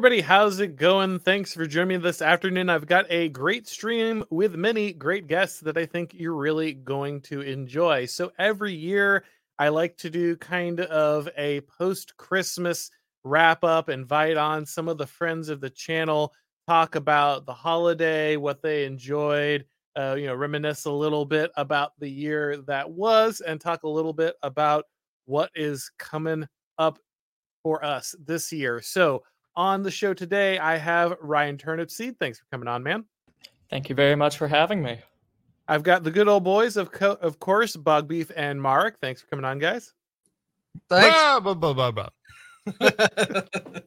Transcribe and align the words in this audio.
Everybody, 0.00 0.22
how's 0.22 0.60
it 0.60 0.76
going? 0.76 1.18
Thanks 1.18 1.52
for 1.52 1.66
joining 1.66 1.88
me 1.88 1.96
this 1.98 2.22
afternoon. 2.22 2.70
I've 2.70 2.86
got 2.86 3.04
a 3.10 3.28
great 3.28 3.68
stream 3.68 4.24
with 4.30 4.54
many 4.54 4.94
great 4.94 5.26
guests 5.26 5.60
that 5.60 5.76
I 5.76 5.84
think 5.84 6.14
you're 6.14 6.34
really 6.34 6.72
going 6.72 7.20
to 7.24 7.42
enjoy. 7.42 8.06
So, 8.06 8.32
every 8.38 8.72
year, 8.72 9.24
I 9.58 9.68
like 9.68 9.98
to 9.98 10.08
do 10.08 10.36
kind 10.36 10.80
of 10.80 11.28
a 11.36 11.60
post 11.60 12.16
Christmas 12.16 12.90
wrap 13.24 13.62
up, 13.62 13.90
invite 13.90 14.38
on 14.38 14.64
some 14.64 14.88
of 14.88 14.96
the 14.96 15.06
friends 15.06 15.50
of 15.50 15.60
the 15.60 15.68
channel, 15.68 16.32
talk 16.66 16.94
about 16.94 17.44
the 17.44 17.52
holiday, 17.52 18.36
what 18.36 18.62
they 18.62 18.86
enjoyed, 18.86 19.66
uh, 19.96 20.16
you 20.18 20.28
know, 20.28 20.34
reminisce 20.34 20.86
a 20.86 20.90
little 20.90 21.26
bit 21.26 21.50
about 21.58 21.92
the 21.98 22.08
year 22.08 22.56
that 22.62 22.90
was, 22.90 23.42
and 23.42 23.60
talk 23.60 23.82
a 23.82 23.88
little 23.88 24.14
bit 24.14 24.34
about 24.42 24.86
what 25.26 25.50
is 25.54 25.90
coming 25.98 26.48
up 26.78 26.98
for 27.62 27.84
us 27.84 28.14
this 28.24 28.50
year. 28.50 28.80
So, 28.80 29.24
on 29.56 29.82
the 29.82 29.90
show 29.90 30.14
today, 30.14 30.58
I 30.58 30.76
have 30.76 31.16
Ryan 31.20 31.56
Turnipseed. 31.56 32.18
Thanks 32.18 32.38
for 32.38 32.44
coming 32.50 32.68
on, 32.68 32.82
man. 32.82 33.04
Thank 33.68 33.88
you 33.88 33.94
very 33.94 34.16
much 34.16 34.36
for 34.36 34.48
having 34.48 34.82
me. 34.82 34.98
I've 35.68 35.82
got 35.82 36.02
the 36.02 36.10
good 36.10 36.26
old 36.26 36.42
boys 36.42 36.76
of 36.76 36.90
co- 36.90 37.18
of 37.20 37.38
course, 37.38 37.76
Bog 37.76 38.08
Beef 38.08 38.32
and 38.34 38.60
Mark. 38.60 38.98
Thanks 39.00 39.20
for 39.20 39.28
coming 39.28 39.44
on, 39.44 39.58
guys. 39.58 39.92
Thanks. 40.88 41.16
Blah, 41.40 41.54
blah, 41.54 41.92
blah, 41.92 42.08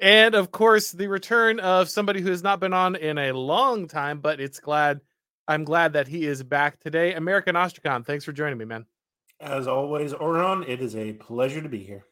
and 0.00 0.34
of 0.34 0.50
course, 0.50 0.92
the 0.92 1.06
return 1.06 1.60
of 1.60 1.88
somebody 1.88 2.20
who 2.20 2.30
has 2.30 2.42
not 2.42 2.60
been 2.60 2.72
on 2.72 2.96
in 2.96 3.18
a 3.18 3.32
long 3.32 3.86
time, 3.86 4.20
but 4.20 4.40
it's 4.40 4.60
glad 4.60 5.00
I'm 5.46 5.64
glad 5.64 5.94
that 5.94 6.08
he 6.08 6.26
is 6.26 6.42
back 6.42 6.78
today. 6.80 7.14
American 7.14 7.54
Ostrakon, 7.54 8.04
thanks 8.04 8.24
for 8.24 8.32
joining 8.32 8.58
me, 8.58 8.66
man. 8.66 8.84
As 9.40 9.66
always, 9.66 10.12
Auron, 10.12 10.64
it 10.64 10.80
is 10.82 10.96
a 10.96 11.12
pleasure 11.14 11.62
to 11.62 11.68
be 11.68 11.82
here. 11.82 12.04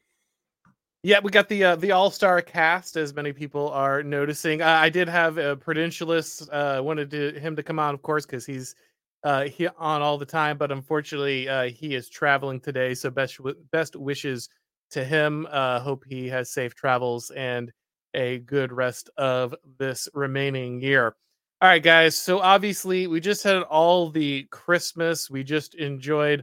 Yeah, 1.06 1.20
we 1.22 1.30
got 1.30 1.48
the 1.48 1.62
uh, 1.62 1.76
the 1.76 1.92
all 1.92 2.10
star 2.10 2.42
cast, 2.42 2.96
as 2.96 3.14
many 3.14 3.32
people 3.32 3.68
are 3.70 4.02
noticing. 4.02 4.60
I 4.60 4.88
did 4.88 5.08
have 5.08 5.38
a 5.38 5.56
Prudentialist 5.56 6.48
uh, 6.50 6.82
wanted 6.82 7.12
to, 7.12 7.38
him 7.38 7.54
to 7.54 7.62
come 7.62 7.78
on, 7.78 7.94
of 7.94 8.02
course, 8.02 8.26
because 8.26 8.44
he's 8.44 8.74
uh, 9.22 9.44
he 9.44 9.68
on 9.68 10.02
all 10.02 10.18
the 10.18 10.26
time. 10.26 10.58
But 10.58 10.72
unfortunately, 10.72 11.48
uh, 11.48 11.68
he 11.68 11.94
is 11.94 12.08
traveling 12.08 12.58
today. 12.58 12.92
So 12.92 13.08
best 13.10 13.38
best 13.70 13.94
wishes 13.94 14.48
to 14.90 15.04
him. 15.04 15.46
Uh, 15.48 15.78
hope 15.78 16.02
he 16.08 16.26
has 16.26 16.50
safe 16.50 16.74
travels 16.74 17.30
and 17.36 17.70
a 18.14 18.38
good 18.38 18.72
rest 18.72 19.08
of 19.16 19.54
this 19.78 20.08
remaining 20.12 20.80
year. 20.80 21.14
All 21.60 21.68
right, 21.68 21.84
guys. 21.84 22.18
So 22.18 22.40
obviously, 22.40 23.06
we 23.06 23.20
just 23.20 23.44
had 23.44 23.62
all 23.62 24.10
the 24.10 24.48
Christmas. 24.50 25.30
We 25.30 25.44
just 25.44 25.76
enjoyed 25.76 26.42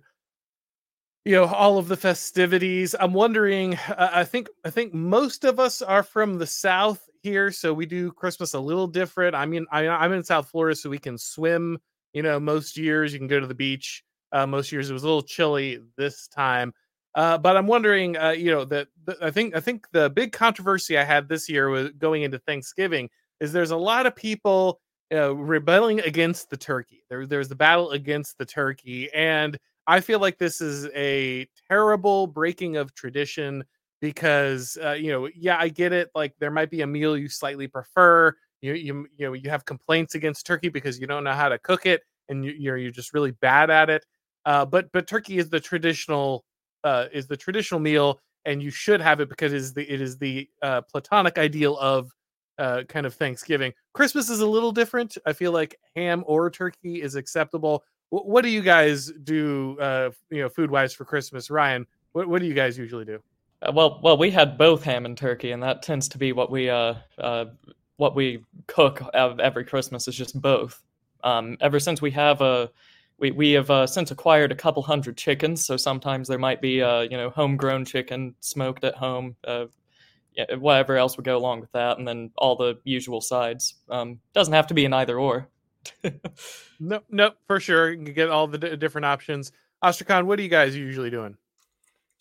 you 1.26 1.36
know 1.36 1.46
all 1.46 1.78
of 1.78 1.88
the 1.88 1.98
festivities. 1.98 2.96
I'm 3.00 3.14
wondering 3.14 3.76
uh, 3.76 4.10
i 4.14 4.24
think 4.24 4.50
i 4.66 4.70
think 4.70 4.94
most 4.94 5.44
of 5.44 5.60
us 5.60 5.82
are 5.82 6.04
from 6.04 6.38
the 6.38 6.48
south 6.48 7.10
here 7.22 7.52
so 7.52 7.74
we 7.74 7.86
do 7.86 8.12
christmas 8.12 8.54
a 8.54 8.60
little 8.60 8.88
different. 8.88 9.36
I 9.36 9.46
mean 9.46 9.66
I, 9.72 9.88
i'm 9.88 10.14
in 10.14 10.24
south 10.24 10.50
florida 10.50 10.76
so 10.76 10.90
we 10.90 11.00
can 11.00 11.18
swim 11.18 11.80
you 12.14 12.24
know 12.24 12.40
most 12.40 12.78
years. 12.78 13.14
You 13.14 13.20
can 13.20 13.28
go 13.28 13.40
to 13.40 13.48
the 13.48 13.56
beach 13.56 14.04
uh, 14.32 14.48
most 14.48 14.72
years. 14.72 14.90
It 14.90 14.94
was 14.94 15.04
a 15.04 15.08
little 15.08 15.24
chilly 15.24 15.80
this 15.98 16.28
time. 16.28 16.74
Uh, 17.16 17.38
but 17.38 17.56
i'm 17.56 17.68
wondering 17.68 18.18
uh, 18.18 18.32
you 18.32 18.52
know 18.52 18.66
that 18.66 18.88
i 19.22 19.30
think 19.30 19.56
i 19.56 19.60
think 19.60 19.88
the 19.92 20.10
big 20.10 20.32
controversy 20.32 20.98
i 20.98 21.04
had 21.04 21.30
this 21.30 21.48
year 21.48 21.70
was 21.70 21.92
going 21.92 22.24
into 22.24 22.40
thanksgiving 22.40 23.08
is 23.40 23.52
there's 23.52 23.72
a 23.72 23.78
lot 23.78 24.08
of 24.08 24.16
people 24.16 24.80
uh, 25.14 25.36
rebelling 25.36 26.00
against 26.00 26.50
the 26.50 26.58
turkey. 26.58 27.04
There, 27.10 27.28
there's 27.28 27.50
the 27.50 27.56
battle 27.56 27.92
against 27.92 28.38
the 28.38 28.46
turkey 28.46 29.14
and 29.14 29.58
I 29.88 30.00
feel 30.00 30.20
like 30.20 30.38
this 30.38 30.62
is 30.62 30.88
a 30.96 31.48
terrible 31.70 32.28
breaking 32.28 32.78
of 32.78 32.94
tradition 32.96 33.64
because 34.02 34.78
uh, 34.84 34.92
you 34.92 35.12
know, 35.12 35.30
yeah, 35.36 35.58
I 35.60 35.70
get 35.70 35.94
it. 35.94 36.10
Like 36.16 36.34
there 36.40 36.52
might 36.52 36.70
be 36.70 36.82
a 36.82 36.88
meal 36.88 37.18
you 37.18 37.30
slightly 37.30 37.68
prefer. 37.68 38.36
You 38.62 38.74
you 38.74 39.08
you 39.18 39.28
know 39.28 39.34
you 39.34 39.50
have 39.50 39.66
complaints 39.66 40.16
against 40.16 40.46
turkey 40.46 40.70
because 40.70 41.00
you 41.00 41.08
don't 41.08 41.24
know 41.24 41.34
how 41.34 41.50
to 41.50 41.58
cook 41.60 41.86
it 41.86 42.02
and 42.30 42.46
you, 42.46 42.52
you're 42.58 42.78
you're 42.78 42.92
just 42.92 43.14
really 43.14 43.32
bad 43.32 43.70
at 43.70 43.90
it. 43.90 44.06
Uh, 44.46 44.66
but 44.66 44.92
but 44.92 45.08
turkey 45.08 45.38
is 45.38 45.50
the 45.50 45.60
traditional 45.60 46.46
uh, 46.84 47.06
is 47.14 47.28
the 47.28 47.38
traditional 47.38 47.80
meal, 47.80 48.20
and 48.46 48.62
you 48.62 48.70
should 48.72 49.02
have 49.02 49.20
it 49.20 49.30
because 49.30 49.54
it 49.54 49.58
is 49.58 49.74
the 49.74 49.90
it 49.92 50.02
is 50.02 50.18
the 50.18 50.50
uh, 50.62 50.82
platonic 50.82 51.38
ideal 51.38 51.78
of 51.78 52.12
uh, 52.58 52.84
kind 52.88 53.06
of 53.06 53.14
Thanksgiving. 53.14 53.74
Christmas 53.94 54.30
is 54.30 54.42
a 54.42 54.48
little 54.48 54.72
different. 54.72 55.18
I 55.26 55.34
feel 55.34 55.52
like 55.52 55.78
ham 55.96 56.24
or 56.28 56.50
turkey 56.50 57.02
is 57.02 57.16
acceptable, 57.16 57.84
what 58.22 58.44
do 58.44 58.50
you 58.50 58.62
guys 58.62 59.12
do 59.24 59.78
uh 59.80 60.12
you 60.30 60.42
know 60.42 60.50
food 60.50 60.70
wise 60.70 60.94
for 60.94 61.06
christmas? 61.06 61.50
Ryan 61.50 61.86
what, 62.12 62.28
what 62.28 62.42
do 62.42 62.48
you 62.48 62.54
guys 62.54 62.78
usually 62.78 63.06
do? 63.06 63.20
Uh, 63.62 63.72
well 63.74 64.00
well 64.04 64.18
we 64.18 64.30
had 64.30 64.58
both 64.58 64.84
ham 64.84 65.06
and 65.06 65.18
turkey 65.18 65.52
and 65.52 65.64
that 65.64 65.82
tends 65.82 66.08
to 66.10 66.18
be 66.18 66.32
what 66.32 66.52
we 66.52 66.70
uh 66.70 66.94
uh 67.18 67.46
what 67.98 68.16
we 68.16 68.44
cook 68.68 69.02
every 69.14 69.66
christmas 69.66 70.08
is 70.08 70.16
just 70.16 70.40
both. 70.40 70.82
Um 71.24 71.58
ever 71.60 71.80
since 71.80 72.02
we 72.02 72.12
have 72.12 72.42
a 72.42 72.70
we, 73.20 73.32
we 73.32 73.52
have 73.52 73.70
uh, 73.70 73.88
since 73.88 74.12
acquired 74.12 74.52
a 74.52 74.56
couple 74.56 74.84
hundred 74.84 75.18
chickens 75.18 75.66
so 75.66 75.76
sometimes 75.78 76.28
there 76.28 76.40
might 76.40 76.62
be 76.62 76.84
uh 76.84 77.02
you 77.02 77.18
know 77.18 77.32
homegrown 77.32 77.86
chicken 77.86 78.36
smoked 78.42 78.84
at 78.84 78.96
home 78.96 79.36
uh 79.48 79.66
yeah, 80.36 80.56
whatever 80.56 80.98
else 80.98 81.16
would 81.16 81.26
go 81.26 81.38
along 81.38 81.62
with 81.62 81.72
that 81.74 82.00
and 82.00 82.08
then 82.08 82.32
all 82.38 82.56
the 82.56 82.80
usual 82.84 83.22
sides. 83.22 83.76
Um 83.90 84.20
doesn't 84.34 84.54
have 84.54 84.68
to 84.68 84.74
be 84.76 84.86
an 84.86 84.94
either 84.94 85.20
or 85.20 85.48
no, 86.80 87.02
no, 87.10 87.32
for 87.48 87.60
sure. 87.60 87.92
You 87.92 88.04
can 88.04 88.14
get 88.14 88.30
all 88.30 88.48
the 88.48 88.58
d- 88.58 88.76
different 88.76 89.06
options. 89.06 89.52
Ostrakon, 89.84 90.26
what 90.26 90.40
are 90.40 90.42
you 90.42 90.50
guys 90.50 90.76
usually 90.76 91.10
doing? 91.10 91.38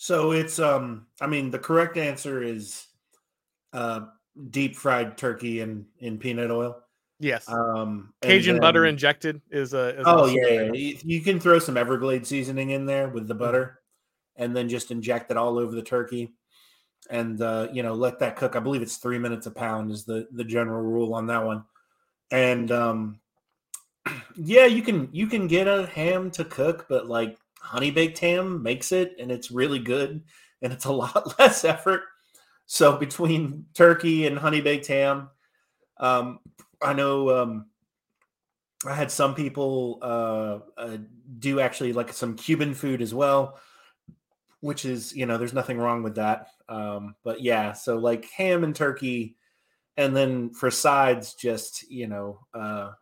So 0.03 0.33
it's 0.33 0.59
um 0.59 1.07
I 1.21 1.29
mean 1.29 1.53
the 1.53 1.61
correct 1.61 1.97
answer 1.97 2.43
is 2.43 2.87
uh 3.73 4.01
deep 4.51 4.75
fried 4.75 5.17
turkey 5.17 5.61
in 5.61 5.87
in 6.01 6.19
peanut 6.19 6.51
oil. 6.51 6.77
Yes. 7.21 7.49
Um 7.49 8.13
Cajun 8.21 8.57
then, 8.57 8.61
butter 8.61 8.85
injected 8.85 9.41
is 9.49 9.75
a 9.75 10.01
is 10.01 10.05
Oh 10.05 10.27
yeah, 10.27 10.73
yeah, 10.73 10.99
You 11.05 11.21
can 11.21 11.39
throw 11.39 11.61
some 11.61 11.77
Everglade 11.77 12.27
seasoning 12.27 12.71
in 12.71 12.85
there 12.85 13.09
with 13.09 13.29
the 13.29 13.35
mm-hmm. 13.35 13.45
butter 13.45 13.79
and 14.35 14.57
then 14.57 14.69
just 14.69 14.91
inject 14.91 15.31
it 15.31 15.37
all 15.37 15.57
over 15.57 15.73
the 15.73 15.83
turkey 15.83 16.35
and 17.09 17.41
uh 17.41 17.69
you 17.73 17.85
know 17.85 17.95
let 17.95 18.19
that 18.19 18.35
cook. 18.35 18.57
I 18.57 18.61
believe 18.61 18.83
it's 18.83 18.97
3 18.97 19.21
minutes 19.21 19.47
a 19.47 19.53
pound 19.53 19.93
is 19.93 20.05
the 20.05 20.27
the 20.33 20.43
general 20.43 20.83
rule 20.83 21.15
on 21.15 21.29
that 21.29 21.45
one. 21.45 21.63
And 22.33 22.73
um 22.73 23.21
yeah, 24.37 24.67
you 24.67 24.83
can 24.83 25.09
you 25.13 25.27
can 25.27 25.47
get 25.47 25.69
a 25.69 25.87
ham 25.87 26.31
to 26.33 26.45
cook, 26.45 26.87
but 26.89 27.09
like 27.09 27.39
honey 27.61 27.91
baked 27.91 28.19
ham 28.19 28.63
makes 28.63 28.91
it 28.93 29.15
and 29.21 29.31
it's 29.31 29.51
really 29.51 29.79
good 29.79 30.23
and 30.63 30.73
it's 30.73 30.85
a 30.85 30.93
lot 30.93 31.39
less 31.39 31.65
effort. 31.65 32.03
So 32.67 32.97
between 32.97 33.67
turkey 33.75 34.27
and 34.27 34.39
honey 34.39 34.61
baked 34.61 34.87
ham, 34.87 35.29
um, 35.99 36.39
I 36.81 36.93
know 36.93 37.43
um, 37.43 37.67
I 38.87 38.95
had 38.95 39.11
some 39.11 39.35
people 39.35 39.99
uh, 40.03 40.59
uh, 40.81 40.97
do 41.39 41.61
actually 41.61 41.93
like 41.93 42.13
some 42.13 42.35
Cuban 42.35 42.75
food 42.75 43.03
as 43.03 43.15
well, 43.15 43.59
which 44.61 44.85
is 44.85 45.15
you 45.15 45.27
know 45.27 45.39
there's 45.39 45.53
nothing 45.53 45.79
wrong 45.79 46.03
with 46.03 46.17
that. 46.17 46.49
Um, 46.69 47.15
but 47.23 47.41
yeah, 47.41 47.73
so 47.73 47.99
like 47.99 48.29
ham 48.31 48.65
and 48.65 48.75
turkey, 48.75 49.37
and 49.97 50.17
then 50.17 50.53
for 50.55 50.71
sides, 50.71 51.35
just 51.35 51.89
you 51.91 52.09
know 52.09 52.41
uh, 52.55 52.93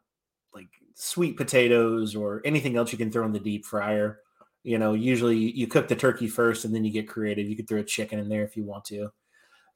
sweet 1.01 1.37
potatoes 1.37 2.15
or 2.15 2.43
anything 2.45 2.77
else 2.77 2.93
you 2.93 2.99
can 2.99 3.11
throw 3.11 3.25
in 3.25 3.33
the 3.33 3.41
deep 3.41 3.65
fryer. 3.65 4.21
You 4.63 4.79
know, 4.79 4.93
usually 4.93 5.39
you 5.39 5.67
cook 5.67 5.89
the 5.89 5.97
turkey 5.97 6.29
first 6.29 6.67
and 6.67 6.75
then 6.75 6.85
you 6.85 6.93
get 6.93 7.09
creative. 7.09 7.49
You 7.49 7.57
could 7.57 7.67
throw 7.67 7.81
a 7.81 7.85
chicken 7.85 8.19
in 8.19 8.29
there 8.29 8.45
if 8.45 8.57
you 8.57 8.65
want 8.65 8.85
to. 8.87 9.11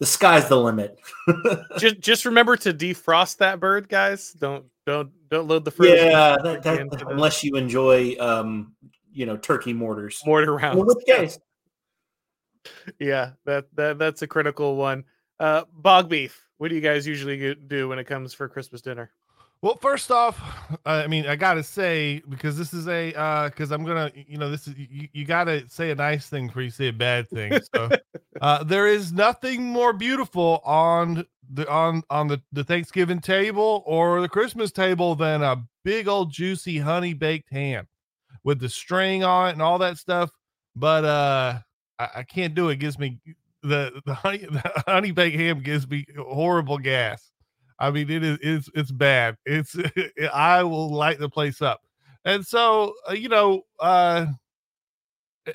The 0.00 0.06
sky's 0.06 0.48
the 0.48 0.58
limit. 0.60 0.98
just 1.78 2.00
just 2.00 2.24
remember 2.26 2.56
to 2.58 2.74
defrost 2.74 3.38
that 3.38 3.60
bird, 3.60 3.88
guys. 3.88 4.32
Don't 4.32 4.66
don't 4.84 5.10
don't 5.30 5.48
load 5.48 5.64
the 5.64 5.70
fridge. 5.70 6.00
Yeah, 6.00 6.36
that, 6.42 6.62
that, 6.64 7.04
unless 7.08 7.42
you 7.42 7.54
enjoy 7.54 8.16
um, 8.18 8.74
you 9.12 9.24
know, 9.24 9.36
turkey 9.36 9.72
mortars. 9.72 10.20
Mortar 10.26 10.54
rounds. 10.54 10.76
Well, 10.76 10.86
which 10.86 11.06
case? 11.06 11.38
Yeah, 12.98 13.30
that 13.46 13.66
that 13.76 13.98
that's 13.98 14.22
a 14.22 14.26
critical 14.26 14.76
one. 14.76 15.04
Uh 15.40 15.62
bog 15.72 16.08
beef. 16.08 16.44
What 16.58 16.68
do 16.68 16.74
you 16.74 16.80
guys 16.80 17.06
usually 17.06 17.54
do 17.54 17.88
when 17.88 17.98
it 17.98 18.04
comes 18.04 18.34
for 18.34 18.48
Christmas 18.48 18.82
dinner? 18.82 19.10
Well, 19.62 19.78
first 19.80 20.10
off, 20.10 20.38
I 20.84 21.06
mean, 21.06 21.26
I 21.26 21.36
gotta 21.36 21.62
say 21.62 22.22
because 22.28 22.58
this 22.58 22.74
is 22.74 22.86
a 22.86 23.48
because 23.48 23.72
uh, 23.72 23.74
I'm 23.74 23.84
gonna, 23.84 24.12
you 24.14 24.36
know, 24.36 24.50
this 24.50 24.68
is 24.68 24.76
you, 24.76 25.08
you, 25.12 25.24
gotta 25.24 25.64
say 25.70 25.90
a 25.90 25.94
nice 25.94 26.28
thing 26.28 26.48
before 26.48 26.62
you 26.62 26.70
say 26.70 26.88
a 26.88 26.92
bad 26.92 27.30
thing. 27.30 27.58
So 27.74 27.88
uh, 28.42 28.64
there 28.64 28.86
is 28.86 29.12
nothing 29.12 29.64
more 29.64 29.94
beautiful 29.94 30.60
on 30.66 31.24
the 31.50 31.68
on 31.70 32.02
on 32.10 32.28
the, 32.28 32.42
the 32.52 32.64
Thanksgiving 32.64 33.20
table 33.20 33.82
or 33.86 34.20
the 34.20 34.28
Christmas 34.28 34.70
table 34.70 35.14
than 35.14 35.42
a 35.42 35.64
big 35.82 36.08
old 36.08 36.30
juicy 36.30 36.78
honey 36.78 37.14
baked 37.14 37.50
ham 37.50 37.86
with 38.42 38.60
the 38.60 38.68
string 38.68 39.24
on 39.24 39.48
it 39.48 39.52
and 39.52 39.62
all 39.62 39.78
that 39.78 39.96
stuff. 39.96 40.30
But 40.76 41.04
uh, 41.04 41.58
I, 41.98 42.08
I 42.16 42.22
can't 42.22 42.54
do 42.54 42.68
it. 42.68 42.74
it. 42.74 42.76
Gives 42.76 42.98
me 42.98 43.18
the 43.62 44.00
the 44.04 44.14
honey 44.14 44.38
the 44.50 44.84
honey 44.86 45.10
baked 45.10 45.38
ham 45.38 45.62
gives 45.62 45.88
me 45.88 46.04
horrible 46.18 46.78
gas. 46.78 47.30
I 47.78 47.90
mean, 47.90 48.10
it 48.10 48.22
is 48.24 48.38
it's 48.42 48.70
it's 48.74 48.92
bad. 48.92 49.36
It's 49.46 49.76
I 50.34 50.62
will 50.62 50.92
light 50.92 51.18
the 51.18 51.28
place 51.28 51.62
up. 51.62 51.82
And 52.24 52.46
so, 52.46 52.94
uh, 53.08 53.12
you 53.12 53.28
know, 53.28 53.62
uh 53.80 54.26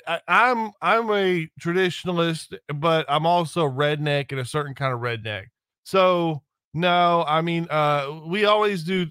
I, 0.06 0.20
I'm 0.28 0.70
I'm 0.80 1.10
a 1.10 1.48
traditionalist, 1.60 2.56
but 2.74 3.06
I'm 3.08 3.26
also 3.26 3.66
a 3.66 3.70
redneck 3.70 4.26
and 4.30 4.40
a 4.40 4.44
certain 4.44 4.74
kind 4.74 4.92
of 4.94 5.00
redneck. 5.00 5.46
So 5.84 6.42
no, 6.74 7.24
I 7.26 7.40
mean, 7.40 7.66
uh, 7.70 8.20
we 8.26 8.44
always 8.44 8.84
do 8.84 9.06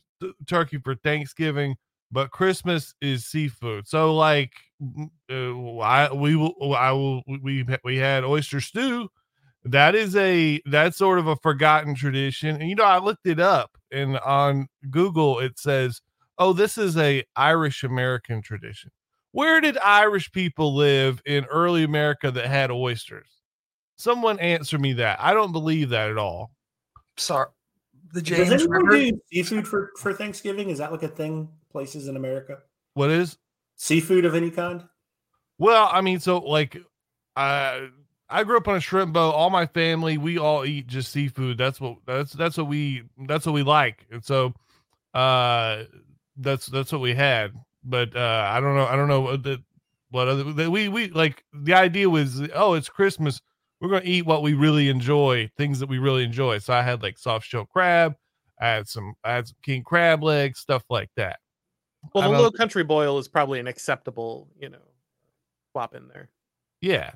turkey 0.47 0.77
for 0.77 0.95
Thanksgiving, 0.95 1.75
but 2.11 2.31
Christmas 2.31 2.93
is 3.01 3.25
seafood. 3.25 3.87
So 3.87 4.15
like, 4.15 4.53
uh, 5.29 5.77
I 5.79 6.13
we 6.13 6.35
will 6.37 6.73
I 6.75 6.91
will 6.93 7.23
we 7.41 7.65
we 7.83 7.97
had 7.97 8.23
oyster 8.23 8.61
stew. 8.61 9.09
That 9.65 9.93
is 9.95 10.15
a 10.15 10.61
that's 10.65 10.97
sort 10.97 11.19
of 11.19 11.27
a 11.27 11.35
forgotten 11.37 11.95
tradition. 11.95 12.61
And 12.61 12.69
you 12.69 12.75
know, 12.75 12.85
I 12.85 12.99
looked 12.99 13.27
it 13.27 13.39
up, 13.39 13.77
and 13.91 14.17
on 14.19 14.67
Google 14.89 15.39
it 15.39 15.59
says, 15.59 16.01
"Oh, 16.37 16.53
this 16.53 16.77
is 16.77 16.97
a 16.97 17.23
Irish 17.35 17.83
American 17.83 18.41
tradition." 18.41 18.91
Where 19.31 19.61
did 19.61 19.77
Irish 19.77 20.31
people 20.31 20.75
live 20.75 21.21
in 21.25 21.45
early 21.45 21.83
America 21.83 22.31
that 22.31 22.47
had 22.47 22.71
oysters? 22.71 23.27
Someone 23.97 24.39
answer 24.39 24.79
me 24.79 24.93
that. 24.93 25.19
I 25.21 25.33
don't 25.33 25.51
believe 25.51 25.89
that 25.89 26.09
at 26.09 26.17
all. 26.17 26.51
Sorry, 27.17 27.47
the 28.13 28.21
Does 28.21 28.37
James 28.37 28.51
anyone 28.51 28.85
River. 28.85 29.11
do 29.11 29.21
seafood 29.31 29.67
for, 29.67 29.91
for 29.99 30.13
Thanksgiving? 30.13 30.69
Is 30.69 30.77
that 30.77 30.91
like 30.91 31.03
a 31.03 31.09
thing 31.09 31.49
places 31.69 32.07
in 32.07 32.15
America? 32.15 32.59
What 32.93 33.09
is? 33.09 33.37
Seafood 33.75 34.25
of 34.25 34.35
any 34.35 34.51
kind? 34.51 34.83
Well, 35.57 35.89
I 35.91 36.01
mean, 36.01 36.19
so 36.21 36.39
like, 36.39 36.77
I 37.35 37.89
I 38.29 38.43
grew 38.43 38.57
up 38.57 38.67
on 38.67 38.75
a 38.75 38.79
shrimp 38.79 39.13
boat. 39.13 39.31
All 39.31 39.49
my 39.49 39.65
family, 39.65 40.17
we 40.17 40.37
all 40.37 40.65
eat 40.65 40.87
just 40.87 41.11
seafood. 41.11 41.57
That's 41.57 41.81
what 41.81 41.97
that's 42.05 42.33
that's 42.33 42.57
what 42.57 42.67
we 42.67 43.03
that's 43.27 43.45
what 43.45 43.53
we 43.53 43.63
like. 43.63 44.05
And 44.11 44.23
so, 44.23 44.53
uh, 45.13 45.83
that's 46.37 46.67
that's 46.67 46.91
what 46.91 47.01
we 47.01 47.15
had. 47.15 47.53
But 47.83 48.15
uh, 48.15 48.49
I 48.51 48.59
don't 48.59 48.75
know. 48.75 48.85
I 48.85 48.95
don't 48.95 49.07
know 49.07 49.21
what 49.21 49.43
the 49.43 49.63
what 50.11 50.27
other 50.27 50.43
that 50.53 50.69
we 50.69 50.89
we 50.89 51.09
like. 51.09 51.43
The 51.53 51.73
idea 51.73 52.09
was, 52.09 52.41
oh, 52.53 52.73
it's 52.73 52.89
Christmas. 52.89 53.41
We're 53.81 53.89
gonna 53.89 54.01
eat 54.05 54.25
what 54.25 54.43
we 54.43 54.53
really 54.53 54.89
enjoy, 54.89 55.49
things 55.57 55.79
that 55.79 55.89
we 55.89 55.97
really 55.97 56.23
enjoy. 56.23 56.59
So 56.59 56.73
I 56.73 56.81
had 56.81 57.01
like 57.01 57.17
soft 57.17 57.47
shell 57.47 57.65
crab. 57.65 58.15
I 58.59 58.67
had 58.67 58.87
some 58.87 59.13
I 59.23 59.33
had 59.33 59.47
some 59.47 59.57
king 59.63 59.83
crab 59.83 60.23
legs, 60.23 60.59
stuff 60.59 60.83
like 60.89 61.09
that. 61.15 61.39
Well, 62.13 62.31
the 62.31 62.37
low 62.37 62.51
country 62.51 62.83
boil 62.83 63.17
is 63.17 63.27
probably 63.27 63.59
an 63.59 63.67
acceptable, 63.67 64.47
you 64.59 64.69
know, 64.69 64.77
swap 65.71 65.95
in 65.95 66.07
there. 66.07 66.29
Yeah. 66.81 67.11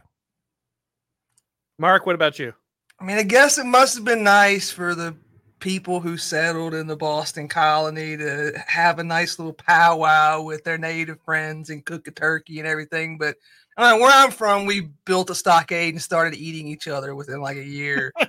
Mark, 1.79 2.05
what 2.05 2.15
about 2.15 2.39
you? 2.39 2.53
I 2.99 3.05
mean, 3.05 3.17
I 3.17 3.23
guess 3.23 3.57
it 3.57 3.65
must 3.65 3.95
have 3.95 4.05
been 4.05 4.23
nice 4.23 4.71
for 4.71 4.95
the 4.95 5.15
people 5.59 5.99
who 5.99 6.17
settled 6.17 6.73
in 6.73 6.87
the 6.87 6.95
Boston 6.95 7.47
colony 7.47 8.17
to 8.17 8.51
have 8.67 8.99
a 8.99 9.03
nice 9.03 9.39
little 9.39 9.53
powwow 9.53 10.41
with 10.41 10.63
their 10.63 10.77
native 10.77 11.19
friends 11.21 11.69
and 11.69 11.85
cook 11.85 12.07
a 12.07 12.11
turkey 12.11 12.59
and 12.59 12.67
everything. 12.67 13.17
But 13.17 13.35
uh, 13.77 13.97
where 13.97 14.11
I'm 14.13 14.29
from, 14.29 14.65
we 14.65 14.89
built 15.05 15.29
a 15.29 15.35
stockade 15.35 15.93
and 15.93 16.01
started 16.01 16.35
eating 16.37 16.67
each 16.67 16.87
other 16.87 17.15
within 17.15 17.41
like 17.41 17.57
a 17.57 17.65
year. 17.65 18.11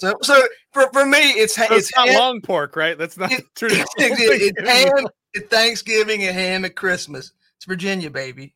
So, 0.00 0.14
so 0.20 0.42
for, 0.72 0.90
for 0.92 1.06
me, 1.06 1.18
it's 1.18 1.54
So 1.54 1.62
it's 1.62 1.90
it's 1.90 1.96
not 1.96 2.08
ham- 2.08 2.18
long 2.18 2.40
pork, 2.40 2.74
right? 2.74 2.98
That's 2.98 3.16
not 3.16 3.30
it- 3.30 3.44
traditional. 3.54 3.86
it's 3.98 4.60
Thanksgiving 4.60 4.66
ham 4.66 5.06
at 5.36 5.48
Thanksgiving 5.50 6.24
and 6.24 6.34
ham 6.36 6.64
at 6.64 6.74
Christmas. 6.74 7.30
It's 7.56 7.66
Virginia, 7.66 8.10
baby. 8.10 8.52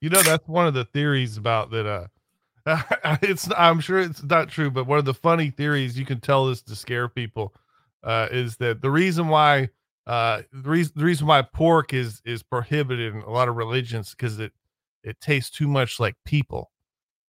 You 0.00 0.08
know, 0.08 0.22
that's 0.22 0.46
one 0.46 0.68
of 0.68 0.74
the 0.74 0.84
theories 0.84 1.36
about 1.36 1.72
that. 1.72 1.84
Uh, 1.84 2.06
it's 3.22 3.48
I'm 3.56 3.80
sure 3.80 4.00
it's 4.00 4.22
not 4.22 4.48
true, 4.48 4.70
but 4.70 4.86
one 4.86 4.98
of 4.98 5.04
the 5.04 5.14
funny 5.14 5.50
theories 5.50 5.98
you 5.98 6.04
can 6.04 6.20
tell 6.20 6.46
this 6.46 6.62
to 6.62 6.76
scare 6.76 7.08
people 7.08 7.54
uh, 8.02 8.28
is 8.30 8.56
that 8.58 8.82
the 8.82 8.90
reason 8.90 9.28
why 9.28 9.68
uh, 10.06 10.42
the 10.52 10.68
reason 10.68 10.92
the 10.96 11.04
reason 11.04 11.26
why 11.26 11.42
pork 11.42 11.92
is 11.94 12.20
is 12.24 12.42
prohibited 12.42 13.14
in 13.14 13.22
a 13.22 13.30
lot 13.30 13.48
of 13.48 13.56
religions 13.56 14.10
because 14.10 14.38
it 14.38 14.52
it 15.02 15.20
tastes 15.20 15.50
too 15.50 15.68
much 15.68 16.00
like 16.00 16.14
people, 16.24 16.70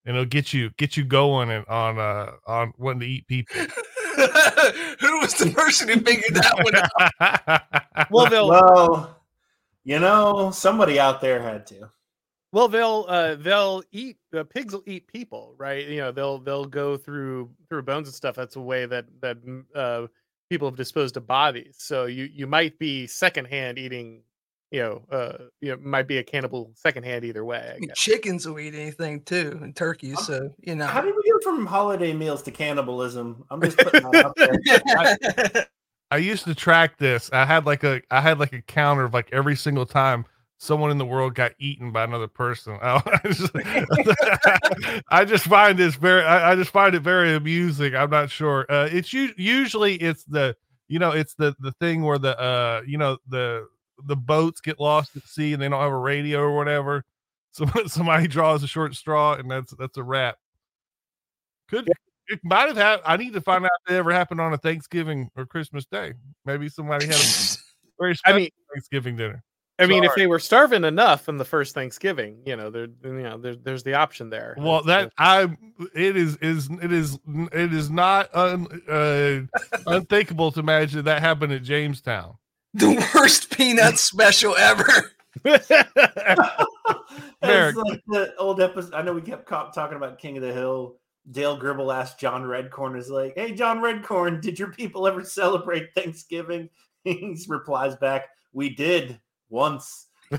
and 0.05 0.15
it'll 0.15 0.25
get 0.25 0.53
you 0.53 0.71
get 0.77 0.97
you 0.97 1.03
going 1.03 1.49
and 1.49 1.65
on 1.67 1.99
uh 1.99 2.31
on 2.47 2.73
wanting 2.77 3.01
to 3.01 3.07
eat 3.07 3.27
people. 3.27 3.55
Who 4.21 5.19
was 5.19 5.33
the 5.35 5.51
person 5.55 5.87
who 5.87 5.99
figured 6.01 6.35
that 6.35 6.63
one 6.63 6.75
out? 6.75 8.07
Well, 8.11 8.29
they'll 8.29 8.49
Well, 8.49 9.21
you 9.83 9.99
know, 9.99 10.51
somebody 10.51 10.99
out 10.99 11.21
there 11.21 11.41
had 11.41 11.65
to. 11.67 11.89
Well 12.51 12.67
they'll 12.67 13.05
uh 13.07 13.35
they'll 13.35 13.83
eat 13.91 14.17
uh, 14.35 14.43
pigs 14.43 14.73
will 14.73 14.83
eat 14.85 15.07
people, 15.07 15.55
right? 15.57 15.87
You 15.87 15.97
know, 15.97 16.11
they'll 16.11 16.39
they'll 16.39 16.65
go 16.65 16.97
through 16.97 17.49
through 17.69 17.83
bones 17.83 18.07
and 18.07 18.15
stuff. 18.15 18.35
That's 18.35 18.55
a 18.55 18.61
way 18.61 18.85
that 18.85 19.05
that 19.21 19.45
mm, 19.45 19.63
uh 19.75 20.07
people 20.49 20.67
have 20.67 20.77
disposed 20.77 21.17
of 21.17 21.25
bodies. 21.25 21.75
So 21.79 22.05
you 22.05 22.25
you 22.25 22.47
might 22.47 22.77
be 22.79 23.07
secondhand 23.07 23.77
eating. 23.77 24.23
You 24.73 24.79
know, 24.79 25.01
uh, 25.11 25.33
you 25.59 25.71
know, 25.71 25.77
might 25.81 26.07
be 26.07 26.19
a 26.19 26.23
cannibal 26.23 26.71
secondhand 26.75 27.25
either 27.25 27.43
way. 27.43 27.73
I 27.75 27.79
guess. 27.79 27.97
Chickens 27.97 28.47
will 28.47 28.57
eat 28.57 28.73
anything 28.73 29.21
too, 29.23 29.59
and 29.61 29.75
turkeys. 29.75 30.25
So 30.25 30.49
you 30.61 30.75
know. 30.75 30.87
How 30.87 31.01
did 31.01 31.13
we 31.13 31.29
go 31.29 31.39
from 31.43 31.65
holiday 31.65 32.13
meals 32.13 32.41
to 32.43 32.51
cannibalism? 32.51 33.43
I'm 33.49 33.61
just 33.61 33.77
putting 33.77 34.09
that 34.09 34.25
out 34.25 34.35
there. 34.37 35.67
I 36.11 36.17
used 36.17 36.45
to 36.45 36.55
track 36.55 36.97
this. 36.97 37.29
I 37.33 37.45
had 37.45 37.65
like 37.65 37.83
a 37.83 38.01
I 38.11 38.21
had 38.21 38.39
like 38.39 38.53
a 38.53 38.61
counter 38.61 39.03
of 39.03 39.13
like 39.13 39.27
every 39.33 39.57
single 39.57 39.85
time 39.85 40.25
someone 40.61 40.91
in 40.91 40.99
the 40.99 41.05
world 41.05 41.33
got 41.33 41.53
eaten 41.57 41.91
by 41.91 42.03
another 42.03 42.27
person. 42.27 42.77
I, 42.83 43.19
just, 43.25 43.51
I 45.09 45.25
just 45.25 45.45
find 45.45 45.77
this 45.77 45.95
very 45.95 46.23
I, 46.23 46.51
I 46.51 46.55
just 46.55 46.69
find 46.69 46.93
it 46.93 47.01
very 47.01 47.35
amusing. 47.35 47.95
I'm 47.95 48.11
not 48.11 48.29
sure. 48.29 48.65
Uh 48.69 48.87
it's 48.91 49.11
u- 49.11 49.33
usually 49.37 49.95
it's 49.95 50.23
the 50.25 50.55
you 50.87 50.99
know 50.99 51.11
it's 51.11 51.33
the 51.33 51.55
the 51.59 51.71
thing 51.73 52.03
where 52.03 52.19
the 52.19 52.39
uh 52.39 52.83
you 52.85 52.99
know 52.99 53.17
the 53.27 53.67
the 54.05 54.15
boats 54.15 54.61
get 54.61 54.79
lost 54.79 55.15
at 55.15 55.27
sea 55.27 55.53
and 55.53 55.61
they 55.61 55.67
don't 55.67 55.81
have 55.81 55.91
a 55.91 55.97
radio 55.97 56.39
or 56.39 56.55
whatever. 56.55 57.03
So 57.53 57.65
somebody 57.87 58.29
draws 58.29 58.63
a 58.63 58.67
short 58.67 58.95
straw 58.95 59.33
and 59.33 59.51
that's 59.51 59.73
that's 59.77 59.97
a 59.97 60.03
wrap. 60.03 60.37
Could 61.67 61.89
it 62.27 62.39
might 62.45 62.69
have 62.69 62.77
happened. 62.77 63.03
I 63.05 63.17
need 63.17 63.33
to 63.33 63.41
find 63.41 63.65
out 63.65 63.71
if 63.85 63.91
it 63.91 63.97
ever 63.97 64.13
happened 64.13 64.39
on 64.39 64.53
a 64.53 64.57
Thanksgiving 64.57 65.29
or 65.35 65.45
Christmas 65.45 65.85
day. 65.85 66.13
Maybe 66.45 66.69
somebody 66.69 67.07
had 67.07 67.15
a 67.15 67.57
very 67.99 68.15
I 68.23 68.31
mean, 68.31 68.49
Thanksgiving 68.73 69.17
dinner. 69.17 69.43
I 69.81 69.87
mean, 69.87 70.03
if 70.03 70.13
they 70.15 70.27
were 70.27 70.39
starving 70.39 70.83
enough 70.83 71.27
in 71.27 71.37
the 71.37 71.45
first 71.45 71.73
Thanksgiving, 71.73 72.37
you 72.45 72.55
know, 72.55 72.69
there, 72.69 72.87
you 73.03 73.23
know, 73.23 73.37
there, 73.37 73.55
there's 73.55 73.83
the 73.83 73.95
option 73.95 74.29
there. 74.29 74.55
Well, 74.57 74.83
that 74.83 75.11
I 75.17 75.43
it 75.95 76.15
is 76.15 76.37
is 76.37 76.69
it 76.81 76.91
is 76.91 77.17
it 77.51 77.73
is 77.73 77.89
not 77.89 78.33
un, 78.35 78.67
uh, 78.87 79.71
unthinkable 79.87 80.51
to 80.51 80.59
imagine 80.59 81.03
that 81.05 81.21
happened 81.21 81.53
at 81.53 81.63
Jamestown. 81.63 82.35
the 82.73 83.11
worst 83.15 83.55
peanut 83.55 83.97
special 83.97 84.55
ever. 84.55 85.11
Merrick. 85.43 85.87
It's 87.41 87.77
like 87.77 88.03
the 88.07 88.33
old 88.37 88.61
episode. 88.61 88.93
I 88.93 89.01
know 89.01 89.13
we 89.13 89.21
kept 89.21 89.47
talking 89.47 89.97
about 89.97 90.19
King 90.19 90.37
of 90.37 90.43
the 90.43 90.53
Hill. 90.53 90.97
Dale 91.29 91.57
Gribble 91.57 91.91
asked 91.91 92.19
John 92.19 92.43
Redcorn, 92.43 92.97
"Is 92.97 93.09
like, 93.09 93.33
hey, 93.35 93.53
John 93.53 93.79
Redcorn, 93.79 94.41
did 94.41 94.59
your 94.59 94.71
people 94.71 95.07
ever 95.07 95.23
celebrate 95.23 95.93
Thanksgiving?" 95.95 96.69
he 97.03 97.35
replies 97.47 97.95
back, 97.95 98.27
"We 98.53 98.69
did 98.69 99.19
once." 99.51 100.07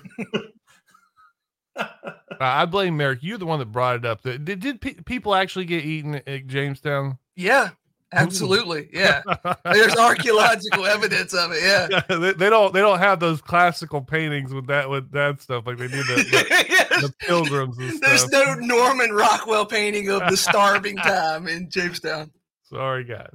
I 2.41 2.65
blame 2.67 2.97
Merrick. 2.97 3.21
You're 3.23 3.39
the 3.39 3.47
one 3.47 3.59
that 3.61 3.67
brought 3.67 3.97
it 3.97 4.05
up. 4.05 4.23
Did, 4.23 4.45
did 4.45 4.81
pe- 4.81 4.95
people 4.95 5.35
actually 5.35 5.65
get 5.65 5.85
eaten 5.85 6.17
at 6.27 6.47
Jamestown? 6.47 7.19
Yeah, 7.37 7.71
absolutely. 8.13 8.89
Yeah, 8.93 9.23
there's 9.65 9.97
archaeological 9.97 10.85
evidence 10.87 11.33
of 11.35 11.53
it. 11.53 11.63
Yeah. 11.63 11.89
Yeah, 11.91 12.03
they, 12.19 12.33
they 12.33 12.51
don't 12.51 12.73
they 12.75 12.81
don't 12.81 12.99
have 12.99 13.21
those 13.21 13.41
classical 13.41 14.03
paintings 14.03 14.53
with 14.53 14.67
that 14.67 14.91
with 14.91 15.11
that 15.13 15.41
stuff 15.41 15.67
like 15.67 15.79
they 15.79 15.89
do 15.89 16.03
the, 16.03 16.15
the, 16.15 16.67
Yes. 16.69 17.03
the 17.03 17.15
pilgrims 17.21 17.79
and 17.79 18.01
There's 18.01 18.29
no 18.31 18.55
Norman 18.55 19.13
Rockwell 19.13 19.65
painting 19.67 20.09
of 20.11 20.23
the 20.29 20.37
starving 20.37 20.97
time 20.97 21.47
in 21.49 21.71
Jamestown. 21.71 22.31
Sorry, 22.65 23.05
guys. 23.05 23.35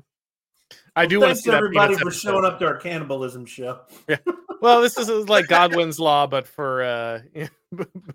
I 0.98 1.06
do 1.06 1.20
want 1.20 1.30
to 1.30 1.36
Thanks 1.36 1.44
see 1.46 1.52
everybody 1.52 1.96
Peanuts 1.96 2.02
for 2.02 2.08
episode. 2.10 2.30
showing 2.30 2.46
up 2.46 2.60
to 2.60 2.66
our 2.66 2.76
cannibalism 2.78 3.46
show. 3.46 3.80
yeah. 4.08 4.18
Well, 4.62 4.82
this 4.82 4.98
is 4.98 5.08
like 5.30 5.48
Godwin's 5.50 6.00
law, 6.00 6.28
but 6.28 6.48
for 6.48 6.84
uh, 6.84 7.22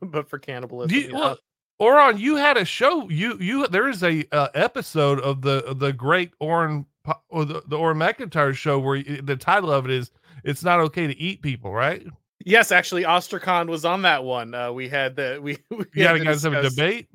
but 0.02 0.28
for 0.28 0.38
cannibalism. 0.38 0.88
Do 0.88 1.00
you, 1.00 1.08
yeah. 1.12 1.18
well, 1.18 1.38
Auron, 1.78 2.18
you 2.18 2.36
had 2.36 2.56
a 2.56 2.64
show. 2.64 3.08
You 3.08 3.36
you 3.40 3.66
there 3.68 3.88
is 3.88 4.02
a 4.02 4.24
uh, 4.32 4.48
episode 4.54 5.20
of 5.20 5.42
the 5.42 5.74
the 5.76 5.92
great 5.92 6.32
Auron 6.40 6.86
or 7.28 7.44
the, 7.44 7.62
the 7.66 7.76
Auron 7.78 7.98
MacIntyre 7.98 8.54
show 8.54 8.78
where 8.78 8.96
y- 8.96 9.20
the 9.22 9.36
title 9.36 9.70
of 9.72 9.84
it 9.84 9.90
is 9.92 10.10
"It's 10.44 10.62
Not 10.64 10.80
Okay 10.80 11.06
to 11.06 11.16
Eat 11.18 11.42
People," 11.42 11.72
right? 11.72 12.04
yes, 12.44 12.72
actually, 12.72 13.04
Ostrakon 13.04 13.68
was 13.68 13.84
on 13.84 14.02
that 14.02 14.24
one. 14.24 14.52
Uh, 14.54 14.72
we 14.72 14.88
had 14.88 15.14
the 15.16 15.38
we, 15.40 15.58
we 15.70 15.84
You 15.94 16.06
had 16.06 16.18
gotta 16.18 16.24
guys 16.24 16.42
have 16.42 16.52
a 16.54 16.62
debate. 16.62 17.08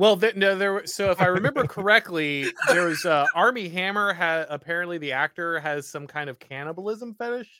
Well, 0.00 0.16
th- 0.16 0.34
no, 0.34 0.56
there. 0.56 0.72
were- 0.72 0.86
So 0.86 1.10
if 1.10 1.20
I 1.20 1.26
remember 1.26 1.66
correctly, 1.66 2.46
there 2.68 2.86
was 2.86 3.04
uh, 3.04 3.26
Armie 3.34 3.68
Hammer. 3.68 4.14
Had 4.14 4.46
apparently 4.48 4.96
the 4.96 5.12
actor 5.12 5.60
has 5.60 5.86
some 5.90 6.06
kind 6.06 6.30
of 6.30 6.38
cannibalism 6.38 7.14
fetish, 7.18 7.50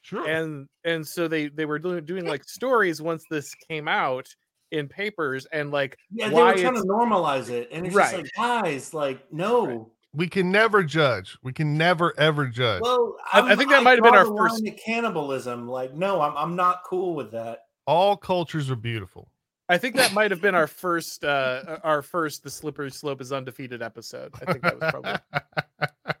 Sure. 0.00 0.26
and 0.26 0.66
and 0.84 1.06
so 1.06 1.28
they 1.28 1.48
they 1.48 1.66
were 1.66 1.78
doing 1.78 2.02
doing 2.06 2.24
like 2.24 2.42
stories 2.44 3.02
once 3.02 3.22
this 3.30 3.54
came 3.68 3.86
out 3.86 4.26
in 4.70 4.88
papers, 4.88 5.46
and 5.52 5.70
like 5.72 5.98
Yeah, 6.10 6.30
they 6.30 6.34
why 6.36 6.52
were 6.54 6.58
trying 6.58 6.76
to 6.76 6.82
normalize 6.88 7.50
it, 7.50 7.68
and 7.70 7.84
it's 7.86 7.94
Right. 7.94 8.10
just 8.22 8.32
like, 8.38 8.62
guys, 8.64 8.94
like, 8.94 9.30
no. 9.30 9.92
we 10.14 10.26
can 10.26 10.50
never 10.50 10.82
judge. 10.82 11.36
We 11.42 11.52
can 11.52 11.76
never 11.76 12.18
ever 12.18 12.46
judge. 12.46 12.80
Well, 12.80 13.14
I- 13.30 13.40
I 13.40 13.48
I'm- 13.48 13.58
think 13.58 13.68
that 13.72 13.82
might 13.82 13.98
have 13.98 14.04
been 14.04 14.14
our 14.14 14.24
first- 14.24 14.62
cannibalism. 14.86 15.68
Like, 15.68 15.92
no, 15.92 16.22
I'm 16.22 16.34
I'm 16.34 16.56
not 16.56 16.82
cool 16.88 17.14
with 17.14 17.30
that. 17.32 17.64
All 17.86 18.16
cultures 18.16 18.70
are 18.70 18.76
beautiful. 18.76 19.30
I 19.70 19.78
think 19.78 19.94
that 19.96 20.12
might 20.12 20.32
have 20.32 20.40
been 20.42 20.56
our 20.56 20.66
first 20.66 21.24
uh 21.24 21.78
our 21.84 22.02
first 22.02 22.42
the 22.42 22.50
slippery 22.50 22.90
slope 22.90 23.20
is 23.20 23.32
undefeated 23.32 23.82
episode. 23.82 24.34
I 24.34 24.52
think 24.52 24.64
that 24.64 24.80
was 24.80 24.90
probably 24.90 25.14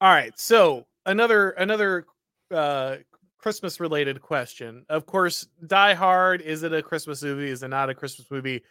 All 0.00 0.12
right, 0.12 0.36
so 0.36 0.84
another 1.06 1.50
another 1.50 2.06
uh 2.50 2.96
Christmas 3.38 3.78
related 3.78 4.20
question. 4.20 4.84
Of 4.88 5.06
course, 5.06 5.46
Die 5.66 5.94
Hard 5.94 6.40
is 6.40 6.64
it 6.64 6.72
a 6.72 6.82
Christmas 6.82 7.22
movie? 7.22 7.50
Is 7.50 7.62
it 7.62 7.68
not 7.68 7.88
a 7.88 7.94
Christmas 7.94 8.28
movie? 8.28 8.64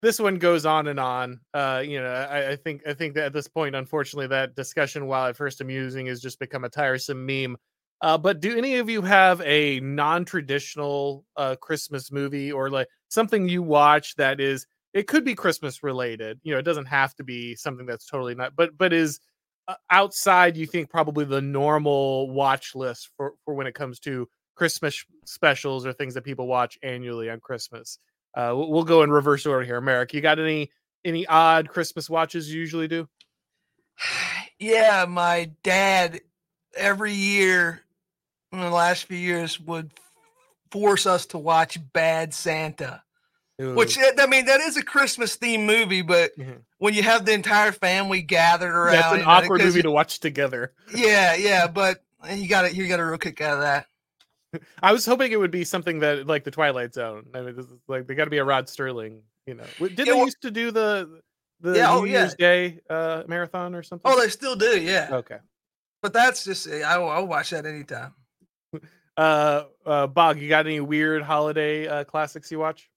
This 0.00 0.18
one 0.18 0.38
goes 0.38 0.66
on 0.66 0.88
and 0.88 0.98
on. 0.98 1.38
Uh, 1.54 1.84
you 1.86 2.00
know, 2.00 2.08
I, 2.08 2.50
I 2.50 2.56
think 2.56 2.82
I 2.84 2.94
think 2.94 3.14
that 3.14 3.26
at 3.26 3.32
this 3.32 3.46
point, 3.46 3.76
unfortunately, 3.76 4.26
that 4.26 4.56
discussion, 4.56 5.06
while 5.06 5.26
at 5.26 5.36
first 5.36 5.60
amusing, 5.60 6.06
has 6.06 6.20
just 6.20 6.40
become 6.40 6.64
a 6.64 6.68
tiresome 6.68 7.24
meme. 7.24 7.56
Uh, 8.02 8.18
but 8.18 8.40
do 8.40 8.58
any 8.58 8.76
of 8.76 8.90
you 8.90 9.00
have 9.00 9.40
a 9.42 9.78
non-traditional 9.80 11.24
uh, 11.36 11.54
Christmas 11.54 12.10
movie 12.10 12.50
or 12.50 12.68
like 12.68 12.88
something 13.08 13.48
you 13.48 13.62
watch 13.62 14.16
that 14.16 14.40
is 14.40 14.66
it 14.92 15.06
could 15.06 15.24
be 15.24 15.36
Christmas 15.36 15.84
related? 15.84 16.40
You 16.42 16.52
know, 16.52 16.58
it 16.58 16.64
doesn't 16.64 16.86
have 16.86 17.14
to 17.14 17.24
be 17.24 17.54
something 17.54 17.86
that's 17.86 18.06
totally 18.06 18.34
not, 18.34 18.56
but 18.56 18.76
but 18.76 18.92
is 18.92 19.20
uh, 19.68 19.74
outside 19.90 20.56
you 20.56 20.66
think 20.66 20.90
probably 20.90 21.24
the 21.24 21.40
normal 21.40 22.28
watch 22.30 22.74
list 22.74 23.10
for 23.16 23.34
for 23.44 23.54
when 23.54 23.68
it 23.68 23.74
comes 23.74 24.00
to 24.00 24.28
Christmas 24.56 25.04
specials 25.24 25.86
or 25.86 25.92
things 25.92 26.14
that 26.14 26.24
people 26.24 26.48
watch 26.48 26.76
annually 26.82 27.30
on 27.30 27.38
Christmas. 27.38 27.98
Uh, 28.34 28.52
we'll, 28.56 28.70
we'll 28.70 28.84
go 28.84 29.04
in 29.04 29.10
reverse 29.12 29.46
order 29.46 29.64
here. 29.64 29.80
Merrick, 29.80 30.12
you 30.12 30.20
got 30.20 30.40
any 30.40 30.72
any 31.04 31.24
odd 31.26 31.68
Christmas 31.68 32.10
watches 32.10 32.52
you 32.52 32.58
usually 32.58 32.88
do? 32.88 33.08
Yeah, 34.58 35.06
my 35.08 35.50
dad 35.64 36.20
every 36.76 37.14
year 37.14 37.82
in 38.52 38.60
the 38.60 38.70
last 38.70 39.04
few 39.04 39.16
years 39.18 39.58
would 39.60 39.90
force 40.70 41.06
us 41.06 41.26
to 41.26 41.38
watch 41.38 41.78
Bad 41.92 42.32
Santa. 42.34 43.02
Which 43.58 43.96
I 43.98 44.26
mean, 44.26 44.46
that 44.46 44.60
is 44.60 44.76
a 44.76 44.82
Christmas 44.82 45.36
themed 45.36 45.66
movie, 45.66 46.02
but 46.02 46.36
Mhm. 46.36 46.62
when 46.78 46.94
you 46.94 47.02
have 47.04 47.24
the 47.24 47.32
entire 47.32 47.70
family 47.70 48.20
gathered 48.20 48.74
around, 48.74 48.92
that's 48.94 49.12
an 49.12 49.18
you 49.20 49.24
know, 49.24 49.30
awkward 49.30 49.60
movie 49.60 49.76
you- 49.76 49.82
to 49.82 49.90
watch 49.90 50.18
together. 50.18 50.72
Yeah, 50.92 51.34
yeah, 51.34 51.68
but 51.68 52.02
you 52.28 52.48
got 52.48 52.64
it. 52.64 52.74
You 52.74 52.88
got 52.88 52.98
a 52.98 53.04
real 53.04 53.18
kick 53.18 53.40
out 53.40 53.54
of 53.54 53.60
that. 53.60 53.86
I 54.82 54.92
was 54.92 55.06
hoping 55.06 55.30
it 55.30 55.36
would 55.38 55.50
be 55.52 55.62
something 55.64 56.00
that 56.00 56.26
like 56.26 56.42
the 56.42 56.50
Twilight 56.50 56.92
Zone. 56.94 57.26
I 57.34 57.40
mean, 57.42 57.54
this 57.54 57.66
is 57.66 57.72
like 57.86 58.06
they 58.08 58.14
got 58.16 58.24
to 58.24 58.30
be 58.30 58.38
a 58.38 58.44
Rod 58.44 58.66
Serling. 58.66 59.20
You 59.46 59.54
know, 59.54 59.64
did 59.78 59.98
Yeah, 59.98 60.04
they 60.06 60.12
well- 60.12 60.24
used 60.24 60.42
to 60.42 60.50
do 60.50 60.70
the 60.72 61.20
the 61.60 61.74
Yeah, 61.76 61.86
New 61.94 62.00
oh, 62.00 62.04
yeah. 62.04 62.18
Year's 62.20 62.34
Day 62.34 62.80
uh, 62.90 63.22
marathon 63.28 63.76
or 63.76 63.84
something? 63.84 64.10
Oh, 64.10 64.20
they 64.20 64.28
still 64.28 64.56
do, 64.56 64.80
yeah. 64.80 65.08
okay. 65.12 65.38
But 66.00 66.12
that's 66.12 66.42
just 66.42 66.66
I, 66.68 66.80
I'll 66.94 67.26
watch 67.28 67.50
that 67.50 67.64
anytime. 67.64 68.14
Uh, 69.16 69.64
uh, 69.84 70.06
Bog, 70.06 70.40
you 70.40 70.48
got 70.48 70.66
any 70.66 70.80
weird 70.80 71.22
holiday 71.22 71.86
uh, 71.86 72.04
classics 72.04 72.50
you 72.50 72.58
watch? 72.58 72.88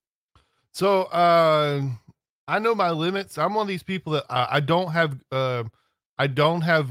So 0.72 1.03
uh, 1.03 1.82
I 2.48 2.60
know 2.60 2.75
my 2.75 2.91
limits. 2.91 3.38
I'm 3.38 3.53
one 3.53 3.63
of 3.63 3.67
these 3.67 3.84
people 3.84 4.13
that 4.13 4.25
I, 4.29 4.48
I 4.51 4.60
don't 4.60 4.91
have. 4.91 5.20
Uh, 5.32 5.63
I 6.17 6.27
don't 6.27 6.62
have 6.62 6.89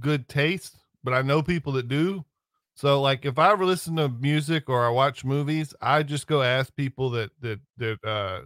good 0.00 0.28
taste, 0.28 0.76
but 1.02 1.14
I 1.14 1.22
know 1.22 1.42
people 1.42 1.72
that 1.72 1.88
do. 1.88 2.24
So 2.74 3.00
like, 3.00 3.24
if 3.24 3.38
I 3.38 3.50
ever 3.52 3.64
listen 3.64 3.96
to 3.96 4.08
music 4.08 4.68
or 4.68 4.84
I 4.84 4.90
watch 4.90 5.24
movies, 5.24 5.72
I 5.80 6.02
just 6.02 6.26
go 6.26 6.42
ask 6.42 6.74
people 6.76 7.10
that 7.10 7.30
that 7.40 7.60
that 7.78 7.98
uh, 8.04 8.40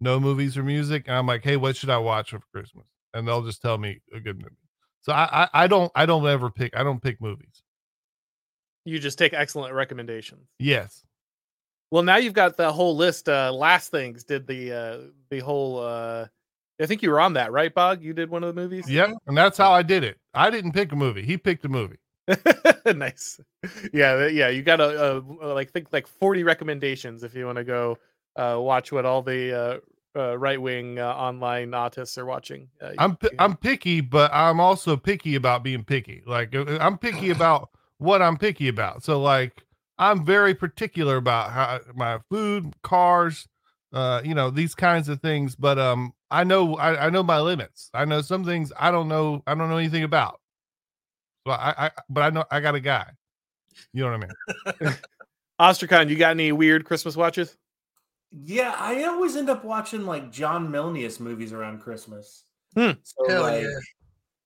know 0.00 0.20
movies 0.20 0.58
or 0.58 0.62
music, 0.62 1.04
and 1.06 1.16
I'm 1.16 1.26
like, 1.26 1.42
hey, 1.42 1.56
what 1.56 1.76
should 1.76 1.90
I 1.90 1.98
watch 1.98 2.30
for 2.30 2.40
Christmas? 2.52 2.84
And 3.14 3.26
they'll 3.26 3.44
just 3.44 3.62
tell 3.62 3.78
me 3.78 4.00
a 4.14 4.20
good 4.20 4.36
movie. 4.36 4.56
So 5.00 5.12
I, 5.12 5.44
I 5.44 5.64
I 5.64 5.66
don't 5.66 5.90
I 5.94 6.04
don't 6.04 6.26
ever 6.26 6.50
pick 6.50 6.76
I 6.76 6.82
don't 6.82 7.02
pick 7.02 7.20
movies. 7.20 7.63
You 8.84 8.98
just 8.98 9.18
take 9.18 9.32
excellent 9.32 9.74
recommendations. 9.74 10.48
Yes. 10.58 11.04
Well, 11.90 12.02
now 12.02 12.16
you've 12.16 12.34
got 12.34 12.56
the 12.56 12.72
whole 12.72 12.96
list. 12.96 13.28
Uh, 13.28 13.52
last 13.52 13.90
things 13.90 14.24
did 14.24 14.46
the 14.46 14.72
uh, 14.72 14.98
the 15.30 15.40
whole. 15.40 15.78
Uh, 15.80 16.26
I 16.80 16.86
think 16.86 17.02
you 17.02 17.10
were 17.10 17.20
on 17.20 17.34
that, 17.34 17.52
right, 17.52 17.72
Bog? 17.72 18.02
You 18.02 18.12
did 18.12 18.28
one 18.30 18.42
of 18.42 18.52
the 18.54 18.60
movies. 18.60 18.90
Yeah, 18.90 19.12
And 19.28 19.36
that's 19.38 19.56
how 19.56 19.72
I 19.72 19.82
did 19.82 20.02
it. 20.02 20.18
I 20.34 20.50
didn't 20.50 20.72
pick 20.72 20.90
a 20.90 20.96
movie. 20.96 21.22
He 21.22 21.38
picked 21.38 21.64
a 21.64 21.68
movie. 21.68 21.98
nice. 22.96 23.38
Yeah, 23.92 24.26
yeah. 24.26 24.48
You 24.48 24.62
got 24.62 24.80
a, 24.80 25.18
uh, 25.18 25.54
like 25.54 25.70
think 25.70 25.88
like 25.92 26.06
forty 26.06 26.42
recommendations 26.42 27.22
if 27.22 27.34
you 27.34 27.46
want 27.46 27.56
to 27.56 27.64
go 27.64 27.98
uh, 28.36 28.56
watch 28.58 28.90
what 28.90 29.04
all 29.06 29.22
the 29.22 29.80
uh, 30.16 30.18
uh, 30.18 30.36
right 30.38 30.60
wing 30.60 30.98
uh, 30.98 31.06
online 31.14 31.70
autists 31.70 32.18
are 32.18 32.26
watching. 32.26 32.68
Uh, 32.82 32.92
I'm 32.98 33.16
you- 33.22 33.30
I'm 33.38 33.56
picky, 33.56 34.00
but 34.00 34.32
I'm 34.32 34.58
also 34.58 34.96
picky 34.96 35.36
about 35.36 35.62
being 35.62 35.84
picky. 35.84 36.22
Like 36.26 36.54
I'm 36.54 36.98
picky 36.98 37.30
about 37.38 37.70
what 38.04 38.22
I'm 38.22 38.36
picky 38.36 38.68
about. 38.68 39.02
So 39.02 39.20
like 39.20 39.64
I'm 39.98 40.24
very 40.24 40.54
particular 40.54 41.16
about 41.16 41.50
how 41.50 41.80
my 41.94 42.20
food, 42.30 42.74
cars, 42.82 43.48
uh, 43.92 44.20
you 44.24 44.34
know, 44.34 44.50
these 44.50 44.74
kinds 44.74 45.08
of 45.08 45.20
things. 45.20 45.56
But 45.56 45.78
um, 45.78 46.12
I 46.30 46.44
know 46.44 46.76
I, 46.76 47.06
I 47.06 47.10
know 47.10 47.22
my 47.22 47.40
limits. 47.40 47.90
I 47.94 48.04
know 48.04 48.20
some 48.20 48.44
things 48.44 48.72
I 48.78 48.90
don't 48.90 49.08
know. 49.08 49.42
I 49.46 49.54
don't 49.54 49.68
know 49.68 49.78
anything 49.78 50.04
about. 50.04 50.40
So 51.46 51.52
I, 51.52 51.86
I 51.86 51.90
but 52.08 52.20
I 52.22 52.30
know 52.30 52.44
I 52.50 52.60
got 52.60 52.74
a 52.74 52.80
guy. 52.80 53.10
You 53.92 54.04
know 54.04 54.16
what 54.16 54.30
I 54.80 54.86
mean? 54.86 54.96
Ostrakon, 55.60 56.08
you 56.08 56.16
got 56.16 56.30
any 56.30 56.52
weird 56.52 56.84
Christmas 56.84 57.16
watches? 57.16 57.56
Yeah, 58.32 58.74
I 58.76 59.04
always 59.04 59.36
end 59.36 59.48
up 59.48 59.64
watching 59.64 60.06
like 60.06 60.32
John 60.32 60.68
Milius 60.68 61.20
movies 61.20 61.52
around 61.52 61.80
Christmas. 61.80 62.44
Hmm. 62.74 62.92
So 63.02 63.28
Hell 63.28 63.42
like, 63.42 63.62
yeah. 63.62 63.68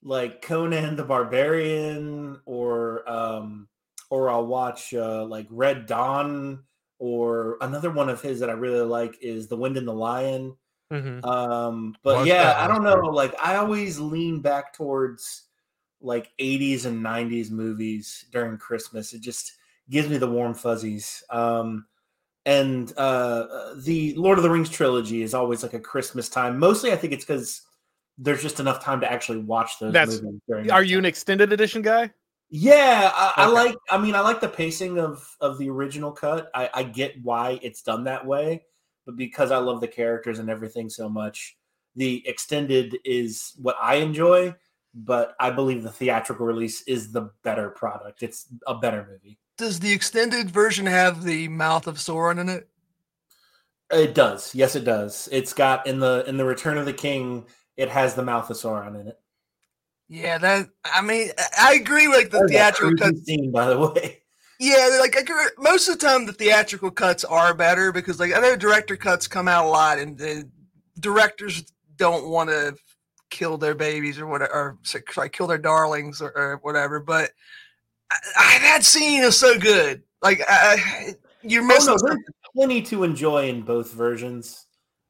Like 0.02 0.42
Conan 0.42 0.96
the 0.96 1.04
Barbarian, 1.04 2.40
or 2.46 3.08
um, 3.08 3.68
or 4.10 4.30
I'll 4.30 4.46
watch 4.46 4.94
uh, 4.94 5.24
like 5.24 5.46
Red 5.50 5.86
Dawn, 5.86 6.64
or 6.98 7.58
another 7.60 7.90
one 7.90 8.08
of 8.08 8.22
his 8.22 8.40
that 8.40 8.50
I 8.50 8.54
really 8.54 8.80
like 8.80 9.18
is 9.20 9.48
The 9.48 9.56
Wind 9.56 9.76
and 9.76 9.88
the 9.88 9.92
Lion. 9.92 10.56
Mhm. 10.92 11.24
Um, 11.24 11.96
but 12.02 12.16
Watch 12.16 12.28
yeah, 12.28 12.56
I 12.58 12.66
don't 12.66 12.82
know. 12.82 12.96
Like 12.96 13.34
I 13.42 13.56
always 13.56 13.98
lean 13.98 14.40
back 14.40 14.72
towards 14.72 15.44
like 16.00 16.30
80s 16.38 16.86
and 16.86 17.04
90s 17.04 17.50
movies 17.50 18.24
during 18.30 18.56
Christmas. 18.56 19.12
It 19.12 19.20
just 19.20 19.54
gives 19.90 20.08
me 20.08 20.16
the 20.16 20.30
warm 20.30 20.54
fuzzies. 20.54 21.22
Um, 21.30 21.86
and 22.46 22.96
uh, 22.96 23.74
the 23.76 24.14
Lord 24.14 24.38
of 24.38 24.44
the 24.44 24.50
Rings 24.50 24.70
trilogy 24.70 25.22
is 25.22 25.34
always 25.34 25.62
like 25.62 25.74
a 25.74 25.80
Christmas 25.80 26.28
time. 26.28 26.58
Mostly, 26.58 26.92
I 26.92 26.96
think 26.96 27.12
it's 27.12 27.24
because 27.24 27.62
there's 28.18 28.42
just 28.42 28.60
enough 28.60 28.82
time 28.82 29.00
to 29.00 29.10
actually 29.10 29.38
watch 29.38 29.78
those 29.78 29.92
That's- 29.92 30.20
movies. 30.20 30.40
During 30.48 30.70
Are 30.70 30.80
that 30.80 30.88
you 30.88 30.98
an 30.98 31.04
extended 31.04 31.52
edition 31.52 31.82
guy? 31.82 32.10
Yeah, 32.50 33.10
I, 33.14 33.32
I 33.36 33.46
like. 33.46 33.76
I 33.90 33.98
mean, 33.98 34.14
I 34.14 34.20
like 34.20 34.40
the 34.40 34.48
pacing 34.48 34.98
of 34.98 35.36
of 35.40 35.58
the 35.58 35.68
original 35.68 36.10
cut. 36.12 36.50
I, 36.54 36.70
I 36.72 36.82
get 36.82 37.22
why 37.22 37.58
it's 37.62 37.82
done 37.82 38.04
that 38.04 38.24
way, 38.26 38.64
but 39.04 39.16
because 39.16 39.50
I 39.50 39.58
love 39.58 39.80
the 39.82 39.88
characters 39.88 40.38
and 40.38 40.48
everything 40.48 40.88
so 40.88 41.10
much, 41.10 41.58
the 41.94 42.26
extended 42.26 42.96
is 43.04 43.52
what 43.60 43.76
I 43.80 43.96
enjoy. 43.96 44.54
But 44.94 45.36
I 45.38 45.50
believe 45.50 45.82
the 45.82 45.92
theatrical 45.92 46.46
release 46.46 46.80
is 46.82 47.12
the 47.12 47.30
better 47.44 47.68
product. 47.68 48.22
It's 48.22 48.46
a 48.66 48.74
better 48.74 49.06
movie. 49.08 49.38
Does 49.58 49.78
the 49.78 49.92
extended 49.92 50.50
version 50.50 50.86
have 50.86 51.24
the 51.24 51.48
mouth 51.48 51.86
of 51.86 51.96
Sauron 51.96 52.40
in 52.40 52.48
it? 52.48 52.66
It 53.90 54.14
does. 54.14 54.54
Yes, 54.54 54.74
it 54.74 54.84
does. 54.84 55.28
It's 55.30 55.52
got 55.52 55.86
in 55.86 55.98
the 55.98 56.24
in 56.26 56.38
the 56.38 56.44
Return 56.46 56.78
of 56.78 56.86
the 56.86 56.92
King. 56.94 57.44
It 57.78 57.88
has 57.88 58.14
the 58.14 58.24
mouth 58.24 58.50
of 58.50 58.56
Sauron 58.56 59.00
in 59.00 59.06
it. 59.08 59.18
Yeah, 60.08 60.36
that 60.38 60.68
I 60.84 61.00
mean, 61.00 61.30
I- 61.58 61.74
agree 61.74 62.08
with 62.08 62.30
the 62.30 62.38
That 62.38 62.44
is 62.44 62.50
a 62.50 62.52
theatrical 62.52 62.96
cut. 62.98 63.16
scene, 63.24 63.50
by 63.52 63.66
the 63.70 63.78
way. 63.78 64.18
Yeah, 64.60 64.96
like 65.00 65.16
I 65.16 65.20
agree- 65.20 65.50
most 65.58 65.88
of 65.88 66.00
the 66.00 66.04
time 66.04 66.26
the 66.26 66.32
theatrical 66.32 66.90
cuts 66.90 67.22
are 67.24 67.54
better 67.54 67.92
because 67.92 68.18
like 68.18 68.34
I 68.34 68.40
know 68.40 68.56
director 68.56 68.96
cuts 68.96 69.28
come 69.28 69.46
out 69.46 69.66
a 69.66 69.68
lot 69.68 70.00
and 70.00 70.18
the 70.18 70.50
directors 70.98 71.64
don't 71.94 72.28
want 72.28 72.50
to 72.50 72.74
kill 73.30 73.56
their 73.56 73.76
babies 73.76 74.18
or 74.18 74.26
whatever, 74.26 74.52
or 74.52 74.78
sorry, 74.82 75.30
kill 75.30 75.46
their 75.46 75.58
darlings 75.58 76.20
or, 76.20 76.32
or 76.36 76.58
whatever. 76.62 76.98
But 76.98 77.30
I, 78.10 78.16
I, 78.36 78.58
that 78.62 78.82
scene 78.84 79.22
is 79.22 79.36
so 79.38 79.56
good. 79.60 80.02
Like 80.22 80.40
I, 80.48 80.74
I- 81.08 81.14
you're 81.42 81.62
Oh, 81.62 81.96
no, 82.08 82.16
plenty 82.56 82.82
to 82.82 83.04
enjoy 83.04 83.48
in 83.50 83.62
both 83.62 83.92
versions. 83.92 84.66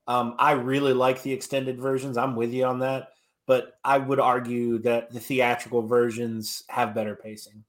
Um, 0.08 0.34
I 0.38 0.52
really 0.52 0.94
like 0.94 1.22
the 1.22 1.32
extended 1.32 1.78
versions. 1.78 2.16
I'm 2.16 2.34
with 2.34 2.52
you 2.52 2.64
on 2.64 2.78
that, 2.80 3.10
but 3.46 3.78
I 3.84 3.98
would 3.98 4.18
argue 4.18 4.78
that 4.78 5.12
the 5.12 5.20
theatrical 5.20 5.82
versions 5.82 6.64
have 6.70 6.94
better 6.94 7.14
pacing. 7.14 7.62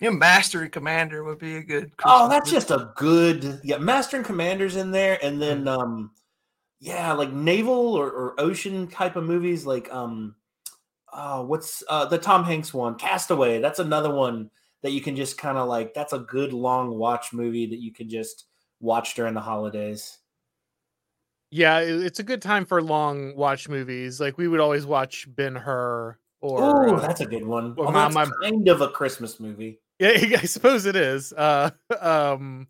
Know, 0.00 0.12
Master 0.12 0.62
and 0.62 0.70
Commander 0.70 1.24
would 1.24 1.40
be 1.40 1.56
a 1.56 1.62
good. 1.62 1.90
Oh, 2.04 2.28
that's 2.28 2.52
just 2.52 2.70
a 2.70 2.92
good 2.94 3.60
yeah. 3.64 3.78
Master 3.78 4.16
and 4.16 4.24
Commander's 4.24 4.76
in 4.76 4.92
there, 4.92 5.18
and 5.20 5.42
then 5.42 5.66
um, 5.66 6.12
yeah, 6.78 7.12
like 7.14 7.32
naval 7.32 7.94
or, 7.94 8.08
or 8.08 8.40
ocean 8.40 8.86
type 8.86 9.16
of 9.16 9.24
movies, 9.24 9.66
like 9.66 9.92
um, 9.92 10.36
uh, 11.12 11.42
what's 11.42 11.82
uh 11.88 12.04
the 12.04 12.16
Tom 12.16 12.44
Hanks 12.44 12.72
one, 12.72 12.94
Castaway. 12.94 13.60
That's 13.60 13.80
another 13.80 14.14
one 14.14 14.50
that 14.82 14.92
you 14.92 15.00
can 15.00 15.16
just 15.16 15.36
kind 15.36 15.58
of 15.58 15.66
like. 15.66 15.94
That's 15.94 16.12
a 16.12 16.20
good 16.20 16.52
long 16.52 16.96
watch 16.96 17.32
movie 17.32 17.66
that 17.66 17.80
you 17.80 17.92
can 17.92 18.08
just 18.08 18.44
watch 18.78 19.16
during 19.16 19.34
the 19.34 19.40
holidays. 19.40 20.18
Yeah, 21.50 21.78
it's 21.80 22.18
a 22.18 22.22
good 22.22 22.42
time 22.42 22.66
for 22.66 22.82
long 22.82 23.34
watch 23.34 23.68
movies. 23.68 24.20
Like 24.20 24.36
we 24.36 24.48
would 24.48 24.60
always 24.60 24.84
watch 24.84 25.26
Ben 25.34 25.54
Hur 25.54 26.18
or 26.40 26.62
Oh, 26.90 27.00
that's 27.00 27.20
a 27.20 27.26
good 27.26 27.44
one. 27.46 27.74
or 27.78 27.86
Although 27.86 28.08
Mom, 28.10 28.28
it's 28.28 28.50
kind 28.50 28.68
of 28.68 28.80
a 28.82 28.88
Christmas 28.88 29.40
movie. 29.40 29.80
yeah, 29.98 30.10
I 30.38 30.44
suppose 30.44 30.84
it 30.86 30.96
is. 30.96 31.32
Uh, 31.32 31.70
um, 32.00 32.68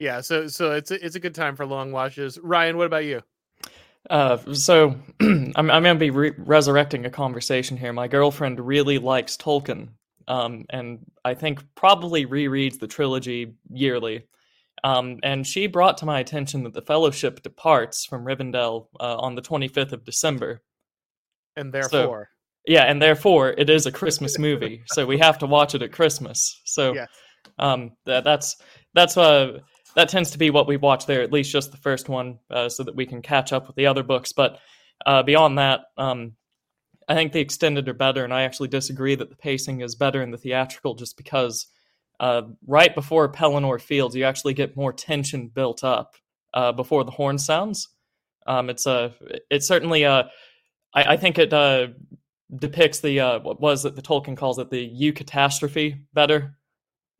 yeah, 0.00 0.20
so 0.20 0.48
so 0.48 0.72
it's 0.72 0.90
a, 0.90 1.04
it's 1.04 1.14
a 1.16 1.20
good 1.20 1.34
time 1.34 1.54
for 1.56 1.64
long 1.66 1.92
watches. 1.92 2.38
Ryan, 2.42 2.76
what 2.76 2.86
about 2.86 3.04
you? 3.04 3.22
Uh, 4.10 4.38
so 4.52 4.94
I'm, 5.20 5.52
I'm 5.56 5.82
going 5.82 5.96
to 5.96 5.98
be 5.98 6.10
re- 6.10 6.34
resurrecting 6.36 7.06
a 7.06 7.10
conversation 7.10 7.76
here. 7.76 7.92
My 7.92 8.06
girlfriend 8.08 8.60
really 8.60 8.98
likes 8.98 9.36
Tolkien, 9.36 9.88
um, 10.28 10.64
and 10.70 10.98
I 11.24 11.34
think 11.34 11.62
probably 11.74 12.26
rereads 12.26 12.78
the 12.78 12.86
trilogy 12.88 13.54
yearly. 13.72 14.24
Um, 14.84 15.18
and 15.22 15.46
she 15.46 15.66
brought 15.66 15.98
to 15.98 16.06
my 16.06 16.20
attention 16.20 16.62
that 16.64 16.74
the 16.74 16.82
Fellowship 16.82 17.42
departs 17.42 18.04
from 18.04 18.24
Rivendell 18.24 18.88
uh, 19.00 19.16
on 19.16 19.34
the 19.34 19.42
25th 19.42 19.92
of 19.92 20.04
December. 20.04 20.62
And 21.56 21.72
therefore, 21.72 22.28
so, 22.30 22.72
yeah, 22.72 22.82
and 22.82 23.00
therefore 23.00 23.50
it 23.56 23.70
is 23.70 23.86
a 23.86 23.92
Christmas 23.92 24.38
movie, 24.38 24.82
so 24.86 25.06
we 25.06 25.18
have 25.18 25.38
to 25.38 25.46
watch 25.46 25.74
it 25.74 25.82
at 25.82 25.92
Christmas. 25.92 26.60
So, 26.64 26.94
yes. 26.94 27.08
um, 27.58 27.92
that, 28.04 28.24
that's 28.24 28.56
that's 28.94 29.16
uh 29.16 29.60
that 29.94 30.10
tends 30.10 30.30
to 30.32 30.38
be 30.38 30.50
what 30.50 30.66
we 30.66 30.76
watch 30.76 31.06
there, 31.06 31.22
at 31.22 31.32
least 31.32 31.50
just 31.50 31.70
the 31.70 31.78
first 31.78 32.10
one, 32.10 32.38
uh, 32.50 32.68
so 32.68 32.82
that 32.82 32.94
we 32.94 33.06
can 33.06 33.22
catch 33.22 33.54
up 33.54 33.66
with 33.66 33.76
the 33.76 33.86
other 33.86 34.02
books. 34.02 34.32
But 34.32 34.58
uh, 35.06 35.22
beyond 35.22 35.58
that, 35.58 35.80
um, 35.96 36.32
I 37.08 37.14
think 37.14 37.32
the 37.32 37.40
extended 37.40 37.88
are 37.88 37.94
better, 37.94 38.22
and 38.22 38.34
I 38.34 38.42
actually 38.42 38.68
disagree 38.68 39.14
that 39.14 39.30
the 39.30 39.36
pacing 39.36 39.80
is 39.80 39.94
better 39.94 40.22
in 40.22 40.30
the 40.30 40.36
theatrical, 40.36 40.94
just 40.94 41.16
because 41.16 41.66
uh, 42.20 42.42
right 42.66 42.94
before 42.94 43.30
Pelennor 43.30 43.80
Fields, 43.80 44.14
you 44.14 44.24
actually 44.24 44.54
get 44.54 44.76
more 44.76 44.92
tension 44.92 45.48
built 45.48 45.84
up 45.84 46.14
uh, 46.54 46.72
before 46.72 47.04
the 47.04 47.10
horn 47.10 47.38
sounds. 47.38 47.88
Um, 48.46 48.70
it's 48.70 48.86
a, 48.86 49.12
it's 49.50 49.66
certainly 49.66 50.04
a, 50.04 50.12
uh, 50.12 50.28
I, 50.94 51.02
I 51.14 51.16
think 51.16 51.38
it 51.38 51.52
uh, 51.52 51.88
depicts 52.54 53.00
the 53.00 53.20
uh, 53.20 53.38
what 53.40 53.60
was 53.60 53.84
it 53.84 53.96
the 53.96 54.02
Tolkien 54.02 54.36
calls 54.36 54.58
it 54.58 54.70
the 54.70 54.90
eucatastrophe 54.90 56.00
better 56.14 56.56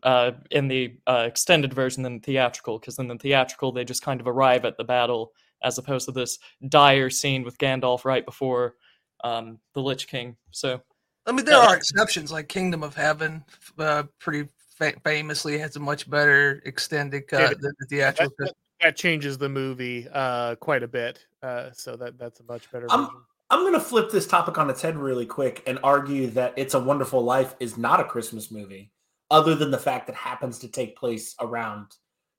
uh, 0.03 0.33
in 0.51 0.69
the 0.69 0.99
uh, 1.07 1.25
extended 1.27 1.75
version 1.75 2.03
than 2.03 2.21
the 2.21 2.21
theatrical, 2.21 2.79
because 2.79 2.99
in 2.99 3.09
the 3.09 3.19
theatrical 3.19 3.73
they 3.73 3.85
just 3.85 4.03
kind 4.03 4.21
of 4.21 4.29
arrive 4.29 4.65
at 4.65 4.77
the 4.77 4.85
battle 4.85 5.33
as 5.63 5.79
opposed 5.79 6.07
to 6.07 6.13
this 6.13 6.39
dire 6.69 7.11
scene 7.11 7.43
with 7.43 7.59
Gandalf 7.59 8.05
right 8.05 8.25
before 8.25 8.77
um, 9.25 9.59
the 9.75 9.81
Lich 9.81 10.07
King. 10.07 10.37
So, 10.51 10.81
I 11.27 11.33
mean, 11.33 11.45
there 11.45 11.59
are 11.59 11.75
exceptions 11.75 12.31
like 12.31 12.49
Kingdom 12.49 12.83
of 12.83 12.95
Heaven, 12.95 13.45
uh, 13.79 14.05
pretty 14.21 14.49
fa- 14.77 14.95
famously 15.05 15.59
has 15.59 15.77
a 15.77 15.81
much 15.81 16.09
better 16.09 16.63
extended 16.65 17.29
cut 17.29 17.41
yeah, 17.41 17.49
than 17.61 17.73
the 17.79 17.87
theatrical. 17.87 18.35
That, 18.39 18.53
that, 18.83 18.97
changes 18.97 19.39
the 19.39 19.49
movie 19.49 20.07
uh, 20.13 20.55
quite 20.57 20.83
a 20.83 20.89
bit, 20.89 21.27
uh, 21.43 21.71
so 21.73 21.97
that 21.97 22.19
that's 22.19 22.41
a 22.41 22.45
much 22.45 22.71
better. 22.71 22.87
I'm, 22.91 23.09
I'm 23.51 23.61
going 23.61 23.73
to 23.73 23.81
flip 23.81 24.11
this 24.11 24.27
topic 24.27 24.59
on 24.59 24.69
its 24.71 24.83
head 24.83 24.97
really 24.97 25.27
quick 25.27 25.63
and 25.67 25.79
argue 25.83 26.29
that 26.29 26.55
"It's 26.57 26.75
a 26.75 26.81
Wonderful 26.81 27.23
Life" 27.23 27.55
is 27.59 27.77
not 27.77 28.01
a 28.01 28.05
Christmas 28.05 28.51
movie, 28.51 28.93
other 29.31 29.55
than 29.55 29.71
the 29.71 29.79
fact 29.79 30.07
that 30.07 30.17
happens 30.17 30.59
to 30.61 30.69
take 30.69 30.97
place 30.97 31.35
around 31.41 31.87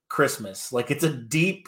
Christmas. 0.10 0.72
Like 0.72 0.92
it's 0.92 1.04
a 1.04 1.14
deep, 1.14 1.68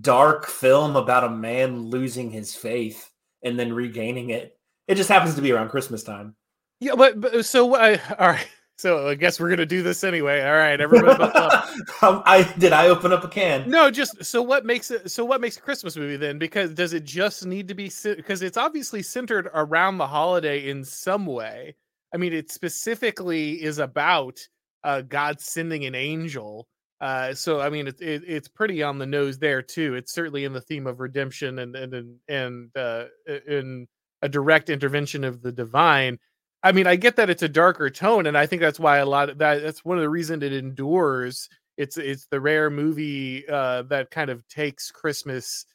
dark 0.00 0.46
film 0.46 0.96
about 0.96 1.24
a 1.24 1.30
man 1.30 1.82
losing 1.82 2.30
his 2.30 2.54
faith 2.54 3.10
and 3.42 3.58
then 3.58 3.72
regaining 3.72 4.30
it. 4.30 4.58
It 4.86 4.94
just 4.94 5.08
happens 5.08 5.34
to 5.34 5.42
be 5.42 5.52
around 5.52 5.68
Christmas 5.68 6.02
time. 6.02 6.34
Yeah, 6.80 6.94
but, 6.96 7.20
but 7.20 7.44
so 7.44 7.74
I 7.74 8.00
all 8.18 8.28
right. 8.28 8.48
So 8.78 9.08
I 9.08 9.16
guess 9.16 9.40
we're 9.40 9.50
gonna 9.50 9.66
do 9.66 9.82
this 9.82 10.04
anyway. 10.04 10.40
All 10.40 10.54
right, 10.54 10.80
everybody. 10.80 11.20
um, 12.02 12.22
I 12.24 12.48
did. 12.58 12.72
I 12.72 12.86
open 12.86 13.12
up 13.12 13.24
a 13.24 13.28
can. 13.28 13.68
No, 13.68 13.90
just 13.90 14.24
so 14.24 14.40
what 14.40 14.64
makes 14.64 14.92
it? 14.92 15.10
So 15.10 15.24
what 15.24 15.40
makes 15.40 15.56
a 15.56 15.60
Christmas 15.60 15.96
movie 15.96 16.16
then? 16.16 16.38
Because 16.38 16.74
does 16.74 16.92
it 16.92 17.02
just 17.02 17.44
need 17.44 17.66
to 17.66 17.74
be? 17.74 17.90
Because 18.04 18.40
it's 18.40 18.56
obviously 18.56 19.02
centered 19.02 19.50
around 19.52 19.98
the 19.98 20.06
holiday 20.06 20.68
in 20.68 20.84
some 20.84 21.26
way. 21.26 21.74
I 22.14 22.18
mean, 22.18 22.32
it 22.32 22.52
specifically 22.52 23.60
is 23.60 23.80
about 23.80 24.38
uh, 24.84 25.00
God 25.00 25.40
sending 25.40 25.84
an 25.84 25.96
angel. 25.96 26.68
Uh, 27.00 27.34
so 27.34 27.60
I 27.60 27.70
mean, 27.70 27.88
it, 27.88 28.00
it, 28.00 28.22
it's 28.28 28.48
pretty 28.48 28.84
on 28.84 28.98
the 28.98 29.06
nose 29.06 29.38
there 29.38 29.60
too. 29.60 29.96
It's 29.96 30.12
certainly 30.12 30.44
in 30.44 30.52
the 30.52 30.60
theme 30.60 30.86
of 30.86 31.00
redemption 31.00 31.58
and 31.58 31.74
and 31.74 32.16
and 32.28 32.76
uh, 32.76 33.06
in 33.48 33.88
a 34.22 34.28
direct 34.28 34.70
intervention 34.70 35.24
of 35.24 35.42
the 35.42 35.52
divine 35.52 36.18
I 36.62 36.72
mean, 36.72 36.86
I 36.86 36.96
get 36.96 37.16
that 37.16 37.30
it's 37.30 37.42
a 37.42 37.48
darker 37.48 37.88
tone, 37.90 38.26
and 38.26 38.36
I 38.36 38.46
think 38.46 38.60
that's 38.60 38.80
why 38.80 38.98
a 38.98 39.06
lot 39.06 39.30
of 39.30 39.38
that 39.38 39.62
that's 39.62 39.84
one 39.84 39.96
of 39.96 40.02
the 40.02 40.08
reasons 40.10 40.42
it 40.42 40.52
endures. 40.52 41.48
It's 41.76 41.96
it's 41.96 42.26
the 42.26 42.40
rare 42.40 42.70
movie 42.70 43.48
uh, 43.48 43.82
that 43.82 44.10
kind 44.10 44.30
of 44.30 44.46
takes 44.48 44.90
Christmas 44.90 45.66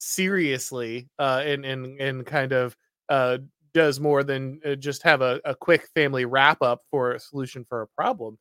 seriously 0.00 1.08
uh, 1.18 1.42
and 1.46 1.64
and 1.64 2.00
and 2.00 2.26
kind 2.26 2.52
of 2.52 2.76
uh, 3.08 3.38
does 3.72 4.00
more 4.00 4.24
than 4.24 4.60
uh, 4.66 4.74
just 4.74 5.02
have 5.04 5.22
a, 5.22 5.40
a 5.44 5.54
quick 5.54 5.86
family 5.94 6.24
wrap 6.24 6.60
up 6.62 6.80
for 6.90 7.12
a 7.12 7.20
solution 7.20 7.64
for 7.68 7.82
a 7.82 7.88
problem. 7.88 8.36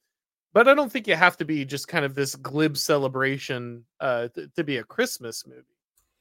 But 0.53 0.67
I 0.67 0.73
don't 0.75 0.91
think 0.91 1.07
you 1.07 1.15
have 1.15 1.37
to 1.37 1.45
be 1.45 1.65
just 1.65 1.87
kind 1.87 2.05
of 2.05 2.15
this 2.15 2.35
glib 2.35 2.77
celebration 2.77 3.85
uh, 3.99 4.29
th- 4.35 4.49
to 4.55 4.63
be 4.63 4.77
a 4.77 4.83
Christmas 4.83 5.45
movie. 5.47 5.70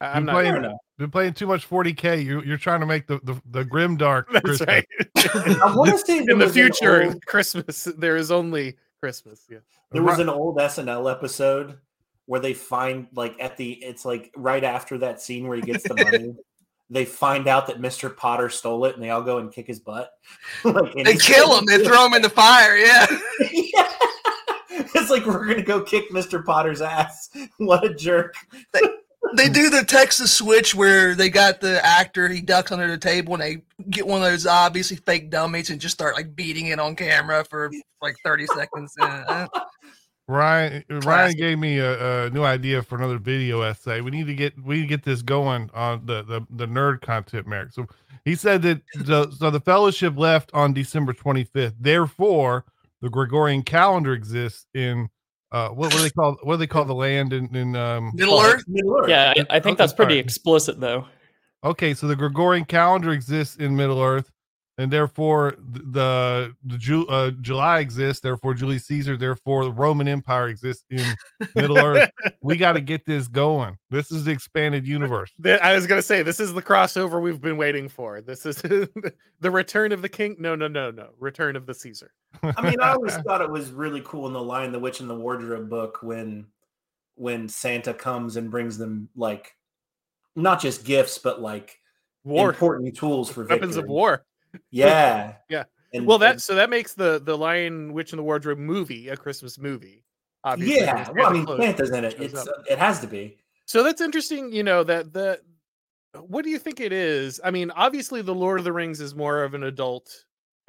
I'm 0.00 0.24
not 0.24 0.32
playing, 0.32 0.78
been 0.98 1.10
playing 1.10 1.34
too 1.34 1.46
much 1.46 1.68
40k. 1.68 2.24
You're, 2.24 2.44
you're 2.44 2.56
trying 2.56 2.80
to 2.80 2.86
make 2.86 3.06
the 3.06 3.20
the, 3.22 3.40
the 3.50 3.64
grim 3.64 3.96
dark. 3.96 4.28
That's 4.32 4.44
Christmas. 4.44 4.68
right. 4.68 4.86
I 5.62 5.74
want 5.74 5.90
to 5.90 5.98
say 5.98 6.18
in 6.18 6.38
the 6.38 6.48
future, 6.48 7.04
old... 7.04 7.26
Christmas 7.26 7.84
there 7.98 8.16
is 8.16 8.30
only 8.30 8.76
Christmas. 9.00 9.46
Yeah, 9.50 9.58
there 9.92 10.02
was 10.02 10.18
an 10.18 10.28
old 10.28 10.56
SNL 10.56 11.10
episode 11.10 11.78
where 12.26 12.40
they 12.40 12.54
find 12.54 13.08
like 13.14 13.36
at 13.40 13.56
the 13.56 13.72
it's 13.72 14.04
like 14.04 14.30
right 14.36 14.64
after 14.64 14.98
that 14.98 15.20
scene 15.20 15.46
where 15.46 15.56
he 15.56 15.62
gets 15.62 15.86
the 15.86 15.94
money. 15.94 16.34
they 16.90 17.04
find 17.04 17.46
out 17.46 17.66
that 17.68 17.80
Mr. 17.80 18.14
Potter 18.14 18.48
stole 18.48 18.84
it, 18.86 18.94
and 18.94 19.02
they 19.02 19.10
all 19.10 19.22
go 19.22 19.38
and 19.38 19.52
kick 19.52 19.66
his 19.66 19.80
butt. 19.80 20.10
like, 20.64 20.94
they 20.94 21.16
kill 21.16 21.56
him. 21.56 21.64
They 21.66 21.84
throw 21.84 22.06
him 22.06 22.14
in 22.14 22.22
the 22.22 22.30
fire. 22.30 22.76
Yeah. 22.76 23.06
yeah. 23.52 23.92
It's 24.70 25.10
like 25.10 25.26
we're 25.26 25.46
gonna 25.46 25.62
go 25.62 25.82
kick 25.82 26.10
Mr. 26.10 26.44
Potter's 26.44 26.80
ass. 26.80 27.30
What 27.58 27.84
a 27.84 27.94
jerk! 27.94 28.34
They, 29.36 29.48
do 29.48 29.70
the 29.70 29.84
Texas 29.84 30.32
switch 30.32 30.74
where 30.74 31.14
they 31.14 31.30
got 31.30 31.60
the 31.60 31.84
actor, 31.84 32.28
he 32.28 32.40
ducks 32.40 32.72
under 32.72 32.88
the 32.88 32.98
table, 32.98 33.34
and 33.34 33.42
they 33.42 33.62
get 33.90 34.06
one 34.06 34.22
of 34.22 34.30
those 34.30 34.46
obviously 34.46 34.96
fake 34.96 35.30
dummies 35.30 35.70
and 35.70 35.80
just 35.80 35.94
start 35.94 36.16
like 36.16 36.34
beating 36.34 36.66
it 36.66 36.80
on 36.80 36.96
camera 36.96 37.44
for 37.44 37.70
like 38.02 38.16
30 38.24 38.46
seconds. 38.46 38.94
Uh, 39.00 39.46
Ryan 40.30 40.84
Ryan 40.88 41.32
gave 41.36 41.58
me 41.58 41.78
a, 41.78 42.26
a, 42.26 42.30
new 42.30 42.44
idea 42.44 42.82
for 42.82 42.96
another 42.96 43.18
video 43.18 43.62
essay. 43.62 44.00
We 44.00 44.12
need 44.12 44.26
to 44.28 44.34
get 44.34 44.54
we 44.62 44.76
need 44.76 44.82
to 44.82 44.86
get 44.86 45.02
this 45.02 45.22
going 45.22 45.70
on 45.74 46.06
the 46.06 46.22
the, 46.22 46.46
the 46.50 46.66
nerd 46.66 47.00
content, 47.00 47.48
Merrick. 47.48 47.72
So 47.72 47.86
he 48.24 48.36
said 48.36 48.62
that 48.62 48.80
the, 48.94 49.30
so 49.32 49.50
the 49.50 49.60
fellowship 49.60 50.16
left 50.16 50.50
on 50.54 50.72
December 50.72 51.12
25th. 51.12 51.74
Therefore, 51.80 52.64
the 53.00 53.10
Gregorian 53.10 53.62
calendar 53.62 54.12
exists 54.12 54.66
in 54.72 55.08
uh, 55.52 55.68
what, 55.70 55.92
what 55.92 55.98
do 55.98 56.02
they 56.02 56.10
call 56.10 56.36
what 56.42 56.54
do 56.54 56.58
they 56.58 56.66
call 56.66 56.84
the 56.84 56.94
land 56.94 57.32
in, 57.32 57.54
in 57.54 57.76
um, 57.76 58.12
Middle 58.14 58.40
Earth? 58.40 58.64
Middle 58.68 58.98
Earth. 58.98 59.08
Yeah, 59.08 59.34
I, 59.36 59.56
I 59.56 59.60
think 59.60 59.78
that's 59.78 59.92
pretty 59.92 60.18
explicit 60.18 60.80
though. 60.80 61.06
Okay, 61.62 61.92
so 61.92 62.06
the 62.06 62.16
Gregorian 62.16 62.64
calendar 62.64 63.12
exists 63.12 63.56
in 63.56 63.76
Middle 63.76 64.00
Earth, 64.00 64.30
and 64.80 64.90
therefore 64.90 65.56
the 65.58 66.54
the, 66.64 66.78
Ju- 66.78 67.06
uh, 67.08 67.32
July 67.42 67.80
exists. 67.80 68.22
Therefore, 68.22 68.54
Julius 68.54 68.86
Caesar. 68.86 69.14
Therefore, 69.18 69.64
the 69.64 69.72
Roman 69.72 70.08
Empire 70.08 70.48
exists 70.48 70.84
in 70.88 71.04
Middle 71.54 71.76
Earth. 71.76 72.10
We 72.40 72.56
got 72.56 72.72
to 72.72 72.80
get 72.80 73.04
this 73.04 73.28
going. 73.28 73.76
This 73.90 74.10
is 74.10 74.24
the 74.24 74.30
expanded 74.30 74.86
universe. 74.86 75.32
I 75.44 75.74
was 75.74 75.86
gonna 75.86 76.00
say 76.00 76.22
this 76.22 76.40
is 76.40 76.54
the 76.54 76.62
crossover 76.62 77.20
we've 77.20 77.42
been 77.42 77.58
waiting 77.58 77.90
for. 77.90 78.22
This 78.22 78.46
is 78.46 78.56
the 78.62 79.50
return 79.50 79.92
of 79.92 80.00
the 80.00 80.08
king. 80.08 80.36
No, 80.38 80.54
no, 80.54 80.66
no, 80.66 80.90
no. 80.90 81.10
Return 81.18 81.56
of 81.56 81.66
the 81.66 81.74
Caesar. 81.74 82.12
I 82.42 82.62
mean, 82.62 82.80
I 82.80 82.92
always 82.92 83.16
thought 83.26 83.42
it 83.42 83.50
was 83.50 83.72
really 83.72 84.00
cool 84.02 84.26
in 84.28 84.32
the 84.32 84.42
Lion, 84.42 84.72
the 84.72 84.78
Witch, 84.78 85.00
and 85.00 85.10
the 85.10 85.14
Wardrobe 85.14 85.68
book 85.68 85.98
when 86.02 86.46
when 87.16 87.50
Santa 87.50 87.92
comes 87.92 88.36
and 88.36 88.50
brings 88.50 88.78
them 88.78 89.10
like 89.14 89.54
not 90.34 90.58
just 90.58 90.86
gifts, 90.86 91.18
but 91.18 91.42
like 91.42 91.78
war 92.24 92.48
important 92.48 92.96
tools 92.96 93.30
for 93.30 93.44
weapons 93.44 93.74
victory. 93.74 93.82
of 93.82 93.90
war. 93.90 94.24
Yeah. 94.70 95.34
yeah. 95.48 95.64
And, 95.92 96.06
well, 96.06 96.18
that 96.18 96.32
and, 96.32 96.42
so 96.42 96.54
that 96.54 96.70
makes 96.70 96.94
the 96.94 97.20
the 97.24 97.36
Lion, 97.36 97.92
Witch, 97.92 98.12
and 98.12 98.18
the 98.18 98.22
Wardrobe 98.22 98.58
movie 98.58 99.08
a 99.08 99.16
Christmas 99.16 99.58
movie. 99.58 100.04
Obviously, 100.44 100.84
yeah. 100.84 101.08
Well, 101.10 101.26
I 101.26 101.32
mean, 101.32 101.46
Santa's 101.46 101.90
in 101.90 102.04
it. 102.04 102.16
It's 102.18 102.34
uh, 102.34 102.62
it 102.68 102.78
has 102.78 103.00
to 103.00 103.06
be. 103.06 103.38
So 103.66 103.82
that's 103.82 104.00
interesting. 104.00 104.52
You 104.52 104.62
know 104.62 104.84
that 104.84 105.12
the 105.12 105.40
what 106.18 106.44
do 106.44 106.50
you 106.50 106.58
think 106.58 106.80
it 106.80 106.92
is? 106.92 107.40
I 107.44 107.50
mean, 107.50 107.70
obviously, 107.72 108.22
the 108.22 108.34
Lord 108.34 108.60
of 108.60 108.64
the 108.64 108.72
Rings 108.72 109.00
is 109.00 109.14
more 109.14 109.42
of 109.42 109.54
an 109.54 109.64
adult 109.64 110.12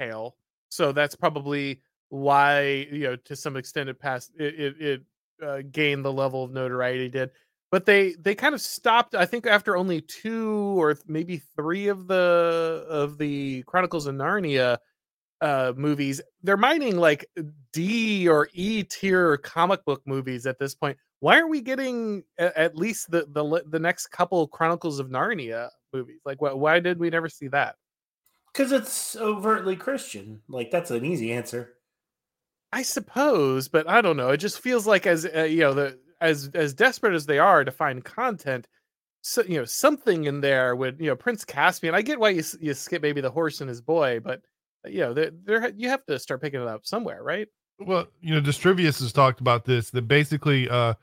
tale, 0.00 0.36
so 0.70 0.90
that's 0.90 1.14
probably 1.14 1.80
why 2.08 2.86
you 2.92 3.04
know 3.04 3.16
to 3.16 3.34
some 3.34 3.56
extent 3.56 3.88
it 3.88 3.98
passed 3.98 4.32
it 4.38 4.60
it, 4.60 4.80
it 4.80 5.02
uh, 5.42 5.62
gained 5.70 6.04
the 6.04 6.12
level 6.12 6.44
of 6.44 6.52
notoriety 6.52 7.06
it 7.06 7.12
did 7.12 7.30
but 7.72 7.84
they 7.84 8.12
they 8.20 8.36
kind 8.36 8.54
of 8.54 8.60
stopped 8.60 9.16
i 9.16 9.26
think 9.26 9.44
after 9.46 9.76
only 9.76 10.00
two 10.00 10.80
or 10.80 10.96
maybe 11.08 11.42
three 11.56 11.88
of 11.88 12.06
the 12.06 12.86
of 12.88 13.18
the 13.18 13.64
chronicles 13.64 14.06
of 14.06 14.14
narnia 14.14 14.78
uh 15.42 15.72
movies. 15.76 16.20
They're 16.42 16.56
mining 16.56 16.96
like 16.96 17.26
d 17.72 18.28
or 18.28 18.48
e 18.54 18.84
tier 18.84 19.36
comic 19.38 19.84
book 19.84 20.00
movies 20.06 20.46
at 20.46 20.58
this 20.58 20.74
point. 20.74 20.96
Why 21.18 21.36
aren't 21.36 21.50
we 21.50 21.60
getting 21.60 22.22
a, 22.38 22.58
at 22.58 22.76
least 22.76 23.10
the, 23.10 23.26
the 23.28 23.62
the 23.68 23.78
next 23.78 24.06
couple 24.06 24.46
chronicles 24.46 25.00
of 25.00 25.08
narnia 25.08 25.68
movies? 25.92 26.20
Like 26.24 26.40
why, 26.40 26.52
why 26.52 26.80
did 26.80 26.98
we 26.98 27.10
never 27.10 27.28
see 27.28 27.48
that? 27.48 27.74
Because 28.52 28.70
it's 28.70 29.16
overtly 29.16 29.74
christian. 29.74 30.40
Like 30.48 30.70
that's 30.70 30.92
an 30.92 31.04
easy 31.04 31.32
answer. 31.32 31.74
I 32.72 32.82
suppose 32.82 33.66
but 33.66 33.88
i 33.88 34.00
don't 34.00 34.16
know. 34.16 34.30
It 34.30 34.38
just 34.38 34.60
feels 34.60 34.86
like 34.86 35.08
as 35.08 35.26
uh, 35.26 35.42
you 35.42 35.60
know 35.60 35.74
the 35.74 35.98
as 36.22 36.50
as 36.54 36.72
desperate 36.72 37.14
as 37.14 37.26
they 37.26 37.38
are 37.38 37.64
to 37.64 37.72
find 37.72 38.04
content, 38.04 38.68
so 39.20 39.42
you 39.42 39.58
know 39.58 39.64
something 39.64 40.24
in 40.24 40.40
there 40.40 40.74
would 40.74 40.98
you 41.00 41.06
know 41.06 41.16
Prince 41.16 41.44
Caspian. 41.44 41.94
I 41.94 42.02
get 42.02 42.20
why 42.20 42.30
you 42.30 42.42
you 42.60 42.72
skip 42.74 43.02
maybe 43.02 43.20
the 43.20 43.30
horse 43.30 43.60
and 43.60 43.68
his 43.68 43.82
boy, 43.82 44.20
but 44.20 44.40
uh, 44.86 44.88
you 44.88 45.00
know 45.00 45.12
there 45.12 45.30
there 45.44 45.70
you 45.76 45.88
have 45.88 46.06
to 46.06 46.18
start 46.18 46.40
picking 46.40 46.62
it 46.62 46.68
up 46.68 46.86
somewhere, 46.86 47.22
right? 47.22 47.48
Well, 47.78 48.06
you 48.20 48.34
know, 48.34 48.40
Distributist 48.40 49.00
has 49.00 49.12
talked 49.12 49.40
about 49.40 49.64
this. 49.64 49.90
That 49.90 50.06
basically, 50.08 50.68
uh, 50.68 50.94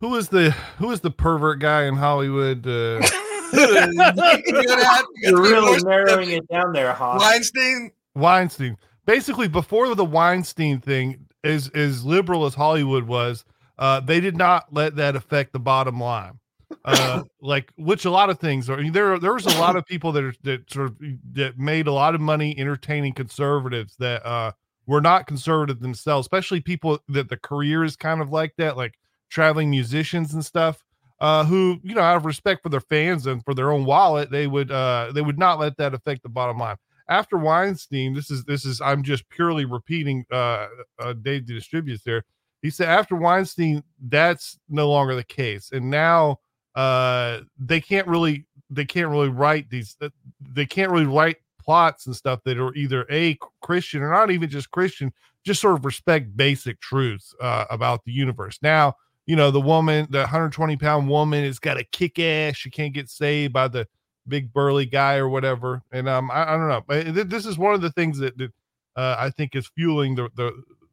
who 0.00 0.14
is 0.16 0.28
the 0.28 0.50
who 0.78 0.90
is 0.90 1.00
the 1.00 1.10
pervert 1.10 1.58
guy 1.58 1.84
in 1.84 1.96
Hollywood? 1.96 2.66
Uh, 2.66 3.00
You're 3.52 5.42
really 5.42 5.82
narrowing 5.82 6.30
it 6.30 6.46
down 6.48 6.72
there, 6.72 6.92
huh? 6.92 7.18
Weinstein. 7.18 7.90
Weinstein. 8.14 8.76
Basically, 9.06 9.48
before 9.48 9.92
the 9.94 10.04
Weinstein 10.04 10.80
thing, 10.80 11.26
as 11.42 11.68
as 11.74 12.04
liberal 12.04 12.44
as 12.44 12.54
Hollywood 12.54 13.04
was, 13.04 13.44
uh, 13.80 13.98
they 13.98 14.20
did 14.20 14.36
not 14.36 14.66
let 14.72 14.94
that 14.96 15.16
affect 15.16 15.52
the 15.52 15.58
bottom 15.58 15.98
line. 15.98 16.38
Uh, 16.84 17.24
like 17.40 17.72
which 17.76 18.04
a 18.04 18.10
lot 18.10 18.30
of 18.30 18.38
things 18.38 18.70
are. 18.70 18.78
I 18.78 18.82
mean, 18.82 18.92
there 18.92 19.18
there 19.18 19.34
was 19.34 19.46
a 19.46 19.58
lot 19.58 19.74
of 19.74 19.84
people 19.86 20.12
that 20.12 20.22
are 20.22 20.34
that 20.44 20.70
sort 20.70 20.88
of 20.88 20.96
that 21.32 21.58
made 21.58 21.86
a 21.86 21.92
lot 21.92 22.14
of 22.14 22.20
money 22.20 22.54
entertaining 22.58 23.14
conservatives 23.14 23.96
that 23.98 24.24
uh 24.24 24.52
were 24.86 25.00
not 25.00 25.26
conservative 25.26 25.80
themselves, 25.80 26.26
especially 26.26 26.60
people 26.60 26.98
that 27.08 27.28
the 27.28 27.36
career 27.36 27.82
is 27.82 27.96
kind 27.96 28.20
of 28.20 28.30
like 28.30 28.52
that, 28.58 28.76
like 28.76 28.94
traveling 29.30 29.70
musicians 29.70 30.34
and 30.34 30.44
stuff. 30.44 30.84
Uh, 31.20 31.44
who 31.44 31.78
you 31.82 31.94
know, 31.94 32.00
out 32.00 32.16
of 32.16 32.24
respect 32.24 32.62
for 32.62 32.70
their 32.70 32.80
fans 32.80 33.26
and 33.26 33.44
for 33.44 33.52
their 33.52 33.70
own 33.70 33.84
wallet, 33.84 34.30
they 34.30 34.46
would 34.46 34.70
uh 34.70 35.10
they 35.14 35.20
would 35.22 35.38
not 35.38 35.58
let 35.58 35.76
that 35.76 35.94
affect 35.94 36.22
the 36.22 36.28
bottom 36.28 36.58
line 36.58 36.76
after 37.10 37.36
Weinstein, 37.36 38.14
this 38.14 38.30
is 38.30 38.44
this 38.44 38.64
is 38.64 38.80
I'm 38.80 39.02
just 39.02 39.28
purely 39.28 39.64
repeating 39.64 40.24
uh, 40.30 40.68
uh 40.98 41.12
Dave 41.12 41.42
Distributist 41.42 42.04
there. 42.04 42.24
He 42.62 42.70
said 42.70 42.88
after 42.88 43.16
Weinstein, 43.16 43.82
that's 44.08 44.58
no 44.68 44.90
longer 44.90 45.14
the 45.14 45.24
case, 45.24 45.70
and 45.72 45.90
now 45.90 46.40
uh 46.76 47.40
they 47.58 47.80
can't 47.80 48.06
really 48.06 48.46
they 48.70 48.84
can't 48.84 49.08
really 49.08 49.28
write 49.28 49.68
these 49.70 49.96
uh, 50.00 50.08
they 50.52 50.66
can't 50.66 50.92
really 50.92 51.06
write 51.06 51.36
plots 51.60 52.06
and 52.06 52.16
stuff 52.16 52.40
that 52.44 52.58
are 52.58 52.74
either 52.74 53.06
a 53.10 53.38
Christian 53.60 54.02
or 54.02 54.10
not 54.10 54.30
even 54.30 54.48
just 54.48 54.70
Christian, 54.70 55.12
just 55.44 55.60
sort 55.60 55.74
of 55.74 55.84
respect 55.84 56.36
basic 56.36 56.80
truths 56.80 57.34
uh, 57.40 57.66
about 57.70 58.04
the 58.04 58.12
universe. 58.12 58.58
Now, 58.62 58.94
you 59.26 59.36
know, 59.36 59.50
the 59.50 59.60
woman, 59.60 60.06
the 60.10 60.20
120 60.20 60.76
pound 60.76 61.08
woman, 61.08 61.44
has 61.44 61.58
got 61.58 61.78
a 61.78 61.84
kick 61.84 62.18
ass. 62.18 62.56
She 62.56 62.70
can't 62.70 62.94
get 62.94 63.08
saved 63.08 63.52
by 63.52 63.68
the 63.68 63.86
big 64.26 64.52
burly 64.52 64.86
guy 64.86 65.16
or 65.16 65.28
whatever. 65.28 65.82
And 65.92 66.08
um, 66.08 66.30
I, 66.30 66.54
I 66.54 66.56
don't 66.56 66.68
know. 66.68 67.22
This 67.24 67.46
is 67.46 67.58
one 67.58 67.74
of 67.74 67.80
the 67.80 67.92
things 67.92 68.18
that, 68.18 68.36
that 68.38 68.52
uh, 68.96 69.16
I 69.18 69.30
think 69.30 69.54
is 69.54 69.70
fueling 69.76 70.14
the 70.14 70.28
the, 70.34 70.52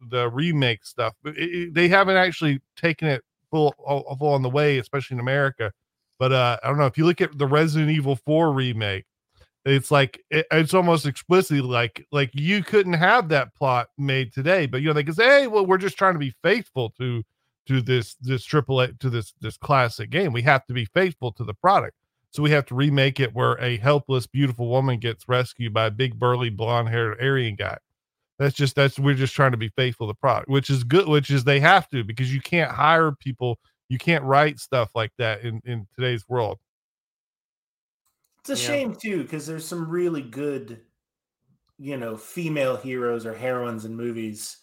the 0.10 0.29
remake 0.29 0.86
stuff. 0.86 1.13
It, 1.25 1.38
it, 1.38 1.73
they 1.73 1.88
haven't 1.88 2.17
actually 2.17 2.62
taken 2.75 3.07
it 3.07 3.23
full 3.49 3.73
full 4.19 4.33
on 4.33 4.41
the 4.41 4.49
way, 4.49 4.77
especially 4.77 5.15
in 5.15 5.19
America. 5.19 5.71
But 6.19 6.31
uh, 6.31 6.57
I 6.63 6.67
don't 6.67 6.77
know 6.77 6.86
if 6.86 6.97
you 6.97 7.05
look 7.05 7.21
at 7.21 7.38
the 7.38 7.45
Resident 7.47 7.91
Evil 7.91 8.15
4 8.15 8.51
remake, 8.51 9.05
it's 9.65 9.91
like 9.91 10.23
it, 10.29 10.47
it's 10.51 10.73
almost 10.73 11.05
explicitly 11.05 11.62
like 11.62 12.05
like 12.12 12.31
you 12.33 12.63
couldn't 12.63 12.93
have 12.93 13.29
that 13.29 13.53
plot 13.55 13.89
made 13.97 14.33
today. 14.33 14.65
But 14.65 14.81
you 14.81 14.88
know 14.88 14.93
they 14.93 15.03
can 15.03 15.13
say, 15.13 15.25
hey, 15.25 15.47
well, 15.47 15.65
we're 15.65 15.77
just 15.77 15.97
trying 15.97 16.13
to 16.13 16.19
be 16.19 16.33
faithful 16.43 16.91
to 16.97 17.23
to 17.67 17.81
this 17.81 18.15
this 18.21 18.43
triple 18.45 18.81
A 18.81 18.93
to 18.93 19.10
this 19.10 19.33
this 19.41 19.57
classic 19.57 20.10
game. 20.10 20.33
We 20.33 20.41
have 20.43 20.65
to 20.67 20.73
be 20.73 20.86
faithful 20.86 21.31
to 21.33 21.43
the 21.43 21.53
product. 21.53 21.95
So 22.31 22.43
we 22.43 22.51
have 22.51 22.65
to 22.67 22.75
remake 22.75 23.19
it 23.19 23.33
where 23.33 23.53
a 23.62 23.77
helpless, 23.77 24.27
beautiful 24.27 24.67
woman 24.69 24.99
gets 24.99 25.27
rescued 25.27 25.73
by 25.73 25.88
a 25.88 25.91
big, 25.91 26.19
burly, 26.19 26.49
blonde 26.49 26.89
haired 26.89 27.17
Aryan 27.21 27.55
guy. 27.55 27.77
That's 28.39 28.56
just 28.56 28.76
that's 28.76 29.00
we're 29.00 29.15
just 29.15 29.34
trying 29.34 29.52
to 29.52 29.58
be 29.58 29.69
faithful 29.69 30.08
to 30.08 30.12
the 30.12 30.17
product, 30.17 30.50
which 30.50 30.69
is 30.69 30.84
good, 30.84 31.08
which 31.08 31.32
is 31.32 31.43
they 31.43 31.60
have 31.60 31.89
to 31.89 32.04
because 32.04 32.34
you 32.34 32.41
can't 32.41 32.71
hire 32.71 33.12
people, 33.12 33.58
you 33.89 33.97
can't 33.97 34.23
write 34.23 34.60
stuff 34.60 34.91
like 34.93 35.12
that 35.17 35.41
in 35.41 35.62
in 35.65 35.88
today's 35.95 36.28
world. 36.30 36.60
It's 38.41 38.60
a 38.60 38.63
yeah. 38.63 38.67
shame 38.67 38.95
too, 38.95 39.23
because 39.23 39.47
there's 39.47 39.65
some 39.65 39.89
really 39.89 40.21
good, 40.21 40.82
you 41.80 41.97
know, 41.97 42.15
female 42.15 42.78
heroes 42.78 43.26
or 43.26 43.34
heroines 43.34 43.86
in 43.86 43.95
movies 43.95 44.58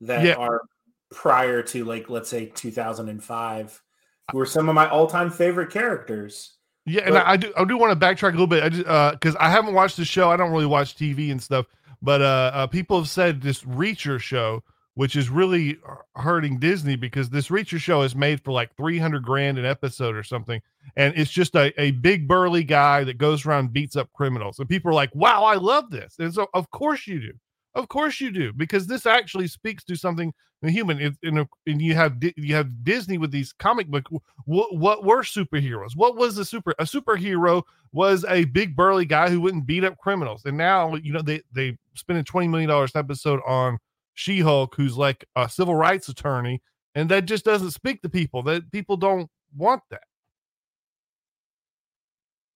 that 0.00 0.24
yeah. 0.24 0.34
are 0.34 0.62
prior 1.10 1.62
to 1.62 1.84
like 1.84 2.08
let's 2.08 2.28
say 2.28 2.46
2005 2.46 3.82
who 4.30 4.38
are 4.38 4.46
some 4.46 4.68
of 4.68 4.74
my 4.74 4.88
all-time 4.90 5.30
favorite 5.30 5.70
characters 5.70 6.58
yeah, 6.88 7.02
and 7.02 7.14
but, 7.14 7.26
I, 7.26 7.32
I, 7.32 7.36
do 7.36 7.52
I 7.56 7.64
do 7.64 7.76
want 7.76 7.98
to 7.98 8.06
backtrack 8.06 8.28
a 8.28 8.32
little 8.32 8.46
bit. 8.46 8.62
I 8.62 8.68
just 8.70 8.86
uh 8.86 9.12
because 9.12 9.36
I 9.36 9.50
haven't 9.50 9.74
watched 9.74 9.98
the 9.98 10.04
show. 10.04 10.30
I 10.30 10.36
don't 10.36 10.50
really 10.50 10.66
watch 10.66 10.96
TV 10.96 11.30
and 11.30 11.42
stuff. 11.42 11.66
But 12.02 12.22
uh, 12.22 12.50
uh 12.54 12.66
people 12.66 12.98
have 12.98 13.08
said 13.08 13.42
this 13.42 13.62
Reacher 13.62 14.20
show, 14.20 14.62
which 14.94 15.16
is 15.16 15.30
really 15.30 15.78
hurting 16.16 16.58
Disney 16.58 16.96
because 16.96 17.30
this 17.30 17.48
Reacher 17.48 17.78
show 17.78 18.02
is 18.02 18.14
made 18.14 18.42
for 18.42 18.52
like 18.52 18.76
three 18.76 18.98
hundred 18.98 19.24
grand 19.24 19.58
an 19.58 19.64
episode 19.64 20.16
or 20.16 20.22
something, 20.22 20.60
and 20.96 21.14
it's 21.16 21.30
just 21.30 21.54
a, 21.54 21.72
a 21.80 21.92
big 21.92 22.28
burly 22.28 22.64
guy 22.64 23.04
that 23.04 23.18
goes 23.18 23.46
around 23.46 23.72
beats 23.72 23.96
up 23.96 24.12
criminals, 24.12 24.58
and 24.58 24.68
people 24.68 24.90
are 24.90 24.94
like, 24.94 25.14
"Wow, 25.14 25.44
I 25.44 25.54
love 25.54 25.90
this!" 25.90 26.16
And 26.18 26.32
so 26.32 26.48
of 26.54 26.70
course 26.70 27.06
you 27.06 27.20
do. 27.20 27.32
Of 27.78 27.86
course 27.86 28.20
you 28.20 28.32
do, 28.32 28.52
because 28.52 28.88
this 28.88 29.06
actually 29.06 29.46
speaks 29.46 29.84
to 29.84 29.94
something 29.94 30.34
human. 30.62 30.98
In, 30.98 31.16
in 31.22 31.38
a, 31.38 31.48
and 31.68 31.80
you 31.80 31.94
have 31.94 32.16
you 32.36 32.52
have 32.56 32.82
Disney 32.82 33.18
with 33.18 33.30
these 33.30 33.52
comic 33.52 33.86
book. 33.86 34.08
What, 34.46 34.76
what 34.76 35.04
were 35.04 35.22
superheroes? 35.22 35.94
What 35.94 36.16
was 36.16 36.38
a 36.38 36.44
super? 36.44 36.72
A 36.80 36.84
superhero 36.84 37.62
was 37.92 38.24
a 38.28 38.46
big 38.46 38.74
burly 38.74 39.04
guy 39.04 39.30
who 39.30 39.40
wouldn't 39.40 39.64
beat 39.64 39.84
up 39.84 39.96
criminals. 39.98 40.44
And 40.44 40.56
now 40.56 40.96
you 40.96 41.12
know 41.12 41.22
they 41.22 41.40
they 41.52 41.78
a 42.08 42.22
twenty 42.24 42.48
million 42.48 42.68
dollars 42.68 42.96
episode 42.96 43.38
on 43.46 43.78
She 44.14 44.40
Hulk, 44.40 44.74
who's 44.74 44.96
like 44.96 45.24
a 45.36 45.48
civil 45.48 45.76
rights 45.76 46.08
attorney, 46.08 46.60
and 46.96 47.08
that 47.10 47.26
just 47.26 47.44
doesn't 47.44 47.70
speak 47.70 48.02
to 48.02 48.08
people. 48.08 48.42
That 48.42 48.72
people 48.72 48.96
don't 48.96 49.30
want 49.56 49.82
that. 49.90 50.07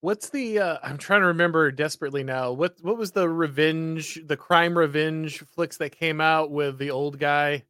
What's 0.03 0.27
the 0.27 0.59
uh 0.59 0.77
I'm 0.83 0.97
trying 0.97 1.21
to 1.21 1.27
remember 1.27 1.71
desperately 1.71 2.25
now. 2.25 2.51
What 2.51 2.75
what 2.81 2.97
was 2.97 3.13
the 3.13 3.29
revenge, 3.29 4.19
the 4.25 4.35
crime 4.35 4.77
revenge 4.77 5.39
flicks 5.55 5.77
that 5.77 5.97
came 5.97 6.19
out 6.19 6.51
with 6.51 6.77
the 6.77 6.91
old 6.91 7.17
guy? 7.17 7.63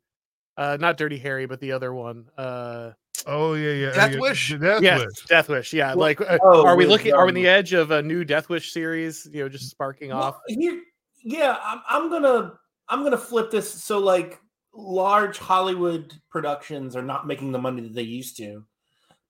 Uh 0.57 0.75
not 0.79 0.97
Dirty 0.97 1.19
Harry, 1.19 1.45
but 1.45 1.59
the 1.59 1.73
other 1.73 1.93
one. 1.93 2.25
Uh 2.35 2.93
Oh 3.27 3.53
yeah, 3.53 3.73
yeah. 3.73 3.91
Death 3.93 4.19
Wish. 4.19 4.49
Death 4.59 4.81
yes, 4.81 5.01
Wish. 5.01 5.25
Death 5.27 5.47
Wish. 5.47 5.73
Yeah, 5.73 5.93
like 5.93 6.21
uh, 6.21 6.39
oh, 6.41 6.65
are 6.65 6.75
we 6.75 6.87
looking? 6.87 7.13
Are 7.13 7.25
we 7.25 7.29
on 7.29 7.35
the 7.35 7.47
edge 7.47 7.73
of 7.73 7.91
a 7.91 8.01
new 8.01 8.25
Death 8.25 8.49
Wish 8.49 8.73
series? 8.73 9.29
You 9.31 9.43
know, 9.43 9.49
just 9.49 9.69
sparking 9.69 10.09
well, 10.09 10.23
off. 10.23 10.37
Here, 10.47 10.81
yeah, 11.23 11.59
I'm, 11.63 11.81
I'm 11.87 12.09
gonna 12.09 12.53
I'm 12.89 13.03
gonna 13.03 13.15
flip 13.15 13.51
this. 13.51 13.71
So 13.71 13.99
like 13.99 14.41
large 14.73 15.37
Hollywood 15.37 16.15
productions 16.31 16.95
are 16.95 17.03
not 17.03 17.27
making 17.27 17.51
the 17.51 17.59
money 17.59 17.81
that 17.81 17.93
they 17.93 18.01
used 18.01 18.37
to, 18.37 18.65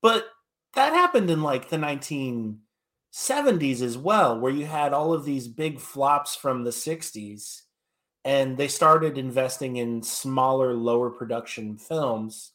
but 0.00 0.24
that 0.72 0.94
happened 0.94 1.28
in 1.28 1.42
like 1.42 1.68
the 1.68 1.76
19 1.76 2.60
70s 3.14 3.80
as 3.80 3.96
well, 3.96 4.40
where 4.40 4.52
you 4.52 4.66
had 4.66 4.92
all 4.92 5.12
of 5.12 5.24
these 5.24 5.46
big 5.46 5.78
flops 5.78 6.34
from 6.34 6.64
the 6.64 6.70
60s, 6.70 7.62
and 8.24 8.56
they 8.56 8.66
started 8.66 9.16
investing 9.16 9.76
in 9.76 10.02
smaller, 10.02 10.74
lower 10.74 11.10
production 11.10 11.78
films. 11.78 12.50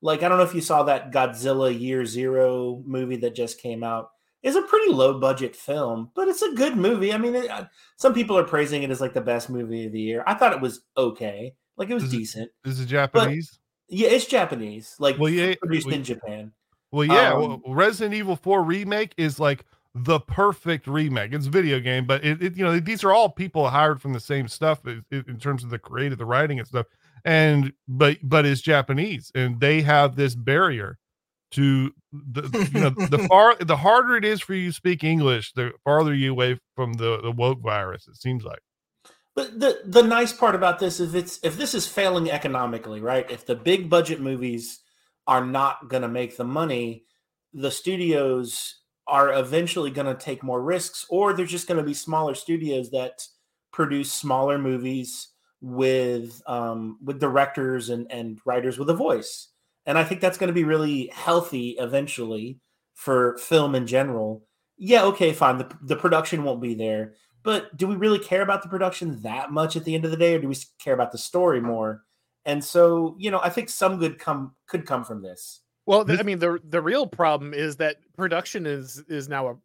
Like, 0.00 0.22
I 0.22 0.28
don't 0.28 0.38
know 0.38 0.44
if 0.44 0.54
you 0.54 0.62
saw 0.62 0.84
that 0.84 1.12
Godzilla 1.12 1.78
Year 1.78 2.06
Zero 2.06 2.82
movie 2.86 3.16
that 3.16 3.34
just 3.34 3.60
came 3.60 3.84
out. 3.84 4.10
It's 4.42 4.56
a 4.56 4.62
pretty 4.62 4.92
low 4.92 5.20
budget 5.20 5.54
film, 5.54 6.10
but 6.14 6.26
it's 6.26 6.42
a 6.42 6.54
good 6.54 6.76
movie. 6.76 7.12
I 7.12 7.18
mean, 7.18 7.34
it, 7.34 7.50
uh, 7.50 7.66
some 7.96 8.14
people 8.14 8.38
are 8.38 8.44
praising 8.44 8.84
it 8.84 8.90
as 8.90 9.02
like 9.02 9.12
the 9.12 9.20
best 9.20 9.50
movie 9.50 9.84
of 9.84 9.92
the 9.92 10.00
year. 10.00 10.24
I 10.26 10.34
thought 10.34 10.54
it 10.54 10.60
was 10.62 10.84
okay. 10.96 11.54
Like, 11.76 11.90
it 11.90 11.94
was 11.94 12.04
is 12.04 12.10
decent. 12.10 12.50
It, 12.64 12.70
is 12.70 12.80
it 12.80 12.86
Japanese? 12.86 13.58
But, 13.90 13.98
yeah, 13.98 14.08
it's 14.08 14.24
Japanese. 14.24 14.96
Like, 14.98 15.18
well, 15.18 15.28
yeah, 15.28 15.54
produced 15.60 15.86
well, 15.86 15.96
in 15.96 16.04
Japan. 16.04 16.52
Well, 16.92 17.04
yeah. 17.04 17.34
Um, 17.34 17.60
well, 17.62 17.74
Resident 17.74 18.14
Evil 18.14 18.36
4 18.36 18.62
remake 18.62 19.12
is 19.18 19.38
like 19.38 19.66
the 20.04 20.20
perfect 20.20 20.86
remake. 20.86 21.32
It's 21.32 21.46
a 21.46 21.50
video 21.50 21.80
game, 21.80 22.06
but 22.06 22.24
it, 22.24 22.42
it, 22.42 22.56
you 22.56 22.64
know 22.64 22.78
these 22.78 23.04
are 23.04 23.12
all 23.12 23.28
people 23.28 23.68
hired 23.68 24.00
from 24.00 24.12
the 24.12 24.20
same 24.20 24.48
stuff 24.48 24.86
in, 24.86 25.04
in 25.10 25.38
terms 25.38 25.64
of 25.64 25.70
the 25.70 25.78
creative, 25.78 26.18
the 26.18 26.26
writing 26.26 26.58
and 26.58 26.68
stuff. 26.68 26.86
And 27.24 27.72
but 27.86 28.18
but 28.22 28.46
it's 28.46 28.60
Japanese, 28.60 29.32
and 29.34 29.60
they 29.60 29.82
have 29.82 30.16
this 30.16 30.34
barrier 30.34 30.98
to 31.52 31.92
the 32.12 32.42
you 32.72 32.80
know 32.80 32.90
the 32.90 33.18
far 33.28 33.56
the 33.56 33.76
harder 33.76 34.16
it 34.16 34.24
is 34.24 34.40
for 34.40 34.54
you 34.54 34.68
to 34.68 34.74
speak 34.74 35.04
English, 35.04 35.52
the 35.52 35.72
farther 35.84 36.14
you 36.14 36.30
away 36.30 36.58
from 36.74 36.94
the 36.94 37.20
the 37.20 37.32
woke 37.32 37.60
virus. 37.60 38.06
It 38.08 38.16
seems 38.16 38.44
like. 38.44 38.60
But 39.34 39.60
the 39.60 39.80
the 39.84 40.02
nice 40.02 40.32
part 40.32 40.54
about 40.54 40.78
this 40.78 41.00
is 41.00 41.14
it's 41.14 41.38
if 41.42 41.56
this 41.56 41.74
is 41.74 41.86
failing 41.86 42.30
economically, 42.30 43.00
right? 43.00 43.30
If 43.30 43.46
the 43.46 43.54
big 43.54 43.88
budget 43.88 44.20
movies 44.20 44.80
are 45.26 45.44
not 45.44 45.88
going 45.88 46.02
to 46.02 46.08
make 46.08 46.36
the 46.36 46.44
money, 46.44 47.04
the 47.52 47.70
studios 47.70 48.77
are 49.08 49.32
eventually 49.32 49.90
going 49.90 50.06
to 50.06 50.24
take 50.24 50.42
more 50.42 50.62
risks, 50.62 51.06
or 51.08 51.32
they're 51.32 51.46
just 51.46 51.66
going 51.66 51.78
to 51.78 51.84
be 51.84 51.94
smaller 51.94 52.34
studios 52.34 52.90
that 52.90 53.26
produce 53.72 54.12
smaller 54.12 54.58
movies 54.58 55.28
with 55.60 56.40
um, 56.46 56.98
with 57.02 57.20
directors 57.20 57.88
and 57.88 58.10
and 58.12 58.38
writers 58.44 58.78
with 58.78 58.90
a 58.90 58.94
voice. 58.94 59.48
And 59.86 59.98
I 59.98 60.04
think 60.04 60.20
that's 60.20 60.38
going 60.38 60.48
to 60.48 60.54
be 60.54 60.64
really 60.64 61.10
healthy 61.14 61.70
eventually 61.78 62.60
for 62.94 63.38
film 63.38 63.74
in 63.74 63.86
general. 63.86 64.44
Yeah, 64.76 65.04
okay, 65.04 65.32
fine. 65.32 65.58
The, 65.58 65.70
the 65.82 65.96
production 65.96 66.44
won't 66.44 66.60
be 66.60 66.74
there, 66.74 67.14
but 67.42 67.76
do 67.76 67.86
we 67.86 67.96
really 67.96 68.18
care 68.18 68.42
about 68.42 68.62
the 68.62 68.68
production 68.68 69.22
that 69.22 69.50
much 69.50 69.76
at 69.76 69.84
the 69.84 69.94
end 69.94 70.04
of 70.04 70.10
the 70.10 70.16
day, 70.16 70.34
or 70.34 70.40
do 70.40 70.48
we 70.48 70.56
care 70.78 70.94
about 70.94 71.10
the 71.10 71.18
story 71.18 71.60
more? 71.60 72.04
And 72.44 72.64
so, 72.64 73.16
you 73.18 73.30
know, 73.30 73.40
I 73.42 73.50
think 73.50 73.68
some 73.68 73.98
good 73.98 74.18
come 74.18 74.54
could 74.68 74.86
come 74.86 75.04
from 75.04 75.22
this. 75.22 75.62
Well, 75.88 76.04
This- 76.04 76.20
I 76.20 76.22
mean, 76.22 76.38
the 76.38 76.60
the 76.68 76.82
real 76.82 77.06
problem 77.06 77.54
is 77.54 77.76
that 77.76 77.96
production 78.14 78.66
is 78.66 79.02
is 79.08 79.26
now 79.26 79.48
a 79.48 79.56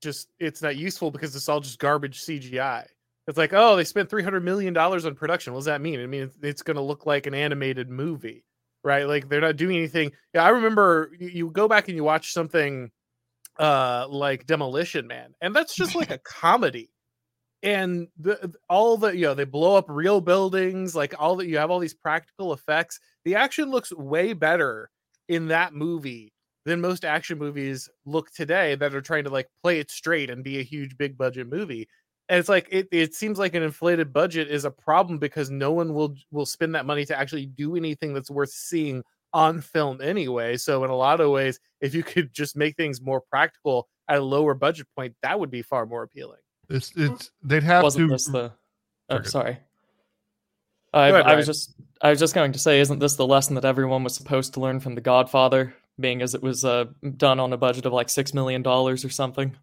just 0.00 0.28
it's 0.38 0.62
not 0.62 0.76
useful 0.76 1.10
because 1.10 1.34
it's 1.34 1.48
all 1.48 1.58
just 1.58 1.80
garbage 1.80 2.20
CGI. 2.20 2.86
It's 3.26 3.36
like, 3.36 3.52
oh, 3.52 3.74
they 3.74 3.82
spent 3.82 4.08
three 4.08 4.22
hundred 4.22 4.44
million 4.44 4.72
dollars 4.74 5.04
on 5.06 5.16
production. 5.16 5.52
What 5.52 5.58
does 5.58 5.64
that 5.66 5.80
mean? 5.80 6.00
I 6.00 6.06
mean, 6.06 6.22
it's, 6.22 6.38
it's 6.40 6.62
going 6.62 6.76
to 6.76 6.82
look 6.82 7.04
like 7.04 7.26
an 7.26 7.34
animated 7.34 7.90
movie, 7.90 8.44
right? 8.84 9.08
Like 9.08 9.28
they're 9.28 9.40
not 9.40 9.56
doing 9.56 9.76
anything. 9.76 10.12
Yeah, 10.32 10.44
I 10.44 10.50
remember 10.50 11.10
you, 11.18 11.28
you 11.28 11.50
go 11.50 11.66
back 11.66 11.88
and 11.88 11.96
you 11.96 12.04
watch 12.04 12.32
something 12.32 12.90
uh 13.58 14.06
like 14.08 14.46
Demolition 14.46 15.08
Man, 15.08 15.34
and 15.40 15.54
that's 15.54 15.74
just 15.74 15.96
like 15.96 16.12
a 16.12 16.18
comedy. 16.24 16.90
And 17.64 18.06
the 18.20 18.52
all 18.68 18.96
the 18.96 19.16
you 19.16 19.22
know 19.26 19.34
they 19.34 19.44
blow 19.44 19.74
up 19.74 19.86
real 19.88 20.20
buildings, 20.20 20.94
like 20.94 21.14
all 21.18 21.34
that 21.36 21.48
you 21.48 21.58
have 21.58 21.72
all 21.72 21.80
these 21.80 21.94
practical 21.94 22.52
effects. 22.52 23.00
The 23.24 23.34
action 23.34 23.70
looks 23.70 23.92
way 23.92 24.32
better 24.32 24.88
in 25.32 25.48
that 25.48 25.72
movie 25.74 26.32
than 26.64 26.80
most 26.80 27.04
action 27.04 27.38
movies 27.38 27.88
look 28.04 28.30
today 28.32 28.74
that 28.74 28.94
are 28.94 29.00
trying 29.00 29.24
to 29.24 29.30
like 29.30 29.48
play 29.62 29.78
it 29.80 29.90
straight 29.90 30.30
and 30.30 30.44
be 30.44 30.58
a 30.58 30.62
huge 30.62 30.96
big 30.96 31.16
budget 31.16 31.48
movie. 31.48 31.88
And 32.28 32.38
it's 32.38 32.48
like 32.48 32.68
it, 32.70 32.86
it 32.92 33.14
seems 33.14 33.38
like 33.38 33.54
an 33.54 33.62
inflated 33.62 34.12
budget 34.12 34.48
is 34.48 34.64
a 34.64 34.70
problem 34.70 35.18
because 35.18 35.50
no 35.50 35.72
one 35.72 35.94
will 35.94 36.14
will 36.30 36.46
spend 36.46 36.74
that 36.74 36.86
money 36.86 37.04
to 37.06 37.18
actually 37.18 37.46
do 37.46 37.76
anything 37.76 38.14
that's 38.14 38.30
worth 38.30 38.50
seeing 38.50 39.02
on 39.32 39.60
film 39.60 40.00
anyway. 40.00 40.56
So 40.56 40.84
in 40.84 40.90
a 40.90 40.96
lot 40.96 41.20
of 41.20 41.30
ways, 41.30 41.58
if 41.80 41.94
you 41.94 42.02
could 42.02 42.32
just 42.32 42.56
make 42.56 42.76
things 42.76 43.00
more 43.00 43.22
practical 43.22 43.88
at 44.08 44.18
a 44.18 44.22
lower 44.22 44.54
budget 44.54 44.86
point, 44.94 45.14
that 45.22 45.40
would 45.40 45.50
be 45.50 45.62
far 45.62 45.86
more 45.86 46.02
appealing. 46.02 46.40
It's 46.68 46.92
it's 46.94 47.30
they'd 47.42 47.62
have 47.62 47.82
Wasn't 47.82 48.08
to 48.08 48.14
this 48.14 48.26
the? 48.26 48.52
Oh, 49.08 49.22
sorry. 49.22 49.58
I, 50.94 51.08
ahead, 51.08 51.26
I 51.26 51.34
was 51.36 51.46
just 51.46 51.74
I 52.02 52.10
was 52.10 52.18
just 52.18 52.34
going 52.34 52.52
to 52.52 52.58
say, 52.58 52.80
isn't 52.80 52.98
this 52.98 53.14
the 53.14 53.26
lesson 53.26 53.54
that 53.54 53.64
everyone 53.64 54.02
was 54.02 54.16
supposed 54.16 54.54
to 54.54 54.60
learn 54.60 54.80
from 54.80 54.96
The 54.96 55.00
Godfather, 55.00 55.74
being 56.00 56.20
as 56.20 56.34
it 56.34 56.42
was 56.42 56.64
uh, 56.64 56.86
done 57.16 57.38
on 57.38 57.52
a 57.52 57.56
budget 57.56 57.86
of 57.86 57.92
like 57.92 58.10
six 58.10 58.34
million 58.34 58.60
dollars 58.60 59.04
or 59.04 59.08
something? 59.08 59.56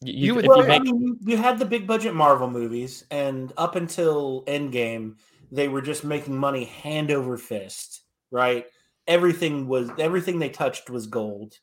You, 0.00 0.26
You 0.26 0.34
would 0.36 0.46
well, 0.46 0.64
you 0.64 0.72
I 0.72 0.78
mean, 0.78 1.00
you, 1.00 1.18
you 1.22 1.36
had 1.36 1.58
the 1.58 1.64
big 1.64 1.86
budget 1.86 2.14
Marvel 2.14 2.48
movies, 2.48 3.04
and 3.10 3.52
up 3.56 3.74
until 3.74 4.44
Endgame, 4.46 5.16
they 5.50 5.68
were 5.68 5.82
just 5.82 6.04
making 6.04 6.36
money 6.36 6.64
hand 6.64 7.10
over 7.10 7.36
fist, 7.36 8.02
right? 8.30 8.66
Everything 9.08 9.66
was 9.66 9.90
everything 9.98 10.38
they 10.38 10.48
touched 10.48 10.90
was 10.90 11.06
gold, 11.06 11.54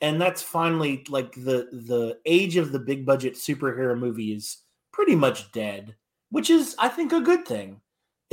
and 0.00 0.20
that's 0.20 0.42
finally 0.42 1.04
like 1.08 1.32
the 1.32 1.68
the 1.72 2.18
age 2.26 2.56
of 2.56 2.72
the 2.72 2.78
big 2.78 3.06
budget 3.06 3.34
superhero 3.34 3.98
movie 3.98 4.32
is 4.32 4.58
pretty 4.92 5.14
much 5.14 5.52
dead, 5.52 5.94
which 6.30 6.50
is 6.50 6.76
I 6.78 6.88
think 6.88 7.12
a 7.12 7.20
good 7.20 7.46
thing. 7.46 7.80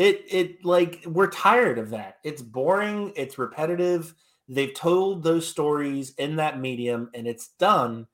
It 0.02 0.26
it 0.30 0.66
like 0.66 1.04
we're 1.06 1.30
tired 1.30 1.78
of 1.78 1.92
that. 1.92 2.18
It's 2.24 2.42
boring. 2.42 3.14
It's 3.16 3.38
repetitive. 3.38 4.16
They've 4.50 4.74
told 4.74 5.24
those 5.24 5.48
stories 5.48 6.14
in 6.18 6.38
that 6.38 6.60
medium, 6.60 7.10
and 7.14 7.28
it's 7.28 7.50
done 7.60 8.08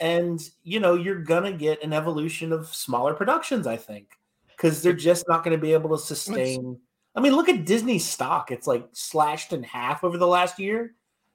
and 0.00 0.50
you 0.64 0.80
know 0.80 0.94
you're 0.94 1.22
gonna 1.22 1.52
get 1.52 1.82
an 1.82 1.92
evolution 1.92 2.52
of 2.52 2.66
smaller 2.74 3.14
productions 3.14 3.66
i 3.66 3.76
think 3.76 4.18
because 4.48 4.82
they're 4.82 4.92
just 4.92 5.24
not 5.28 5.44
going 5.44 5.56
to 5.56 5.60
be 5.60 5.72
able 5.72 5.90
to 5.90 6.02
sustain 6.02 6.78
i 7.14 7.20
mean 7.20 7.34
look 7.34 7.48
at 7.48 7.64
disney's 7.64 8.04
stock 8.04 8.50
it's 8.50 8.66
like 8.66 8.86
slashed 8.92 9.52
in 9.52 9.62
half 9.62 10.04
over 10.04 10.18
the 10.18 10.26
last 10.26 10.58
year 10.58 10.94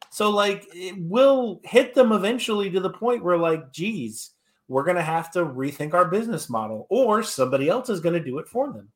so 0.09 0.29
like 0.29 0.67
it 0.73 0.95
will 0.97 1.61
hit 1.63 1.93
them 1.93 2.11
eventually 2.11 2.69
to 2.69 2.79
the 2.79 2.89
point 2.89 3.23
where 3.23 3.37
like 3.37 3.71
geez 3.71 4.31
we're 4.69 4.83
going 4.83 4.97
to 4.97 5.01
have 5.01 5.31
to 5.31 5.39
rethink 5.45 5.93
our 5.93 6.05
business 6.05 6.49
model 6.49 6.87
or 6.89 7.23
somebody 7.23 7.69
else 7.69 7.89
is 7.89 8.01
going 8.01 8.13
to 8.13 8.23
do 8.23 8.37
it 8.37 8.49
for 8.49 8.73
them 8.73 8.89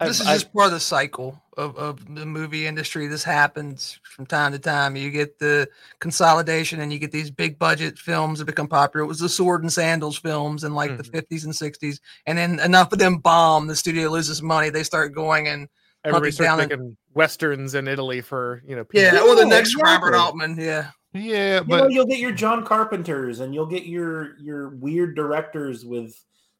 This 0.00 0.20
is 0.20 0.26
I- 0.26 0.34
just 0.34 0.52
part 0.52 0.66
of 0.66 0.72
the 0.72 0.80
cycle 0.80 1.42
of, 1.56 1.76
of 1.78 2.14
the 2.14 2.26
movie 2.26 2.66
industry. 2.66 3.06
This 3.06 3.24
happens 3.24 3.98
from 4.02 4.26
time 4.26 4.52
to 4.52 4.58
time. 4.58 4.94
You 4.94 5.10
get 5.10 5.38
the 5.38 5.66
consolidation 6.00 6.80
and 6.80 6.92
you 6.92 6.98
get 6.98 7.12
these 7.12 7.30
big 7.30 7.58
budget 7.58 7.98
films 7.98 8.38
that 8.38 8.44
become 8.44 8.68
popular. 8.68 9.04
It 9.04 9.08
was 9.08 9.18
the 9.20 9.28
sword 9.28 9.62
and 9.62 9.72
sandals 9.72 10.18
films 10.18 10.64
in 10.64 10.74
like 10.74 10.96
the 10.98 11.02
Mhm. 11.02 11.10
50s 11.12 11.44
and 11.44 11.54
60s. 11.54 11.98
And 12.26 12.36
then 12.36 12.60
enough 12.60 12.92
of 12.92 12.98
them 12.98 13.16
bomb, 13.18 13.66
the 13.68 13.76
studio 13.76 14.10
loses 14.10 14.42
money. 14.42 14.68
They 14.70 14.82
start 14.82 15.14
going 15.14 15.48
and 15.48 15.68
Everybody 16.04 16.30
Hunting 16.30 16.44
down 16.46 16.58
starts 16.58 16.72
and- 16.72 16.82
making 16.82 16.96
westerns 17.14 17.74
in 17.74 17.88
Italy 17.88 18.20
for 18.20 18.62
you 18.64 18.76
know. 18.76 18.84
people. 18.84 19.00
yeah, 19.02 19.10
people. 19.12 19.28
or 19.30 19.34
the 19.36 19.44
next 19.46 19.70
exactly. 19.72 19.82
Robert 19.92 20.14
Altman. 20.14 20.56
Yeah. 20.56 20.90
yeah, 21.12 21.54
you 21.54 21.60
know 21.60 21.64
but 21.64 21.90
you'll 21.90 22.06
get 22.06 22.18
your 22.20 22.30
john 22.30 22.64
carpenters 22.64 23.40
and 23.40 23.52
you'll 23.54 23.66
get 23.66 23.86
your 23.86 24.36
your 24.38 24.68
weird 24.68 25.16
directors 25.16 25.84
with 25.84 26.14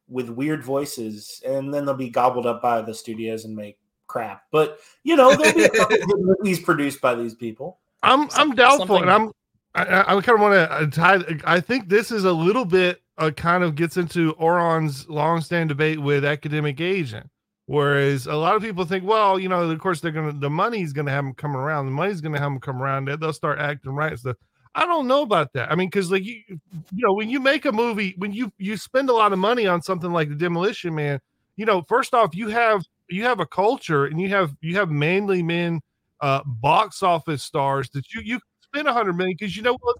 with 0.08 0.30
weird 0.30 0.64
voices 0.64 1.42
and 1.46 1.72
then 1.72 1.84
they'll 1.84 1.94
be 1.94 2.08
gobbled 2.10 2.46
up 2.46 2.62
by 2.62 2.80
the 2.80 2.94
studios 2.94 3.44
and 3.44 3.54
make 3.56 3.78
crap 4.06 4.44
but 4.52 4.78
you 5.02 5.16
know 5.16 5.34
there'll 5.34 5.54
be 5.54 5.64
a 5.64 5.68
couple 5.68 5.96
good 5.96 6.20
movies 6.20 6.60
produced 6.60 7.00
by 7.00 7.14
these 7.14 7.34
people 7.34 7.78
I'm 8.02 8.22
I'm 8.22 8.30
Some- 8.30 8.54
doubtful, 8.54 9.02
and 9.02 9.10
I'm 9.10 9.32
I, 9.74 10.16
I 10.16 10.20
kind 10.22 10.30
of 10.30 10.40
want 10.40 10.54
to 10.54 10.98
tie. 10.98 11.22
I 11.44 11.60
think 11.60 11.88
this 11.88 12.10
is 12.10 12.24
a 12.24 12.32
little 12.32 12.64
bit 12.64 13.02
uh, 13.18 13.30
kind 13.30 13.62
of 13.62 13.74
gets 13.74 13.98
into 13.98 14.32
Auron's 14.40 15.06
long-standing 15.08 15.68
debate 15.68 16.00
with 16.00 16.24
academic 16.24 16.80
agent, 16.80 17.28
whereas 17.66 18.26
a 18.26 18.34
lot 18.34 18.56
of 18.56 18.62
people 18.62 18.86
think, 18.86 19.04
well, 19.04 19.38
you 19.38 19.50
know, 19.50 19.68
of 19.68 19.78
course 19.78 20.00
they're 20.00 20.12
gonna 20.12 20.32
the 20.32 20.48
money's 20.48 20.92
gonna 20.92 21.10
have 21.10 21.24
them 21.24 21.34
come 21.34 21.56
around, 21.56 21.86
the 21.86 21.92
money's 21.92 22.20
gonna 22.20 22.38
have 22.38 22.50
them 22.50 22.60
come 22.60 22.82
around, 22.82 23.06
they'll 23.06 23.32
start 23.32 23.58
acting 23.58 23.92
right 23.92 24.12
and 24.12 24.20
stuff. 24.20 24.36
I 24.76 24.84
don't 24.84 25.06
know 25.08 25.22
about 25.22 25.54
that. 25.54 25.72
I 25.72 25.74
mean, 25.74 25.88
because 25.88 26.12
like 26.12 26.22
you, 26.22 26.42
you 26.48 26.58
know, 26.92 27.14
when 27.14 27.30
you 27.30 27.40
make 27.40 27.64
a 27.64 27.72
movie, 27.72 28.14
when 28.18 28.32
you 28.34 28.52
you 28.58 28.76
spend 28.76 29.08
a 29.08 29.14
lot 29.14 29.32
of 29.32 29.38
money 29.38 29.66
on 29.66 29.80
something 29.80 30.12
like 30.12 30.28
the 30.28 30.34
Demolition 30.34 30.94
Man, 30.94 31.18
you 31.56 31.64
know, 31.64 31.82
first 31.88 32.12
off, 32.12 32.34
you 32.34 32.48
have 32.48 32.84
you 33.08 33.24
have 33.24 33.40
a 33.40 33.46
culture 33.46 34.04
and 34.04 34.20
you 34.20 34.28
have 34.28 34.54
you 34.60 34.76
have 34.76 34.90
mainly 34.90 35.42
men 35.42 35.80
uh 36.20 36.42
box 36.44 37.02
office 37.02 37.42
stars 37.42 37.88
that 37.90 38.12
you 38.12 38.20
you 38.22 38.38
spend 38.62 38.86
a 38.86 38.92
hundred 38.92 39.14
million 39.16 39.34
because 39.38 39.56
you 39.56 39.62
know 39.62 39.78
what 39.80 39.96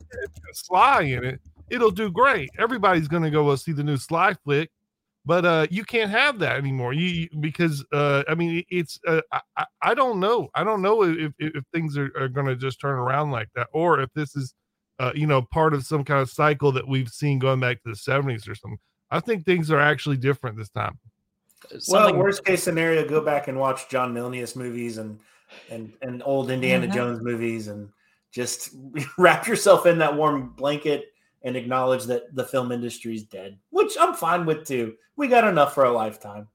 Sly 0.53 1.03
in 1.03 1.25
it. 1.25 1.41
It'll 1.71 1.91
do 1.91 2.11
great. 2.11 2.51
Everybody's 2.59 3.09
gonna 3.09 3.31
go 3.31 3.55
see 3.57 3.73
the 3.73 3.83
new 3.85 3.97
Sly 3.97 4.35
flick, 4.45 4.71
but 5.25 5.47
uh 5.47 5.67
you 5.71 5.85
can't 5.85 6.11
have 6.11 6.39
that 6.41 6.57
anymore. 6.59 6.93
You, 6.93 7.29
because 7.41 7.83
uh 7.93 8.25
I 8.29 8.35
mean 8.35 8.63
it's 8.69 9.01
uh, 9.07 9.23
I, 9.33 9.41
I 9.57 9.65
I 9.83 9.95
don't 9.95 10.21
know. 10.21 10.49
I 10.55 10.65
don't 10.65 10.83
know 10.83 11.03
if 11.03 11.33
if, 11.39 11.55
if 11.57 11.65
things 11.73 11.97
are, 11.97 12.13
are 12.19 12.29
gonna 12.29 12.57
just 12.57 12.79
turn 12.79 12.99
around 12.99 13.31
like 13.31 13.49
that 13.55 13.69
or 13.73 14.01
if 14.01 14.11
this 14.15 14.37
is 14.37 14.55
uh 14.99 15.13
you 15.15 15.27
know 15.27 15.43
part 15.43 15.75
of 15.75 15.85
some 15.85 16.05
kind 16.05 16.21
of 16.21 16.31
cycle 16.31 16.73
that 16.73 16.87
we've 16.87 17.09
seen 17.09 17.39
going 17.39 17.61
back 17.61 17.83
to 17.83 17.91
the 17.91 17.97
70s 17.97 18.49
or 18.49 18.55
something. 18.55 18.79
I 19.11 19.21
think 19.21 19.45
things 19.45 19.71
are 19.71 19.81
actually 19.81 20.17
different 20.17 20.57
this 20.57 20.69
time. 20.71 20.99
well 21.89 22.15
worst 22.15 22.45
case 22.45 22.63
scenario 22.63 23.07
go 23.09 23.21
back 23.21 23.49
and 23.49 23.59
watch 23.59 23.89
john 23.89 24.13
milius 24.15 24.55
movies 24.57 24.99
and 24.99 25.19
and 25.71 25.93
and 26.03 26.23
old 26.25 26.51
indiana 26.51 26.87
Mhm. 26.87 26.95
jones 26.95 27.21
movies 27.23 27.69
and 27.69 27.89
just 28.33 28.71
wrap 29.19 29.47
yourself 29.47 29.87
in 29.87 29.99
that 29.99 30.15
warm 30.15 30.51
blanket 30.51 31.13
and 31.43 31.57
acknowledge 31.57 32.05
that 32.05 32.35
the 32.35 32.45
film 32.45 32.73
industry 32.73 33.15
is 33.15 33.25
dead 33.25 33.59
which 33.71 33.97
i'm 34.01 34.15
fine 34.15 34.45
with 34.45 34.67
too 34.67 34.95
we 35.17 35.29
got 35.29 35.45
enough 35.47 35.73
for 35.75 35.85
a 35.85 35.91
lifetime 35.91 36.47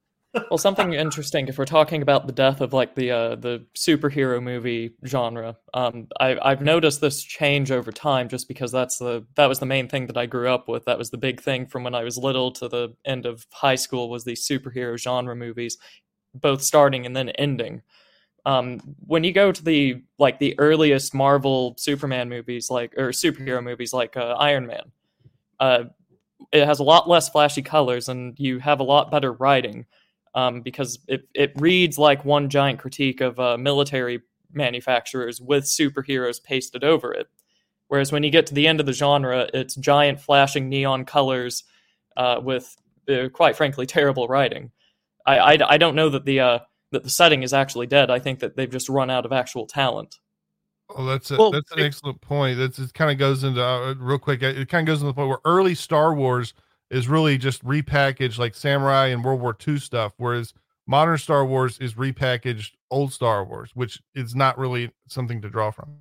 well 0.50 0.58
something 0.58 0.94
interesting 0.94 1.46
if 1.48 1.58
we're 1.58 1.64
talking 1.64 2.00
about 2.00 2.26
the 2.26 2.32
death 2.32 2.60
of 2.60 2.72
like 2.72 2.94
the 2.94 3.10
uh, 3.10 3.34
the 3.36 3.64
superhero 3.76 4.42
movie 4.42 4.94
genre 5.06 5.56
um, 5.74 6.08
I, 6.20 6.38
i've 6.42 6.62
noticed 6.62 7.00
this 7.00 7.22
change 7.22 7.70
over 7.70 7.92
time 7.92 8.28
just 8.28 8.48
because 8.48 8.72
that's 8.72 8.98
the 8.98 9.26
that 9.34 9.46
was 9.46 9.58
the 9.58 9.66
main 9.66 9.88
thing 9.88 10.06
that 10.06 10.16
i 10.16 10.26
grew 10.26 10.48
up 10.48 10.68
with. 10.68 10.84
That 10.86 10.98
was 10.98 11.10
the 11.10 11.18
big 11.18 11.40
thing 11.40 11.66
from 11.66 11.84
when 11.84 11.94
i 11.94 12.02
was 12.02 12.16
little 12.16 12.50
to 12.52 12.68
the 12.68 12.94
end 13.04 13.26
of 13.26 13.46
high 13.52 13.74
school 13.74 14.08
was 14.08 14.24
these 14.24 14.46
superhero 14.46 14.98
genre 14.98 15.36
movies 15.36 15.76
both 16.34 16.62
starting 16.62 17.04
and 17.04 17.14
then 17.14 17.28
ending. 17.30 17.82
Um, 18.44 18.80
when 19.06 19.22
you 19.22 19.32
go 19.32 19.52
to 19.52 19.62
the 19.62 20.02
like 20.18 20.40
the 20.40 20.58
earliest 20.58 21.14
marvel 21.14 21.76
superman 21.78 22.28
movies 22.28 22.70
like 22.70 22.92
or 22.96 23.10
superhero 23.10 23.62
movies 23.62 23.92
like 23.92 24.16
uh, 24.16 24.34
iron 24.38 24.66
man 24.66 24.90
uh, 25.60 25.84
it 26.50 26.66
has 26.66 26.80
a 26.80 26.84
lot 26.84 27.08
less 27.08 27.28
flashy 27.28 27.62
colors 27.62 28.08
and 28.08 28.36
you 28.40 28.58
have 28.58 28.80
a 28.80 28.84
lot 28.84 29.12
better 29.12 29.32
writing 29.32 29.86
um, 30.34 30.60
because 30.60 30.98
it, 31.08 31.28
it 31.34 31.52
reads 31.56 31.98
like 31.98 32.24
one 32.24 32.48
giant 32.48 32.78
critique 32.78 33.20
of 33.20 33.38
uh, 33.38 33.56
military 33.58 34.20
manufacturers 34.52 35.40
with 35.40 35.64
superheroes 35.64 36.42
pasted 36.42 36.84
over 36.84 37.12
it. 37.12 37.28
Whereas 37.88 38.12
when 38.12 38.22
you 38.22 38.30
get 38.30 38.46
to 38.46 38.54
the 38.54 38.66
end 38.66 38.80
of 38.80 38.86
the 38.86 38.92
genre, 38.92 39.48
it's 39.52 39.74
giant 39.74 40.20
flashing 40.20 40.68
neon 40.68 41.04
colors 41.04 41.64
uh, 42.16 42.40
with, 42.42 42.74
uh, 43.08 43.28
quite 43.32 43.56
frankly, 43.56 43.84
terrible 43.86 44.28
writing. 44.28 44.70
I, 45.26 45.38
I, 45.38 45.58
I 45.74 45.76
don't 45.76 45.94
know 45.94 46.08
that 46.08 46.24
the 46.24 46.40
uh, 46.40 46.58
that 46.90 47.02
the 47.04 47.10
setting 47.10 47.42
is 47.42 47.52
actually 47.52 47.86
dead. 47.86 48.10
I 48.10 48.18
think 48.18 48.40
that 48.40 48.56
they've 48.56 48.70
just 48.70 48.88
run 48.88 49.10
out 49.10 49.24
of 49.24 49.32
actual 49.32 49.66
talent. 49.66 50.18
Oh, 50.94 51.06
that's 51.06 51.30
a, 51.30 51.36
Well, 51.36 51.50
that's 51.50 51.70
an 51.72 51.78
it- 51.78 51.84
excellent 51.84 52.20
point. 52.20 52.58
That's 52.58 52.78
it. 52.78 52.92
Kind 52.92 53.10
of 53.10 53.18
goes 53.18 53.44
into 53.44 53.64
uh, 53.64 53.94
real 53.98 54.18
quick. 54.18 54.42
It 54.42 54.68
kind 54.68 54.86
of 54.86 54.92
goes 54.92 55.00
into 55.00 55.10
the 55.10 55.14
point 55.14 55.28
where 55.28 55.38
early 55.44 55.74
Star 55.74 56.14
Wars 56.14 56.54
is 56.92 57.08
really 57.08 57.38
just 57.38 57.64
repackaged 57.64 58.38
like 58.38 58.54
samurai 58.54 59.06
and 59.06 59.24
World 59.24 59.40
War 59.40 59.56
II 59.66 59.78
stuff, 59.78 60.12
whereas 60.18 60.54
modern 60.86 61.18
Star 61.18 61.44
Wars 61.44 61.78
is 61.78 61.94
repackaged 61.94 62.72
old 62.90 63.12
Star 63.12 63.44
Wars, 63.44 63.70
which 63.74 64.00
is 64.14 64.36
not 64.36 64.58
really 64.58 64.92
something 65.08 65.42
to 65.42 65.50
draw 65.50 65.70
from. 65.72 65.96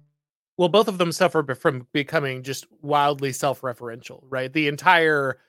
well 0.58 0.70
both 0.70 0.88
of 0.88 1.00
them 1.00 1.12
suffer 1.12 1.56
from 1.56 1.88
becoming 1.94 2.44
just 2.44 2.68
wildly 2.82 3.32
self-referential 3.32 4.20
right 4.30 4.54
the 4.54 4.68
entire 4.68 5.40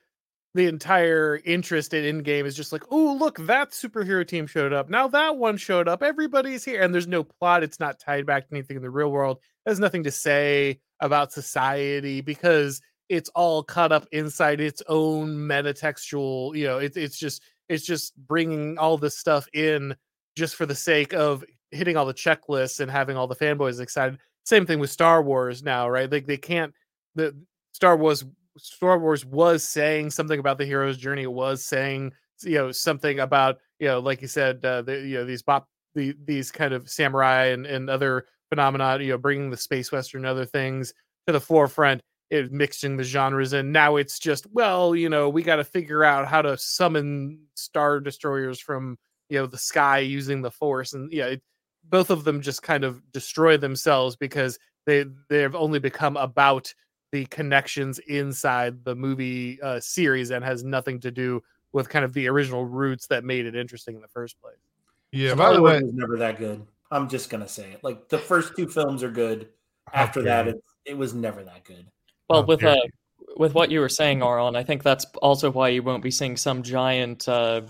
the 0.55 0.67
entire 0.67 1.41
interest 1.45 1.95
in 1.95 2.23
Endgame 2.23 2.45
is 2.45 2.55
just 2.55 2.73
like, 2.73 2.85
oh, 2.91 3.17
look, 3.19 3.39
that 3.47 3.71
superhero 3.71 4.27
team 4.27 4.47
showed 4.47 4.73
up. 4.73 4.91
Now 4.91 5.09
that 5.09 5.39
one 5.39 5.57
showed 5.57 5.89
up. 5.89 6.03
Everybody's 6.03 6.65
here. 6.65 6.83
And 6.83 6.93
there's 6.93 7.07
no 7.07 7.25
plot. 7.25 7.63
It's 7.63 7.81
not 7.81 7.99
tied 7.99 8.27
back 8.27 8.47
to 8.47 8.55
anything 8.55 8.77
in 8.77 8.83
the 8.83 8.91
real 8.91 9.11
world. 9.11 9.39
It 9.65 9.71
has 9.71 9.81
nothing 9.81 10.05
to 10.05 10.11
say 10.11 10.81
about 11.01 11.33
society 11.33 12.21
because 12.21 12.83
it's 13.13 13.29
all 13.35 13.63
cut 13.63 13.93
up 13.93 14.07
inside 14.13 14.59
its 14.59 14.83
own 14.89 15.37
metatextual, 15.37 16.57
you 16.57 16.65
know, 16.65 16.79
it, 16.79 16.97
it's 16.97 17.19
just 17.19 17.43
it's 17.69 17.85
just 17.85 18.17
bringing 18.27 18.79
all 18.79 18.97
this 18.97 19.19
stuff 19.19 19.47
in 19.53 19.95
just 20.35 20.57
for 20.57 20.65
the 20.65 20.75
sake 20.75 21.13
of 21.13 21.45
hitting 21.73 21.95
all 21.95 22.07
the 22.07 22.15
checklists 22.15 22.81
and 22.81 22.91
having 22.91 23.15
all 23.19 23.27
the 23.27 23.37
fanboys 23.37 23.81
excited. 23.81 24.19
Same 24.47 24.65
thing 24.65 24.79
with 24.79 24.91
Star 24.91 25.23
Wars 25.23 25.63
now, 25.63 25.91
right? 25.91 26.11
Like 26.11 26.27
they 26.27 26.39
can't 26.39 26.73
the 27.15 27.37
Star 27.73 27.99
Wars 27.99 28.25
Star 28.57 28.99
Wars 28.99 29.27
was 29.27 29.63
saying 29.63 30.11
something 30.11 30.41
about 30.41 30.57
the 30.57 30.65
hero's 30.65 30.97
journey. 30.97 31.25
It 31.25 31.33
was 31.33 31.63
saying 31.63 32.13
you 32.43 32.55
know 32.55 32.73
something 32.73 33.21
about 33.21 33.59
you 33.79 33.89
know 33.89 33.99
like 33.99 34.23
you 34.23 34.29
said 34.29 34.65
uh, 34.65 34.81
the, 34.81 35.01
you 35.01 35.19
know 35.19 35.27
these 35.27 35.43
bop 35.43 35.69
the, 35.95 36.17
these 36.25 36.51
kind 36.51 36.73
of 36.73 36.89
samurai 36.89 37.49
and, 37.49 37.67
and 37.67 37.91
other 37.91 38.25
phenomena 38.49 38.99
you 39.03 39.11
know 39.11 39.19
bringing 39.19 39.51
the 39.51 39.57
space 39.57 39.93
western 39.93 40.21
and 40.21 40.27
other 40.27 40.47
things 40.47 40.95
to 41.27 41.33
the 41.33 41.41
forefront 41.41 42.01
it 42.33 42.51
mixing 42.51 42.97
the 42.97 43.05
genres 43.05 43.53
and 43.53 43.71
now 43.71 43.97
it's 43.97 44.19
just 44.19 44.47
well 44.53 44.97
you 44.97 45.11
know 45.11 45.29
we 45.29 45.43
got 45.43 45.57
to 45.57 45.65
figure 45.65 46.03
out 46.03 46.27
how 46.27 46.41
to 46.41 46.57
summon 46.57 47.39
star 47.55 48.01
destroyers 48.01 48.59
from 48.59 48.99
you 49.29 49.39
know 49.39 49.47
the 49.47 49.59
sky 49.59 49.99
using 49.99 50.41
the 50.41 50.51
force 50.51 50.95
and 50.95 51.13
yeah 51.13 51.27
it, 51.27 51.43
both 51.85 52.09
of 52.09 52.25
them 52.25 52.41
just 52.41 52.63
kind 52.63 52.85
of 52.85 53.03
destroy 53.13 53.59
themselves 53.59 54.17
because 54.17 54.59
they 54.87 55.05
they've 55.29 55.55
only 55.55 55.79
become 55.79 56.17
about 56.17 56.73
the 57.11 57.27
connections 57.27 57.99
inside 57.99 58.83
the 58.85 58.95
movie 58.95 59.61
uh, 59.61 59.79
series 59.79 60.31
and 60.31 60.43
has 60.43 60.65
nothing 60.65 60.99
to 61.01 61.11
do 61.11 61.43
with 61.73 61.91
kind 61.91 62.05
of 62.05 62.15
the 62.15 62.29
original 62.29 62.65
roots 62.65 63.07
that 63.09 63.25
made 63.25 63.45
it 63.45 63.55
interesting 63.55 63.95
in 63.95 64.01
the 64.01 64.09
first 64.09 64.41
place. 64.41 64.57
Yeah, 65.11 65.35
by 65.35 65.53
the 65.53 65.61
way, 65.61 65.83
was 65.83 65.93
never 65.93 66.17
that 66.17 66.39
good. 66.39 66.67
I'm 66.91 67.09
just 67.11 67.29
gonna 67.29 67.49
say 67.49 67.71
it. 67.73 67.85
Like 67.85 68.09
the 68.09 68.17
first 68.17 68.57
two 68.57 68.67
films 68.67 69.03
are 69.03 69.11
good. 69.11 69.51
After 69.93 70.23
that, 70.23 70.49
it, 70.49 70.65
it 70.87 70.97
was 70.97 71.13
never 71.13 71.45
that 71.45 71.65
good. 71.65 71.87
Well, 72.33 72.47
with 72.47 72.65
uh, 72.65 72.77
with 73.37 73.55
what 73.55 73.71
you 73.71 73.81
were 73.81 73.89
saying, 73.89 74.23
Auron, 74.23 74.57
I 74.57 74.63
think 74.63 74.83
that's 74.83 75.05
also 75.23 75.51
why 75.51 75.69
you 75.69 75.83
won't 75.83 76.03
be 76.03 76.11
seeing 76.11 76.37
some 76.37 76.63
giant 76.63 77.29
uh, 77.29 77.63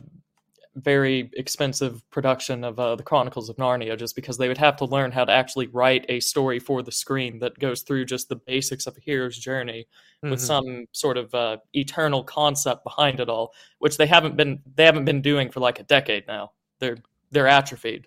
very 0.76 1.30
expensive 1.34 2.08
production 2.10 2.64
of 2.64 2.78
uh, 2.78 2.96
the 2.96 3.02
Chronicles 3.02 3.48
of 3.48 3.56
Narnia, 3.56 3.98
just 3.98 4.16
because 4.16 4.38
they 4.38 4.48
would 4.48 4.58
have 4.58 4.76
to 4.78 4.84
learn 4.86 5.12
how 5.12 5.24
to 5.24 5.32
actually 5.32 5.66
write 5.66 6.06
a 6.08 6.20
story 6.20 6.58
for 6.58 6.82
the 6.82 6.92
screen 6.92 7.38
that 7.40 7.58
goes 7.58 7.82
through 7.82 8.06
just 8.06 8.28
the 8.28 8.36
basics 8.36 8.86
of 8.86 8.96
a 8.96 9.00
hero's 9.00 9.36
journey 9.36 9.86
mm-hmm. 10.22 10.30
with 10.30 10.40
some 10.40 10.86
sort 10.92 11.18
of 11.18 11.34
uh, 11.34 11.58
eternal 11.74 12.24
concept 12.24 12.84
behind 12.84 13.20
it 13.20 13.28
all, 13.28 13.52
which 13.78 13.96
they 13.96 14.06
haven't 14.06 14.36
been 14.36 14.60
they 14.74 14.84
haven't 14.84 15.04
been 15.04 15.20
doing 15.20 15.50
for 15.50 15.60
like 15.60 15.78
a 15.78 15.84
decade 15.84 16.26
now. 16.26 16.52
They're 16.78 16.98
they're 17.30 17.48
atrophied. 17.48 18.06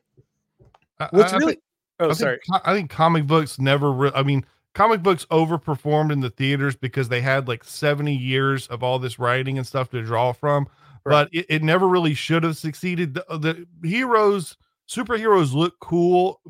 What's 1.12 1.34
I, 1.34 1.38
really? 1.38 1.54
Think, 1.54 1.64
oh, 2.00 2.10
I 2.10 2.14
sorry. 2.14 2.40
Think, 2.50 2.62
I 2.66 2.74
think 2.74 2.90
comic 2.90 3.28
books 3.28 3.60
never. 3.60 3.92
Re- 3.92 4.12
I 4.16 4.24
mean, 4.24 4.46
comic 4.76 5.02
books 5.02 5.26
overperformed 5.32 6.12
in 6.12 6.20
the 6.20 6.30
theaters 6.30 6.76
because 6.76 7.10
they 7.10 7.22
had 7.22 7.48
like 7.48 7.64
70 7.64 8.16
years 8.16 8.68
of 8.68 8.84
all 8.84 9.00
this 9.00 9.18
writing 9.18 9.58
and 9.58 9.66
stuff 9.66 9.90
to 9.90 10.04
draw 10.04 10.32
from 10.32 10.68
but 11.06 11.30
it, 11.32 11.46
it, 11.48 11.64
never 11.64 11.88
really 11.88 12.16
should 12.16 12.44
have 12.44 12.58
succeeded. 12.58 13.14
The, 13.14 13.26
the, 13.30 13.88
heroes, 13.88 14.58
superheroes 14.90 15.54
look 15.54 15.80
cool 15.80 16.42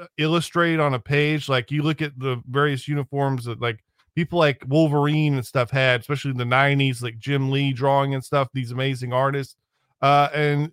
uh, 0.00 0.06
illustrated 0.16 0.80
on 0.80 0.94
a 0.94 0.98
page. 0.98 1.48
Like 1.48 1.70
you 1.70 1.82
look 1.82 2.00
at 2.00 2.18
the 2.18 2.42
various 2.48 2.88
uniforms 2.88 3.44
that 3.44 3.60
like 3.60 3.84
people 4.14 4.38
like 4.38 4.64
Wolverine 4.66 5.34
and 5.34 5.46
stuff 5.46 5.70
had, 5.70 6.00
especially 6.00 6.30
in 6.30 6.38
the 6.38 6.44
90s, 6.44 7.02
like 7.02 7.18
Jim 7.18 7.50
Lee 7.50 7.72
drawing 7.74 8.14
and 8.14 8.24
stuff, 8.24 8.48
these 8.54 8.70
amazing 8.70 9.12
artists. 9.12 9.56
Uh, 10.00 10.28
and 10.34 10.72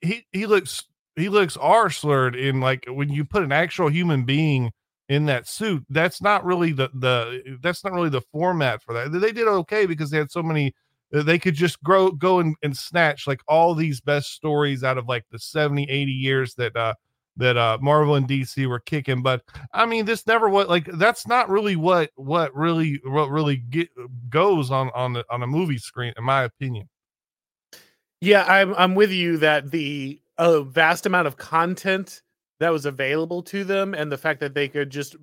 he, 0.00 0.24
he 0.32 0.46
looks, 0.46 0.84
he 1.14 1.28
looks 1.28 1.58
R 1.58 1.90
slurred 1.90 2.34
in 2.34 2.60
like 2.60 2.86
when 2.88 3.10
you 3.10 3.26
put 3.26 3.42
an 3.42 3.52
actual 3.52 3.88
human 3.88 4.24
being 4.24 4.72
in 5.12 5.26
that 5.26 5.46
suit, 5.46 5.84
that's 5.90 6.22
not 6.22 6.44
really 6.44 6.72
the, 6.72 6.88
the, 6.94 7.58
that's 7.62 7.84
not 7.84 7.92
really 7.92 8.08
the 8.08 8.20
format 8.20 8.82
for 8.82 8.94
that. 8.94 9.12
They 9.12 9.32
did 9.32 9.46
okay 9.46 9.86
because 9.86 10.10
they 10.10 10.18
had 10.18 10.30
so 10.30 10.42
many 10.42 10.74
they 11.12 11.38
could 11.38 11.54
just 11.54 11.82
grow 11.82 12.10
go 12.10 12.40
and, 12.40 12.56
and 12.62 12.76
snatch 12.76 13.26
like 13.26 13.40
all 13.46 13.74
these 13.74 14.00
best 14.00 14.32
stories 14.32 14.82
out 14.82 14.98
of 14.98 15.06
like 15.06 15.24
the 15.30 15.38
70 15.38 15.84
80 15.84 16.12
years 16.12 16.54
that 16.54 16.74
uh 16.74 16.94
that 17.36 17.56
uh 17.56 17.78
marvel 17.80 18.14
and 18.14 18.28
dc 18.28 18.66
were 18.66 18.80
kicking 18.80 19.22
but 19.22 19.42
i 19.72 19.84
mean 19.84 20.04
this 20.04 20.26
never 20.26 20.48
what 20.48 20.68
like 20.68 20.86
that's 20.94 21.26
not 21.26 21.48
really 21.48 21.76
what 21.76 22.10
what 22.16 22.54
really 22.54 23.00
what 23.04 23.30
really 23.30 23.56
get, 23.56 23.88
goes 24.30 24.70
on 24.70 24.90
on 24.94 25.12
the 25.12 25.24
on 25.30 25.42
a 25.42 25.46
movie 25.46 25.78
screen 25.78 26.12
in 26.16 26.24
my 26.24 26.44
opinion 26.44 26.88
yeah 28.20 28.44
i'm 28.44 28.74
i'm 28.74 28.94
with 28.94 29.10
you 29.12 29.36
that 29.36 29.70
the 29.70 30.18
uh, 30.38 30.62
vast 30.62 31.04
amount 31.04 31.26
of 31.26 31.36
content 31.36 32.22
that 32.62 32.72
was 32.72 32.86
available 32.86 33.42
to 33.42 33.64
them 33.64 33.94
and 33.94 34.10
the 34.10 34.18
fact 34.18 34.40
that 34.40 34.54
they 34.54 34.68
could 34.68 34.88
just 34.90 35.16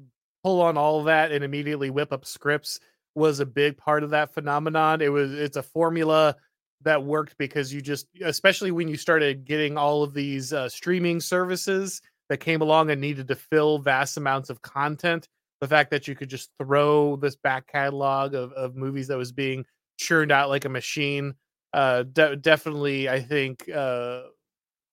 pull 0.44 0.62
on 0.62 0.78
all 0.78 1.04
that 1.04 1.32
and 1.32 1.44
immediately 1.44 1.90
whip 1.90 2.12
up 2.12 2.26
scripts 2.26 2.80
was 3.16 3.40
a 3.40 3.46
big 3.46 3.78
part 3.78 4.04
of 4.04 4.10
that 4.10 4.34
phenomenon. 4.34 5.02
It 5.02 5.10
was 5.10 5.34
it's 5.34 5.58
a 5.58 5.64
formula 5.64 6.36
that 6.82 7.04
worked 7.04 7.38
because 7.38 7.74
you 7.74 7.82
just 7.82 8.08
especially 8.24 8.72
when 8.72 8.88
you 8.88 8.98
started 8.98 9.46
getting 9.46 9.78
all 9.78 10.04
of 10.04 10.14
these 10.14 10.54
uh, 10.54 10.70
streaming 10.70 11.20
services 11.20 12.02
that 12.30 12.38
came 12.38 12.62
along 12.62 12.92
and 12.92 13.02
needed 13.02 13.28
to 13.28 13.36
fill 13.36 13.80
vast 13.80 14.18
amounts 14.18 14.50
of 14.50 14.62
content 14.62 15.28
the 15.62 15.68
fact 15.68 15.92
that 15.92 16.08
you 16.08 16.16
could 16.16 16.30
just 16.30 16.52
throw 16.62 17.18
this 17.18 17.36
back 17.36 17.68
catalog 17.68 18.34
of, 18.34 18.54
of 18.54 18.78
movies 18.78 19.08
that 19.08 19.18
was 19.18 19.34
being 19.34 19.66
churned 19.98 20.32
out 20.32 20.48
like 20.48 20.64
a 20.64 20.70
machine 20.70 21.34
uh 21.74 22.04
de- 22.04 22.38
definitely 22.38 23.10
i 23.10 23.20
think 23.20 23.68
uh 23.70 24.22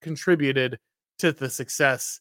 contributed 0.02 0.78
to 1.18 1.30
the 1.30 1.48
success 1.48 2.20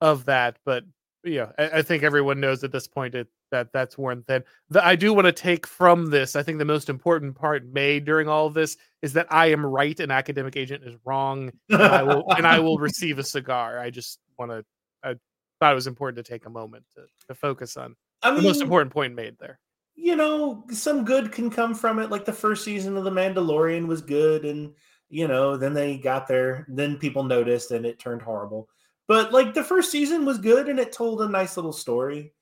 of 0.00 0.24
that 0.24 0.58
but 0.64 0.84
yeah 1.24 1.52
I, 1.58 1.78
I 1.78 1.82
think 1.82 2.02
everyone 2.02 2.40
knows 2.40 2.64
at 2.64 2.72
this 2.72 2.86
point 2.86 3.14
it 3.14 3.28
that 3.50 3.72
that's 3.72 3.96
worn 3.96 4.22
thin. 4.22 4.42
The, 4.70 4.84
I 4.84 4.96
do 4.96 5.12
want 5.12 5.26
to 5.26 5.32
take 5.32 5.66
from 5.66 6.10
this. 6.10 6.36
I 6.36 6.42
think 6.42 6.58
the 6.58 6.64
most 6.64 6.88
important 6.88 7.34
part 7.34 7.66
made 7.72 8.04
during 8.04 8.28
all 8.28 8.46
of 8.46 8.54
this 8.54 8.76
is 9.02 9.12
that 9.14 9.26
I 9.30 9.46
am 9.46 9.64
right 9.64 9.98
and 9.98 10.10
academic 10.10 10.56
agent 10.56 10.84
is 10.84 10.96
wrong, 11.04 11.52
and 11.68 11.82
I 11.82 12.02
will 12.02 12.24
and 12.34 12.46
I 12.46 12.58
will 12.58 12.78
receive 12.78 13.18
a 13.18 13.24
cigar. 13.24 13.78
I 13.78 13.90
just 13.90 14.20
want 14.38 14.50
to. 14.50 14.64
I 15.02 15.14
thought 15.60 15.72
it 15.72 15.76
was 15.76 15.86
important 15.86 16.24
to 16.24 16.30
take 16.30 16.46
a 16.46 16.50
moment 16.50 16.84
to, 16.96 17.02
to 17.28 17.34
focus 17.34 17.76
on 17.76 17.96
I 18.22 18.30
mean, 18.30 18.42
the 18.42 18.48
most 18.48 18.60
important 18.60 18.92
point 18.92 19.14
made 19.14 19.36
there. 19.38 19.58
You 19.94 20.16
know, 20.16 20.64
some 20.70 21.04
good 21.04 21.32
can 21.32 21.50
come 21.50 21.74
from 21.74 21.98
it. 21.98 22.10
Like 22.10 22.24
the 22.24 22.32
first 22.32 22.64
season 22.64 22.96
of 22.96 23.04
The 23.04 23.10
Mandalorian 23.10 23.86
was 23.86 24.02
good, 24.02 24.44
and 24.44 24.72
you 25.08 25.28
know, 25.28 25.56
then 25.56 25.72
they 25.72 25.96
got 25.96 26.26
there, 26.26 26.66
then 26.68 26.96
people 26.96 27.22
noticed, 27.22 27.70
and 27.70 27.86
it 27.86 27.98
turned 27.98 28.22
horrible. 28.22 28.68
But 29.08 29.32
like 29.32 29.54
the 29.54 29.64
first 29.64 29.90
season 29.90 30.24
was 30.24 30.38
good, 30.38 30.68
and 30.68 30.78
it 30.78 30.92
told 30.92 31.22
a 31.22 31.28
nice 31.28 31.56
little 31.56 31.72
story 31.72 32.32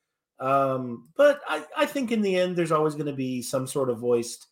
um, 0.40 1.08
but 1.16 1.40
I, 1.48 1.64
I 1.76 1.86
think 1.86 2.10
in 2.10 2.22
the 2.22 2.36
end, 2.36 2.56
there's 2.56 2.72
always 2.72 2.94
going 2.94 3.06
to 3.06 3.12
be 3.12 3.42
some 3.42 3.66
sort 3.66 3.90
of 3.90 3.98
voiced. 3.98 4.48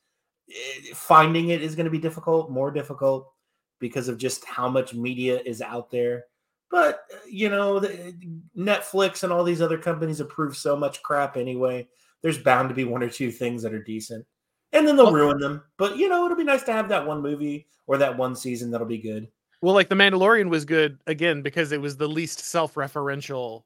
Eh, 0.50 0.94
finding 0.94 1.48
it 1.48 1.62
is 1.62 1.74
going 1.74 1.84
to 1.84 1.90
be 1.90 1.98
difficult, 1.98 2.50
more 2.50 2.70
difficult 2.70 3.32
because 3.80 4.08
of 4.08 4.18
just 4.18 4.44
how 4.44 4.68
much 4.68 4.94
media 4.94 5.40
is 5.44 5.60
out 5.60 5.90
there. 5.90 6.24
But 6.70 7.04
uh, 7.12 7.18
you 7.28 7.48
know, 7.48 7.80
the, 7.80 8.14
Netflix 8.56 9.24
and 9.24 9.32
all 9.32 9.44
these 9.44 9.62
other 9.62 9.78
companies 9.78 10.20
approve 10.20 10.56
so 10.56 10.76
much 10.76 11.02
crap 11.02 11.36
anyway. 11.36 11.88
There's 12.22 12.38
bound 12.38 12.68
to 12.68 12.74
be 12.74 12.84
one 12.84 13.02
or 13.02 13.10
two 13.10 13.32
things 13.32 13.62
that 13.62 13.74
are 13.74 13.82
decent, 13.82 14.24
and 14.72 14.86
then 14.86 14.96
they'll 14.96 15.06
well, 15.06 15.14
ruin 15.14 15.38
them. 15.38 15.62
But 15.76 15.96
you 15.96 16.08
know, 16.08 16.24
it'll 16.24 16.36
be 16.36 16.44
nice 16.44 16.62
to 16.64 16.72
have 16.72 16.88
that 16.90 17.06
one 17.06 17.20
movie 17.20 17.66
or 17.88 17.98
that 17.98 18.16
one 18.16 18.36
season 18.36 18.70
that'll 18.70 18.86
be 18.86 18.98
good. 18.98 19.28
Well, 19.62 19.74
like 19.74 19.88
The 19.88 19.94
Mandalorian 19.94 20.50
was 20.50 20.64
good 20.64 20.98
again 21.06 21.40
because 21.40 21.72
it 21.72 21.80
was 21.80 21.96
the 21.96 22.08
least 22.08 22.40
self-referential 22.40 23.62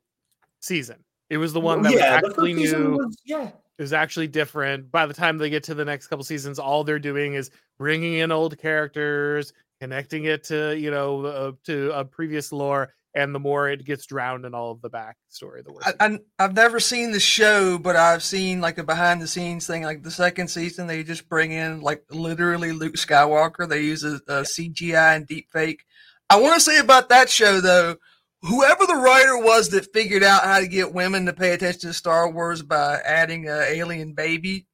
season. 0.60 1.02
It 1.30 1.38
was 1.38 1.52
the 1.52 1.60
one 1.60 1.82
that 1.82 1.92
yeah, 1.92 2.20
was 2.20 2.30
actually 2.30 2.52
new. 2.52 2.98
Was, 2.98 3.16
yeah. 3.24 3.48
It 3.78 3.82
was 3.82 3.92
actually 3.92 4.28
different. 4.28 4.90
By 4.92 5.06
the 5.06 5.14
time 5.14 5.38
they 5.38 5.50
get 5.50 5.64
to 5.64 5.74
the 5.74 5.84
next 5.84 6.06
couple 6.06 6.24
seasons, 6.24 6.58
all 6.58 6.84
they're 6.84 6.98
doing 6.98 7.34
is 7.34 7.50
bringing 7.78 8.14
in 8.14 8.30
old 8.30 8.56
characters, 8.58 9.52
connecting 9.80 10.24
it 10.24 10.44
to 10.44 10.78
you 10.78 10.90
know 10.90 11.24
uh, 11.24 11.52
to 11.64 11.90
a 11.92 12.04
previous 12.04 12.52
lore, 12.52 12.92
and 13.16 13.34
the 13.34 13.40
more 13.40 13.68
it 13.68 13.84
gets 13.84 14.06
drowned 14.06 14.44
in 14.44 14.54
all 14.54 14.70
of 14.70 14.82
the 14.82 14.90
backstory, 14.90 15.64
the 15.64 15.72
worse. 15.72 15.92
I, 15.98 16.18
have 16.38 16.54
never 16.54 16.78
seen 16.78 17.10
the 17.10 17.18
show, 17.18 17.78
but 17.78 17.96
I've 17.96 18.22
seen 18.22 18.60
like 18.60 18.78
a 18.78 18.84
behind 18.84 19.22
the 19.22 19.26
scenes 19.26 19.66
thing. 19.66 19.82
Like 19.82 20.02
the 20.02 20.10
second 20.10 20.48
season, 20.48 20.86
they 20.86 21.02
just 21.02 21.28
bring 21.28 21.50
in 21.50 21.80
like 21.80 22.04
literally 22.10 22.72
Luke 22.72 22.96
Skywalker. 22.96 23.68
They 23.68 23.80
use 23.80 24.04
a, 24.04 24.16
a 24.28 24.42
CGI 24.42 25.16
and 25.16 25.26
deep 25.26 25.48
fake. 25.50 25.84
I 26.28 26.40
want 26.40 26.54
to 26.54 26.60
say 26.60 26.78
about 26.78 27.08
that 27.08 27.30
show 27.30 27.60
though 27.60 27.96
whoever 28.42 28.86
the 28.86 28.94
writer 28.94 29.38
was 29.38 29.70
that 29.70 29.92
figured 29.92 30.22
out 30.22 30.44
how 30.44 30.60
to 30.60 30.68
get 30.68 30.94
women 30.94 31.26
to 31.26 31.32
pay 31.32 31.52
attention 31.52 31.80
to 31.88 31.94
Star 31.94 32.30
Wars 32.30 32.62
by 32.62 33.00
adding 33.04 33.48
an 33.48 33.62
alien 33.68 34.12
baby, 34.12 34.66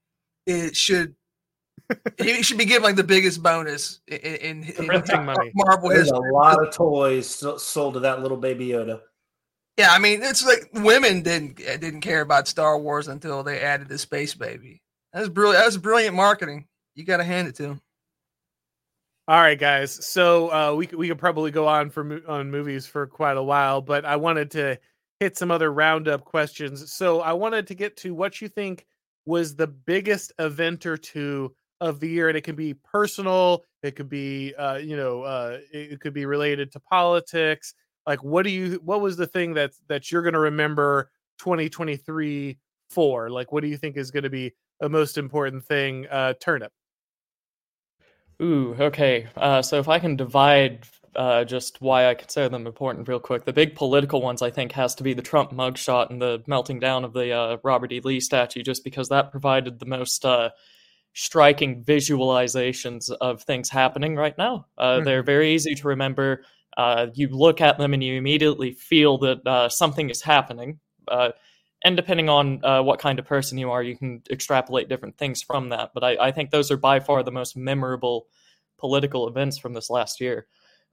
it 0.46 0.76
should 0.76 1.14
he 2.18 2.42
should 2.42 2.58
be 2.58 2.64
given 2.64 2.82
like 2.82 2.96
the 2.96 3.04
biggest 3.04 3.42
bonus 3.42 4.00
in, 4.06 4.16
in, 4.18 4.64
in 4.64 4.86
money. 5.24 5.52
Marvel 5.54 5.90
There's 5.90 6.10
history. 6.10 6.30
a 6.30 6.34
lot 6.34 6.66
of 6.66 6.74
toys 6.74 7.42
sold 7.58 7.94
to 7.94 8.00
that 8.00 8.22
little 8.22 8.36
baby 8.36 8.68
Yoda. 8.68 9.00
Yeah, 9.78 9.90
I 9.90 9.98
mean, 9.98 10.22
it's 10.22 10.44
like 10.44 10.68
women 10.74 11.22
didn't 11.22 11.56
didn't 11.56 12.02
care 12.02 12.20
about 12.20 12.46
Star 12.48 12.78
Wars 12.78 13.08
until 13.08 13.42
they 13.42 13.60
added 13.60 13.88
the 13.88 13.98
space 13.98 14.34
baby. 14.34 14.82
That's 15.12 15.28
brilliant. 15.28 15.64
That's 15.64 15.76
brilliant 15.76 16.14
marketing. 16.14 16.66
You 16.94 17.04
got 17.04 17.18
to 17.18 17.24
hand 17.24 17.48
it 17.48 17.54
to 17.56 17.62
them. 17.62 17.80
All 19.28 19.40
right, 19.40 19.58
guys. 19.58 20.04
So 20.06 20.52
uh, 20.52 20.74
we 20.74 20.88
we 20.94 21.08
could 21.08 21.18
probably 21.18 21.50
go 21.50 21.66
on 21.66 21.90
for 21.90 22.20
on 22.28 22.50
movies 22.50 22.86
for 22.86 23.06
quite 23.06 23.36
a 23.36 23.42
while, 23.42 23.80
but 23.80 24.04
I 24.04 24.16
wanted 24.16 24.50
to 24.52 24.78
hit 25.20 25.38
some 25.38 25.50
other 25.50 25.72
roundup 25.72 26.24
questions. 26.24 26.92
So 26.92 27.20
I 27.20 27.32
wanted 27.32 27.66
to 27.68 27.74
get 27.74 27.96
to 27.98 28.14
what 28.14 28.40
you 28.40 28.48
think 28.48 28.84
was 29.24 29.54
the 29.54 29.68
biggest 29.68 30.32
event 30.38 30.84
or 30.84 30.96
two 30.96 31.54
of 31.82 31.98
the 31.98 32.08
year, 32.08 32.28
and 32.28 32.38
it 32.38 32.44
can 32.44 32.54
be 32.54 32.74
personal, 32.74 33.64
it 33.82 33.96
could 33.96 34.08
be 34.08 34.54
uh, 34.54 34.76
you 34.76 34.96
know, 34.96 35.22
uh, 35.22 35.58
it 35.72 36.00
could 36.00 36.14
be 36.14 36.24
related 36.24 36.70
to 36.72 36.80
politics. 36.80 37.74
Like, 38.06 38.22
what 38.22 38.44
do 38.44 38.50
you? 38.50 38.80
What 38.84 39.00
was 39.00 39.16
the 39.16 39.26
thing 39.26 39.52
that 39.54 39.72
that 39.88 40.10
you're 40.10 40.22
going 40.22 40.34
to 40.34 40.40
remember 40.40 41.10
2023 41.38 42.56
for? 42.88 43.30
Like, 43.30 43.52
what 43.52 43.62
do 43.62 43.68
you 43.68 43.76
think 43.76 43.96
is 43.96 44.10
going 44.12 44.22
to 44.22 44.30
be 44.30 44.54
the 44.80 44.88
most 44.88 45.18
important 45.18 45.64
thing? 45.64 46.06
Uh, 46.10 46.34
turnip. 46.40 46.72
Ooh, 48.40 48.74
okay. 48.78 49.28
Uh, 49.36 49.60
so 49.60 49.78
if 49.78 49.88
I 49.88 49.98
can 49.98 50.16
divide 50.16 50.86
uh, 51.14 51.44
just 51.44 51.80
why 51.80 52.08
I 52.08 52.14
consider 52.14 52.48
them 52.48 52.66
important 52.66 53.08
real 53.08 53.20
quick, 53.20 53.44
the 53.44 53.52
big 53.52 53.74
political 53.74 54.22
ones 54.22 54.40
I 54.40 54.50
think 54.50 54.72
has 54.72 54.94
to 54.96 55.02
be 55.02 55.14
the 55.14 55.22
Trump 55.22 55.52
mugshot 55.52 56.10
and 56.10 56.22
the 56.22 56.42
melting 56.46 56.80
down 56.80 57.04
of 57.04 57.12
the 57.12 57.32
uh, 57.32 57.56
Robert 57.62 57.92
E. 57.92 58.00
Lee 58.00 58.20
statue, 58.20 58.62
just 58.62 58.84
because 58.84 59.08
that 59.08 59.30
provided 59.30 59.78
the 59.78 59.86
most 59.86 60.24
uh, 60.24 60.50
striking 61.14 61.84
visualizations 61.84 63.10
of 63.20 63.42
things 63.42 63.68
happening 63.68 64.16
right 64.16 64.36
now. 64.38 64.66
Mm-hmm. 64.78 65.04
They're 65.04 65.22
very 65.22 65.54
easy 65.54 65.74
to 65.74 65.88
remember. 65.88 66.44
Uh, 66.76 67.08
you 67.14 67.28
look 67.28 67.60
at 67.60 67.76
them 67.78 67.92
and 67.92 68.02
you 68.02 68.14
immediately 68.14 68.72
feel 68.72 69.18
that 69.18 69.68
something 69.70 70.08
is 70.08 70.22
happening 70.22 70.80
and 71.84 71.96
depending 71.96 72.28
on 72.28 72.64
uh, 72.64 72.82
what 72.82 73.00
kind 73.00 73.18
of 73.18 73.26
person 73.26 73.58
you 73.58 73.70
are, 73.70 73.82
you 73.82 73.96
can 73.96 74.22
extrapolate 74.30 74.88
different 74.88 75.16
things 75.18 75.42
from 75.42 75.68
that. 75.70 75.90
But 75.94 76.04
I, 76.04 76.28
I 76.28 76.32
think 76.32 76.50
those 76.50 76.70
are 76.70 76.76
by 76.76 77.00
far 77.00 77.22
the 77.22 77.32
most 77.32 77.56
memorable 77.56 78.26
political 78.78 79.28
events 79.28 79.58
from 79.58 79.72
this 79.72 79.90
last 79.90 80.20
year. 80.20 80.46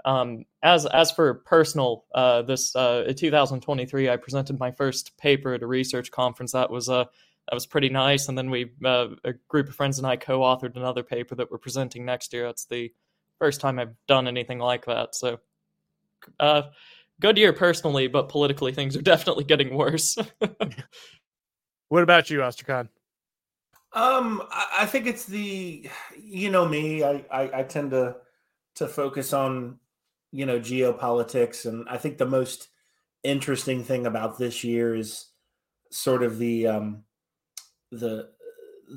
Um, 0.06 0.46
as 0.64 0.86
as 0.86 1.12
for 1.12 1.36
personal, 1.46 2.06
uh, 2.16 2.42
this 2.44 2.76
uh, 2.76 3.12
2023, 3.16 4.10
I 4.10 4.18
presented 4.18 4.58
my 4.58 4.72
first 4.72 5.18
paper 5.18 5.54
at 5.54 5.62
a 5.62 5.68
research 5.68 6.10
conference. 6.10 6.54
That 6.54 6.72
was 6.72 6.90
uh, 6.90 7.06
that 7.50 7.56
was 7.56 7.66
pretty 7.66 7.90
nice. 7.90 8.30
And 8.30 8.38
then 8.38 8.52
we 8.52 8.72
uh, 8.86 9.08
a 9.24 9.34
group 9.48 9.70
of 9.70 9.76
friends 9.76 9.98
and 9.98 10.06
I 10.06 10.18
co-authored 10.18 10.76
another 10.76 11.02
paper 11.02 11.34
that 11.34 11.50
we're 11.50 11.58
presenting 11.58 12.06
next 12.06 12.32
year. 12.32 12.46
That's 12.46 12.66
the 12.66 12.94
first 13.40 13.60
time 13.60 13.80
I've 13.80 13.96
done 14.08 14.28
anything 14.28 14.60
like 14.60 14.86
that. 14.86 15.16
So 15.16 15.40
uh, 16.40 16.64
good 17.20 17.40
year 17.40 17.52
personally, 17.52 18.08
but 18.08 18.30
politically 18.30 18.72
things 18.72 18.96
are 18.96 19.02
definitely 19.14 19.46
getting 19.46 19.76
worse. 19.76 20.16
what 21.88 22.04
about 22.04 22.30
you, 22.30 22.40
Ostrakon? 22.40 22.90
Um, 23.94 24.44
I 24.52 24.86
think 24.86 25.08
it's 25.08 25.26
the 25.26 25.90
you 26.16 26.52
know 26.52 26.68
me. 26.68 27.04
I, 27.04 27.26
I 27.32 27.60
I 27.60 27.64
tend 27.64 27.90
to 27.92 28.18
to 28.76 28.88
focus 28.88 29.34
on 29.34 29.80
you 30.32 30.46
know 30.46 30.60
geopolitics, 30.60 31.66
and 31.66 31.90
I 31.90 31.98
think 31.98 32.20
the 32.20 32.28
most 32.28 32.68
interesting 33.24 33.84
thing 33.84 34.06
about 34.06 34.38
this 34.38 34.64
year 34.64 34.94
is 34.96 35.26
sort 35.92 36.22
of 36.22 36.38
the 36.38 36.68
um 36.68 37.04
the 37.92 38.30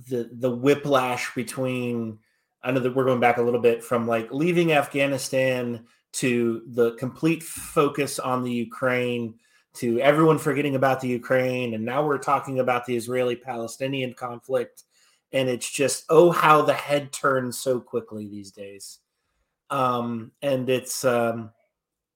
the 0.09 0.31
the 0.33 0.51
whiplash 0.51 1.35
between 1.35 2.19
I 2.63 2.71
know 2.71 2.81
that 2.81 2.95
we're 2.95 3.05
going 3.05 3.21
back 3.21 3.39
a 3.39 3.43
little 3.43 3.61
bit 3.61 3.83
from 3.83 4.07
like 4.07 4.33
leaving 4.33 4.73
Afghanistan 4.73 5.85
to 6.13 6.63
the 6.69 6.93
complete 6.93 7.43
focus 7.43 8.19
on 8.19 8.45
the 8.45 8.53
Ukraine, 8.53 9.35
to 9.75 9.99
everyone 10.01 10.39
forgetting 10.39 10.77
about 10.77 11.01
the 11.01 11.09
Ukraine. 11.09 11.75
And 11.75 11.85
now 11.85 12.07
we're 12.07 12.19
talking 12.19 12.61
about 12.61 12.87
the 12.87 12.95
Israeli 12.95 13.37
Palestinian 13.37 14.15
conflict. 14.15 14.85
And 15.33 15.49
it's 15.49 15.71
just, 15.71 16.05
oh, 16.11 16.31
how 16.31 16.63
the 16.63 16.75
head 16.75 17.13
turns 17.13 17.59
so 17.59 17.81
quickly 17.81 18.29
these 18.29 18.53
days. 18.53 18.99
Um, 19.71 20.33
and 20.43 20.69
it's, 20.69 21.05
um, 21.05 21.51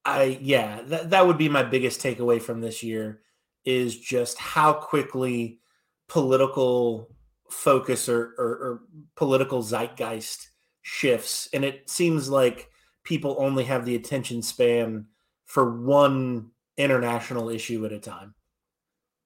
I, 0.04 0.38
yeah, 0.42 0.82
that, 0.82 1.10
that 1.10 1.26
would 1.26 1.38
be 1.38 1.48
my 1.48 1.62
biggest 1.62 2.02
takeaway 2.02 2.40
from 2.40 2.60
this 2.60 2.82
year 2.82 3.22
is 3.64 3.98
just 3.98 4.38
how 4.38 4.74
quickly 4.74 5.60
political 6.08 7.08
focus 7.50 8.08
or, 8.08 8.34
or, 8.38 8.46
or 8.46 8.80
political 9.14 9.62
zeitgeist 9.62 10.50
shifts. 10.82 11.48
And 11.52 11.64
it 11.64 11.88
seems 11.88 12.28
like, 12.28 12.70
people 13.04 13.36
only 13.38 13.62
have 13.62 13.84
the 13.84 13.94
attention 13.94 14.42
span 14.42 15.06
for 15.44 15.80
one 15.80 16.50
international 16.76 17.48
issue 17.48 17.86
at 17.86 17.92
a 17.92 18.00
time. 18.00 18.34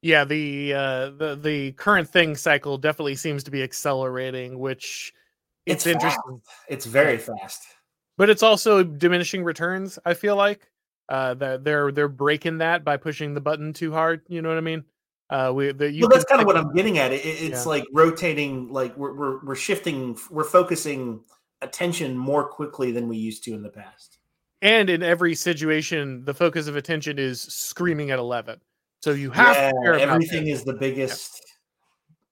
Yeah, 0.02 0.24
the 0.24 0.74
uh, 0.74 1.10
the 1.16 1.38
the 1.40 1.72
current 1.72 2.06
thing 2.06 2.36
cycle 2.36 2.76
definitely 2.76 3.14
seems 3.14 3.42
to 3.44 3.50
be 3.50 3.62
accelerating, 3.62 4.58
which 4.58 5.14
it's, 5.64 5.86
it's 5.86 5.94
interesting. 5.94 6.42
It's 6.68 6.84
very 6.84 7.16
fast, 7.16 7.62
but 8.18 8.28
it's 8.28 8.42
also 8.42 8.82
diminishing 8.82 9.44
returns. 9.44 9.98
I 10.04 10.12
feel 10.12 10.36
like 10.36 10.70
uh, 11.08 11.32
that 11.34 11.64
they're 11.64 11.90
they're 11.90 12.06
breaking 12.06 12.58
that 12.58 12.84
by 12.84 12.98
pushing 12.98 13.32
the 13.32 13.40
button 13.40 13.72
too 13.72 13.92
hard. 13.92 14.20
You 14.28 14.42
know 14.42 14.50
what 14.50 14.58
I 14.58 14.60
mean? 14.60 14.84
Uh, 15.30 15.52
we 15.54 15.70
the, 15.70 15.96
well, 16.00 16.08
that's 16.08 16.24
kind 16.24 16.40
of 16.40 16.46
what 16.46 16.56
I'm 16.56 16.74
getting 16.74 16.98
at. 16.98 17.12
It, 17.12 17.24
it's 17.24 17.64
yeah. 17.64 17.70
like 17.70 17.84
rotating, 17.92 18.68
like 18.68 18.96
we're, 18.96 19.14
we're 19.14 19.44
we're 19.44 19.54
shifting, 19.54 20.18
we're 20.28 20.42
focusing 20.42 21.20
attention 21.62 22.18
more 22.18 22.48
quickly 22.48 22.90
than 22.90 23.06
we 23.06 23.16
used 23.16 23.44
to 23.44 23.54
in 23.54 23.62
the 23.62 23.68
past. 23.68 24.18
And 24.60 24.90
in 24.90 25.02
every 25.02 25.34
situation, 25.36 26.24
the 26.24 26.34
focus 26.34 26.66
of 26.66 26.74
attention 26.74 27.18
is 27.18 27.40
screaming 27.40 28.10
at 28.10 28.18
eleven. 28.18 28.60
So 29.02 29.12
you 29.12 29.30
have 29.30 29.56
yeah, 29.56 29.98
everything 29.98 30.48
is 30.48 30.64
the 30.64 30.74
biggest, 30.74 31.40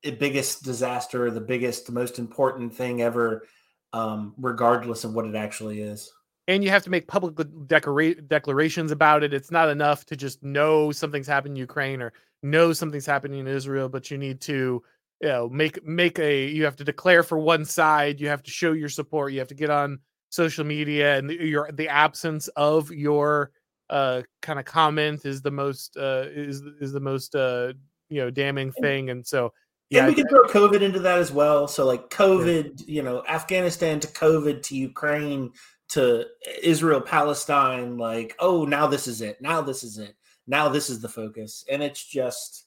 yeah. 0.02 0.10
biggest 0.18 0.64
disaster, 0.64 1.30
the 1.30 1.40
biggest, 1.40 1.90
most 1.90 2.18
important 2.18 2.74
thing 2.74 3.00
ever, 3.00 3.46
um, 3.92 4.34
regardless 4.38 5.04
of 5.04 5.14
what 5.14 5.24
it 5.24 5.36
actually 5.36 5.80
is. 5.80 6.12
And 6.48 6.64
you 6.64 6.70
have 6.70 6.82
to 6.84 6.90
make 6.90 7.06
public 7.06 7.36
declarations 7.68 8.90
about 8.90 9.22
it. 9.22 9.32
It's 9.32 9.50
not 9.50 9.68
enough 9.68 10.04
to 10.06 10.16
just 10.16 10.42
know 10.42 10.90
something's 10.92 11.26
happened 11.26 11.52
in 11.52 11.56
Ukraine 11.56 12.02
or 12.02 12.12
know 12.42 12.72
something's 12.72 13.06
happening 13.06 13.40
in 13.40 13.46
Israel, 13.46 13.88
but 13.88 14.10
you 14.10 14.18
need 14.18 14.40
to 14.42 14.82
you 15.20 15.28
know 15.28 15.48
make 15.48 15.84
make 15.84 16.18
a 16.18 16.46
you 16.46 16.64
have 16.64 16.76
to 16.76 16.84
declare 16.84 17.22
for 17.22 17.38
one 17.38 17.64
side 17.64 18.20
you 18.20 18.28
have 18.28 18.42
to 18.42 18.50
show 18.50 18.72
your 18.72 18.88
support 18.88 19.32
you 19.32 19.38
have 19.38 19.48
to 19.48 19.54
get 19.54 19.70
on 19.70 19.98
social 20.30 20.64
media 20.64 21.18
and 21.18 21.30
your 21.30 21.70
the 21.72 21.88
absence 21.88 22.48
of 22.48 22.90
your 22.90 23.50
uh 23.90 24.22
kind 24.42 24.58
of 24.58 24.64
comment 24.64 25.24
is 25.24 25.42
the 25.42 25.50
most 25.50 25.96
uh 25.96 26.24
is 26.28 26.62
is 26.80 26.92
the 26.92 27.00
most 27.00 27.34
uh 27.34 27.72
you 28.10 28.20
know 28.20 28.30
damning 28.30 28.70
thing 28.72 29.10
and 29.10 29.26
so 29.26 29.52
yeah 29.90 30.06
and 30.06 30.08
we 30.08 30.14
can 30.14 30.28
throw 30.28 30.44
covid 30.44 30.82
into 30.82 30.98
that 30.98 31.18
as 31.18 31.32
well 31.32 31.66
so 31.66 31.86
like 31.86 32.10
covid 32.10 32.80
yeah. 32.80 32.84
you 32.86 33.02
know 33.02 33.24
afghanistan 33.28 33.98
to 33.98 34.06
covid 34.08 34.62
to 34.62 34.76
ukraine 34.76 35.50
to 35.88 36.26
israel 36.62 37.00
palestine 37.00 37.96
like 37.96 38.36
oh 38.38 38.66
now 38.66 38.86
this 38.86 39.06
is 39.06 39.22
it 39.22 39.40
now 39.40 39.62
this 39.62 39.82
is 39.82 39.98
it 39.98 40.14
now 40.48 40.68
this 40.68 40.90
is 40.90 41.00
the 41.00 41.08
focus 41.08 41.64
and 41.70 41.82
it's 41.82 42.04
just 42.04 42.64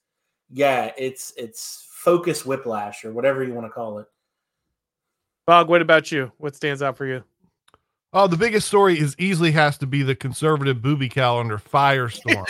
yeah 0.49 0.91
it's 0.97 1.33
it's 1.35 1.89
focus 2.01 2.45
whiplash 2.45 3.05
or 3.05 3.11
whatever 3.11 3.43
you 3.43 3.53
want 3.53 3.67
to 3.67 3.69
call 3.69 3.99
it. 3.99 4.07
Bog, 5.45 5.69
what 5.69 5.83
about 5.83 6.11
you? 6.11 6.31
What 6.39 6.55
stands 6.55 6.81
out 6.81 6.97
for 6.97 7.05
you? 7.05 7.23
Oh, 8.11 8.25
the 8.25 8.37
biggest 8.37 8.67
story 8.67 8.99
is 8.99 9.15
easily 9.19 9.51
has 9.51 9.77
to 9.77 9.87
be 9.87 10.01
the 10.01 10.15
conservative 10.15 10.81
booby 10.81 11.09
calendar 11.09 11.59
firestorm. 11.59 12.45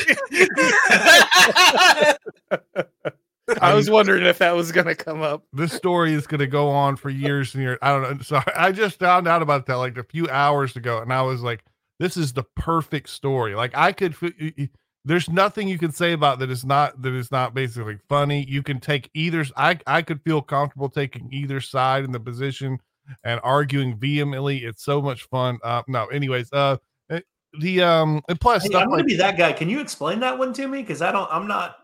I 3.61 3.73
was 3.73 3.89
wondering 3.89 4.25
if 4.25 4.37
that 4.37 4.55
was 4.55 4.71
going 4.71 4.87
to 4.87 4.95
come 4.95 5.21
up. 5.21 5.43
This 5.51 5.73
story 5.73 6.13
is 6.13 6.25
going 6.25 6.39
to 6.39 6.47
go 6.47 6.69
on 6.69 6.95
for 6.95 7.09
years 7.09 7.53
and 7.53 7.61
years. 7.61 7.77
I 7.81 7.91
don't 7.91 8.03
know. 8.03 8.23
So 8.23 8.41
I 8.55 8.71
just 8.71 8.99
found 8.99 9.27
out 9.27 9.41
about 9.41 9.65
that 9.65 9.75
like 9.75 9.97
a 9.97 10.03
few 10.03 10.29
hours 10.29 10.77
ago, 10.77 11.01
and 11.01 11.11
I 11.11 11.23
was 11.23 11.41
like, 11.41 11.65
"This 11.99 12.15
is 12.15 12.33
the 12.33 12.43
perfect 12.55 13.09
story." 13.09 13.53
Like 13.53 13.75
I 13.75 13.91
could, 13.91 14.15
there's 15.03 15.29
nothing 15.29 15.67
you 15.67 15.77
can 15.77 15.91
say 15.91 16.13
about 16.13 16.39
that 16.39 16.51
is 16.51 16.63
not 16.63 17.01
that 17.01 17.13
is 17.13 17.31
not 17.31 17.53
basically 17.53 17.97
funny. 18.07 18.45
You 18.47 18.61
can 18.61 18.79
take 18.79 19.09
either. 19.13 19.45
I 19.57 19.79
I 19.87 20.01
could 20.01 20.21
feel 20.21 20.41
comfortable 20.41 20.89
taking 20.89 21.29
either 21.31 21.59
side 21.59 22.03
in 22.03 22.11
the 22.11 22.19
position 22.19 22.79
and 23.23 23.39
arguing 23.43 23.97
vehemently. 23.97 24.59
It's 24.59 24.83
so 24.83 25.01
much 25.01 25.23
fun. 25.23 25.59
Uh, 25.63 25.81
no, 25.87 26.05
anyways, 26.07 26.51
uh, 26.53 26.77
eh, 27.09 27.21
the 27.59 27.81
um, 27.81 28.21
and 28.29 28.39
plus, 28.39 28.63
hey, 28.63 28.69
I'm 28.75 28.85
gonna 28.85 28.97
like, 28.97 29.05
be 29.07 29.15
that 29.15 29.37
guy. 29.37 29.53
Can 29.53 29.69
you 29.69 29.79
explain 29.79 30.19
that 30.19 30.37
one 30.37 30.53
to 30.53 30.67
me? 30.67 30.81
Because 30.81 31.01
I 31.01 31.11
don't. 31.11 31.29
I'm 31.31 31.47
not. 31.47 31.77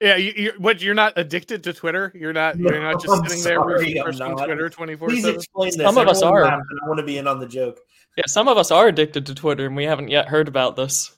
Yeah, 0.00 0.16
you, 0.16 0.32
you're 0.36 0.58
what? 0.58 0.82
You're 0.82 0.94
not 0.94 1.12
addicted 1.16 1.62
to 1.64 1.72
Twitter. 1.72 2.12
You're 2.14 2.32
not. 2.32 2.58
You're 2.58 2.80
not 2.80 3.00
just 3.00 3.08
I'm 3.08 3.28
sitting 3.28 3.42
sorry, 3.42 3.94
there 3.94 4.04
refreshing 4.04 4.36
Twitter 4.36 4.68
24 4.68 5.08
Please 5.08 5.24
explain 5.24 5.70
this. 5.70 5.76
Some 5.76 5.96
of 5.96 6.08
us 6.08 6.22
are. 6.22 6.44
I 6.44 6.58
want 6.86 6.98
to 6.98 7.06
be 7.06 7.18
in 7.18 7.28
on 7.28 7.38
the 7.38 7.46
joke. 7.46 7.78
Yeah, 8.16 8.24
some 8.26 8.48
of 8.48 8.58
us 8.58 8.70
are 8.70 8.88
addicted 8.88 9.26
to 9.26 9.34
Twitter, 9.34 9.66
and 9.66 9.76
we 9.76 9.84
haven't 9.84 10.08
yet 10.08 10.28
heard 10.28 10.48
about 10.48 10.76
this. 10.76 11.13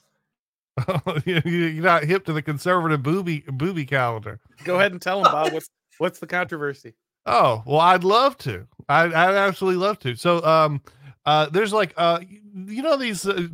You're 1.25 1.83
not 1.83 2.03
hip 2.03 2.25
to 2.25 2.33
the 2.33 2.41
conservative 2.41 3.03
booby 3.03 3.43
booby 3.47 3.85
calendar. 3.85 4.39
Go 4.63 4.75
ahead 4.75 4.91
and 4.91 5.01
tell 5.01 5.21
them, 5.21 5.31
Bob. 5.31 5.51
What's 5.51 5.69
what's 5.97 6.19
the 6.19 6.27
controversy? 6.27 6.93
Oh 7.25 7.63
well, 7.65 7.79
I'd 7.79 8.03
love 8.03 8.37
to. 8.39 8.67
I, 8.87 9.05
I'd 9.05 9.35
absolutely 9.35 9.83
love 9.83 9.99
to. 9.99 10.15
So, 10.15 10.43
um, 10.45 10.81
uh, 11.25 11.47
there's 11.49 11.73
like, 11.73 11.93
uh, 11.97 12.21
you 12.67 12.81
know, 12.81 12.95
these 12.95 13.27
uh, 13.27 13.47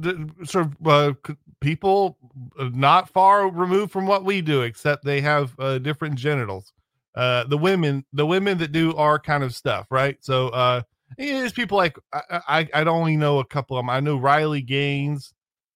sort 0.44 0.68
of 0.68 0.88
uh, 0.88 1.14
people 1.60 2.18
uh, 2.60 2.70
not 2.74 3.10
far 3.10 3.50
removed 3.50 3.92
from 3.92 4.06
what 4.06 4.24
we 4.26 4.42
do, 4.42 4.62
except 4.62 5.04
they 5.04 5.22
have 5.22 5.60
uh, 5.60 5.80
different 5.80 6.16
genitals. 6.16 6.72
Uh, 7.16 7.46
the 7.46 7.58
women, 7.58 8.06
the 8.14 8.26
women 8.26 8.58
that 8.60 8.72
do 8.72 8.96
our 8.96 9.18
kind 9.18 9.44
of 9.44 9.56
stuff, 9.56 9.88
right? 9.90 10.18
So, 10.22 10.50
uh, 10.50 10.82
There's 11.18 11.54
people 11.54 11.78
like 11.78 11.98
I, 12.14 12.42
I 12.48 12.70
I'd 12.74 12.88
only 12.88 13.18
know 13.18 13.40
a 13.40 13.46
couple 13.46 13.78
of 13.78 13.84
them. 13.84 13.90
I 13.90 14.00
know 14.00 14.18
Riley 14.18 14.62
Gaines, 14.62 15.34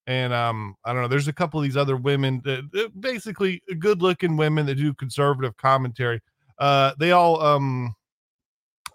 and 0.07 0.33
um 0.33 0.75
I 0.83 0.93
don't 0.93 1.01
know. 1.03 1.07
There's 1.07 1.27
a 1.27 1.33
couple 1.33 1.59
of 1.59 1.63
these 1.65 1.77
other 1.77 1.97
women 1.97 2.41
that, 2.45 2.71
that 2.71 2.99
basically 2.99 3.61
good 3.77 4.01
looking 4.01 4.37
women 4.37 4.65
that 4.65 4.75
do 4.75 4.93
conservative 4.93 5.55
commentary. 5.57 6.21
Uh, 6.57 6.93
they 6.97 7.11
all 7.11 7.39
um 7.41 7.93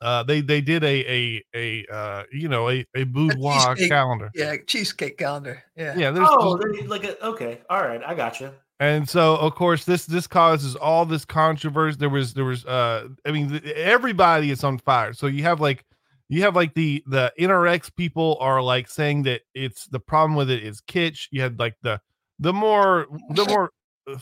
uh 0.00 0.22
they 0.24 0.40
they 0.40 0.60
did 0.60 0.82
a 0.82 1.04
a 1.08 1.44
a 1.54 1.86
uh 1.94 2.24
you 2.32 2.48
know 2.48 2.68
a 2.70 2.84
a 2.96 3.04
boudoir 3.04 3.74
cheesecake. 3.76 3.90
calendar. 3.90 4.30
Yeah, 4.34 4.56
cheesecake 4.66 5.18
calendar. 5.18 5.62
Yeah. 5.76 5.96
Yeah, 5.96 6.10
there's 6.10 6.28
Oh, 6.30 6.56
they, 6.56 6.82
like 6.86 7.04
a, 7.04 7.24
okay, 7.24 7.60
all 7.70 7.82
right, 7.82 8.02
I 8.04 8.14
got 8.14 8.40
you. 8.40 8.50
and 8.80 9.08
so 9.08 9.36
of 9.36 9.54
course 9.54 9.84
this 9.84 10.06
this 10.06 10.26
causes 10.26 10.74
all 10.74 11.04
this 11.06 11.24
controversy 11.24 11.96
there 12.00 12.08
was 12.08 12.32
there 12.34 12.46
was 12.46 12.64
uh 12.64 13.06
i 13.26 13.30
mean 13.30 13.50
th- 13.50 13.62
everybody 13.76 14.50
is 14.50 14.64
on 14.64 14.78
fire 14.78 15.12
so 15.12 15.26
you 15.28 15.42
have 15.44 15.60
like 15.60 15.84
you 16.32 16.42
have 16.42 16.56
like 16.56 16.74
the 16.74 17.02
the 17.06 17.32
nrx 17.38 17.94
people 17.94 18.36
are 18.40 18.62
like 18.62 18.88
saying 18.88 19.22
that 19.22 19.42
it's 19.54 19.86
the 19.88 20.00
problem 20.00 20.34
with 20.34 20.50
it 20.50 20.62
is 20.62 20.80
kitsch 20.80 21.28
you 21.30 21.40
had 21.42 21.58
like 21.58 21.74
the 21.82 22.00
the 22.38 22.52
more 22.52 23.06
the 23.30 23.44
more 23.46 23.70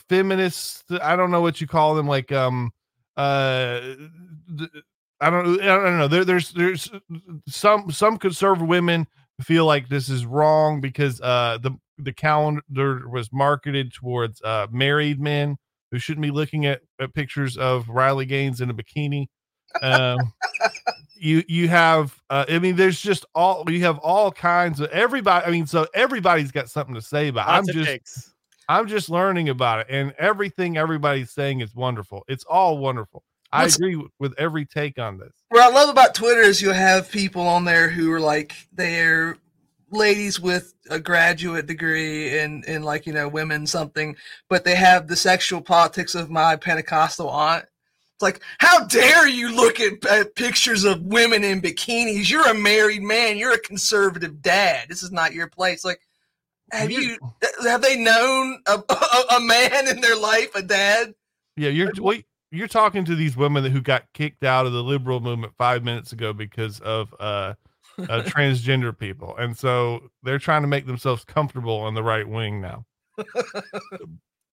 feminists 0.09 0.85
i 1.03 1.15
don't 1.15 1.31
know 1.31 1.41
what 1.41 1.61
you 1.61 1.67
call 1.67 1.95
them 1.95 2.09
like 2.09 2.33
um 2.33 2.71
uh 3.17 3.81
i 5.21 5.31
don't 5.31 5.61
i 5.61 5.67
don't 5.67 5.99
know 5.99 6.09
there, 6.09 6.25
there's 6.25 6.51
there's 6.53 6.91
some 7.47 7.91
some 7.91 8.19
conservative 8.19 8.67
women 8.67 9.07
feel 9.41 9.65
like 9.65 9.89
this 9.89 10.09
is 10.09 10.27
wrong 10.27 10.81
because 10.81 11.21
uh 11.23 11.59
the 11.63 11.71
the 11.99 12.13
calendar 12.13 13.09
was 13.09 13.33
marketed 13.33 13.93
towards 13.93 14.43
uh 14.43 14.67
married 14.71 15.21
men 15.21 15.57
who 15.91 15.99
shouldn't 15.99 16.23
be 16.23 16.31
looking 16.31 16.67
at, 16.67 16.81
at 17.01 17.15
pictures 17.15 17.57
of 17.57 17.89
Riley 17.89 18.27
Gaines 18.27 18.61
in 18.61 18.71
a 18.71 18.75
bikini. 18.75 19.27
Um 19.83 20.33
you 21.17 21.43
you 21.49 21.69
have 21.69 22.19
uh 22.31 22.45
I 22.49 22.59
mean 22.59 22.77
there's 22.77 23.01
just 23.01 23.27
all 23.35 23.65
you 23.69 23.83
have 23.83 23.99
all 23.99 24.33
kinds 24.33 24.81
of 24.81 24.91
everybody 24.91 25.47
I 25.47 25.51
mean 25.51 25.67
so 25.67 25.87
everybody's 25.95 26.51
got 26.51 26.69
something 26.69 26.95
to 26.95 27.03
say 27.03 27.29
about 27.29 27.49
it. 27.49 27.53
I'm 27.53 27.67
just 27.67 27.87
takes. 27.87 28.35
I'm 28.69 28.87
just 28.87 29.11
learning 29.11 29.49
about 29.49 29.81
it 29.81 29.87
and 29.91 30.13
everything 30.19 30.77
everybody's 30.77 31.31
saying 31.31 31.61
is 31.61 31.75
wonderful. 31.75 32.25
It's 32.29 32.45
all 32.45 32.79
wonderful. 32.79 33.23
I 33.53 33.63
What's- 33.65 33.77
agree 33.77 33.97
with, 33.97 34.13
with 34.21 34.35
every 34.39 34.65
take 34.65 34.99
on 34.99 35.19
this. 35.19 35.33
What 35.49 35.63
I 35.63 35.69
love 35.75 35.89
about 35.89 36.15
Twitter 36.15 36.41
is 36.43 36.63
you'll 36.63 36.73
have 36.75 37.11
people 37.11 37.43
on 37.43 37.65
there 37.65 37.89
who 37.91 38.13
are 38.13 38.21
like 38.21 38.55
they're 38.73 39.37
ladies 39.91 40.39
with 40.39 40.73
a 40.89 41.01
graduate 41.01 41.67
degree 41.67 42.39
in 42.39 42.63
in 42.69 42.85
like 42.85 43.07
you 43.07 43.13
know 43.13 43.27
women 43.29 43.67
something, 43.67 44.15
but 44.49 44.65
they 44.65 44.77
have 44.77 45.09
the 45.09 45.17
sexual 45.17 45.61
politics 45.61 46.15
of 46.15 46.31
my 46.31 46.55
Pentecostal 46.55 47.29
aunt. 47.29 47.65
It's 48.21 48.23
like, 48.23 48.43
how 48.59 48.85
dare 48.85 49.27
you 49.27 49.55
look 49.55 49.81
at, 49.81 50.05
at 50.05 50.35
pictures 50.35 50.85
of 50.85 51.01
women 51.01 51.43
in 51.43 51.63
bikinis? 51.63 52.29
You're 52.29 52.51
a 52.51 52.55
married 52.55 53.03
man. 53.03 53.39
You're 53.39 53.55
a 53.55 53.59
conservative 53.59 54.43
dad. 54.43 54.91
This 54.91 55.03
is 55.03 55.11
not 55.11 55.33
your 55.33 55.49
place. 55.49 55.87
Like, 55.87 56.03
have 56.71 56.91
you 56.91 57.17
have 57.63 57.81
they 57.81 57.97
known 57.97 58.61
a, 58.67 58.73
a, 58.91 59.37
a 59.37 59.41
man 59.41 59.89
in 59.89 60.03
their 60.03 60.17
life, 60.17 60.55
a 60.55 60.61
dad? 60.63 61.15
Yeah, 61.57 61.71
you're 61.71 61.93
wait, 61.97 62.27
you're 62.51 62.69
talking 62.69 63.07
to 63.07 63.15
these 63.15 63.39
women 63.39 63.65
who 63.65 63.81
got 63.81 64.05
kicked 64.13 64.45
out 64.45 64.67
of 64.67 64.75
the 64.75 64.83
liberal 64.83 65.21
movement 65.21 65.55
five 65.57 65.83
minutes 65.83 66.13
ago 66.13 66.35
because 66.35 66.79
of 66.81 67.15
uh, 67.19 67.55
uh 67.99 68.23
transgender 68.27 68.97
people, 68.97 69.35
and 69.39 69.57
so 69.57 70.11
they're 70.23 70.39
trying 70.39 70.61
to 70.61 70.69
make 70.69 70.87
themselves 70.87 71.25
comfortable 71.25 71.79
on 71.79 71.95
the 71.95 72.03
right 72.03 72.29
wing 72.29 72.61
now. 72.61 72.85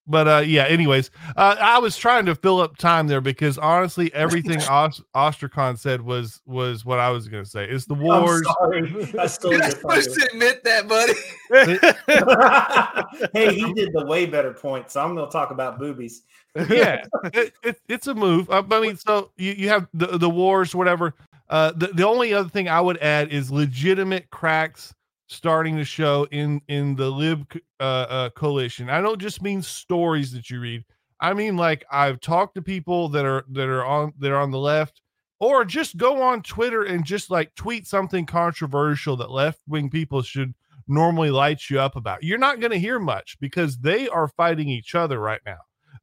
but 0.07 0.27
uh 0.27 0.43
yeah, 0.45 0.63
anyways, 0.65 1.11
uh, 1.35 1.55
I 1.59 1.79
was 1.79 1.97
trying 1.97 2.25
to 2.27 2.35
fill 2.35 2.59
up 2.59 2.77
time 2.77 3.07
there 3.07 3.21
because 3.21 3.57
honestly, 3.57 4.13
everything 4.15 4.61
Os- 4.63 5.01
Ostrakon 5.15 5.77
said 5.77 6.01
was 6.01 6.41
was 6.45 6.85
what 6.85 6.99
I 6.99 7.09
was 7.09 7.27
going 7.27 7.43
to 7.43 7.49
say. 7.49 7.65
It's 7.65 7.85
the 7.85 7.93
wars. 7.93 8.45
I'm 8.47 8.53
sorry. 8.53 9.13
I 9.19 9.27
stole 9.27 9.51
You're 9.51 9.61
your 9.61 9.69
not 9.69 9.77
supposed 9.77 10.13
to 10.13 10.29
admit 10.31 10.63
that, 10.63 10.87
buddy. 10.87 11.13
hey, 13.33 13.53
he 13.53 13.73
did 13.73 13.93
the 13.93 14.05
way 14.05 14.25
better 14.25 14.53
point, 14.53 14.89
so 14.91 15.01
I'm 15.01 15.15
going 15.15 15.27
to 15.27 15.31
talk 15.31 15.51
about 15.51 15.79
boobies. 15.79 16.23
yeah, 16.69 17.03
it, 17.33 17.53
it, 17.63 17.79
it's 17.87 18.07
a 18.07 18.15
move. 18.15 18.49
I 18.49 18.61
mean, 18.61 18.97
so 18.97 19.31
you, 19.37 19.51
you 19.51 19.69
have 19.69 19.87
the, 19.93 20.17
the 20.17 20.29
wars, 20.29 20.73
whatever. 20.73 21.13
Uh, 21.49 21.71
the, 21.75 21.87
the 21.87 22.05
only 22.05 22.33
other 22.33 22.49
thing 22.49 22.67
I 22.67 22.81
would 22.81 22.97
add 22.97 23.31
is 23.31 23.51
legitimate 23.51 24.29
cracks 24.31 24.93
starting 25.27 25.75
to 25.77 25.83
show 25.83 26.27
in 26.31 26.61
in 26.67 26.95
the 26.95 27.09
lib 27.09 27.45
uh, 27.79 27.83
uh, 27.83 28.29
coalition. 28.31 28.89
I 28.89 29.01
don't 29.01 29.19
just 29.21 29.41
mean 29.41 29.61
stories 29.61 30.31
that 30.33 30.49
you 30.49 30.59
read. 30.59 30.83
I 31.19 31.33
mean 31.33 31.57
like 31.57 31.85
I've 31.91 32.19
talked 32.19 32.55
to 32.55 32.61
people 32.61 33.09
that 33.09 33.25
are 33.25 33.45
that 33.51 33.67
are 33.67 33.85
on 33.85 34.13
that 34.19 34.31
are 34.31 34.39
on 34.39 34.51
the 34.51 34.59
left, 34.59 35.01
or 35.39 35.65
just 35.65 35.97
go 35.97 36.21
on 36.21 36.41
Twitter 36.41 36.83
and 36.83 37.05
just 37.05 37.29
like 37.29 37.53
tweet 37.55 37.87
something 37.87 38.25
controversial 38.25 39.15
that 39.17 39.31
left 39.31 39.59
wing 39.67 39.89
people 39.89 40.21
should 40.21 40.53
normally 40.87 41.29
light 41.29 41.69
you 41.69 41.79
up 41.79 41.95
about. 41.95 42.23
You're 42.23 42.37
not 42.37 42.59
going 42.59 42.71
to 42.71 42.79
hear 42.79 42.97
much 42.97 43.37
because 43.39 43.77
they 43.77 44.07
are 44.07 44.29
fighting 44.29 44.69
each 44.69 44.95
other 44.95 45.19
right 45.19 45.41
now 45.45 45.57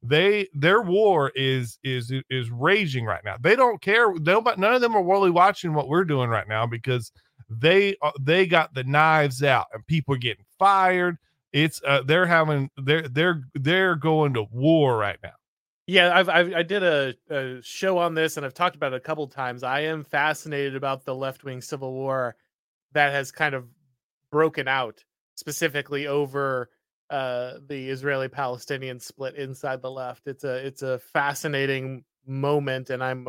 they 0.07 0.47
their 0.53 0.81
war 0.81 1.31
is 1.35 1.79
is 1.83 2.13
is 2.29 2.49
raging 2.51 3.05
right 3.05 3.23
now. 3.23 3.37
They 3.39 3.55
don't 3.55 3.81
care. 3.81 4.13
Nobody, 4.13 4.59
none 4.59 4.73
of 4.73 4.81
them 4.81 4.95
are 4.95 5.03
really 5.03 5.31
watching 5.31 5.73
what 5.73 5.87
we're 5.87 6.05
doing 6.05 6.29
right 6.29 6.47
now 6.47 6.65
because 6.65 7.11
they 7.49 7.95
uh, 8.01 8.11
they 8.19 8.45
got 8.47 8.73
the 8.73 8.83
knives 8.83 9.43
out 9.43 9.67
and 9.73 9.85
people 9.87 10.15
are 10.15 10.19
getting 10.19 10.45
fired. 10.57 11.17
It's 11.53 11.81
uh, 11.85 12.01
they're 12.03 12.25
having 12.25 12.69
they're 12.77 13.07
they're 13.07 13.43
they're 13.53 13.95
going 13.95 14.33
to 14.33 14.43
war 14.51 14.97
right 14.97 15.19
now. 15.23 15.33
Yeah, 15.87 16.17
I've, 16.17 16.29
I've 16.29 16.53
I 16.53 16.63
did 16.63 16.83
a, 16.83 17.13
a 17.29 17.61
show 17.61 17.97
on 17.97 18.15
this 18.15 18.37
and 18.37 18.45
I've 18.45 18.53
talked 18.53 18.75
about 18.75 18.93
it 18.93 18.97
a 18.97 19.01
couple 19.01 19.27
times. 19.27 19.63
I 19.63 19.81
am 19.81 20.03
fascinated 20.03 20.75
about 20.75 21.05
the 21.05 21.15
left 21.15 21.43
wing 21.43 21.61
civil 21.61 21.93
war 21.93 22.35
that 22.93 23.11
has 23.11 23.31
kind 23.31 23.53
of 23.53 23.65
broken 24.31 24.67
out 24.67 25.03
specifically 25.35 26.07
over 26.07 26.69
uh, 27.09 27.53
the 27.67 27.89
Israeli 27.89 28.27
Palestinian 28.27 28.99
split 28.99 29.35
inside 29.35 29.81
the 29.81 29.91
left. 29.91 30.27
It's 30.27 30.43
a 30.43 30.65
it's 30.65 30.81
a 30.81 30.99
fascinating 30.99 32.03
moment, 32.25 32.89
and 32.89 33.03
I'm 33.03 33.27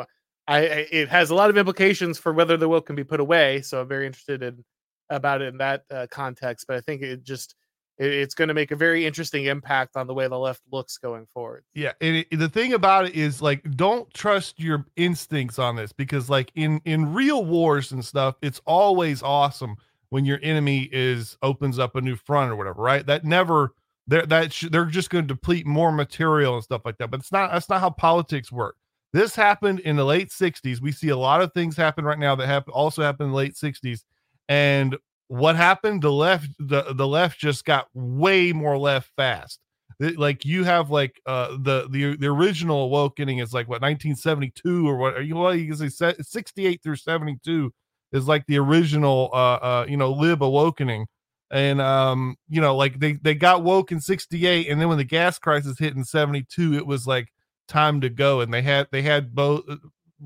I 0.49 0.61
it 0.61 1.09
has 1.09 1.31
a 1.31 1.35
lot 1.35 1.51
of 1.51 1.59
implications 1.59 2.19
for 2.19 2.33
whether 2.33 2.57
the 2.57 2.69
will 2.69 2.81
can 2.81 2.97
be 2.97 3.05
put 3.05 3.21
away. 3.21 3.63
So 3.63 3.81
I'm 3.81 3.89
very 3.89 4.07
interested 4.07 4.43
in 4.43 4.65
about 5.11 5.43
it 5.43 5.49
in 5.49 5.59
that 5.59 5.85
uh, 5.91 6.07
context. 6.11 6.67
But 6.67 6.77
I 6.77 6.81
think 6.81 7.03
it 7.03 7.25
just 7.25 7.55
it, 7.99 8.13
it's 8.13 8.35
going 8.35 8.49
to 8.49 8.55
make 8.55 8.71
a 8.71 8.77
very 8.77 9.07
interesting 9.07 9.47
impact 9.47 9.97
on 9.97 10.07
the 10.07 10.15
way 10.15 10.29
the 10.29 10.39
left 10.39 10.63
looks 10.71 10.99
going 10.99 11.27
forward. 11.33 11.65
Yeah, 11.75 11.93
and 12.01 12.17
it, 12.17 12.39
the 12.39 12.49
thing 12.49 12.75
about 12.75 13.07
it 13.07 13.15
is 13.15 13.43
like 13.43 13.69
don't 13.77 14.13
trust 14.15 14.61
your 14.61 14.87
instincts 14.97 15.59
on 15.59 15.77
this 15.77 15.93
because 15.93 16.31
like 16.31 16.53
in 16.55 16.81
in 16.85 17.13
real 17.13 17.45
wars 17.45 17.93
and 17.93 18.05
stuff, 18.05 18.37
it's 18.43 18.61
always 18.67 19.23
awesome 19.23 19.77
when 20.11 20.25
your 20.25 20.39
enemy 20.43 20.89
is 20.93 21.37
opens 21.43 21.79
up 21.79 21.97
a 21.97 22.01
new 22.01 22.17
front 22.17 22.51
or 22.53 22.57
whatever, 22.57 22.83
right? 22.83 23.05
That 23.07 23.25
never 23.25 23.73
they're 24.07 24.27
that 24.27 24.53
sh- 24.53 24.67
they're 24.71 24.85
just 24.85 25.11
going 25.11 25.27
to 25.27 25.35
deplete 25.35 25.67
more 25.67 25.91
material 25.91 26.55
and 26.55 26.63
stuff 26.63 26.83
like 26.85 26.99
that. 26.99 27.11
But 27.11 27.21
it's 27.21 27.33
not 27.33 27.53
that's 27.53 27.69
not 27.69 27.81
how 27.81 27.91
politics 27.91 28.53
work. 28.53 28.77
This 29.13 29.35
happened 29.35 29.81
in 29.81 29.97
the 29.97 30.05
late 30.05 30.31
60s. 30.31 30.81
We 30.81 30.93
see 30.93 31.09
a 31.09 31.17
lot 31.17 31.43
of 31.43 31.53
things 31.53 31.77
happen 31.77 32.05
right 32.05 32.19
now 32.19 32.35
that 32.35 32.47
happen 32.47 32.73
also 32.73 33.03
happened 33.03 33.29
in 33.29 33.31
the 33.33 33.37
late 33.37 33.55
60s. 33.55 34.01
And 34.49 34.97
what 35.29 35.57
happened? 35.57 36.03
The 36.03 36.13
left 36.13 36.49
the, 36.59 36.93
the 36.95 37.07
left 37.07 37.39
just 37.39 37.65
got 37.65 37.89
way 37.95 38.53
more 38.53 38.79
left 38.79 39.11
fast 39.17 39.61
Th- 40.01 40.17
like 40.19 40.45
you 40.45 40.65
have 40.65 40.91
like 40.91 41.21
uh 41.25 41.57
the 41.59 41.89
the 41.91 42.17
the 42.17 42.27
original 42.27 42.83
awakening 42.85 43.39
is 43.39 43.55
like 43.55 43.67
what 43.67 43.81
1972 43.81 44.87
or 44.87 44.97
what 44.97 45.25
you 45.25 45.35
know 45.35 45.51
you 45.51 45.75
can 45.75 45.91
say 45.91 46.15
68 46.21 46.83
through 46.83 46.97
72 46.97 47.73
is 48.13 48.29
like 48.29 48.45
the 48.47 48.59
original 48.59 49.31
uh 49.33 49.55
uh 49.55 49.87
you 49.89 49.97
know 49.97 50.13
lib 50.13 50.43
awakening 50.43 51.07
and 51.51 51.81
um 51.81 52.37
you 52.49 52.61
know 52.61 52.77
like 52.77 53.01
they 53.01 53.13
they 53.15 53.35
got 53.35 53.63
woke 53.63 53.91
in 53.91 54.01
68 54.01 54.69
and 54.69 54.79
then 54.81 54.89
when 54.89 54.99
the 54.99 55.05
gas 55.05 55.39
crisis 55.39 55.79
hit 55.79 55.97
in 55.97 56.05
72 56.05 56.75
it 56.75 56.87
was 56.87 57.07
like 57.07 57.33
time 57.69 58.01
to 58.01 58.09
go 58.09 58.41
and 58.41 58.53
they 58.53 58.62
had 58.62 58.87
they 58.93 59.03
had 59.03 59.35
both 59.35 59.62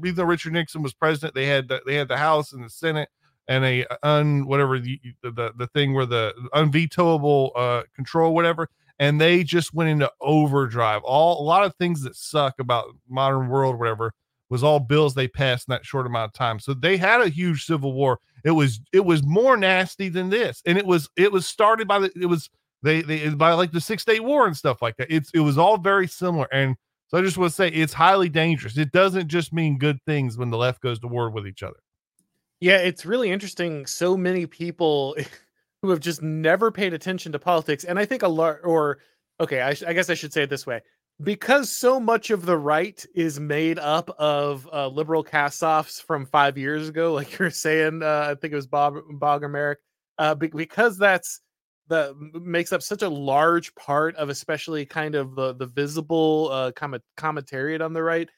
even 0.05 0.15
though 0.15 0.25
richard 0.25 0.53
nixon 0.53 0.83
was 0.83 0.93
president 0.93 1.35
they 1.35 1.47
had 1.47 1.69
the, 1.69 1.81
they 1.87 1.95
had 1.95 2.09
the 2.09 2.17
house 2.17 2.53
and 2.53 2.65
the 2.65 2.71
senate 2.71 3.09
and 3.49 3.65
a 3.65 3.87
un 4.03 4.47
whatever 4.47 4.79
the 4.79 5.01
the, 5.23 5.53
the 5.57 5.67
thing 5.75 5.95
where 5.95 6.07
the 6.07 6.33
unvetoable 6.55 7.51
uh 7.57 7.83
control 7.95 8.35
whatever 8.35 8.69
and 9.01 9.19
they 9.19 9.43
just 9.43 9.73
went 9.73 9.89
into 9.89 10.13
overdrive. 10.21 11.03
All 11.03 11.43
a 11.43 11.43
lot 11.43 11.65
of 11.65 11.75
things 11.77 12.03
that 12.03 12.15
suck 12.15 12.61
about 12.61 12.95
modern 13.09 13.49
world, 13.49 13.79
whatever, 13.79 14.13
was 14.51 14.63
all 14.63 14.79
bills 14.79 15.15
they 15.15 15.27
passed 15.27 15.69
in 15.69 15.73
that 15.73 15.87
short 15.87 16.07
amount 16.07 16.29
of 16.29 16.33
time. 16.35 16.61
So 16.61 16.75
they 16.75 16.99
had 16.99 17.23
a 17.23 17.31
huge 17.31 17.65
civil 17.65 17.95
war. 17.95 18.21
It 18.45 18.51
was 18.51 18.79
it 18.93 19.05
was 19.05 19.25
more 19.25 19.57
nasty 19.57 20.11
than 20.11 20.29
this, 20.29 20.63
and 20.67 20.77
it 20.77 20.87
was 20.87 21.09
it 21.17 21.33
was 21.33 21.47
started 21.47 21.89
by 21.89 21.99
the 21.99 22.13
it 22.15 22.27
was 22.27 22.51
they 22.83 23.01
they 23.01 23.31
by 23.31 23.55
like 23.55 23.73
the 23.73 23.81
Six 23.81 24.05
Day 24.05 24.21
War 24.21 24.47
and 24.47 24.57
stuff 24.57 24.83
like 24.83 24.99
that. 24.99 25.11
It's 25.11 25.31
it 25.33 25.41
was 25.41 25.57
all 25.57 25.79
very 25.79 26.07
similar, 26.07 26.47
and 26.53 26.77
so 27.11 27.19
I 27.19 27.23
just 27.23 27.37
want 27.37 27.51
to 27.51 27.57
say 27.57 27.69
it's 27.69 27.93
highly 27.93 28.29
dangerous. 28.29 28.79
It 28.79 28.93
doesn't 28.93 29.27
just 29.27 29.53
mean 29.53 29.79
good 29.79 29.99
things 30.07 30.39
when 30.39 30.51
the 30.51 30.57
left 30.57 30.81
goes 30.81 31.01
to 31.01 31.09
war 31.09 31.29
with 31.29 31.45
each 31.45 31.65
other. 31.65 31.81
Yeah, 32.61 32.77
it's 32.77 33.05
really 33.05 33.31
interesting. 33.31 33.85
So 33.87 34.17
many 34.17 34.47
people 34.47 35.17
who 35.83 35.91
have 35.91 35.99
just 35.99 36.23
never 36.23 36.71
paid 36.71 36.95
attention 36.95 37.33
to 37.33 37.39
politics, 37.41 37.83
and 37.83 37.99
I 37.99 38.05
think 38.05 38.23
a 38.23 38.29
lot, 38.29 38.59
or 38.63 38.99
okay, 39.41 39.61
I, 39.61 39.75
sh- 39.75 39.83
I 39.83 39.93
guess 39.93 40.09
I 40.09 40.15
should 40.15 40.33
say 40.33 40.45
it 40.45 40.51
this 40.51 40.67
way: 40.67 40.83
because 41.21 41.69
so 41.69 41.99
much 41.99 42.31
of 42.31 42.47
the 42.47 42.57
right 42.57 43.05
is 43.13 43.41
made 43.41 43.81
up 43.81 44.11
of 44.19 44.69
uh, 44.73 44.87
liberal 44.87 45.25
cast-offs 45.25 46.01
from 46.01 46.27
five 46.27 46.57
years 46.57 46.89
ago, 46.89 47.13
like 47.15 47.39
you're 47.41 47.51
saying, 47.51 48.05
uh, 48.05 48.29
I 48.31 48.35
think 48.37 48.53
it 48.53 48.57
was 48.57 48.69
Bob 48.69 48.99
Bog 49.15 49.43
Merrick, 49.51 49.81
uh, 50.19 50.37
because 50.37 50.97
that's 50.97 51.41
that 51.91 52.17
makes 52.41 52.73
up 52.73 52.83
such 52.83 53.03
a 53.03 53.09
large 53.09 53.75
part 53.75 54.17
of 54.17 54.29
especially 54.31 54.87
kind 54.87 55.15
of 55.15 55.35
the 55.35 55.53
the 55.55 55.67
visible 55.67 56.49
uh 56.51 56.73
comment 56.73 57.03
commentariat 57.19 57.85
on 57.85 57.93
the 57.93 58.03
right 58.03 58.29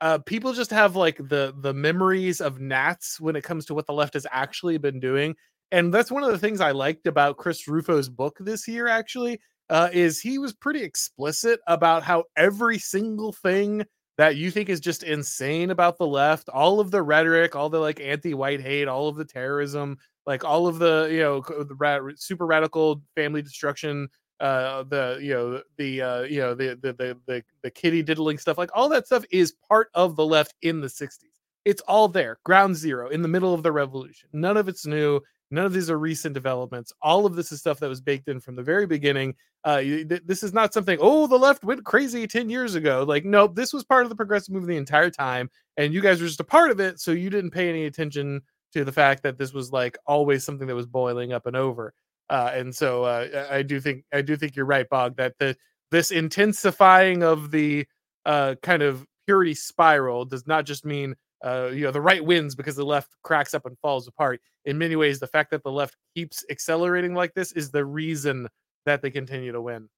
uh 0.00 0.18
people 0.18 0.52
just 0.52 0.70
have 0.70 0.96
like 0.96 1.16
the 1.18 1.52
the 1.58 1.74
memories 1.74 2.40
of 2.40 2.60
gnats 2.60 3.20
when 3.20 3.36
it 3.36 3.44
comes 3.44 3.66
to 3.66 3.74
what 3.74 3.86
the 3.86 3.92
left 3.92 4.14
has 4.14 4.26
actually 4.30 4.78
been 4.78 5.00
doing 5.00 5.34
and 5.72 5.92
that's 5.92 6.10
one 6.10 6.22
of 6.22 6.30
the 6.30 6.38
things 6.38 6.60
i 6.60 6.70
liked 6.70 7.06
about 7.06 7.36
chris 7.36 7.68
rufo's 7.68 8.08
book 8.08 8.36
this 8.40 8.66
year 8.66 8.86
actually 8.86 9.40
uh 9.68 9.90
is 9.92 10.20
he 10.20 10.38
was 10.38 10.54
pretty 10.54 10.82
explicit 10.82 11.60
about 11.66 12.02
how 12.02 12.24
every 12.36 12.78
single 12.78 13.32
thing 13.32 13.84
that 14.18 14.36
you 14.36 14.50
think 14.50 14.68
is 14.68 14.80
just 14.80 15.02
insane 15.02 15.70
about 15.70 15.98
the 15.98 16.06
left 16.06 16.48
all 16.48 16.78
of 16.78 16.90
the 16.90 17.02
rhetoric 17.02 17.56
all 17.56 17.68
the 17.68 17.78
like 17.78 18.00
anti-white 18.00 18.60
hate 18.60 18.86
all 18.86 19.08
of 19.08 19.16
the 19.16 19.24
terrorism 19.24 19.98
like 20.30 20.44
all 20.44 20.66
of 20.66 20.78
the 20.78 21.08
you 21.10 21.20
know 21.20 21.40
the 21.40 21.74
ra- 21.74 22.12
super 22.16 22.46
radical 22.46 23.02
family 23.14 23.42
destruction 23.42 24.08
uh 24.40 24.82
the 24.84 25.18
you 25.20 25.34
know 25.34 25.60
the 25.76 26.00
uh 26.00 26.22
you 26.22 26.40
know 26.40 26.54
the 26.54 26.78
the 26.80 26.92
the 26.94 27.18
the, 27.26 27.44
the 27.62 27.70
kitty 27.70 28.02
diddling 28.02 28.38
stuff 28.38 28.56
like 28.56 28.70
all 28.72 28.88
that 28.88 29.06
stuff 29.06 29.24
is 29.30 29.54
part 29.68 29.88
of 29.94 30.16
the 30.16 30.24
left 30.24 30.54
in 30.62 30.80
the 30.80 30.86
60s 30.86 31.30
it's 31.64 31.82
all 31.82 32.08
there 32.08 32.38
ground 32.44 32.76
zero 32.76 33.08
in 33.08 33.22
the 33.22 33.28
middle 33.28 33.54
of 33.54 33.62
the 33.62 33.72
revolution. 33.72 34.28
None 34.32 34.56
of 34.56 34.68
it's 34.68 34.86
new. 34.86 35.20
None 35.50 35.66
of 35.66 35.72
these 35.72 35.90
are 35.90 35.98
recent 35.98 36.32
developments. 36.32 36.92
All 37.02 37.26
of 37.26 37.34
this 37.34 37.50
is 37.50 37.58
stuff 37.60 37.80
that 37.80 37.88
was 37.88 38.00
baked 38.00 38.28
in 38.28 38.40
from 38.40 38.56
the 38.56 38.62
very 38.62 38.86
beginning. 38.86 39.34
Uh 39.64 39.80
th- 39.80 40.22
this 40.24 40.42
is 40.42 40.54
not 40.54 40.72
something 40.72 40.98
oh 41.00 41.26
the 41.26 41.38
left 41.38 41.64
went 41.64 41.84
crazy 41.84 42.26
10 42.26 42.48
years 42.48 42.74
ago. 42.74 43.04
Like 43.06 43.24
nope 43.24 43.54
this 43.54 43.72
was 43.72 43.84
part 43.84 44.04
of 44.04 44.08
the 44.08 44.16
progressive 44.16 44.54
movement 44.54 44.70
the 44.70 44.76
entire 44.76 45.10
time 45.10 45.50
and 45.76 45.92
you 45.92 46.00
guys 46.00 46.20
were 46.20 46.26
just 46.26 46.40
a 46.40 46.44
part 46.44 46.70
of 46.70 46.80
it 46.80 47.00
so 47.00 47.10
you 47.10 47.30
didn't 47.30 47.50
pay 47.50 47.68
any 47.68 47.84
attention 47.84 48.40
to 48.72 48.84
the 48.84 48.92
fact 48.92 49.22
that 49.22 49.38
this 49.38 49.52
was 49.52 49.72
like 49.72 49.98
always 50.06 50.44
something 50.44 50.66
that 50.66 50.74
was 50.74 50.86
boiling 50.86 51.32
up 51.32 51.46
and 51.46 51.56
over. 51.56 51.92
Uh, 52.28 52.50
and 52.54 52.74
so 52.74 53.04
uh, 53.04 53.46
I 53.50 53.62
do 53.62 53.80
think 53.80 54.04
I 54.12 54.22
do 54.22 54.36
think 54.36 54.54
you're 54.54 54.66
right, 54.66 54.88
Bog, 54.88 55.16
that 55.16 55.34
the 55.38 55.56
this 55.90 56.10
intensifying 56.12 57.22
of 57.22 57.50
the 57.50 57.86
uh, 58.24 58.54
kind 58.62 58.82
of 58.82 59.04
purity 59.26 59.54
spiral 59.54 60.24
does 60.24 60.46
not 60.46 60.64
just 60.64 60.84
mean 60.84 61.16
uh, 61.44 61.70
you 61.72 61.84
know 61.84 61.90
the 61.90 62.00
right 62.00 62.24
wins 62.24 62.54
because 62.54 62.76
the 62.76 62.84
left 62.84 63.10
cracks 63.22 63.54
up 63.54 63.66
and 63.66 63.76
falls 63.78 64.06
apart. 64.06 64.40
In 64.64 64.78
many 64.78 64.94
ways, 64.94 65.18
the 65.18 65.26
fact 65.26 65.50
that 65.50 65.64
the 65.64 65.72
left 65.72 65.96
keeps 66.14 66.44
accelerating 66.50 67.14
like 67.14 67.34
this 67.34 67.52
is 67.52 67.70
the 67.70 67.84
reason 67.84 68.46
that 68.86 69.02
they 69.02 69.10
continue 69.10 69.52
to 69.52 69.60
win. 69.60 69.88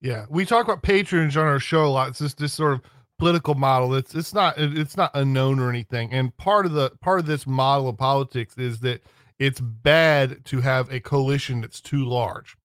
Yeah, 0.00 0.26
we 0.28 0.44
talk 0.44 0.64
about 0.64 0.82
patronage 0.82 1.36
on 1.36 1.46
our 1.46 1.60
show 1.60 1.84
a 1.84 1.88
lot. 1.88 2.08
It's 2.08 2.18
just 2.18 2.38
this 2.38 2.52
sort 2.52 2.72
of 2.72 2.82
political 3.18 3.54
model 3.54 3.94
it's 3.94 4.14
it's 4.14 4.34
not 4.34 4.54
it's 4.58 4.96
not 4.96 5.10
unknown 5.14 5.58
or 5.58 5.70
anything. 5.70 6.12
And 6.12 6.36
part 6.36 6.66
of 6.66 6.72
the 6.72 6.90
part 7.00 7.20
of 7.20 7.26
this 7.26 7.46
model 7.46 7.88
of 7.88 7.96
politics 7.96 8.56
is 8.58 8.80
that 8.80 9.02
it's 9.38 9.60
bad 9.60 10.44
to 10.46 10.60
have 10.60 10.90
a 10.92 11.00
coalition 11.00 11.60
that's 11.60 11.80
too 11.80 12.04
large. 12.04 12.56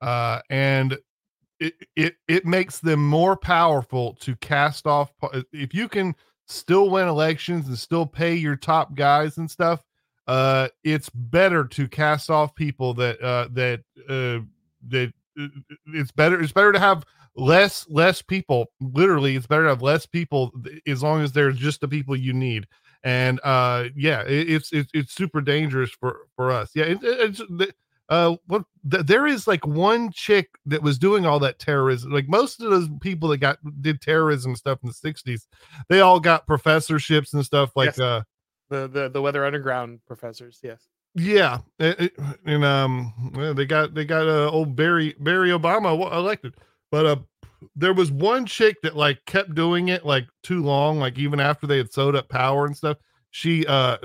Uh 0.00 0.40
and 0.50 0.98
it 1.60 1.74
it 1.96 2.16
it 2.28 2.46
makes 2.46 2.78
them 2.78 3.04
more 3.04 3.36
powerful 3.36 4.14
to 4.20 4.36
cast 4.36 4.86
off 4.86 5.10
if 5.52 5.74
you 5.74 5.88
can 5.88 6.14
still 6.46 6.90
win 6.90 7.08
elections 7.08 7.66
and 7.68 7.78
still 7.78 8.06
pay 8.06 8.34
your 8.34 8.56
top 8.56 8.94
guys 8.94 9.36
and 9.38 9.50
stuff 9.50 9.82
uh 10.28 10.68
it's 10.84 11.10
better 11.10 11.64
to 11.64 11.88
cast 11.88 12.30
off 12.30 12.54
people 12.54 12.94
that 12.94 13.20
uh 13.20 13.48
that 13.50 13.80
uh 14.08 14.38
that 14.86 15.12
uh, 15.38 15.46
it's 15.88 16.12
better 16.12 16.40
it's 16.40 16.52
better 16.52 16.72
to 16.72 16.78
have 16.78 17.04
less 17.38 17.86
less 17.88 18.20
people 18.20 18.66
literally 18.80 19.36
it's 19.36 19.46
better 19.46 19.62
to 19.62 19.68
have 19.70 19.82
less 19.82 20.06
people 20.06 20.52
as 20.86 21.02
long 21.02 21.22
as 21.22 21.32
they're 21.32 21.52
just 21.52 21.80
the 21.80 21.88
people 21.88 22.16
you 22.16 22.32
need. 22.32 22.66
And 23.04 23.40
uh 23.44 23.84
yeah 23.94 24.22
it, 24.22 24.50
it's, 24.50 24.72
it's 24.72 24.90
it's 24.92 25.14
super 25.14 25.40
dangerous 25.40 25.90
for 25.90 26.26
for 26.36 26.50
us. 26.50 26.70
Yeah 26.74 26.84
it, 26.84 26.98
it's 27.02 27.42
uh 28.08 28.36
what 28.46 28.64
th- 28.90 29.06
there 29.06 29.26
is 29.26 29.46
like 29.46 29.66
one 29.66 30.10
chick 30.10 30.50
that 30.66 30.82
was 30.82 30.98
doing 30.98 31.26
all 31.26 31.38
that 31.38 31.58
terrorism 31.58 32.10
like 32.10 32.28
most 32.28 32.60
of 32.60 32.70
those 32.70 32.88
people 33.00 33.28
that 33.28 33.38
got 33.38 33.58
did 33.82 34.00
terrorism 34.00 34.56
stuff 34.56 34.78
in 34.82 34.88
the 34.88 34.94
60s 34.94 35.46
they 35.88 36.00
all 36.00 36.18
got 36.18 36.46
professorships 36.46 37.34
and 37.34 37.44
stuff 37.44 37.70
like 37.76 37.88
yes. 37.88 38.00
uh 38.00 38.22
the 38.70 38.88
the 38.88 39.08
the 39.10 39.22
weather 39.22 39.44
underground 39.44 40.00
professors 40.06 40.58
yes. 40.62 40.88
Yeah 41.14 41.58
it, 41.78 42.14
and 42.44 42.64
um 42.64 43.52
they 43.56 43.66
got 43.66 43.94
they 43.94 44.04
got 44.04 44.26
uh 44.26 44.50
old 44.50 44.76
barry 44.76 45.14
barry 45.18 45.50
obama 45.50 46.12
elected 46.12 46.54
but 46.90 47.06
uh, 47.06 47.16
there 47.76 47.92
was 47.92 48.10
one 48.10 48.46
chick 48.46 48.76
that 48.82 48.96
like 48.96 49.24
kept 49.26 49.54
doing 49.54 49.88
it 49.88 50.04
like 50.04 50.26
too 50.42 50.62
long, 50.62 50.98
like 50.98 51.18
even 51.18 51.40
after 51.40 51.66
they 51.66 51.78
had 51.78 51.92
sewed 51.92 52.16
up 52.16 52.28
power 52.28 52.66
and 52.66 52.76
stuff. 52.76 52.98
She 53.30 53.66
uh, 53.66 53.98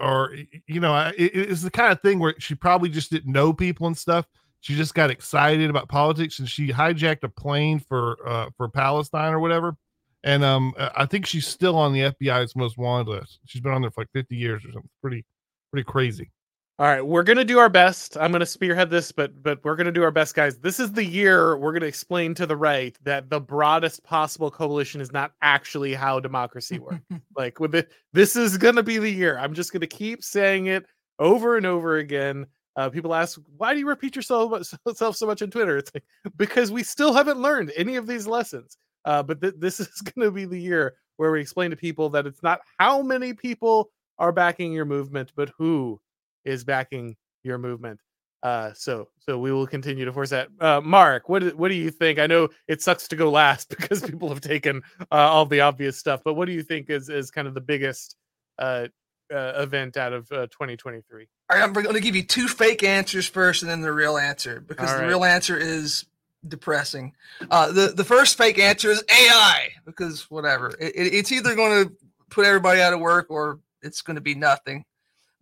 or 0.00 0.34
you 0.66 0.80
know, 0.80 1.12
it, 1.16 1.32
it's 1.34 1.62
the 1.62 1.70
kind 1.70 1.92
of 1.92 2.00
thing 2.00 2.18
where 2.18 2.34
she 2.38 2.54
probably 2.54 2.88
just 2.88 3.10
didn't 3.10 3.32
know 3.32 3.52
people 3.52 3.86
and 3.86 3.96
stuff. 3.96 4.26
She 4.60 4.76
just 4.76 4.94
got 4.94 5.10
excited 5.10 5.68
about 5.70 5.88
politics 5.88 6.38
and 6.38 6.48
she 6.48 6.68
hijacked 6.68 7.24
a 7.24 7.28
plane 7.28 7.80
for 7.80 8.16
uh 8.26 8.50
for 8.56 8.68
Palestine 8.68 9.34
or 9.34 9.40
whatever. 9.40 9.76
And 10.24 10.44
um, 10.44 10.72
I 10.78 11.06
think 11.06 11.26
she's 11.26 11.46
still 11.46 11.76
on 11.76 11.92
the 11.92 12.12
FBI's 12.12 12.54
most 12.54 12.78
wanted 12.78 13.08
list. 13.08 13.40
She's 13.44 13.60
been 13.60 13.72
on 13.72 13.82
there 13.82 13.90
for 13.90 14.02
like 14.02 14.12
50 14.12 14.36
years 14.36 14.64
or 14.64 14.72
something. 14.72 14.90
Pretty, 15.00 15.24
pretty 15.72 15.84
crazy. 15.84 16.30
All 16.78 16.86
right, 16.86 17.04
we're 17.04 17.22
gonna 17.22 17.44
do 17.44 17.58
our 17.58 17.68
best. 17.68 18.16
I'm 18.16 18.32
gonna 18.32 18.46
spearhead 18.46 18.88
this, 18.88 19.12
but 19.12 19.42
but 19.42 19.62
we're 19.62 19.76
gonna 19.76 19.92
do 19.92 20.02
our 20.02 20.10
best, 20.10 20.34
guys. 20.34 20.58
This 20.58 20.80
is 20.80 20.90
the 20.92 21.04
year 21.04 21.56
we're 21.56 21.72
gonna 21.72 21.86
explain 21.86 22.34
to 22.34 22.46
the 22.46 22.56
right 22.56 22.96
that 23.02 23.28
the 23.28 23.40
broadest 23.40 24.02
possible 24.04 24.50
coalition 24.50 25.00
is 25.00 25.12
not 25.12 25.32
actually 25.42 25.92
how 25.92 26.18
democracy 26.18 26.78
works. 26.78 27.04
like 27.36 27.60
with 27.60 27.74
it, 27.74 27.92
this 28.12 28.36
is 28.36 28.56
gonna 28.56 28.82
be 28.82 28.98
the 28.98 29.10
year. 29.10 29.38
I'm 29.38 29.54
just 29.54 29.72
gonna 29.72 29.86
keep 29.86 30.24
saying 30.24 30.66
it 30.66 30.86
over 31.18 31.56
and 31.56 31.66
over 31.66 31.98
again. 31.98 32.46
Uh, 32.74 32.88
people 32.88 33.14
ask, 33.14 33.38
why 33.58 33.74
do 33.74 33.78
you 33.78 33.86
repeat 33.86 34.16
yourself 34.16 34.64
so 34.94 35.26
much 35.26 35.42
on 35.42 35.50
Twitter? 35.50 35.76
It's 35.76 35.92
like 35.94 36.04
because 36.36 36.72
we 36.72 36.82
still 36.82 37.12
haven't 37.12 37.38
learned 37.38 37.70
any 37.76 37.96
of 37.96 38.06
these 38.06 38.26
lessons. 38.26 38.78
Uh, 39.04 39.22
but 39.22 39.40
th- 39.40 39.54
this 39.58 39.78
is 39.80 40.00
going 40.00 40.26
to 40.26 40.32
be 40.32 40.46
the 40.46 40.58
year 40.58 40.94
where 41.16 41.30
we 41.30 41.40
explain 41.40 41.70
to 41.70 41.76
people 41.76 42.08
that 42.10 42.26
it's 42.26 42.42
not 42.42 42.60
how 42.78 43.02
many 43.02 43.34
people 43.34 43.90
are 44.18 44.32
backing 44.32 44.72
your 44.72 44.84
movement, 44.84 45.32
but 45.36 45.50
who 45.58 46.00
is 46.44 46.64
backing 46.64 47.16
your 47.42 47.58
movement. 47.58 48.00
Uh, 48.42 48.72
so 48.74 49.08
so 49.20 49.38
we 49.38 49.52
will 49.52 49.66
continue 49.66 50.04
to 50.04 50.12
force 50.12 50.30
that. 50.30 50.48
Uh, 50.60 50.80
Mark, 50.80 51.28
what 51.28 51.54
what 51.56 51.68
do 51.68 51.74
you 51.74 51.90
think? 51.90 52.18
I 52.18 52.26
know 52.26 52.48
it 52.66 52.82
sucks 52.82 53.06
to 53.08 53.16
go 53.16 53.30
last 53.30 53.68
because 53.68 54.02
people 54.02 54.28
have 54.28 54.40
taken 54.40 54.82
uh, 55.00 55.14
all 55.14 55.46
the 55.46 55.60
obvious 55.60 55.96
stuff, 55.96 56.22
but 56.24 56.34
what 56.34 56.46
do 56.46 56.52
you 56.52 56.62
think 56.62 56.90
is 56.90 57.08
is 57.08 57.30
kind 57.30 57.46
of 57.46 57.54
the 57.54 57.60
biggest 57.60 58.16
uh, 58.58 58.88
uh, 59.32 59.52
event 59.56 59.96
out 59.96 60.12
of 60.12 60.30
uh, 60.32 60.46
2023? 60.48 61.28
All 61.50 61.56
right, 61.56 61.64
I'm 61.64 61.72
going 61.72 61.94
to 61.94 62.00
give 62.00 62.16
you 62.16 62.24
two 62.24 62.48
fake 62.48 62.82
answers 62.82 63.28
first, 63.28 63.62
and 63.62 63.70
then 63.70 63.80
the 63.80 63.92
real 63.92 64.18
answer 64.18 64.60
because 64.60 64.98
the 64.98 65.06
real 65.06 65.24
answer 65.24 65.56
is 65.56 66.06
depressing. 66.48 67.12
Uh, 67.48 67.70
the 67.70 67.92
the 67.94 68.04
first 68.04 68.36
fake 68.36 68.58
answer 68.58 68.90
is 68.90 69.04
AI 69.08 69.68
because 69.84 70.28
whatever, 70.30 70.70
it, 70.80 70.96
it, 70.96 71.14
it's 71.14 71.30
either 71.30 71.54
going 71.54 71.84
to 71.84 71.92
put 72.28 72.44
everybody 72.44 72.80
out 72.80 72.92
of 72.92 72.98
work 72.98 73.26
or 73.30 73.60
it's 73.82 74.02
going 74.02 74.16
to 74.16 74.20
be 74.20 74.34
nothing. 74.34 74.84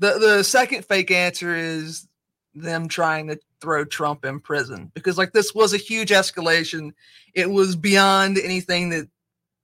The 0.00 0.18
the 0.18 0.42
second 0.42 0.84
fake 0.84 1.10
answer 1.10 1.54
is 1.54 2.08
them 2.54 2.88
trying 2.88 3.28
to 3.28 3.38
throw 3.60 3.84
Trump 3.84 4.24
in 4.24 4.40
prison 4.40 4.90
because 4.94 5.18
like 5.18 5.32
this 5.32 5.54
was 5.54 5.72
a 5.72 5.78
huge 5.78 6.10
escalation. 6.10 6.92
It 7.34 7.50
was 7.50 7.76
beyond 7.76 8.38
anything 8.38 8.90
that 8.90 9.08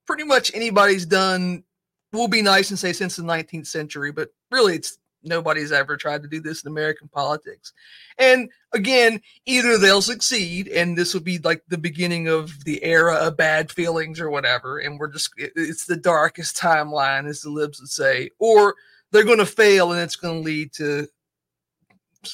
pretty 0.07 0.25
much 0.25 0.55
anybody's 0.55 1.07
done. 1.07 1.65
Will 2.13 2.29
be 2.29 2.43
nice 2.43 2.71
and 2.71 2.79
say 2.79 2.93
since 2.93 3.17
the 3.17 3.23
19th 3.23 3.67
century, 3.67 4.13
but 4.13 4.31
really 4.51 4.77
it's 4.77 4.99
nobody's 5.23 5.73
ever 5.73 5.97
tried 5.97 6.23
to 6.23 6.29
do 6.29 6.41
this 6.41 6.63
in 6.63 6.71
American 6.71 7.09
politics. 7.09 7.73
And 8.19 8.49
again, 8.73 9.21
either 9.45 9.77
they'll 9.77 10.03
succeed 10.03 10.69
and 10.69 10.97
this 10.97 11.13
will 11.13 11.23
be 11.23 11.39
like 11.39 11.63
the 11.69 11.79
beginning 11.79 12.29
of 12.29 12.65
the 12.65 12.83
era 12.85 13.15
of 13.17 13.37
bad 13.37 13.73
feelings 13.73 14.21
or 14.21 14.31
whatever, 14.31 14.79
and 14.79 14.99
we're 14.99 15.13
just 15.13 15.31
it's 15.37 15.87
the 15.87 15.97
darkest 15.97 16.57
timeline, 16.57 17.27
as 17.27 17.41
the 17.41 17.51
libs 17.51 17.81
would 17.81 17.91
say, 17.91 18.31
or 18.39 18.77
they're 19.13 19.25
going 19.25 19.39
to 19.39 19.47
fail 19.47 19.93
and 19.93 20.01
it's 20.01 20.17
going 20.17 20.43
to 20.43 20.45
lead 20.45 20.73
to 20.75 21.09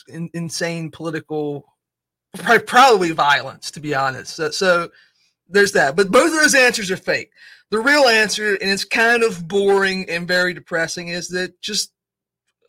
in, 0.08 0.30
insane 0.34 0.90
political 0.90 1.66
probably 2.66 3.12
violence 3.12 3.70
to 3.72 3.80
be 3.80 3.94
honest. 3.94 4.34
So, 4.34 4.50
so 4.50 4.90
there's 5.48 5.72
that. 5.72 5.96
But 5.96 6.10
both 6.10 6.32
of 6.32 6.40
those 6.40 6.54
answers 6.54 6.90
are 6.90 6.96
fake. 6.96 7.30
The 7.70 7.80
real 7.80 8.04
answer 8.04 8.54
and 8.54 8.70
it's 8.70 8.84
kind 8.84 9.22
of 9.22 9.46
boring 9.46 10.08
and 10.08 10.26
very 10.28 10.54
depressing 10.54 11.08
is 11.08 11.28
that 11.28 11.60
just 11.60 11.92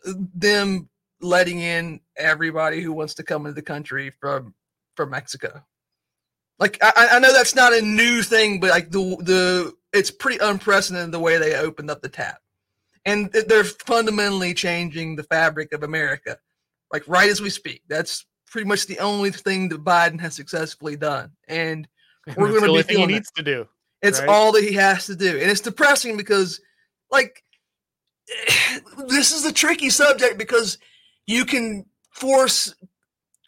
uh, 0.05 0.13
them 0.35 0.89
letting 1.21 1.59
in 1.59 2.01
everybody 2.17 2.81
who 2.81 2.91
wants 2.91 3.13
to 3.15 3.23
come 3.23 3.45
into 3.45 3.55
the 3.55 3.61
country 3.61 4.11
from 4.19 4.53
from 4.95 5.09
mexico. 5.09 5.63
Like 6.59 6.77
I, 6.81 7.09
I 7.13 7.19
know 7.19 7.33
that's 7.33 7.55
not 7.55 7.73
a 7.73 7.81
new 7.81 8.21
thing 8.21 8.59
but 8.59 8.69
like 8.69 8.91
the 8.91 9.17
the 9.21 9.73
it's 9.93 10.11
pretty 10.11 10.39
unprecedented 10.41 11.11
the 11.11 11.19
way 11.19 11.37
they 11.37 11.55
opened 11.55 11.89
up 11.89 12.01
the 12.01 12.09
tap 12.09 12.39
and 13.05 13.31
they're 13.31 13.63
fundamentally 13.63 14.53
changing 14.53 15.15
the 15.15 15.23
fabric 15.23 15.73
of 15.73 15.83
America, 15.83 16.37
like 16.91 17.03
right 17.07 17.29
as 17.29 17.41
we 17.41 17.49
speak. 17.49 17.81
That's 17.87 18.25
pretty 18.47 18.67
much 18.67 18.85
the 18.85 18.99
only 18.99 19.31
thing 19.31 19.69
that 19.69 19.83
Biden 19.83 20.19
has 20.21 20.35
successfully 20.35 20.95
done, 20.95 21.31
and 21.47 21.87
we're 22.37 22.49
going 22.49 22.61
to 22.61 22.73
be 22.73 22.83
feeling 22.83 23.09
he 23.09 23.15
needs 23.15 23.31
to 23.31 23.43
do. 23.43 23.67
It's 24.03 24.19
right? 24.19 24.29
all 24.29 24.51
that 24.51 24.63
he 24.63 24.73
has 24.73 25.05
to 25.07 25.15
do. 25.15 25.39
And 25.39 25.49
it's 25.49 25.61
depressing 25.61 26.17
because, 26.17 26.59
like, 27.09 27.43
this 29.07 29.31
is 29.31 29.45
a 29.45 29.53
tricky 29.53 29.89
subject 29.89 30.37
because 30.37 30.77
you 31.25 31.45
can 31.45 31.85
force, 32.11 32.75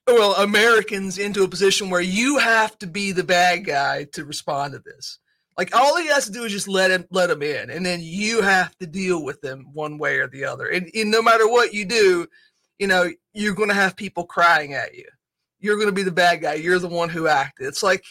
well, 0.07 0.33
Americans 0.35 1.17
into 1.17 1.43
a 1.43 1.47
position 1.47 1.89
where 1.89 2.01
you 2.01 2.37
have 2.37 2.77
to 2.79 2.87
be 2.87 3.11
the 3.11 3.23
bad 3.23 3.65
guy 3.65 4.05
to 4.13 4.23
respond 4.23 4.73
to 4.73 4.79
this. 4.79 5.19
Like 5.57 5.73
all 5.73 5.97
he 5.97 6.07
has 6.07 6.25
to 6.25 6.31
do 6.31 6.43
is 6.43 6.51
just 6.51 6.67
let 6.67 6.91
him 6.91 7.05
let 7.11 7.29
him 7.29 7.41
in, 7.41 7.69
and 7.69 7.85
then 7.85 8.01
you 8.01 8.41
have 8.41 8.77
to 8.79 8.87
deal 8.87 9.23
with 9.23 9.39
them 9.41 9.67
one 9.73 9.97
way 9.97 10.17
or 10.17 10.27
the 10.27 10.43
other. 10.43 10.67
And, 10.67 10.89
and 10.93 11.09
no 11.09 11.21
matter 11.21 11.47
what 11.47 11.73
you 11.73 11.85
do, 11.85 12.27
you 12.77 12.87
know 12.87 13.09
you're 13.33 13.55
going 13.55 13.69
to 13.69 13.75
have 13.75 13.95
people 13.95 14.25
crying 14.25 14.73
at 14.73 14.95
you. 14.95 15.05
You're 15.59 15.77
going 15.77 15.87
to 15.87 15.93
be 15.93 16.03
the 16.03 16.11
bad 16.11 16.41
guy. 16.41 16.55
You're 16.55 16.79
the 16.79 16.89
one 16.89 17.09
who 17.09 17.27
acted. 17.27 17.67
It's 17.67 17.83
like 17.83 18.03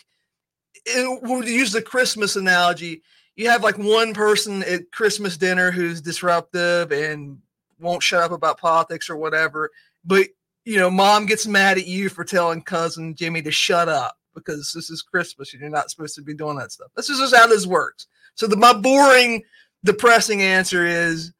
it, 0.86 1.22
we'll 1.22 1.44
use 1.44 1.72
the 1.72 1.82
Christmas 1.82 2.36
analogy. 2.36 3.02
You 3.36 3.50
have 3.50 3.62
like 3.62 3.76
one 3.76 4.14
person 4.14 4.62
at 4.62 4.90
Christmas 4.90 5.36
dinner 5.36 5.70
who's 5.70 6.00
disruptive 6.00 6.92
and 6.92 7.38
won't 7.78 8.02
shut 8.02 8.22
up 8.22 8.32
about 8.32 8.58
politics 8.58 9.10
or 9.10 9.16
whatever, 9.16 9.70
but 10.04 10.28
you 10.64 10.78
know, 10.78 10.90
mom 10.90 11.26
gets 11.26 11.46
mad 11.46 11.76
at 11.76 11.86
you 11.86 12.08
for 12.08 12.24
telling 12.24 12.62
cousin 12.62 13.14
Jimmy 13.14 13.42
to 13.42 13.50
shut 13.50 13.90
up 13.90 14.16
because 14.34 14.72
this 14.72 14.90
is 14.90 15.02
Christmas 15.02 15.52
and 15.52 15.60
you're 15.60 15.70
not 15.70 15.90
supposed 15.90 16.14
to 16.16 16.22
be 16.22 16.34
doing 16.34 16.56
that 16.58 16.72
stuff. 16.72 16.90
This 16.96 17.10
is 17.10 17.18
just 17.18 17.34
how 17.34 17.46
this 17.46 17.66
works. 17.66 18.06
So 18.34 18.46
the 18.46 18.56
my 18.56 18.72
boring, 18.72 19.42
depressing 19.84 20.42
answer 20.42 20.84
is 20.84 21.32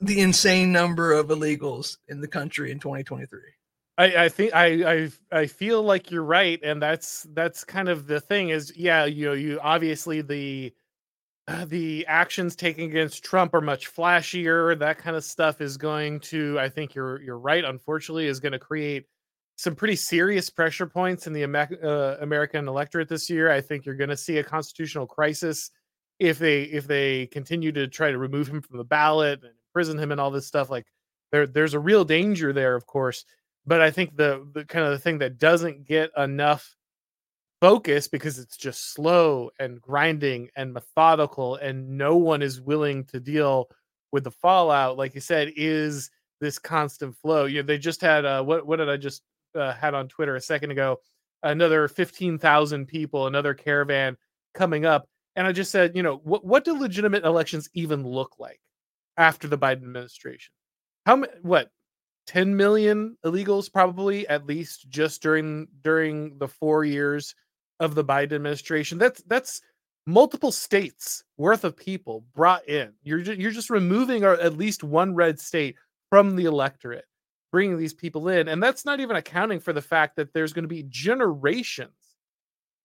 the 0.00 0.20
insane 0.20 0.72
number 0.72 1.12
of 1.12 1.28
illegals 1.28 1.96
in 2.08 2.20
the 2.20 2.28
country 2.28 2.70
in 2.70 2.78
2023. 2.78 3.40
I, 3.98 4.24
I 4.24 4.28
think 4.28 4.54
I, 4.54 4.66
I 4.92 5.10
I 5.32 5.46
feel 5.46 5.82
like 5.82 6.10
you're 6.10 6.22
right, 6.22 6.60
and 6.62 6.80
that's 6.80 7.26
that's 7.32 7.64
kind 7.64 7.88
of 7.88 8.06
the 8.06 8.20
thing. 8.20 8.50
Is 8.50 8.72
yeah, 8.76 9.06
you 9.06 9.26
know, 9.26 9.32
you 9.32 9.58
obviously 9.60 10.22
the 10.22 10.72
the 11.66 12.06
actions 12.06 12.54
taken 12.54 12.84
against 12.84 13.24
Trump 13.24 13.54
are 13.54 13.60
much 13.60 13.92
flashier. 13.92 14.78
That 14.78 14.98
kind 14.98 15.16
of 15.16 15.24
stuff 15.24 15.60
is 15.60 15.76
going 15.76 16.20
to, 16.20 16.58
I 16.60 16.68
think 16.68 16.94
you're 16.94 17.20
you're 17.22 17.38
right. 17.38 17.64
Unfortunately, 17.64 18.26
is 18.26 18.40
going 18.40 18.52
to 18.52 18.58
create 18.58 19.06
some 19.58 19.74
pretty 19.74 19.96
serious 19.96 20.48
pressure 20.48 20.86
points 20.86 21.26
in 21.26 21.32
the 21.32 21.42
uh, 21.42 22.16
American 22.22 22.68
electorate 22.68 23.08
this 23.08 23.28
year. 23.28 23.50
I 23.50 23.60
think 23.60 23.84
you're 23.84 23.96
going 23.96 24.08
to 24.08 24.16
see 24.16 24.38
a 24.38 24.44
constitutional 24.44 25.04
crisis 25.04 25.72
if 26.20 26.38
they 26.38 26.62
if 26.62 26.86
they 26.86 27.26
continue 27.26 27.72
to 27.72 27.88
try 27.88 28.12
to 28.12 28.18
remove 28.18 28.46
him 28.46 28.62
from 28.62 28.78
the 28.78 28.84
ballot 28.84 29.42
and 29.42 29.52
imprison 29.68 29.98
him 29.98 30.12
and 30.12 30.20
all 30.20 30.30
this 30.30 30.46
stuff. 30.46 30.70
Like 30.70 30.86
there 31.32 31.44
there's 31.44 31.74
a 31.74 31.80
real 31.80 32.04
danger 32.04 32.52
there, 32.52 32.76
of 32.76 32.86
course. 32.86 33.24
But 33.66 33.80
I 33.80 33.90
think 33.90 34.16
the 34.16 34.46
the 34.52 34.64
kind 34.64 34.84
of 34.84 34.92
the 34.92 34.98
thing 34.98 35.18
that 35.18 35.38
doesn't 35.38 35.84
get 35.84 36.12
enough 36.16 36.76
focus 37.60 38.06
because 38.06 38.38
it's 38.38 38.56
just 38.56 38.92
slow 38.94 39.50
and 39.58 39.80
grinding 39.80 40.48
and 40.54 40.72
methodical 40.72 41.56
and 41.56 41.98
no 41.98 42.16
one 42.16 42.42
is 42.42 42.60
willing 42.60 43.04
to 43.06 43.18
deal 43.18 43.68
with 44.12 44.22
the 44.22 44.30
fallout 44.30 44.96
like 44.96 45.12
you 45.12 45.20
said 45.20 45.52
is 45.56 46.08
this 46.40 46.56
constant 46.56 47.16
flow 47.16 47.46
you 47.46 47.60
know 47.60 47.66
they 47.66 47.76
just 47.76 48.00
had 48.00 48.24
uh 48.24 48.40
what 48.40 48.64
what 48.64 48.76
did 48.76 48.88
i 48.88 48.96
just 48.96 49.22
uh, 49.54 49.72
had 49.72 49.94
on 49.94 50.08
twitter 50.08 50.36
a 50.36 50.40
second 50.40 50.70
ago 50.70 50.98
another 51.42 51.88
15,000 51.88 52.86
people 52.86 53.26
another 53.26 53.54
caravan 53.54 54.16
coming 54.54 54.84
up 54.84 55.06
and 55.36 55.46
i 55.46 55.52
just 55.52 55.70
said 55.70 55.96
you 55.96 56.02
know 56.02 56.20
what 56.24 56.44
what 56.44 56.64
do 56.64 56.78
legitimate 56.78 57.24
elections 57.24 57.68
even 57.74 58.06
look 58.06 58.34
like 58.38 58.60
after 59.16 59.48
the 59.48 59.58
biden 59.58 59.84
administration 59.84 60.52
how 61.06 61.22
what 61.42 61.70
10 62.26 62.56
million 62.56 63.16
illegals 63.24 63.72
probably 63.72 64.28
at 64.28 64.46
least 64.46 64.88
just 64.90 65.22
during 65.22 65.66
during 65.82 66.36
the 66.38 66.48
4 66.48 66.84
years 66.84 67.34
of 67.80 67.94
the 67.94 68.04
Biden 68.04 68.32
administration. 68.32 68.98
That's 68.98 69.22
that's 69.22 69.60
multiple 70.06 70.52
states 70.52 71.24
worth 71.36 71.64
of 71.64 71.76
people 71.76 72.24
brought 72.34 72.66
in. 72.68 72.92
You're 73.02 73.20
just, 73.20 73.38
you're 73.38 73.50
just 73.50 73.70
removing 73.70 74.24
our, 74.24 74.34
at 74.34 74.56
least 74.56 74.82
one 74.82 75.14
red 75.14 75.38
state 75.38 75.76
from 76.10 76.34
the 76.34 76.46
electorate, 76.46 77.04
bringing 77.50 77.78
these 77.78 77.94
people 77.94 78.28
in, 78.28 78.48
and 78.48 78.62
that's 78.62 78.84
not 78.84 79.00
even 79.00 79.16
accounting 79.16 79.60
for 79.60 79.72
the 79.72 79.82
fact 79.82 80.16
that 80.16 80.32
there's 80.32 80.52
going 80.52 80.64
to 80.64 80.68
be 80.68 80.84
generations 80.88 81.90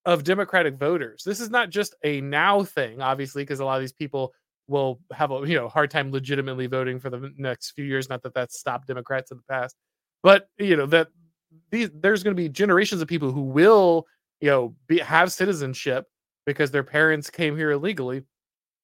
of 0.05 0.23
Democratic 0.23 0.75
voters. 0.75 1.23
This 1.25 1.39
is 1.39 1.49
not 1.49 1.69
just 1.69 1.95
a 2.03 2.21
now 2.21 2.63
thing, 2.63 3.01
obviously, 3.01 3.43
because 3.43 3.59
a 3.59 3.65
lot 3.65 3.75
of 3.75 3.81
these 3.81 3.93
people 3.93 4.33
will 4.67 4.99
have 5.11 5.31
a 5.31 5.45
you 5.45 5.55
know 5.55 5.67
hard 5.67 5.91
time 5.91 6.11
legitimately 6.11 6.67
voting 6.67 6.99
for 6.99 7.09
the 7.09 7.31
next 7.37 7.71
few 7.71 7.85
years. 7.85 8.09
Not 8.09 8.23
that 8.23 8.33
that's 8.33 8.59
stopped 8.59 8.87
Democrats 8.87 9.31
in 9.31 9.37
the 9.37 9.43
past, 9.53 9.75
but 10.21 10.47
you 10.57 10.75
know 10.75 10.85
that 10.87 11.09
these 11.71 11.89
there's 11.93 12.23
going 12.23 12.35
to 12.35 12.41
be 12.41 12.49
generations 12.49 13.01
of 13.01 13.07
people 13.07 13.31
who 13.31 13.43
will 13.43 14.05
you 14.41 14.49
know 14.49 14.75
be 14.87 14.99
have 14.99 15.31
citizenship 15.31 16.05
because 16.45 16.71
their 16.71 16.83
parents 16.83 17.29
came 17.29 17.55
here 17.55 17.71
illegally 17.71 18.23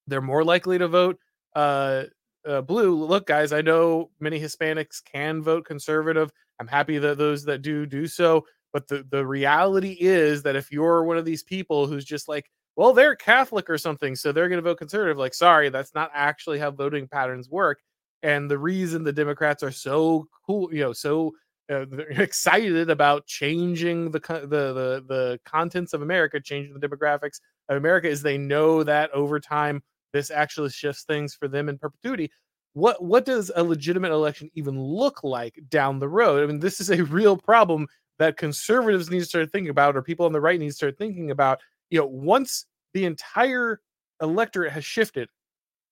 they're 0.10 0.22
more 0.22 0.44
likely 0.44 0.78
to 0.78 0.88
vote 0.88 1.20
uh, 1.56 2.04
uh, 2.48 2.62
blue 2.62 3.04
look 3.04 3.28
guys 3.28 3.52
i 3.52 3.62
know 3.62 4.10
many 4.20 4.40
hispanics 4.40 5.04
can 5.04 5.42
vote 5.42 5.66
conservative. 5.66 6.32
I'm 6.60 6.68
happy 6.68 6.98
that 6.98 7.18
those 7.18 7.46
that 7.46 7.62
do 7.62 7.86
do 7.86 8.08
so 8.08 8.46
but 8.74 8.88
the, 8.88 9.06
the 9.10 9.26
reality 9.26 9.98
is 10.00 10.44
that 10.44 10.56
if 10.56 10.72
you're 10.72 11.04
one 11.04 11.18
of 11.18 11.26
these 11.26 11.44
people 11.44 11.88
who's 11.88 12.06
just 12.06 12.28
like 12.28 12.50
well 12.76 12.94
they're 12.94 13.16
catholic 13.16 13.70
or 13.70 13.78
something 13.78 14.16
so 14.16 14.32
they're 14.32 14.50
going 14.50 14.62
to 14.62 14.70
vote 14.70 14.78
conservative 14.78 15.18
like 15.18 15.34
sorry 15.34 15.70
that's 15.70 15.96
not 15.96 16.12
actually 16.14 16.60
how 16.60 16.70
voting 16.72 17.08
patterns 17.08 17.50
work 17.50 17.80
and 18.24 18.52
the 18.52 18.58
reason 18.58 19.04
the 19.04 19.14
democrats 19.14 19.64
are 19.64 19.72
so 19.72 20.28
cool 20.46 20.74
you 20.74 20.82
know 20.82 20.94
so 20.94 21.34
uh, 21.70 21.86
excited 22.12 22.90
about 22.90 23.26
changing 23.28 24.12
the, 24.12 24.20
the 24.20 24.48
the 24.48 25.06
the 25.08 25.40
contents 25.46 25.94
of 25.94 26.02
America, 26.02 26.40
changing 26.40 26.78
the 26.78 26.88
demographics 26.88 27.40
of 27.70 27.78
America, 27.78 28.08
is 28.08 28.22
they 28.22 28.38
know 28.38 28.84
that 28.84 29.12
over 29.12 29.40
time 29.40 29.82
this 30.14 30.32
actually 30.32 30.70
shifts 30.70 31.04
things 31.04 31.34
for 31.34 31.48
them 31.48 31.70
in 31.70 31.78
perpetuity. 31.78 32.32
What 32.74 33.04
what 33.04 33.26
does 33.26 33.52
a 33.56 33.64
legitimate 33.64 34.12
election 34.12 34.50
even 34.54 34.80
look 34.80 35.24
like 35.24 35.60
down 35.70 36.00
the 36.00 36.08
road? 36.08 36.44
I 36.44 36.48
mean, 36.48 36.60
this 36.60 36.80
is 36.80 36.90
a 36.90 37.04
real 37.06 37.38
problem 37.38 37.88
that 38.20 38.38
conservatives 38.38 39.10
need 39.10 39.20
to 39.20 39.26
start 39.26 39.52
thinking 39.52 39.70
about, 39.70 39.96
or 39.96 40.02
people 40.02 40.26
on 40.26 40.34
the 40.34 40.42
right 40.42 40.60
need 40.60 40.68
to 40.68 40.74
start 40.74 40.98
thinking 40.98 41.32
about. 41.32 41.60
You 41.90 42.00
know, 42.00 42.06
once 42.06 42.66
the 42.94 43.06
entire 43.06 43.82
electorate 44.22 44.72
has 44.72 44.86
shifted 44.86 45.30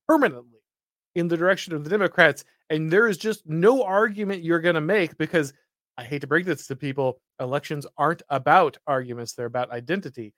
permanently 0.08 0.60
in 1.16 1.28
the 1.28 1.38
direction 1.38 1.74
of 1.74 1.84
the 1.84 1.90
Democrats, 1.90 2.44
and 2.70 2.92
there 2.92 3.08
is 3.08 3.18
just 3.18 3.48
no 3.48 3.84
argument 3.84 4.44
you're 4.44 4.60
going 4.60 4.76
to 4.76 4.82
make 4.82 5.18
because 5.18 5.54
I 5.98 6.04
hate 6.04 6.22
to 6.22 6.28
break 6.28 6.46
this 6.46 6.68
to 6.68 6.76
people, 6.76 7.20
elections 7.40 7.88
aren't 7.98 8.22
about 8.30 8.78
arguments, 8.86 9.34
they're 9.34 9.48
about 9.48 9.72
identity. 9.72 10.34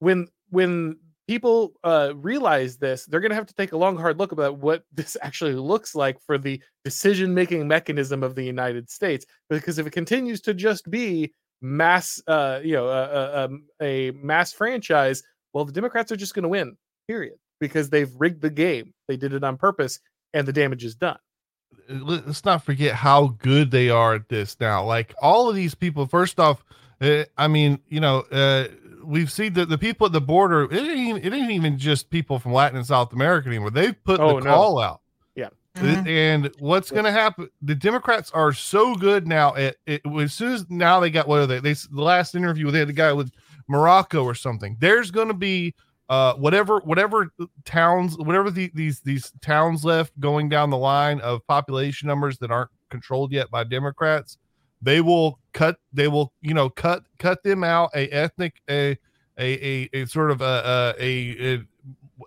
When 0.00 0.28
when 0.50 0.98
people 1.26 1.72
uh, 1.84 2.12
realize 2.16 2.76
this, 2.76 3.06
they're 3.06 3.20
going 3.20 3.30
to 3.30 3.36
have 3.36 3.46
to 3.46 3.54
take 3.54 3.72
a 3.72 3.76
long, 3.76 3.96
hard 3.96 4.18
look 4.18 4.32
about 4.32 4.58
what 4.58 4.84
this 4.92 5.16
actually 5.22 5.54
looks 5.54 5.94
like 5.94 6.20
for 6.20 6.38
the 6.38 6.60
decision 6.84 7.34
making 7.34 7.66
mechanism 7.66 8.22
of 8.22 8.34
the 8.34 8.44
United 8.44 8.90
States. 8.90 9.26
Because 9.50 9.78
if 9.78 9.86
it 9.86 9.92
continues 9.92 10.40
to 10.42 10.54
just 10.54 10.90
be 10.90 11.32
mass, 11.60 12.20
uh, 12.26 12.60
you 12.62 12.74
know, 12.74 12.88
a, 12.88 13.48
a, 13.80 13.84
a 13.84 14.10
mass 14.12 14.52
franchise, 14.52 15.22
well, 15.52 15.64
the 15.64 15.72
Democrats 15.72 16.12
are 16.12 16.16
just 16.16 16.34
going 16.34 16.42
to 16.42 16.48
win, 16.48 16.76
period, 17.08 17.36
because 17.60 17.90
they've 17.90 18.12
rigged 18.18 18.42
the 18.42 18.50
game. 18.50 18.92
They 19.08 19.16
did 19.16 19.32
it 19.32 19.44
on 19.44 19.56
purpose, 19.56 20.00
and 20.34 20.46
the 20.46 20.52
damage 20.52 20.84
is 20.84 20.94
done 20.94 21.18
let's 21.88 22.44
not 22.44 22.64
forget 22.64 22.94
how 22.94 23.28
good 23.38 23.70
they 23.70 23.90
are 23.90 24.14
at 24.14 24.28
this 24.28 24.56
now. 24.60 24.84
Like 24.84 25.14
all 25.22 25.48
of 25.48 25.54
these 25.54 25.74
people, 25.74 26.06
first 26.06 26.40
off, 26.40 26.64
uh, 27.00 27.24
I 27.36 27.48
mean, 27.48 27.78
you 27.88 28.00
know, 28.00 28.20
uh, 28.32 28.68
we've 29.06 29.30
seen 29.30 29.52
that 29.54 29.68
the 29.68 29.78
people 29.78 30.06
at 30.06 30.12
the 30.12 30.20
border. 30.20 30.64
It 30.64 30.74
ain't, 30.74 31.08
even, 31.08 31.24
it 31.24 31.36
ain't 31.36 31.50
even 31.50 31.78
just 31.78 32.10
people 32.10 32.38
from 32.38 32.52
Latin 32.52 32.76
and 32.76 32.86
South 32.86 33.12
America 33.12 33.48
anymore. 33.48 33.70
They've 33.70 33.96
put 34.04 34.20
oh, 34.20 34.38
the 34.38 34.44
no. 34.44 34.50
call 34.50 34.78
out. 34.78 35.00
Yeah. 35.34 35.48
Mm-hmm. 35.76 36.08
And 36.08 36.50
what's 36.58 36.90
going 36.90 37.04
to 37.04 37.12
happen? 37.12 37.48
The 37.62 37.74
Democrats 37.74 38.30
are 38.32 38.52
so 38.52 38.94
good 38.94 39.26
now. 39.26 39.54
At, 39.54 39.76
it, 39.86 40.02
as 40.18 40.32
soon 40.32 40.52
as 40.52 40.68
now 40.70 41.00
they 41.00 41.10
got 41.10 41.28
what 41.28 41.40
are 41.40 41.46
they? 41.46 41.60
They 41.60 41.72
the 41.72 42.02
last 42.02 42.34
interview 42.34 42.70
they 42.70 42.80
had 42.80 42.88
the 42.88 42.92
guy 42.92 43.12
with 43.12 43.30
Morocco 43.68 44.24
or 44.24 44.34
something. 44.34 44.76
There's 44.80 45.10
going 45.10 45.28
to 45.28 45.34
be 45.34 45.74
uh 46.08 46.34
whatever 46.34 46.78
whatever 46.80 47.32
towns 47.64 48.16
whatever 48.16 48.48
the, 48.48 48.70
these 48.74 49.00
these 49.00 49.32
towns 49.42 49.84
left 49.84 50.18
going 50.20 50.48
down 50.48 50.70
the 50.70 50.76
line 50.76 51.20
of 51.20 51.44
population 51.48 52.06
numbers 52.06 52.38
that 52.38 52.50
aren't 52.50 52.70
controlled 52.90 53.32
yet 53.32 53.50
by 53.50 53.64
democrats 53.64 54.38
they 54.86 55.00
will 55.00 55.40
cut 55.52 55.76
they 55.92 56.06
will 56.06 56.32
you 56.40 56.54
know 56.54 56.70
cut 56.70 57.02
cut 57.18 57.42
them 57.42 57.64
out 57.64 57.90
a 57.94 58.08
ethnic 58.08 58.62
a 58.70 58.96
a 59.36 59.66
a, 59.66 59.90
a 59.92 60.06
sort 60.06 60.30
of 60.30 60.40
a 60.40 60.94
a, 60.98 61.54
a 61.54 61.62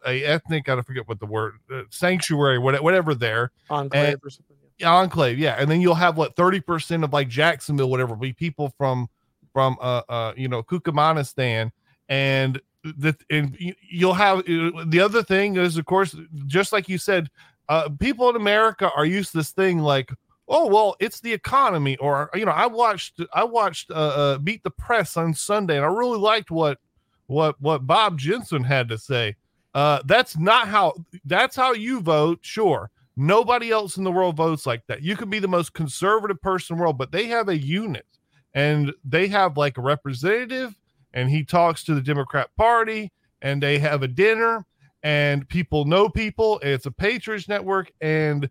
a 0.06 0.24
ethnic 0.26 0.68
I 0.70 0.76
don't 0.76 0.86
forget 0.86 1.08
what 1.08 1.20
the 1.20 1.26
word 1.26 1.56
uh, 1.74 1.84
sanctuary 1.90 2.60
whatever 2.60 3.16
there. 3.16 3.52
Enclave 3.70 4.14
and, 4.14 4.20
or 4.24 4.30
something 4.30 4.58
yeah. 4.78 4.94
enclave 4.94 5.40
yeah. 5.40 5.56
And 5.58 5.72
then 5.72 5.82
you'll 5.82 5.96
have 5.96 6.18
what 6.18 6.36
30% 6.36 7.04
of 7.04 7.14
like 7.14 7.30
Jacksonville 7.30 7.90
whatever 7.90 8.16
be 8.16 8.34
people 8.34 8.74
from 8.78 9.08
from 9.54 9.78
uh 9.82 10.02
uh 10.10 10.34
you 10.36 10.48
know 10.48 10.62
Kukamanistan 10.62 11.72
and 12.08 12.62
that 12.98 13.16
and 13.30 13.58
you'll 13.90 14.14
have 14.14 14.40
uh, 14.40 14.84
the 14.88 15.00
other 15.02 15.24
thing 15.24 15.56
is 15.56 15.78
of 15.78 15.86
course 15.86 16.16
just 16.46 16.72
like 16.72 16.88
you 16.88 16.98
said 16.98 17.30
uh, 17.68 17.90
people 18.00 18.30
in 18.30 18.36
america 18.36 18.90
are 18.96 19.06
used 19.06 19.32
to 19.32 19.38
this 19.38 19.52
thing 19.52 19.80
like 19.80 20.12
oh 20.50 20.68
well 20.68 20.96
it's 21.00 21.22
the 21.22 21.32
economy 21.32 21.96
or 21.98 22.30
you 22.34 22.46
know 22.46 22.52
i 22.52 22.66
watched 22.66 23.22
i 23.34 23.44
watched 23.44 23.92
uh, 23.92 23.94
uh, 23.94 24.38
beat 24.40 24.64
the 24.64 24.72
press 24.72 25.16
on 25.16 25.34
sunday 25.34 25.78
and 25.78 25.86
i 25.86 25.90
really 25.90 26.18
liked 26.20 26.52
what 26.52 26.80
what 27.28 27.56
what 27.62 27.86
bob 27.88 28.18
jensen 28.20 28.64
had 28.64 28.90
to 28.90 28.98
say 28.98 29.36
Uh, 29.76 30.02
that's 30.06 30.36
not 30.36 30.68
how. 30.68 30.94
That's 31.26 31.56
how 31.56 31.74
you 31.74 32.02
vote. 32.02 32.40
Sure, 32.42 32.90
nobody 33.16 33.70
else 33.70 33.98
in 33.98 34.04
the 34.04 34.12
world 34.12 34.36
votes 34.36 34.66
like 34.66 34.82
that. 34.88 35.04
You 35.04 35.16
can 35.16 35.30
be 35.30 35.38
the 35.40 35.48
most 35.48 35.74
conservative 35.76 36.42
person 36.42 36.74
in 36.74 36.78
the 36.78 36.82
world, 36.82 36.98
but 36.98 37.12
they 37.12 37.28
have 37.28 37.50
a 37.50 37.56
unit, 37.58 38.08
and 38.56 38.92
they 39.06 39.28
have 39.28 39.58
like 39.58 39.78
a 39.78 39.82
representative, 39.84 40.76
and 41.14 41.30
he 41.30 41.46
talks 41.46 41.84
to 41.84 41.94
the 41.94 42.02
Democrat 42.02 42.50
Party, 42.58 43.12
and 43.44 43.62
they 43.62 43.78
have 43.78 44.02
a 44.02 44.08
dinner, 44.08 44.66
and 45.04 45.48
people 45.48 45.86
know 45.86 46.10
people. 46.10 46.60
It's 46.64 46.88
a 46.88 46.92
Patriots 46.92 47.48
network, 47.48 47.92
and 48.02 48.50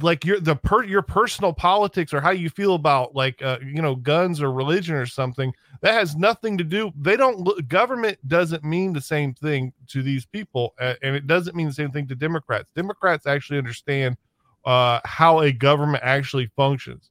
like 0.00 0.24
your 0.24 0.38
the 0.40 0.54
per 0.54 0.84
your 0.84 1.02
personal 1.02 1.52
politics 1.52 2.14
or 2.14 2.20
how 2.20 2.30
you 2.30 2.48
feel 2.48 2.74
about 2.74 3.14
like 3.14 3.42
uh, 3.42 3.58
you 3.64 3.82
know 3.82 3.96
guns 3.96 4.40
or 4.40 4.52
religion 4.52 4.94
or 4.94 5.06
something 5.06 5.52
that 5.80 5.92
has 5.94 6.14
nothing 6.14 6.56
to 6.56 6.62
do 6.62 6.92
they 7.00 7.16
don't 7.16 7.38
look 7.38 7.66
government 7.66 8.16
doesn't 8.28 8.62
mean 8.62 8.92
the 8.92 9.00
same 9.00 9.34
thing 9.34 9.72
to 9.88 10.02
these 10.02 10.24
people 10.24 10.72
uh, 10.80 10.94
and 11.02 11.16
it 11.16 11.26
doesn't 11.26 11.56
mean 11.56 11.66
the 11.66 11.72
same 11.72 11.90
thing 11.90 12.06
to 12.06 12.14
democrats 12.14 12.70
democrats 12.76 13.26
actually 13.26 13.58
understand 13.58 14.16
uh 14.66 15.00
how 15.04 15.40
a 15.40 15.50
government 15.50 16.02
actually 16.04 16.46
functions 16.56 17.10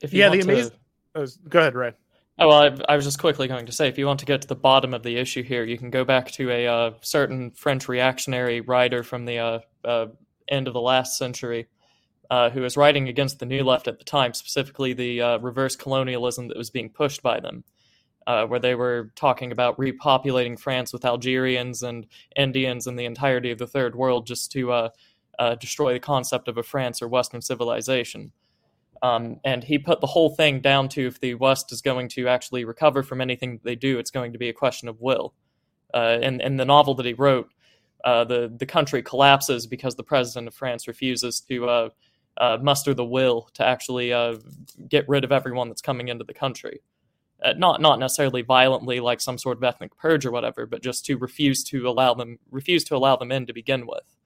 If 0.00 0.12
you 0.12 0.20
Yeah, 0.20 0.28
the 0.28 0.38
to- 0.38 0.44
amazing. 0.44 0.76
Oh, 1.14 1.26
go 1.48 1.60
ahead, 1.60 1.74
Ray. 1.74 1.92
Oh, 2.38 2.48
well, 2.48 2.62
I, 2.62 2.92
I 2.92 2.96
was 2.96 3.04
just 3.04 3.18
quickly 3.18 3.48
going 3.48 3.66
to 3.66 3.72
say, 3.72 3.88
if 3.88 3.98
you 3.98 4.06
want 4.06 4.20
to 4.20 4.26
get 4.26 4.40
to 4.42 4.48
the 4.48 4.54
bottom 4.56 4.94
of 4.94 5.02
the 5.02 5.16
issue 5.16 5.42
here, 5.42 5.64
you 5.64 5.76
can 5.76 5.90
go 5.90 6.04
back 6.04 6.30
to 6.32 6.50
a 6.50 6.66
uh, 6.66 6.92
certain 7.02 7.50
French 7.50 7.86
reactionary 7.88 8.62
writer 8.62 9.02
from 9.02 9.26
the 9.26 9.38
uh, 9.38 9.58
uh, 9.84 10.06
end 10.50 10.68
of 10.68 10.74
the 10.74 10.80
last 10.80 11.16
century 11.16 11.68
uh, 12.30 12.48
who 12.50 12.60
was 12.60 12.76
writing 12.76 13.08
against 13.08 13.40
the 13.40 13.46
New 13.46 13.64
Left 13.64 13.88
at 13.88 13.98
the 13.98 14.04
time, 14.04 14.34
specifically 14.34 14.92
the 14.92 15.20
uh, 15.20 15.38
reverse 15.38 15.74
colonialism 15.74 16.48
that 16.48 16.56
was 16.56 16.70
being 16.70 16.88
pushed 16.88 17.22
by 17.22 17.40
them, 17.40 17.64
uh, 18.26 18.46
where 18.46 18.60
they 18.60 18.76
were 18.76 19.12
talking 19.16 19.50
about 19.50 19.76
repopulating 19.78 20.58
France 20.58 20.92
with 20.92 21.04
Algerians 21.04 21.82
and 21.82 22.06
Indians 22.36 22.86
and 22.86 22.98
the 22.98 23.04
entirety 23.04 23.50
of 23.50 23.58
the 23.58 23.66
Third 23.66 23.96
World 23.96 24.26
just 24.26 24.52
to 24.52 24.70
uh, 24.70 24.88
uh, 25.40 25.56
destroy 25.56 25.92
the 25.92 26.00
concept 26.00 26.46
of 26.46 26.56
a 26.56 26.62
France 26.62 27.02
or 27.02 27.08
Western 27.08 27.42
civilization. 27.42 28.30
Um, 29.02 29.40
and 29.44 29.64
he 29.64 29.78
put 29.78 30.00
the 30.00 30.06
whole 30.06 30.30
thing 30.36 30.60
down 30.60 30.88
to 30.90 31.06
if 31.06 31.18
the 31.18 31.34
West 31.34 31.72
is 31.72 31.80
going 31.80 32.08
to 32.10 32.28
actually 32.28 32.64
recover 32.64 33.02
from 33.02 33.20
anything 33.20 33.54
that 33.54 33.64
they 33.64 33.74
do, 33.74 33.98
it's 33.98 34.10
going 34.10 34.34
to 34.34 34.38
be 34.38 34.50
a 34.50 34.54
question 34.54 34.88
of 34.88 35.00
will. 35.00 35.34
Uh, 35.92 36.18
and 36.22 36.40
in 36.40 36.58
the 36.58 36.64
novel 36.64 36.94
that 36.94 37.06
he 37.06 37.14
wrote, 37.14 37.50
uh, 38.04 38.24
the 38.24 38.52
the 38.56 38.66
country 38.66 39.02
collapses 39.02 39.66
because 39.66 39.94
the 39.94 40.02
president 40.02 40.48
of 40.48 40.54
France 40.54 40.88
refuses 40.88 41.40
to 41.40 41.68
uh, 41.68 41.88
uh, 42.36 42.58
muster 42.60 42.94
the 42.94 43.04
will 43.04 43.48
to 43.54 43.64
actually 43.64 44.12
uh, 44.12 44.36
get 44.88 45.08
rid 45.08 45.24
of 45.24 45.32
everyone 45.32 45.68
that's 45.68 45.82
coming 45.82 46.08
into 46.08 46.24
the 46.24 46.34
country. 46.34 46.80
Uh, 47.42 47.54
not 47.56 47.80
not 47.80 47.98
necessarily 47.98 48.42
violently, 48.42 49.00
like 49.00 49.20
some 49.20 49.38
sort 49.38 49.56
of 49.56 49.64
ethnic 49.64 49.96
purge 49.96 50.26
or 50.26 50.30
whatever, 50.30 50.66
but 50.66 50.82
just 50.82 51.04
to 51.06 51.16
refuse 51.16 51.64
to 51.64 51.88
allow 51.88 52.14
them 52.14 52.38
refuse 52.50 52.84
to 52.84 52.96
allow 52.96 53.16
them 53.16 53.32
in 53.32 53.46
to 53.46 53.52
begin 53.52 53.86
with. 53.86 54.16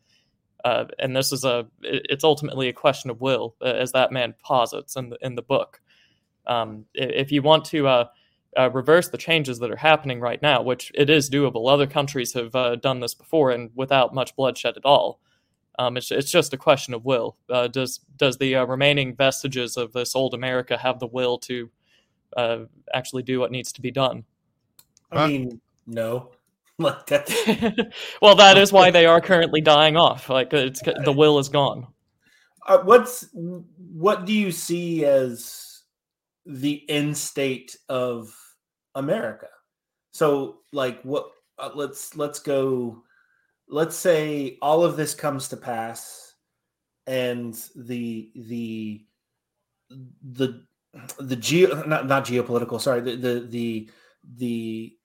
Uh, 0.65 0.87
and 0.99 1.15
this 1.15 1.31
is 1.31 1.45
a 1.45 1.67
it's 1.83 2.25
ultimately 2.25 2.69
a 2.69 2.73
question 2.73 3.11
of 3.11 3.21
will, 3.21 3.55
as 3.63 3.93
that 3.93 4.13
man 4.13 4.35
posits 4.43 4.97
in 4.97 5.11
the 5.11 5.19
in 5.21 5.35
the 5.35 5.43
book. 5.43 5.81
Um, 6.47 6.87
if 6.95 7.33
you 7.33 7.43
want 7.43 7.65
to 7.67 8.07
uh, 8.59 8.71
reverse 8.71 9.09
the 9.09 9.19
changes 9.19 9.59
that 9.59 9.71
are 9.71 9.77
happening 9.77 10.21
right 10.21 10.41
now, 10.43 10.63
which 10.63 10.93
it 10.95 11.11
is 11.11 11.31
doable, 11.31 11.73
other 11.73 11.87
countries 11.87 12.33
have 12.35 12.55
uh, 12.55 12.77
done 12.77 13.01
this 13.01 13.15
before 13.15 13.51
and 13.51 13.71
without 13.75 14.15
much 14.15 14.35
bloodshed 14.37 14.77
at 14.77 14.85
all. 14.85 15.21
Um, 15.79 15.97
it's 15.97 16.13
it's 16.13 16.31
just 16.31 16.53
a 16.53 16.57
question 16.57 16.95
of 16.95 17.05
will. 17.05 17.37
Uh, 17.51 17.67
does 17.67 18.01
does 18.17 18.39
the 18.39 18.57
uh, 18.57 18.65
remaining 18.65 19.17
vestiges 19.17 19.77
of 19.77 19.93
this 19.93 20.15
old 20.15 20.35
America 20.35 20.79
have 20.79 21.01
the 21.01 21.09
will 21.09 21.39
to 21.39 21.69
uh, 22.37 22.59
actually 22.93 23.25
do 23.25 23.41
what 23.41 23.51
needs 23.51 23.73
to 23.73 23.81
be 23.81 23.91
done? 23.91 24.25
I 25.11 25.27
mean, 25.27 25.61
no. 25.87 26.31
Well, 26.79 28.35
that 28.35 28.59
is 28.59 28.73
why 28.73 28.91
they 28.91 29.07
are 29.07 29.21
currently 29.21 29.61
dying 29.61 29.97
off. 29.97 30.29
Like 30.29 30.53
it's 30.53 30.83
the 30.83 31.13
will 31.13 31.39
is 31.39 31.49
gone. 31.49 31.87
uh, 32.67 32.79
what's 32.79 33.29
what 33.33 34.27
do 34.27 34.33
you 34.33 34.51
see 34.51 35.05
as 35.05 35.83
the 36.47 36.85
end 36.91 37.17
state 37.17 37.77
of 37.89 38.35
America? 38.95 39.49
So, 40.13 40.61
like, 40.73 41.03
what? 41.03 41.31
Uh, 41.59 41.71
let's 41.75 42.17
let's 42.17 42.39
go. 42.39 43.03
Let's 43.69 43.97
say 43.97 44.59
all 44.61 44.85
of 44.85 44.97
this 44.97 45.15
comes 45.15 45.49
to 45.49 45.57
pass, 45.57 46.35
and 47.07 47.55
the 47.77 48.31
the 48.35 49.05
the 50.23 50.63
the 51.19 51.37
geo 51.37 51.85
not 51.85 52.07
not 52.07 52.25
geopolitical. 52.25 52.81
Sorry, 52.81 53.01
the 53.01 53.17
the 53.17 53.41
the 53.41 53.91
the 54.37 54.97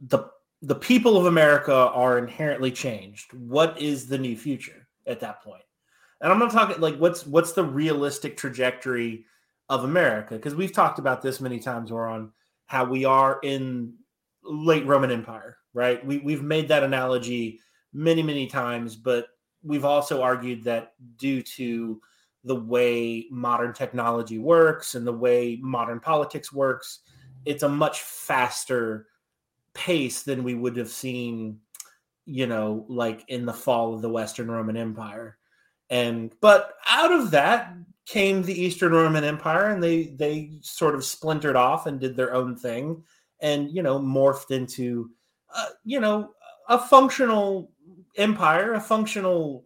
the 0.00 0.30
the 0.62 0.74
people 0.74 1.16
of 1.16 1.26
America 1.26 1.74
are 1.74 2.18
inherently 2.18 2.70
changed. 2.70 3.32
What 3.34 3.80
is 3.80 4.06
the 4.06 4.18
new 4.18 4.36
future 4.36 4.88
at 5.06 5.20
that 5.20 5.42
point? 5.42 5.62
And 6.20 6.32
I'm 6.32 6.38
not 6.38 6.52
talking 6.52 6.80
like 6.80 6.96
what's 6.96 7.26
what's 7.26 7.52
the 7.52 7.64
realistic 7.64 8.36
trajectory 8.36 9.26
of 9.68 9.84
America? 9.84 10.34
Because 10.34 10.54
we've 10.54 10.72
talked 10.72 10.98
about 10.98 11.22
this 11.22 11.40
many 11.40 11.58
times. 11.58 11.92
We're 11.92 12.08
on 12.08 12.32
how 12.66 12.84
we 12.84 13.04
are 13.04 13.38
in 13.42 13.94
late 14.42 14.86
Roman 14.86 15.10
Empire, 15.10 15.58
right? 15.72 16.04
We 16.04 16.18
we've 16.18 16.42
made 16.42 16.68
that 16.68 16.82
analogy 16.82 17.60
many 17.92 18.22
many 18.22 18.46
times, 18.46 18.96
but 18.96 19.28
we've 19.62 19.84
also 19.84 20.22
argued 20.22 20.64
that 20.64 20.92
due 21.16 21.42
to 21.42 22.00
the 22.44 22.54
way 22.54 23.26
modern 23.30 23.72
technology 23.72 24.38
works 24.38 24.94
and 24.94 25.06
the 25.06 25.12
way 25.12 25.58
modern 25.62 25.98
politics 25.98 26.52
works, 26.52 27.00
it's 27.46 27.62
a 27.62 27.68
much 27.68 28.02
faster 28.02 29.06
pace 29.72 30.22
than 30.22 30.44
we 30.44 30.54
would 30.54 30.76
have 30.76 30.90
seen, 30.90 31.58
you 32.26 32.46
know, 32.46 32.84
like 32.88 33.24
in 33.28 33.46
the 33.46 33.52
fall 33.52 33.94
of 33.94 34.02
the 34.02 34.10
Western 34.10 34.50
Roman 34.50 34.76
Empire. 34.76 35.38
And 35.90 36.34
but 36.40 36.74
out 36.88 37.12
of 37.12 37.30
that 37.30 37.74
came 38.06 38.42
the 38.42 38.60
Eastern 38.60 38.92
Roman 38.92 39.24
Empire, 39.24 39.68
and 39.68 39.82
they 39.82 40.04
they 40.04 40.52
sort 40.60 40.94
of 40.94 41.04
splintered 41.04 41.56
off 41.56 41.86
and 41.86 42.00
did 42.00 42.16
their 42.16 42.34
own 42.34 42.56
thing, 42.56 43.02
and 43.40 43.70
you 43.70 43.82
know 43.82 43.98
morphed 43.98 44.50
into, 44.50 45.10
uh, 45.54 45.68
you 45.84 46.00
know, 46.00 46.30
a 46.68 46.78
functional 46.78 47.70
empire, 48.16 48.74
a 48.74 48.80
functional, 48.80 49.64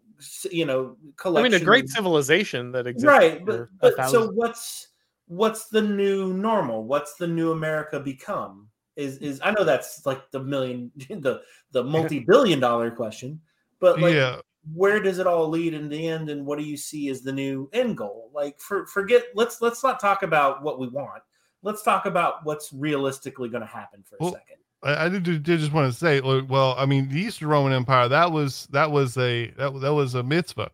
you 0.50 0.64
know, 0.64 0.96
I 1.24 1.42
mean, 1.42 1.54
a 1.54 1.60
great 1.60 1.88
civilization 1.88 2.72
that 2.72 2.86
exists. 2.86 3.06
right 3.06 3.44
but, 3.44 3.68
but 3.80 4.08
so 4.08 4.30
what's 4.30 4.88
what's 5.26 5.68
the 5.68 5.82
new 5.82 6.32
normal? 6.32 6.84
What's 6.84 7.14
the 7.14 7.26
new 7.26 7.52
america 7.52 8.00
become? 8.00 8.68
Is 8.96 9.18
is 9.18 9.40
i 9.44 9.52
know 9.52 9.62
that's 9.62 10.04
like 10.06 10.28
the 10.32 10.40
million 10.40 10.90
the 11.08 11.40
the 11.70 11.84
multi-billion 11.84 12.58
dollar 12.58 12.90
question 12.90 13.40
but 13.78 14.00
like 14.00 14.14
yeah 14.14 14.40
where 14.74 15.00
does 15.00 15.18
it 15.18 15.26
all 15.26 15.48
lead 15.48 15.74
in 15.74 15.88
the 15.88 16.08
end 16.08 16.28
and 16.28 16.44
what 16.44 16.58
do 16.58 16.64
you 16.64 16.76
see 16.76 17.08
as 17.08 17.22
the 17.22 17.32
new 17.32 17.68
end 17.72 17.96
goal 17.96 18.30
like 18.34 18.58
for 18.60 18.86
forget 18.86 19.24
let's 19.34 19.62
let's 19.62 19.82
not 19.82 20.00
talk 20.00 20.22
about 20.22 20.62
what 20.62 20.78
we 20.78 20.88
want 20.88 21.22
let's 21.62 21.82
talk 21.82 22.06
about 22.06 22.44
what's 22.44 22.72
realistically 22.72 23.48
going 23.48 23.62
to 23.62 23.66
happen 23.66 24.02
for 24.02 24.16
a 24.16 24.18
Well, 24.20 24.32
second 24.32 24.56
I, 24.82 25.06
I 25.06 25.08
did, 25.08 25.24
did 25.24 25.42
just 25.44 25.72
want 25.72 25.92
to 25.92 25.98
say, 25.98 26.20
like, 26.20 26.48
well, 26.48 26.74
I 26.78 26.86
mean, 26.86 27.08
the 27.08 27.20
Eastern 27.20 27.48
Roman 27.48 27.72
Empire 27.72 28.08
that 28.08 28.30
was 28.30 28.68
that 28.70 28.90
was 28.90 29.16
a 29.16 29.48
that, 29.56 29.80
that 29.80 29.94
was 29.94 30.14
a 30.14 30.22
mitzvah. 30.22 30.70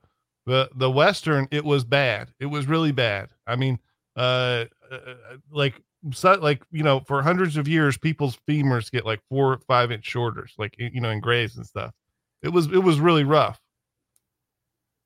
The 0.46 0.68
the 0.74 0.90
Western 0.90 1.48
it 1.50 1.64
was 1.64 1.84
bad. 1.84 2.30
It 2.38 2.46
was 2.46 2.66
really 2.66 2.92
bad. 2.92 3.30
I 3.46 3.56
mean, 3.56 3.78
uh, 4.16 4.66
uh, 4.90 5.14
like 5.50 5.80
so, 6.12 6.34
like 6.34 6.62
you 6.70 6.82
know, 6.82 7.00
for 7.00 7.22
hundreds 7.22 7.56
of 7.56 7.66
years, 7.66 7.96
people's 7.96 8.38
femurs 8.48 8.90
get 8.90 9.06
like 9.06 9.20
four 9.30 9.54
or 9.54 9.58
five 9.58 9.90
inch 9.90 10.04
shorter, 10.04 10.46
like 10.58 10.74
you 10.78 11.00
know, 11.00 11.10
in 11.10 11.20
graves 11.20 11.56
and 11.56 11.64
stuff. 11.64 11.92
It 12.42 12.50
was 12.50 12.66
it 12.66 12.82
was 12.82 13.00
really 13.00 13.24
rough. 13.24 13.58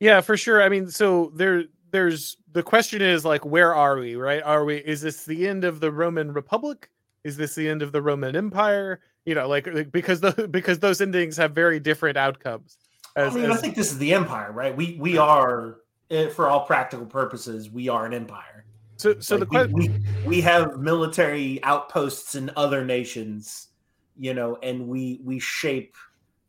Yeah, 0.01 0.21
for 0.21 0.37
sure. 0.37 0.63
I 0.63 0.69
mean, 0.69 0.89
so 0.89 1.33
there 1.35 1.65
there's 1.91 2.37
the 2.53 2.63
question 2.63 3.03
is 3.03 3.25
like 3.25 3.45
where 3.45 3.75
are 3.75 3.99
we, 3.99 4.17
right? 4.17 4.43
Are 4.43 4.65
we 4.65 4.77
is 4.79 5.01
this 5.03 5.25
the 5.25 5.49
end 5.49 5.65
of 5.65 5.81
the 5.81 5.91
Roman 5.91 6.33
Republic? 6.33 6.91
Is 7.25 7.37
this 7.37 7.55
the 7.55 7.69
end 7.69 7.83
of 7.83 7.93
the 7.93 8.01
Roman 8.01 8.37
Empire? 8.37 9.01
You 9.25 9.35
know, 9.35 9.49
like, 9.49 9.67
like 9.67 9.93
because 9.93 10.21
the 10.21 10.49
because 10.51 10.79
those 10.79 11.01
endings 11.01 11.37
have 11.37 11.53
very 11.55 11.81
different 11.81 12.17
outcomes. 12.17 12.79
i 13.17 13.29
mean 13.31 13.51
i 13.51 13.57
think 13.57 13.75
this 13.75 13.91
is 13.91 13.99
the 13.99 14.13
empire 14.15 14.53
right 14.53 14.77
we 14.77 14.97
we 15.01 15.19
are 15.19 15.79
eh, 16.11 16.29
for 16.29 16.49
all 16.49 16.65
practical 16.67 17.05
purposes 17.07 17.69
we 17.71 17.89
are 17.89 18.07
an 18.07 18.15
empire 18.15 18.59
so 18.99 19.19
so 19.21 19.37
the 19.39 19.47
Like, 19.47 19.71
question 19.71 19.75
we, 19.75 19.89
we, 19.89 20.27
we 20.27 20.41
have 20.43 20.79
military 20.79 21.63
outposts 21.63 22.35
in 22.35 22.51
other 22.57 22.85
nations, 22.85 23.69
you 24.17 24.35
know, 24.35 24.59
and 24.63 24.89
we 24.89 25.21
we 25.23 25.39
shape 25.39 25.95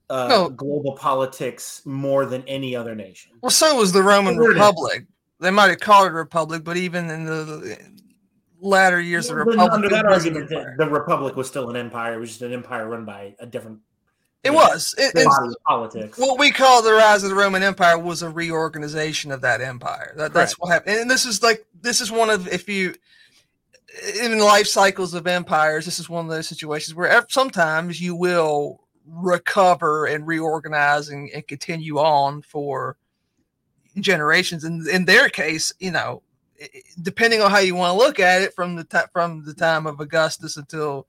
uh, 0.09 0.27
No. 0.27 0.49
global 0.49 0.93
politics 0.93 1.81
more 1.85 2.25
than 2.25 2.43
any 2.47 2.75
other 2.75 2.95
nation. 2.95 3.31
Well, 3.41 3.49
so 3.49 3.75
was 3.75 3.91
the 3.91 4.03
Roman 4.03 4.35
is. 4.35 4.47
Republic. 4.47 5.05
They 5.39 5.51
might 5.51 5.69
have 5.69 5.79
called 5.79 6.07
it 6.07 6.11
a 6.11 6.15
republic, 6.15 6.63
but 6.63 6.75
even 6.75 7.09
in 7.09 7.25
the 7.25 7.77
latter 8.59 8.99
years 8.99 9.29
of 9.29 9.37
the 9.37 9.45
republic, 9.45 9.71
under 9.71 9.89
that 9.89 10.05
argument, 10.05 10.49
the, 10.49 10.75
the 10.77 10.89
republic 10.89 11.35
was 11.35 11.47
still 11.47 11.69
an 11.69 11.77
empire. 11.77 12.15
It 12.15 12.19
was 12.19 12.29
just 12.29 12.41
an 12.41 12.51
empire 12.51 12.87
run 12.89 13.05
by 13.05 13.35
a 13.39 13.45
different. 13.45 13.79
It 14.43 14.51
know, 14.51 14.57
was. 14.57 14.95
It, 14.97 15.15
politics. 15.67 16.17
what 16.17 16.39
we 16.39 16.51
call 16.51 16.81
the 16.81 16.93
rise 16.93 17.23
of 17.23 17.29
the 17.29 17.35
Roman 17.35 17.63
Empire 17.63 17.97
was 17.97 18.21
a 18.21 18.29
reorganization 18.29 19.31
of 19.31 19.41
that 19.41 19.61
empire. 19.61 20.13
That, 20.17 20.33
that's 20.33 20.53
what 20.59 20.71
happened. 20.71 20.97
And 20.97 21.11
this 21.11 21.25
is 21.25 21.41
like 21.41 21.65
this 21.81 22.01
is 22.01 22.11
one 22.11 22.29
of 22.29 22.47
if 22.47 22.67
you 22.67 22.95
in 24.21 24.39
life 24.39 24.67
cycles 24.67 25.13
of 25.13 25.27
empires, 25.27 25.85
this 25.85 25.99
is 25.99 26.09
one 26.09 26.25
of 26.25 26.31
those 26.31 26.47
situations 26.47 26.95
where 26.95 27.25
sometimes 27.29 28.01
you 28.01 28.15
will 28.15 28.81
recover 29.11 30.05
and 30.05 30.27
reorganize 30.27 31.09
and, 31.09 31.29
and 31.31 31.47
continue 31.47 31.97
on 31.97 32.41
for 32.41 32.97
generations. 33.99 34.63
And 34.63 34.87
in 34.87 35.05
their 35.05 35.29
case, 35.29 35.73
you 35.79 35.91
know, 35.91 36.21
depending 37.01 37.41
on 37.41 37.51
how 37.51 37.59
you 37.59 37.75
want 37.75 37.93
to 37.93 38.05
look 38.05 38.19
at 38.19 38.41
it, 38.41 38.53
from 38.53 38.75
the 38.75 38.83
time 38.83 39.07
from 39.13 39.45
the 39.45 39.53
time 39.53 39.87
of 39.87 39.99
Augustus 39.99 40.57
until 40.57 41.07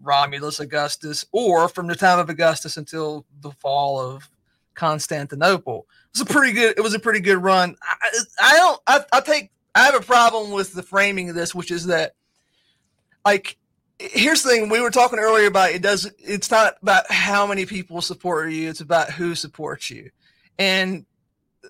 Romulus 0.00 0.60
Augustus, 0.60 1.24
or 1.32 1.68
from 1.68 1.86
the 1.86 1.94
time 1.94 2.18
of 2.18 2.28
Augustus 2.28 2.76
until 2.76 3.24
the 3.40 3.50
fall 3.52 4.00
of 4.00 4.28
Constantinople. 4.74 5.86
It 6.14 6.18
was 6.18 6.30
a 6.30 6.32
pretty 6.32 6.52
good. 6.52 6.74
It 6.76 6.82
was 6.82 6.94
a 6.94 6.98
pretty 6.98 7.20
good 7.20 7.38
run. 7.38 7.76
I, 7.82 8.18
I 8.40 8.52
don't. 8.54 8.80
I, 8.86 9.00
I 9.12 9.20
take. 9.20 9.50
I 9.74 9.84
have 9.84 9.94
a 9.94 10.00
problem 10.00 10.50
with 10.50 10.72
the 10.72 10.82
framing 10.82 11.30
of 11.30 11.34
this, 11.34 11.54
which 11.54 11.70
is 11.70 11.86
that, 11.86 12.14
like, 13.24 13.56
here's 14.10 14.42
the 14.42 14.50
thing. 14.50 14.68
We 14.68 14.80
were 14.80 14.90
talking 14.90 15.18
earlier 15.18 15.46
about 15.46 15.70
it. 15.70 15.82
Does 15.82 16.10
it's 16.18 16.50
not 16.50 16.74
about 16.82 17.10
how 17.10 17.46
many 17.46 17.66
people 17.66 18.00
support 18.00 18.50
you. 18.50 18.68
It's 18.68 18.80
about 18.80 19.10
who 19.10 19.34
supports 19.34 19.90
you, 19.90 20.10
and 20.58 21.06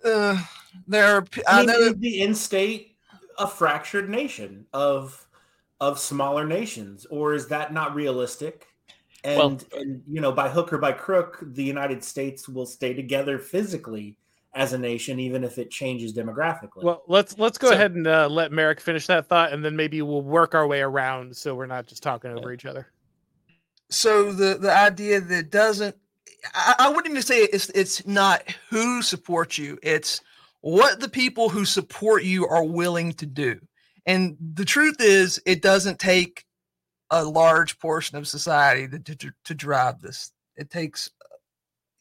uh, 0.05 0.43
there 0.87 1.17
are. 1.17 1.27
I, 1.47 1.53
I 1.53 1.59
mean, 1.59 1.67
know 1.67 1.93
the 1.93 2.23
in-state 2.23 2.97
a 3.39 3.47
fractured 3.47 4.09
nation 4.09 4.67
of 4.73 5.27
of 5.81 5.99
smaller 5.99 6.47
nations, 6.47 7.07
or 7.11 7.35
is 7.35 7.49
that 7.49 7.73
not 7.73 7.95
realistic? 7.95 8.67
And 9.25 9.39
well, 9.39 9.61
and 9.77 10.03
you 10.09 10.21
know, 10.21 10.33
by 10.33 10.49
hook 10.49 10.73
or 10.73 10.79
by 10.79 10.93
crook, 10.93 11.39
the 11.43 11.65
United 11.65 12.03
States 12.03 12.49
will 12.49 12.67
stay 12.67 12.95
together 12.95 13.39
physically 13.39 14.17
as 14.55 14.73
a 14.73 14.79
nation, 14.79 15.19
even 15.19 15.45
if 15.45 15.59
it 15.59 15.71
changes 15.71 16.13
demographically. 16.13 16.83
Well, 16.83 17.03
let's 17.09 17.39
let's 17.39 17.59
go 17.59 17.69
so, 17.69 17.75
ahead 17.75 17.93
and 17.95 18.07
uh, 18.07 18.29
let 18.29 18.53
Merrick 18.53 18.81
finish 18.81 19.07
that 19.07 19.27
thought, 19.27 19.53
and 19.53 19.65
then 19.65 19.77
maybe 19.77 20.03
we'll 20.03 20.23
work 20.23 20.55
our 20.55 20.67
way 20.67 20.81
around 20.81 21.37
so 21.37 21.55
we're 21.55 21.67
not 21.67 21.87
just 21.87 22.03
talking 22.03 22.31
over 22.31 22.53
each 22.53 22.67
other. 22.67 22.89
So 23.91 24.33
the 24.33 24.59
the 24.59 24.73
idea 24.73 25.21
that 25.21 25.51
doesn't, 25.51 25.97
I, 26.55 26.75
I 26.81 26.89
wouldn't 26.89 27.09
even 27.09 27.23
say 27.23 27.41
it's 27.45 27.71
it's 27.71 28.07
not 28.07 28.43
who 28.69 29.03
supports 29.03 29.57
you; 29.57 29.79
it's 29.83 30.21
what 30.61 31.01
the 31.01 31.09
people 31.09 31.49
who 31.49 31.65
support 31.65 32.23
you 32.25 32.47
are 32.47 32.65
willing 32.65 33.13
to 33.15 33.27
do. 33.27 33.59
And 34.07 34.37
the 34.55 34.65
truth 34.65 34.97
is, 35.01 35.41
it 35.47 35.63
doesn't 35.63 35.99
take 35.99 36.45
a 37.11 37.25
large 37.25 37.79
portion 37.79 38.17
of 38.17 38.27
society 38.27 38.89
to, 38.89 39.15
to, 39.15 39.31
to 39.45 39.55
drive 39.55 40.01
this. 40.01 40.33
It 40.57 40.71
takes 40.71 41.11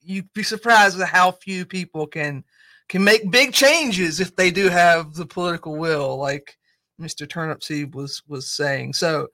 you'd 0.02 0.32
be 0.34 0.44
surprised 0.44 1.00
at 1.00 1.08
how 1.08 1.32
few 1.32 1.66
people 1.66 2.08
can 2.08 2.44
can 2.90 3.04
make 3.04 3.32
big 3.32 3.54
changes 3.54 4.20
if 4.20 4.36
they 4.36 4.52
do 4.52 4.68
have 4.68 5.14
the 5.14 5.26
political 5.26 5.78
will, 5.78 6.18
like 6.18 6.58
Mr. 7.00 7.28
Turnipseed 7.28 7.96
was 7.96 8.22
was 8.28 8.48
saying. 8.48 8.94
So 8.94 9.28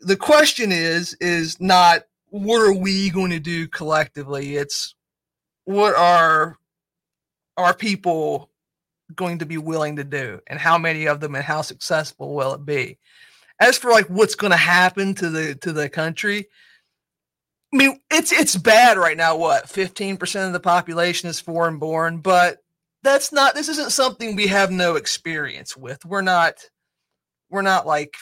the 0.00 0.16
question 0.16 0.72
is 0.72 1.14
is 1.20 1.60
not 1.60 2.02
what 2.28 2.60
are 2.60 2.72
we 2.72 3.10
going 3.10 3.30
to 3.30 3.40
do 3.40 3.68
collectively? 3.68 4.56
It's 4.56 4.94
what 5.64 5.94
are 5.94 6.58
are 7.56 7.74
people 7.74 8.50
going 9.14 9.38
to 9.38 9.46
be 9.46 9.58
willing 9.58 9.96
to 9.96 10.04
do 10.04 10.40
and 10.46 10.58
how 10.58 10.78
many 10.78 11.06
of 11.06 11.20
them 11.20 11.34
and 11.34 11.44
how 11.44 11.62
successful 11.62 12.34
will 12.34 12.54
it 12.54 12.64
be? 12.64 12.98
as 13.60 13.76
for 13.76 13.90
like 13.90 14.06
what's 14.06 14.34
going 14.34 14.50
to 14.50 14.56
happen 14.56 15.14
to 15.14 15.28
the 15.28 15.54
to 15.56 15.72
the 15.72 15.88
country, 15.88 16.48
I 17.72 17.76
mean, 17.76 18.00
it's 18.10 18.32
it's 18.32 18.56
bad 18.56 18.98
right 18.98 19.16
now. 19.16 19.36
What 19.36 19.68
fifteen 19.68 20.16
percent 20.16 20.48
of 20.48 20.52
the 20.52 20.60
population 20.60 21.28
is 21.28 21.40
foreign 21.40 21.78
born, 21.78 22.18
but 22.18 22.58
that's 23.02 23.32
not. 23.32 23.54
This 23.54 23.68
isn't 23.68 23.92
something 23.92 24.34
we 24.34 24.48
have 24.48 24.70
no 24.70 24.96
experience 24.96 25.76
with. 25.76 26.04
We're 26.04 26.22
not. 26.22 26.54
We're 27.48 27.62
not 27.62 27.86
like 27.86 28.14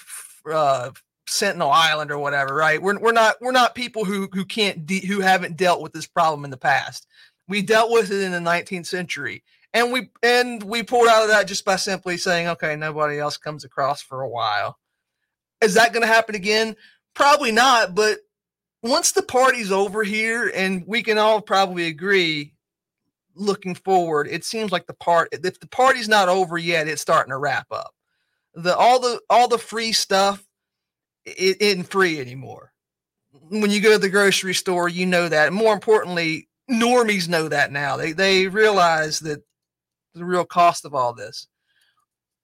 uh, 0.51 0.91
Sentinel 1.27 1.71
Island 1.71 2.11
or 2.11 2.19
whatever, 2.19 2.55
right? 2.55 2.81
We're 2.81 2.99
we're 2.99 3.13
not 3.13 3.37
we're 3.41 3.53
not 3.53 3.75
people 3.75 4.05
who 4.05 4.29
who 4.33 4.45
can't 4.45 4.85
de- 4.87 5.07
who 5.07 5.21
haven't 5.21 5.57
dealt 5.57 5.81
with 5.83 5.93
this 5.93 6.07
problem 6.07 6.45
in 6.45 6.51
the 6.51 6.57
past. 6.57 7.07
We 7.49 7.63
dealt 7.63 7.91
with 7.91 8.11
it 8.11 8.23
in 8.23 8.33
the 8.33 8.39
19th 8.39 8.87
century, 8.87 9.43
and 9.73 9.93
we 9.93 10.11
and 10.23 10.63
we 10.63 10.83
pulled 10.83 11.09
out 11.09 11.23
of 11.23 11.29
that 11.29 11.47
just 11.47 11.65
by 11.65 11.77
simply 11.77 12.19
saying, 12.19 12.49
okay, 12.49 12.77
nobody 12.77 13.19
else 13.19 13.37
comes 13.37 13.65
across 13.65 14.03
for 14.03 14.21
a 14.23 14.29
while. 14.29 14.79
Is 15.61 15.75
that 15.75 15.93
going 15.93 16.03
to 16.07 16.13
happen 16.13 16.35
again? 16.35 16.77
Probably 17.15 17.51
not. 17.53 17.95
But 17.95 18.19
once 18.83 19.13
the 19.13 19.23
party's 19.23 19.73
over 19.73 20.05
here, 20.05 20.51
and 20.55 20.85
we 20.87 21.03
can 21.03 21.19
all 21.19 21.41
probably 21.41 21.87
agree, 21.87 22.55
looking 23.35 23.75
forward, 23.75 24.29
it 24.29 24.45
seems 24.45 24.73
like 24.73 24.87
the 24.87 24.95
part 24.95 25.29
if 25.33 25.61
the 25.61 25.69
party's 25.69 26.09
not 26.09 26.29
over 26.29 26.59
yet, 26.59 26.89
it's 26.89 27.03
starting 27.03 27.31
to 27.31 27.39
wrap 27.39 27.67
up. 27.71 27.95
The 28.55 28.77
all 28.77 29.01
the 29.01 29.21
all 29.31 29.49
the 29.49 29.59
free 29.59 29.93
stuff 29.93 30.45
it 31.25 31.61
isn't 31.61 31.85
free 31.85 32.21
anymore. 32.21 32.73
When 33.51 33.71
you 33.71 33.81
go 33.81 33.93
to 33.93 33.99
the 33.99 34.09
grocery 34.09 34.55
store, 34.55 34.89
you 34.89 35.07
know 35.07 35.29
that. 35.29 35.53
More 35.53 35.75
importantly, 35.75 36.49
normies 36.71 37.29
know 37.29 37.49
that 37.49 37.73
now. 37.73 37.97
They 37.97 38.13
they 38.13 38.49
realize 38.49 39.21
that 39.21 39.43
the 40.15 40.25
real 40.25 40.45
cost 40.45 40.85
of 40.85 40.95
all 40.95 41.13
this 41.13 41.47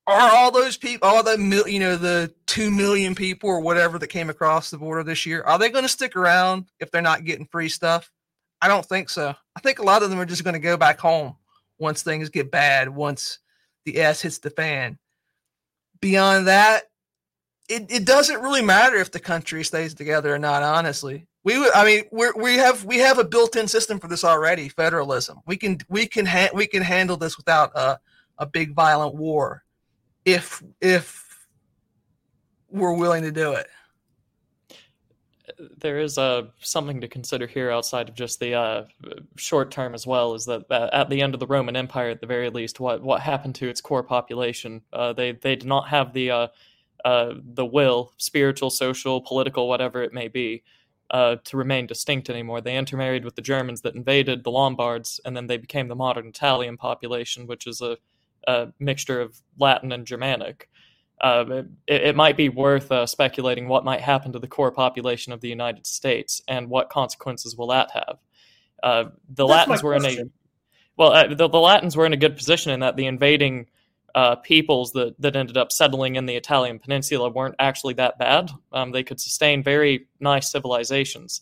are 0.07 0.31
all 0.35 0.51
those 0.51 0.77
people, 0.77 1.09
all 1.09 1.23
the 1.23 1.39
mil, 1.39 1.67
you 1.67 1.81
know, 1.81 1.97
the 1.97 2.33
two 2.47 2.71
million 2.71 3.15
people 3.15 3.49
or 3.49 3.61
whatever 3.61 3.99
that 3.99 4.09
came 4.09 4.29
across 4.29 4.71
the 4.71 4.79
border 4.79 5.03
this 5.03 5.25
year, 5.25 5.43
are 5.43 5.59
they 5.59 5.71
going 5.71 5.85
to 5.85 5.89
stick 5.89 6.15
around 6.15 6.67
if 6.79 6.91
they're 6.91 7.03
not 7.03 7.25
getting 7.25 7.47
free 7.47 7.69
stuff? 7.69 8.11
I 8.61 8.69
don't 8.69 8.85
think 8.85 9.09
so. 9.09 9.35
I 9.57 9.61
think 9.61 9.79
a 9.79 9.85
lot 9.85 10.03
of 10.03 10.11
them 10.11 10.21
are 10.21 10.27
just 10.27 10.45
going 10.45 10.55
to 10.55 10.61
go 10.61 10.77
back 10.77 10.99
home 10.99 11.37
once 11.79 12.03
things 12.03 12.29
get 12.29 12.51
bad, 12.51 12.89
once 12.89 13.39
the 13.85 13.99
S 13.99 14.23
hits 14.23 14.39
the 14.39 14.51
fan. 14.51 14.99
Beyond 16.01 16.49
that, 16.49 16.85
it, 17.69 17.91
it 17.91 18.05
doesn't 18.05 18.43
really 18.43 18.63
matter 18.63 18.97
if 18.97 19.11
the 19.11 19.21
country 19.21 19.65
stays 19.65 19.95
together 19.95 20.35
or 20.35 20.39
not. 20.39 20.63
Honestly, 20.63 21.27
we 21.45 21.55
I 21.75 21.85
mean 21.85 22.05
we 22.13 22.31
we 22.37 22.55
have 22.57 22.85
we 22.85 22.99
have 22.99 23.19
a 23.19 23.25
built-in 23.25 23.69
system 23.69 23.99
for 23.99 24.09
this 24.09 24.25
already. 24.25 24.69
Federalism. 24.69 25.41
We 25.47 25.57
can 25.57 25.79
we 25.89 26.07
can 26.07 26.27
ha- 26.27 26.51
we 26.53 26.67
can 26.67 26.83
handle 26.83 27.17
this 27.17 27.39
without 27.39 27.73
a 27.75 27.99
a 28.39 28.47
big 28.47 28.75
violent 28.75 29.15
war 29.15 29.64
if 30.25 30.63
if 30.81 31.25
we're 32.71 32.95
willing 32.95 33.23
to 33.23 33.31
do 33.31 33.53
it. 33.53 33.69
There 35.79 36.01
is 36.01 36.19
uh, 36.19 36.47
something 36.61 37.01
to 37.01 37.09
consider 37.09 37.47
here 37.47 37.71
outside 37.71 38.09
of 38.09 38.15
just 38.15 38.41
the 38.41 38.55
uh, 38.55 38.85
short 39.37 39.71
term 39.71 39.95
as 39.95 40.07
well. 40.07 40.35
Is 40.35 40.47
that 40.47 40.65
uh, 40.71 40.89
at 40.93 41.11
the 41.11 41.23
end 41.23 41.35
of 41.35 41.41
the 41.41 41.47
Roman 41.47 41.77
Empire, 41.77 42.09
at 42.09 42.21
the 42.21 42.27
very 42.27 42.51
least, 42.51 42.81
what 42.81 43.03
what 43.03 43.21
happened 43.21 43.55
to 43.57 43.69
its 43.69 43.81
core 43.81 44.03
population? 44.03 44.83
Uh, 44.93 45.13
they 45.13 45.33
they 45.33 45.55
did 45.55 45.69
not 45.69 45.89
have 45.89 46.13
the 46.13 46.31
uh, 46.31 46.47
uh, 47.05 47.35
the 47.55 47.67
will, 47.67 48.13
spiritual, 48.17 48.71
social, 48.71 49.21
political, 49.21 49.69
whatever 49.69 50.03
it 50.03 50.15
may 50.15 50.27
be, 50.27 50.63
uh, 51.11 51.37
to 51.45 51.57
remain 51.57 51.87
distinct 51.87 52.31
anymore. 52.31 52.61
They 52.61 52.77
intermarried 52.77 53.25
with 53.25 53.37
the 53.37 53.43
Germans 53.43 53.83
that 53.83 53.95
invaded 53.95 54.43
the 54.43 54.51
Lombards, 54.51 55.21
and 55.25 55.37
then 55.37 55.47
they 55.47 55.59
became 55.59 55.89
the 55.89 55.95
modern 55.95 56.29
Italian 56.29 56.79
population, 56.79 57.47
which 57.47 57.67
is 57.67 57.83
a 57.83 57.99
a 58.47 58.69
mixture 58.79 59.21
of 59.21 59.37
Latin 59.59 59.93
and 59.93 60.07
Germanic. 60.07 60.69
Uh, 61.21 61.63
it, 61.87 62.03
it, 62.03 62.17
might 62.17 62.37
be 62.37 62.49
worth 62.49 62.91
uh, 62.91 63.07
speculating 63.07 63.69
what 63.69 63.85
might 63.85 64.01
happen 64.01 64.33
to 64.33 64.39
the 64.39 64.49
core 64.49 64.73
population 64.73 65.33
of 65.33 65.41
the 65.41 65.49
United 65.49 65.87
States 65.87 66.43
and 66.49 66.69
what 66.69 66.91
consequences 66.91 67.57
will 67.57 67.69
that 67.69 67.91
have. 67.93 68.19
Uh, 68.83 69.05
the 69.29 69.47
That's 69.47 69.69
Latins 69.69 69.83
were 69.83 69.95
in 69.95 70.05
a 70.05 70.25
well, 70.97 71.13
uh, 71.13 71.27
the, 71.27 71.49
the, 71.49 71.61
Latins 71.61 71.97
were 71.97 72.07
in 72.07 72.13
a 72.13 72.17
good 72.17 72.37
position 72.37 72.73
in 72.73 72.81
that 72.81 72.97
the 72.97 73.07
invading 73.07 73.67
uh, 74.15 74.37
peoples 74.37 74.93
that, 74.93 75.15
that 75.21 75.35
ended 75.35 75.57
up 75.57 75.73
settling 75.73 76.17
in 76.17 76.27
the 76.27 76.37
Italian 76.37 76.79
peninsula 76.79 77.31
weren't 77.31 77.57
actually 77.59 77.95
that 77.95 78.19
bad. 78.19 78.51
Um, 78.73 78.93
they 78.93 79.03
could 79.03 79.21
sustain 79.21 79.63
very 79.63 80.07
nice 80.21 80.53
civilizations. 80.53 81.41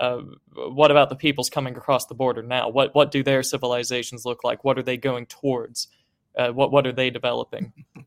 Uh, 0.00 0.22
what 0.54 0.90
about 0.90 1.08
the 1.08 1.16
peoples 1.16 1.50
coming 1.50 1.76
across 1.76 2.06
the 2.06 2.14
border 2.14 2.42
now? 2.42 2.68
What 2.68 2.94
what 2.94 3.10
do 3.10 3.22
their 3.22 3.42
civilizations 3.42 4.24
look 4.24 4.42
like? 4.42 4.64
What 4.64 4.78
are 4.78 4.82
they 4.82 4.96
going 4.96 5.26
towards? 5.26 5.88
Uh, 6.36 6.50
what 6.52 6.70
what 6.72 6.86
are 6.86 6.92
they 6.92 7.10
developing? 7.10 7.72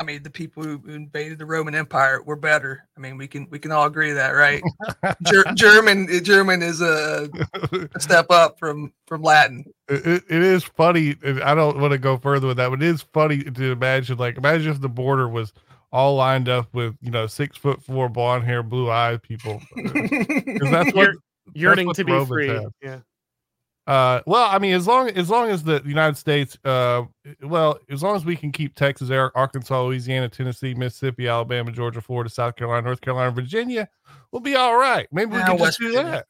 I 0.00 0.02
mean, 0.02 0.22
the 0.22 0.30
people 0.30 0.62
who 0.62 0.80
invaded 0.88 1.38
the 1.38 1.44
Roman 1.44 1.74
Empire 1.74 2.22
were 2.22 2.34
better. 2.34 2.88
I 2.96 3.00
mean, 3.00 3.18
we 3.18 3.28
can 3.28 3.46
we 3.50 3.58
can 3.58 3.70
all 3.70 3.84
agree 3.84 4.12
that, 4.12 4.30
right? 4.30 4.62
Ger- 5.30 5.44
German 5.54 6.08
German 6.24 6.62
is 6.62 6.80
a, 6.80 7.28
a, 7.52 8.00
step 8.00 8.30
up 8.30 8.58
from 8.58 8.94
from 9.06 9.20
Latin. 9.22 9.62
It, 9.88 10.24
it 10.30 10.42
is 10.42 10.64
funny. 10.64 11.16
I 11.22 11.54
don't 11.54 11.78
want 11.78 11.92
to 11.92 11.98
go 11.98 12.16
further 12.16 12.46
with 12.46 12.56
that, 12.56 12.70
but 12.70 12.82
it 12.82 12.88
is 12.88 13.02
funny 13.12 13.42
to 13.42 13.72
imagine. 13.72 14.16
Like, 14.16 14.38
imagine 14.38 14.72
if 14.72 14.80
the 14.80 14.88
border 14.88 15.28
was 15.28 15.52
all 15.92 16.16
lined 16.16 16.48
up 16.48 16.72
with 16.72 16.96
you 17.02 17.10
know 17.10 17.26
six 17.26 17.58
foot 17.58 17.82
four 17.84 18.08
blonde 18.08 18.44
hair, 18.44 18.62
blue 18.62 18.90
eyed 18.90 19.22
people. 19.22 19.60
Because 19.76 20.70
that's 20.70 20.94
what 20.94 21.10
yearning 21.52 21.88
that's 21.88 21.98
what 21.98 22.06
to 22.06 22.20
be 22.20 22.26
free. 22.26 22.48
Have. 22.48 22.72
Yeah. 22.82 23.00
Uh, 23.86 24.20
well, 24.26 24.48
I 24.48 24.58
mean, 24.58 24.74
as 24.74 24.86
long 24.86 25.08
as 25.10 25.28
long 25.28 25.50
as 25.50 25.64
the 25.64 25.82
United 25.84 26.16
States, 26.16 26.56
uh, 26.64 27.02
well, 27.42 27.78
as 27.90 28.02
long 28.02 28.14
as 28.14 28.24
we 28.24 28.36
can 28.36 28.52
keep 28.52 28.74
Texas, 28.76 29.10
Arkansas, 29.10 29.82
Louisiana, 29.82 30.28
Tennessee, 30.28 30.74
Mississippi, 30.74 31.26
Alabama, 31.26 31.72
Georgia, 31.72 32.00
Florida, 32.00 32.30
South 32.30 32.54
Carolina, 32.56 32.82
North 32.82 33.00
Carolina, 33.00 33.32
Virginia, 33.32 33.88
we'll 34.30 34.42
be 34.42 34.54
all 34.54 34.76
right. 34.76 35.08
Maybe 35.10 35.32
we 35.32 35.42
can 35.42 35.58
just 35.58 35.80
do 35.80 35.92
that. 35.92 36.26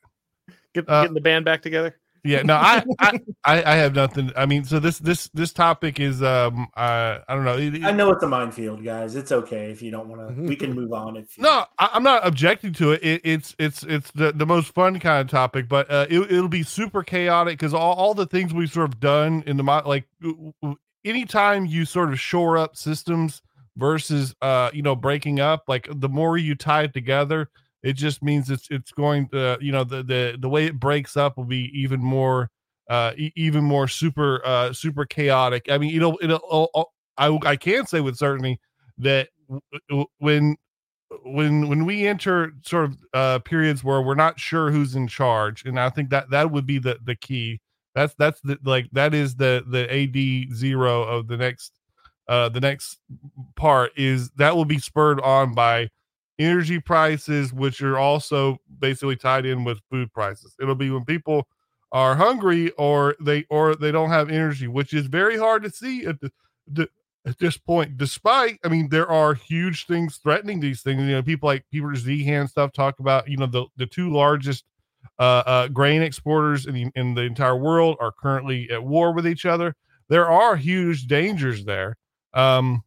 Get, 0.74 0.88
uh, 0.88 1.02
getting 1.02 1.14
the 1.14 1.20
band 1.20 1.44
back 1.44 1.60
together. 1.60 1.99
Yeah, 2.24 2.42
no, 2.42 2.54
I, 2.54 2.84
I, 2.98 3.20
I, 3.44 3.62
I 3.72 3.76
have 3.76 3.94
nothing. 3.94 4.30
I 4.36 4.46
mean, 4.46 4.64
so 4.64 4.78
this, 4.78 4.98
this, 4.98 5.28
this 5.34 5.52
topic 5.52 5.98
is, 6.00 6.22
um, 6.22 6.68
uh, 6.76 7.18
I 7.28 7.34
don't 7.34 7.44
know. 7.44 7.56
It- 7.56 7.76
it- 7.76 7.84
I 7.84 7.90
know 7.92 8.10
it's 8.10 8.22
a 8.22 8.28
minefield, 8.28 8.84
guys. 8.84 9.16
It's 9.16 9.32
okay 9.32 9.70
if 9.70 9.80
you 9.82 9.90
don't 9.90 10.08
want 10.08 10.36
to. 10.36 10.42
We 10.42 10.56
can 10.56 10.72
move 10.74 10.92
on. 10.92 11.16
If 11.16 11.36
you, 11.36 11.42
No, 11.44 11.64
I, 11.78 11.90
I'm 11.92 12.02
not 12.02 12.26
objecting 12.26 12.72
to 12.74 12.92
it. 12.92 13.02
it 13.02 13.20
it's 13.24 13.54
it's 13.58 13.82
it's 13.84 14.10
the, 14.12 14.32
the 14.32 14.46
most 14.46 14.74
fun 14.74 14.98
kind 15.00 15.20
of 15.20 15.28
topic, 15.28 15.68
but 15.68 15.90
uh, 15.90 16.06
it, 16.10 16.20
it'll 16.32 16.48
be 16.48 16.62
super 16.62 17.02
chaotic 17.02 17.58
because 17.58 17.74
all, 17.74 17.94
all 17.94 18.14
the 18.14 18.26
things 18.26 18.52
we've 18.52 18.72
sort 18.72 18.88
of 18.90 19.00
done 19.00 19.42
in 19.46 19.56
the 19.56 19.62
like 19.62 20.04
w- 20.20 20.52
w- 20.62 20.78
anytime 21.04 21.66
you 21.66 21.84
sort 21.84 22.10
of 22.12 22.20
shore 22.20 22.58
up 22.58 22.76
systems 22.76 23.42
versus 23.76 24.34
uh 24.42 24.68
you 24.74 24.82
know 24.82 24.94
breaking 24.96 25.40
up, 25.40 25.64
like 25.68 25.88
the 25.90 26.08
more 26.08 26.36
you 26.36 26.54
tie 26.54 26.82
it 26.82 26.92
together, 26.92 27.48
it 27.82 27.94
just 27.94 28.22
means 28.22 28.50
it's 28.50 28.68
it's 28.70 28.92
going 28.92 29.28
to 29.28 29.58
you 29.60 29.72
know 29.72 29.84
the 29.84 30.02
the 30.02 30.36
the 30.38 30.48
way 30.48 30.66
it 30.66 30.78
breaks 30.78 31.16
up 31.16 31.36
will 31.36 31.44
be 31.44 31.70
even 31.74 32.00
more 32.00 32.50
uh 32.88 33.12
e- 33.16 33.32
even 33.36 33.64
more 33.64 33.88
super 33.88 34.40
uh 34.44 34.72
super 34.72 35.04
chaotic. 35.04 35.66
I 35.70 35.78
mean, 35.78 35.94
it'll 35.96 36.18
it'll 36.22 36.70
uh, 36.74 36.84
I 37.16 37.38
I 37.50 37.56
can 37.56 37.86
say 37.86 38.00
with 38.00 38.16
certainty 38.16 38.60
that 38.98 39.28
when 40.18 40.56
when 41.24 41.68
when 41.68 41.84
we 41.84 42.06
enter 42.06 42.52
sort 42.64 42.84
of 42.84 42.96
uh 43.14 43.38
periods 43.40 43.82
where 43.82 44.00
we're 44.02 44.14
not 44.14 44.38
sure 44.38 44.70
who's 44.70 44.94
in 44.94 45.08
charge 45.08 45.64
and 45.64 45.78
i 45.78 45.90
think 45.90 46.10
that 46.10 46.30
that 46.30 46.50
would 46.50 46.66
be 46.66 46.78
the 46.78 46.98
the 47.04 47.16
key 47.16 47.60
that's 47.94 48.14
that's 48.14 48.40
the 48.42 48.58
like 48.64 48.88
that 48.92 49.12
is 49.12 49.34
the 49.36 49.64
the 49.68 49.92
ad 49.92 50.54
zero 50.54 51.02
of 51.02 51.26
the 51.26 51.36
next 51.36 51.72
uh 52.28 52.48
the 52.48 52.60
next 52.60 52.98
part 53.56 53.90
is 53.96 54.30
that 54.36 54.54
will 54.54 54.64
be 54.64 54.78
spurred 54.78 55.20
on 55.22 55.52
by 55.52 55.88
energy 56.40 56.80
prices 56.80 57.52
which 57.52 57.82
are 57.82 57.98
also 57.98 58.58
basically 58.80 59.16
tied 59.16 59.46
in 59.46 59.62
with 59.62 59.78
food 59.90 60.12
prices 60.12 60.54
it'll 60.60 60.74
be 60.74 60.90
when 60.90 61.04
people 61.04 61.46
are 61.92 62.14
hungry 62.14 62.70
or 62.72 63.14
they 63.20 63.44
or 63.50 63.74
they 63.74 63.92
don't 63.92 64.10
have 64.10 64.30
energy 64.30 64.66
which 64.66 64.92
is 64.94 65.06
very 65.06 65.36
hard 65.36 65.62
to 65.62 65.70
see 65.70 66.04
at 66.06 66.18
the, 66.20 66.32
at 67.26 67.38
this 67.38 67.56
point, 67.56 67.96
despite 67.96 68.58
I 68.64 68.68
mean, 68.68 68.88
there 68.88 69.10
are 69.10 69.34
huge 69.34 69.86
things 69.86 70.16
threatening 70.16 70.60
these 70.60 70.82
things. 70.82 71.02
You 71.02 71.12
know, 71.12 71.22
people 71.22 71.48
like 71.48 71.64
Peter 71.70 71.86
Zeihan 71.86 72.48
stuff 72.48 72.72
talk 72.72 72.98
about, 73.00 73.28
you 73.28 73.36
know, 73.36 73.46
the, 73.46 73.66
the 73.76 73.86
two 73.86 74.10
largest 74.10 74.64
uh, 75.18 75.42
uh, 75.46 75.68
grain 75.68 76.02
exporters 76.02 76.66
in 76.66 76.74
the, 76.74 76.90
in 76.94 77.14
the 77.14 77.22
entire 77.22 77.56
world 77.56 77.96
are 78.00 78.12
currently 78.12 78.70
at 78.70 78.82
war 78.82 79.12
with 79.12 79.26
each 79.26 79.44
other. 79.44 79.74
There 80.08 80.30
are 80.30 80.56
huge 80.56 81.06
dangers 81.06 81.64
there. 81.64 81.96
Um, 82.32 82.82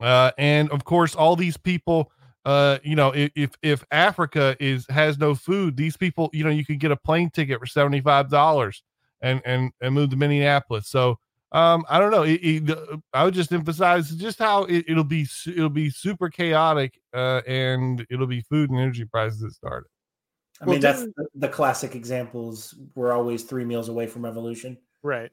uh, 0.00 0.30
and 0.38 0.70
of 0.70 0.84
course, 0.84 1.14
all 1.14 1.36
these 1.36 1.56
people, 1.56 2.12
uh, 2.44 2.78
you 2.82 2.96
know, 2.96 3.10
if, 3.14 3.30
if 3.34 3.50
if 3.62 3.84
Africa 3.90 4.56
is 4.60 4.86
has 4.88 5.18
no 5.18 5.34
food, 5.34 5.76
these 5.76 5.96
people, 5.96 6.30
you 6.32 6.44
know, 6.44 6.50
you 6.50 6.64
could 6.64 6.80
get 6.80 6.90
a 6.90 6.96
plane 6.96 7.30
ticket 7.30 7.58
for 7.60 7.66
seventy 7.66 8.00
five 8.00 8.30
dollars 8.30 8.82
and 9.20 9.40
and 9.44 9.72
and 9.80 9.94
move 9.94 10.10
to 10.10 10.16
Minneapolis. 10.16 10.88
So 10.88 11.18
um 11.52 11.84
i 11.90 11.98
don't 11.98 12.12
know 12.12 12.22
it, 12.22 12.40
it, 12.44 12.78
i 13.12 13.24
would 13.24 13.34
just 13.34 13.50
emphasize 13.50 14.10
just 14.10 14.38
how 14.38 14.62
it, 14.66 14.84
it'll 14.86 15.02
be 15.02 15.26
it'll 15.48 15.68
be 15.68 15.90
super 15.90 16.28
chaotic 16.28 17.00
uh 17.12 17.40
and 17.44 18.06
it'll 18.08 18.28
be 18.28 18.40
food 18.40 18.70
and 18.70 18.78
energy 18.78 19.04
prices 19.04 19.40
that 19.40 19.50
start 19.50 19.84
it 19.84 19.90
I 20.60 20.66
Well, 20.66 20.74
mean 20.74 20.82
that's 20.82 21.04
the, 21.04 21.26
the 21.36 21.48
classic 21.48 21.94
examples. 21.94 22.74
We're 22.94 23.12
always 23.12 23.44
three 23.44 23.64
meals 23.64 23.88
away 23.88 24.06
from 24.06 24.24
revolution. 24.24 24.76
Right. 25.02 25.32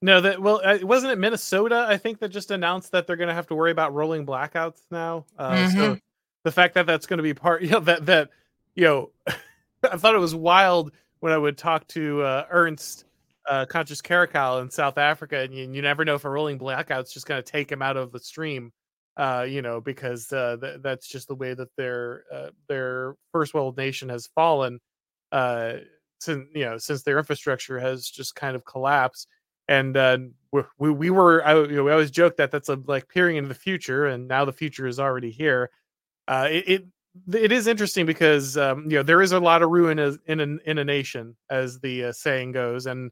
No, 0.00 0.20
that 0.20 0.42
well, 0.42 0.60
uh, 0.64 0.78
wasn't 0.82 1.12
it 1.12 1.18
Minnesota? 1.18 1.86
I 1.88 1.96
think 1.96 2.18
that 2.18 2.30
just 2.30 2.50
announced 2.50 2.90
that 2.90 3.06
they're 3.06 3.16
going 3.16 3.28
to 3.28 3.34
have 3.34 3.46
to 3.48 3.54
worry 3.54 3.70
about 3.70 3.94
rolling 3.94 4.26
blackouts 4.26 4.80
now. 4.90 5.26
Uh, 5.38 5.68
So 5.70 5.98
the 6.44 6.52
fact 6.52 6.74
that 6.74 6.86
that's 6.86 7.06
going 7.06 7.18
to 7.18 7.22
be 7.22 7.34
part, 7.34 7.62
you 7.62 7.70
know, 7.70 7.80
that 7.80 8.06
that 8.06 8.30
you 8.74 8.84
know, 8.84 9.10
I 9.90 9.96
thought 9.96 10.14
it 10.14 10.18
was 10.18 10.34
wild 10.34 10.92
when 11.20 11.32
I 11.32 11.38
would 11.38 11.56
talk 11.56 11.86
to 11.88 12.22
uh, 12.22 12.46
Ernst, 12.50 13.04
uh, 13.48 13.66
Conscious 13.66 14.00
Caracal 14.00 14.60
in 14.60 14.70
South 14.70 14.98
Africa, 14.98 15.38
and 15.40 15.54
you, 15.54 15.70
you 15.70 15.82
never 15.82 16.04
know 16.04 16.14
if 16.14 16.24
a 16.24 16.30
rolling 16.30 16.58
blackout's 16.58 17.12
just 17.12 17.26
going 17.26 17.42
to 17.42 17.50
take 17.50 17.70
him 17.70 17.82
out 17.82 17.96
of 17.96 18.12
the 18.12 18.20
stream. 18.20 18.72
Uh, 19.18 19.44
you 19.46 19.60
know, 19.60 19.78
because 19.78 20.32
uh, 20.32 20.56
th- 20.58 20.80
that's 20.82 21.06
just 21.06 21.28
the 21.28 21.34
way 21.34 21.52
that 21.52 21.68
their 21.76 22.24
uh, 22.32 22.48
their 22.66 23.14
first 23.30 23.52
world 23.52 23.76
nation 23.76 24.08
has 24.08 24.26
fallen. 24.28 24.80
Uh, 25.30 25.74
since 26.18 26.48
you 26.54 26.64
know, 26.64 26.78
since 26.78 27.02
their 27.02 27.18
infrastructure 27.18 27.78
has 27.78 28.08
just 28.08 28.34
kind 28.34 28.56
of 28.56 28.64
collapsed 28.64 29.28
and 29.68 29.96
uh, 29.96 30.18
we, 30.52 30.62
we 30.78 30.90
we 30.90 31.10
were 31.10 31.44
I, 31.46 31.54
you 31.54 31.76
know, 31.76 31.84
we 31.84 31.92
always 31.92 32.10
joke 32.10 32.36
that 32.36 32.50
that's 32.50 32.68
a 32.68 32.78
like 32.86 33.08
peering 33.08 33.36
into 33.36 33.48
the 33.48 33.54
future, 33.54 34.06
and 34.06 34.28
now 34.28 34.44
the 34.44 34.52
future 34.52 34.86
is 34.86 34.98
already 34.98 35.30
here. 35.30 35.70
Uh, 36.28 36.48
it, 36.50 36.64
it 36.68 36.84
it 37.34 37.52
is 37.52 37.66
interesting 37.66 38.06
because 38.06 38.56
um, 38.56 38.84
you 38.90 38.96
know 38.96 39.02
there 39.02 39.22
is 39.22 39.32
a 39.32 39.40
lot 39.40 39.62
of 39.62 39.70
ruin 39.70 39.98
in 39.98 40.40
a, 40.40 40.56
in 40.70 40.78
a 40.78 40.84
nation, 40.84 41.36
as 41.50 41.78
the 41.80 42.06
uh, 42.06 42.12
saying 42.12 42.52
goes, 42.52 42.86
and 42.86 43.10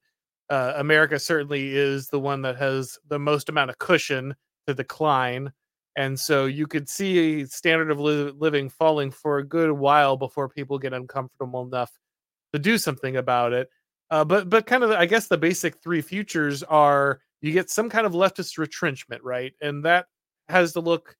uh, 0.48 0.74
America 0.76 1.18
certainly 1.18 1.76
is 1.76 2.08
the 2.08 2.20
one 2.20 2.42
that 2.42 2.56
has 2.56 2.98
the 3.08 3.18
most 3.18 3.48
amount 3.48 3.70
of 3.70 3.78
cushion 3.78 4.34
to 4.66 4.74
decline. 4.74 5.52
And 5.96 6.18
so 6.18 6.46
you 6.46 6.66
could 6.66 6.88
see 6.88 7.44
standard 7.46 7.90
of 7.90 8.00
li- 8.00 8.32
living 8.38 8.68
falling 8.70 9.10
for 9.10 9.38
a 9.38 9.44
good 9.44 9.70
while 9.72 10.16
before 10.16 10.48
people 10.48 10.78
get 10.78 10.92
uncomfortable 10.92 11.62
enough 11.62 11.92
to 12.52 12.58
do 12.58 12.78
something 12.78 13.16
about 13.16 13.52
it. 13.52 13.68
Uh, 14.10 14.24
but 14.24 14.48
but 14.50 14.66
kind 14.66 14.82
of 14.82 14.90
I 14.90 15.06
guess 15.06 15.28
the 15.28 15.38
basic 15.38 15.80
three 15.82 16.00
futures 16.02 16.62
are 16.64 17.20
you 17.42 17.52
get 17.52 17.70
some 17.70 17.88
kind 17.90 18.06
of 18.06 18.12
leftist 18.12 18.58
retrenchment, 18.58 19.22
right? 19.22 19.52
And 19.60 19.84
that 19.84 20.06
has 20.48 20.72
to 20.74 20.80
look 20.80 21.16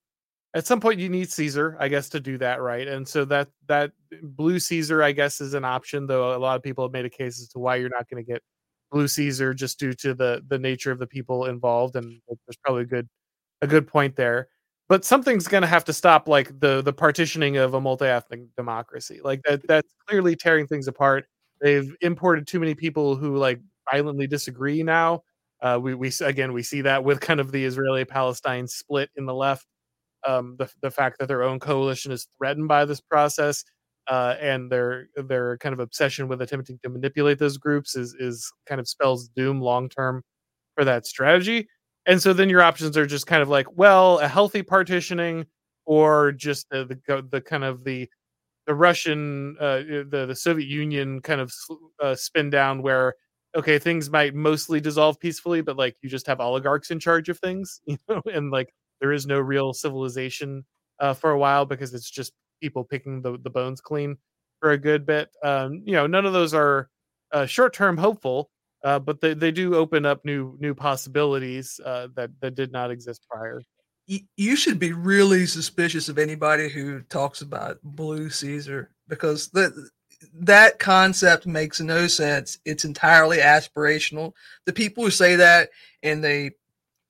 at 0.54 0.66
some 0.66 0.80
point 0.80 1.00
you 1.00 1.08
need 1.08 1.30
Caesar, 1.30 1.76
I 1.78 1.88
guess, 1.88 2.08
to 2.10 2.20
do 2.20 2.38
that, 2.38 2.60
right? 2.60 2.86
And 2.88 3.06
so 3.06 3.24
that 3.26 3.48
that 3.68 3.92
blue 4.22 4.58
Caesar, 4.58 5.02
I 5.02 5.12
guess, 5.12 5.40
is 5.40 5.54
an 5.54 5.64
option, 5.64 6.06
though 6.06 6.36
a 6.36 6.38
lot 6.38 6.56
of 6.56 6.62
people 6.62 6.84
have 6.84 6.92
made 6.92 7.04
a 7.04 7.10
case 7.10 7.40
as 7.40 7.48
to 7.50 7.58
why 7.58 7.76
you're 7.76 7.90
not 7.90 8.08
going 8.10 8.24
to 8.24 8.32
get 8.32 8.42
blue 8.90 9.08
Caesar 9.08 9.54
just 9.54 9.78
due 9.78 9.92
to 9.94 10.14
the 10.14 10.42
the 10.48 10.58
nature 10.58 10.90
of 10.92 10.98
the 10.98 11.06
people 11.06 11.46
involved, 11.46 11.96
and 11.96 12.20
there's 12.28 12.56
probably 12.64 12.82
a 12.82 12.86
good 12.86 13.08
a 13.62 13.66
good 13.66 13.86
point 13.86 14.16
there. 14.16 14.48
But 14.88 15.04
something's 15.04 15.46
going 15.48 15.62
to 15.62 15.68
have 15.68 15.84
to 15.84 15.92
stop, 15.92 16.28
like 16.28 16.58
the 16.60 16.82
the 16.82 16.92
partitioning 16.92 17.56
of 17.58 17.74
a 17.74 17.80
multi-ethnic 17.80 18.40
democracy, 18.56 19.20
like 19.22 19.42
that. 19.44 19.66
That's 19.68 19.88
clearly 20.08 20.36
tearing 20.36 20.66
things 20.66 20.88
apart 20.88 21.26
they've 21.60 21.94
imported 22.00 22.46
too 22.46 22.60
many 22.60 22.74
people 22.74 23.16
who 23.16 23.36
like 23.36 23.60
violently 23.90 24.26
disagree 24.26 24.82
now. 24.82 25.22
Uh, 25.62 25.78
we 25.80 25.94
we 25.94 26.10
again 26.22 26.52
we 26.52 26.62
see 26.62 26.80
that 26.82 27.04
with 27.04 27.20
kind 27.20 27.38
of 27.38 27.52
the 27.52 27.64
Israeli 27.64 28.04
Palestine 28.04 28.66
split 28.66 29.10
in 29.16 29.26
the 29.26 29.34
left. 29.34 29.66
Um, 30.26 30.56
the 30.58 30.70
the 30.82 30.90
fact 30.90 31.18
that 31.18 31.28
their 31.28 31.42
own 31.42 31.60
coalition 31.60 32.12
is 32.12 32.26
threatened 32.38 32.68
by 32.68 32.84
this 32.84 33.00
process, 33.00 33.64
uh, 34.08 34.36
and 34.40 34.70
their 34.70 35.06
their 35.16 35.58
kind 35.58 35.72
of 35.72 35.80
obsession 35.80 36.28
with 36.28 36.42
attempting 36.42 36.78
to 36.82 36.88
manipulate 36.90 37.38
those 37.38 37.58
groups 37.58 37.96
is 37.96 38.14
is 38.18 38.50
kind 38.66 38.80
of 38.80 38.88
spells 38.88 39.28
doom 39.36 39.60
long 39.60 39.88
term 39.88 40.22
for 40.76 40.84
that 40.84 41.06
strategy. 41.06 41.68
And 42.06 42.20
so 42.22 42.32
then 42.32 42.48
your 42.50 42.62
options 42.62 42.96
are 42.96 43.06
just 43.06 43.26
kind 43.26 43.42
of 43.42 43.48
like, 43.48 43.66
well, 43.76 44.18
a 44.20 44.28
healthy 44.28 44.62
partitioning, 44.62 45.46
or 45.86 46.32
just 46.32 46.68
the 46.70 46.84
the, 47.06 47.22
the 47.30 47.40
kind 47.40 47.64
of 47.64 47.84
the 47.84 48.08
the 48.66 48.74
Russian, 48.74 49.56
uh, 49.60 49.78
the 50.10 50.26
the 50.28 50.36
Soviet 50.36 50.68
Union 50.68 51.20
kind 51.22 51.40
of 51.40 51.52
uh, 52.02 52.14
spin 52.14 52.50
down 52.50 52.82
where 52.82 53.14
okay 53.56 53.78
things 53.78 54.10
might 54.10 54.34
mostly 54.34 54.80
dissolve 54.80 55.18
peacefully, 55.20 55.60
but 55.62 55.76
like 55.76 55.96
you 56.02 56.08
just 56.08 56.26
have 56.26 56.40
oligarchs 56.40 56.90
in 56.90 57.00
charge 57.00 57.28
of 57.28 57.38
things, 57.40 57.80
you 57.86 57.98
know, 58.08 58.22
and 58.32 58.50
like 58.50 58.72
there 59.00 59.12
is 59.12 59.26
no 59.26 59.38
real 59.38 59.72
civilization 59.72 60.64
uh, 60.98 61.14
for 61.14 61.30
a 61.30 61.38
while 61.38 61.64
because 61.64 61.94
it's 61.94 62.10
just 62.10 62.32
people 62.60 62.84
picking 62.84 63.22
the 63.22 63.38
the 63.42 63.50
bones 63.50 63.80
clean 63.80 64.16
for 64.60 64.72
a 64.72 64.78
good 64.78 65.06
bit. 65.06 65.30
Um, 65.42 65.82
you 65.84 65.92
know, 65.94 66.06
none 66.06 66.26
of 66.26 66.32
those 66.32 66.54
are 66.54 66.88
uh, 67.32 67.46
short 67.46 67.72
term 67.72 67.96
hopeful, 67.96 68.50
uh, 68.84 68.98
but 68.98 69.20
they, 69.20 69.34
they 69.34 69.50
do 69.50 69.74
open 69.74 70.06
up 70.06 70.24
new 70.24 70.56
new 70.60 70.74
possibilities 70.74 71.80
uh, 71.84 72.08
that 72.14 72.30
that 72.40 72.54
did 72.54 72.72
not 72.72 72.90
exist 72.90 73.26
prior. 73.28 73.62
you 74.36 74.56
should 74.56 74.78
be 74.78 74.92
really 74.92 75.46
suspicious 75.46 76.08
of 76.08 76.18
anybody 76.18 76.68
who 76.68 77.00
talks 77.02 77.42
about 77.42 77.78
blue 77.82 78.28
caesar 78.28 78.90
because 79.08 79.48
that 79.50 79.72
that 80.34 80.78
concept 80.78 81.46
makes 81.46 81.80
no 81.80 82.06
sense 82.06 82.58
it's 82.64 82.84
entirely 82.84 83.38
aspirational 83.38 84.32
the 84.66 84.72
people 84.72 85.04
who 85.04 85.10
say 85.10 85.36
that 85.36 85.70
and 86.02 86.22
they 86.22 86.50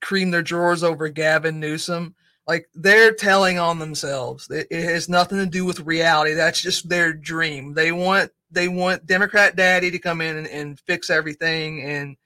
cream 0.01 0.31
their 0.31 0.43
drawers 0.43 0.83
over 0.83 1.09
gavin 1.09 1.61
newsom. 1.61 2.15
Like 2.47 2.69
they're 2.75 3.13
telling 3.13 3.59
on 3.59 3.79
themselves. 3.79 4.51
It, 4.51 4.67
it 4.71 4.85
has 4.85 5.09
nothing 5.09 5.39
to 5.39 5.47
do 5.47 5.65
with 5.65 5.81
reality. 5.81 6.35
That's 6.35 6.61
just 6.61 6.89
their 6.89 7.13
dream. 7.13 7.75
They 7.75 7.93
want 7.93 8.33
they 8.51 8.69
want 8.69 9.07
democrat 9.07 9.57
daddy 9.57 9.91
to 9.91 9.99
come 9.99 10.21
in 10.21 10.37
and, 10.37 10.47
and 10.49 10.81
fix 10.81 11.11
everything 11.11 11.83
and 11.83 12.17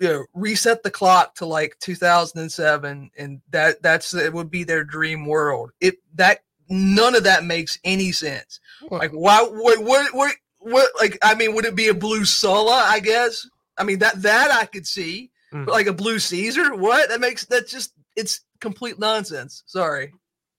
you 0.00 0.08
know, 0.08 0.24
reset 0.34 0.82
the 0.82 0.90
clock 0.90 1.36
to 1.36 1.46
like 1.46 1.78
2007 1.78 3.10
and 3.16 3.40
that 3.50 3.80
that's 3.82 4.12
it 4.14 4.32
would 4.32 4.50
be 4.50 4.64
their 4.64 4.82
dream 4.82 5.26
world. 5.26 5.70
It 5.80 5.98
that 6.14 6.40
none 6.68 7.14
of 7.14 7.22
that 7.22 7.44
makes 7.44 7.78
any 7.84 8.10
sense. 8.10 8.58
Like 8.90 9.12
why 9.12 9.42
what 9.42 9.80
what 9.84 10.12
what, 10.12 10.34
what 10.58 10.90
like 11.00 11.18
i 11.22 11.34
mean 11.34 11.54
would 11.54 11.64
it 11.64 11.76
be 11.76 11.88
a 11.88 11.94
blue 11.94 12.24
sulla 12.24 12.84
i 12.86 12.98
guess? 12.98 13.48
I 13.78 13.84
mean 13.84 14.00
that 14.00 14.22
that 14.22 14.50
i 14.50 14.66
could 14.66 14.86
see 14.86 15.30
But 15.52 15.68
like 15.68 15.86
a 15.86 15.92
blue 15.92 16.18
caesar? 16.18 16.74
What? 16.74 17.08
That 17.08 17.20
makes 17.20 17.44
that's 17.44 17.70
just 17.70 17.92
it's 18.16 18.40
complete 18.60 18.98
nonsense. 18.98 19.62
Sorry. 19.66 20.12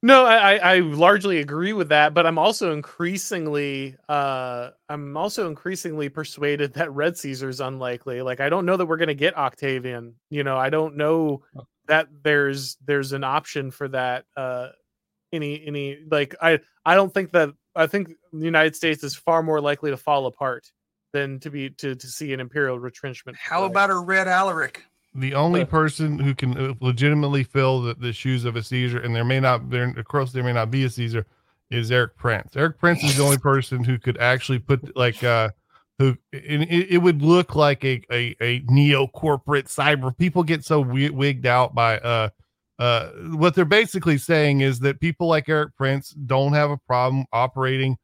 No, 0.06 0.26
I, 0.26 0.58
I 0.58 0.80
largely 0.80 1.40
agree 1.40 1.72
with 1.72 1.88
that, 1.88 2.14
but 2.14 2.26
I'm 2.26 2.38
also 2.38 2.74
increasingly 2.74 3.96
uh 4.10 4.72
I'm 4.90 5.16
also 5.16 5.48
increasingly 5.48 6.10
persuaded 6.10 6.74
that 6.74 6.92
Red 6.92 7.18
Caesar's 7.18 7.62
unlikely. 7.62 8.22
Like 8.22 8.40
I 8.42 8.50
don't 8.50 8.66
know 8.66 8.78
that 8.78 8.86
we're 8.86 8.98
gonna 8.98 9.14
get 9.14 9.38
Octavian. 9.38 10.16
You 10.30 10.44
know, 10.44 10.58
I 10.58 10.70
don't 10.70 10.98
know 10.98 11.44
that 11.88 12.08
there's 12.24 12.78
there's 12.86 13.14
an 13.14 13.24
option 13.24 13.72
for 13.72 13.88
that 13.90 14.26
uh 14.36 14.70
any 15.32 15.66
any 15.66 16.00
like 16.10 16.36
I 16.42 16.60
I 16.86 16.96
don't 16.96 17.14
think 17.14 17.32
that 17.32 17.50
I 17.76 17.88
think 17.88 18.10
the 18.32 18.46
United 18.46 18.76
States 18.76 19.04
is 19.04 19.16
far 19.16 19.42
more 19.42 19.62
likely 19.62 19.90
to 19.92 19.98
fall 19.98 20.26
apart 20.26 20.72
than 21.14 21.40
to 21.40 21.50
be 21.50 21.70
to 21.70 21.96
to 21.96 22.08
see 22.08 22.34
an 22.34 22.40
imperial 22.42 22.80
retrenchment. 22.80 23.38
How 23.38 23.60
play. 23.60 23.68
about 23.68 23.90
a 23.92 23.96
red 23.98 24.28
Alaric? 24.28 24.84
The 25.16 25.36
only 25.36 25.62
Uh. 25.62 25.66
person 25.66 26.20
who 26.20 26.36
can 26.36 26.58
uh, 26.58 26.74
legitimately 26.82 27.44
fill 27.44 27.82
the, 27.84 27.94
the 27.94 28.12
shoes 28.12 28.44
of 28.46 28.56
a 28.56 28.64
Caesar, 28.64 29.00
and 29.00 29.16
there 29.16 29.24
may 29.24 29.40
not 29.40 29.70
there 29.70 29.86
of 29.98 30.06
course 30.06 30.32
there 30.34 30.44
may 30.44 30.54
not 30.54 30.72
be 30.72 30.84
a 30.84 30.90
Caesar, 30.90 31.26
is 31.70 31.92
Erik 31.92 32.18
Prince. 32.18 32.56
Erik 32.58 32.78
Prince 32.80 33.04
is 33.04 33.16
the 33.16 33.24
only 33.24 33.38
person 33.38 33.84
who 33.84 33.98
could 33.98 34.18
actually 34.18 34.60
put 34.60 34.96
like 34.98 35.24
uh 35.24 35.50
who 36.00 36.18
and 36.34 36.64
it, 36.64 36.88
it 36.90 36.98
would 36.98 37.22
look 37.22 37.56
like 37.56 37.86
a 37.86 38.02
a, 38.12 38.36
a 38.42 38.64
neo 38.68 39.06
corporate 39.08 39.68
cyber. 39.68 40.18
People 40.18 40.44
get 40.44 40.66
so 40.66 40.84
wi- 40.84 41.12
wigged 41.12 41.46
out 41.46 41.76
by 41.76 42.00
uh 42.00 42.30
uh 42.80 43.10
what 43.36 43.54
they're 43.54 43.66
basically 43.66 44.18
saying 44.18 44.62
is 44.62 44.80
that 44.80 45.00
people 45.00 45.28
like 45.28 45.48
Erik 45.48 45.76
Prince 45.78 46.10
don't 46.10 46.54
have 46.54 46.72
a 46.72 46.78
problem 46.78 47.26
operating 47.32 47.98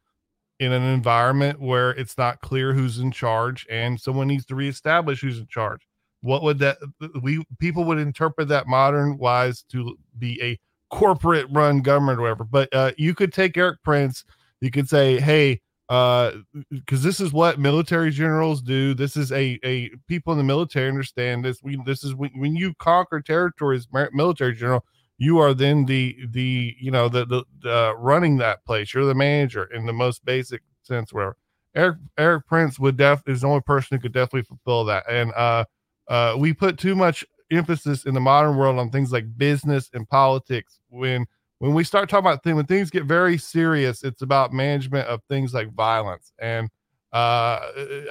in 0.60 0.72
an 0.72 0.84
environment 0.84 1.60
where 1.60 1.91
it's 1.91 2.18
not 2.18 2.41
clear 2.41 2.73
who's 2.73 2.99
in 2.99 3.11
charge 3.11 3.65
and 3.69 3.99
someone 3.99 4.27
needs 4.27 4.45
to 4.45 4.56
reestablish 4.56 5.22
who's 5.22 5.40
in 5.40 5.48
charge. 5.48 5.81
What 6.22 6.44
would 6.44 6.60
that 6.60 6.77
we 7.22 7.44
people 7.60 7.86
would 7.86 7.98
interpret 7.98 8.49
that 8.49 8.68
modern 8.68 9.18
wise 9.18 9.64
to 9.72 9.98
be 10.18 10.41
a 10.41 10.60
corporate 10.94 11.48
run 11.52 11.81
government 11.81 12.18
or 12.18 12.23
whatever 12.23 12.44
but 12.44 12.68
uh 12.73 12.91
you 12.98 13.14
could 13.14 13.31
take 13.31 13.56
erik 13.56 13.77
prince 13.84 14.26
you 14.60 14.72
could 14.72 14.90
say 14.90 15.19
hey 15.19 15.61
uh 15.90 16.31
because 16.69 17.02
this 17.02 17.19
is 17.19 17.34
what 17.34 17.60
military 17.60 18.11
generals 18.11 18.61
do. 18.61 18.94
This 18.94 19.18
is 19.18 19.31
a 19.31 19.60
a 19.64 19.90
people 20.07 20.31
in 20.31 20.38
the 20.38 20.44
military 20.44 20.88
understand 20.88 21.44
this. 21.44 21.64
We 21.64 21.80
this 21.86 22.03
is 22.03 22.14
when, 22.14 22.30
when 22.36 22.56
you 22.56 22.76
conquer 22.76 23.22
territories 23.22 23.88
military 24.14 24.53
general 24.53 24.86
you 25.19 25.37
are 25.39 25.53
then 25.53 25.85
the 25.85 26.17
the 26.31 26.75
you 26.79 26.91
know 26.91 27.09
the 27.09 27.25
the, 27.25 27.43
the 27.61 27.77
uh, 27.89 27.93
running 27.93 28.37
that 28.37 28.65
place. 28.65 28.93
You're 28.93 29.05
the 29.05 29.13
manager 29.15 29.65
in 29.65 29.85
the 29.85 29.93
most 29.93 30.25
basic 30.25 30.63
sense 30.83 31.13
Where 31.13 31.35
eric 31.75 31.97
erik 32.17 32.47
prince 32.47 32.79
would 32.79 32.97
def 32.97 33.21
is 33.27 33.41
the 33.41 33.47
only 33.47 33.61
person 33.61 33.95
who 33.97 34.01
could 34.01 34.13
definitely 34.13 34.43
fulfill 34.43 34.85
that. 34.85 35.03
And 35.09 35.31
uh 35.35 35.65
uh, 36.09 36.35
we 36.39 36.53
put 36.53 36.79
too 36.79 36.95
much 36.95 37.23
emphasis 37.51 38.05
in 38.05 38.15
the 38.15 38.19
modern 38.19 38.57
world 38.57 38.79
on 38.79 38.89
things 38.89 39.11
like 39.11 39.37
business 39.37 39.91
and 39.93 40.09
politics. 40.09 40.79
When 40.89 41.27
when 41.59 41.73
we 41.75 41.83
start 41.83 42.09
talking 42.09 42.25
about 42.25 42.43
things 42.43 42.55
when 42.55 42.65
things 42.65 42.89
get 42.89 43.03
very 43.05 43.37
serious 43.37 44.03
it's 44.03 44.21
about 44.21 44.53
management 44.53 45.07
of 45.07 45.21
things 45.29 45.53
like 45.53 45.73
violence. 45.73 46.31
And 46.39 46.69
uh 47.11 47.59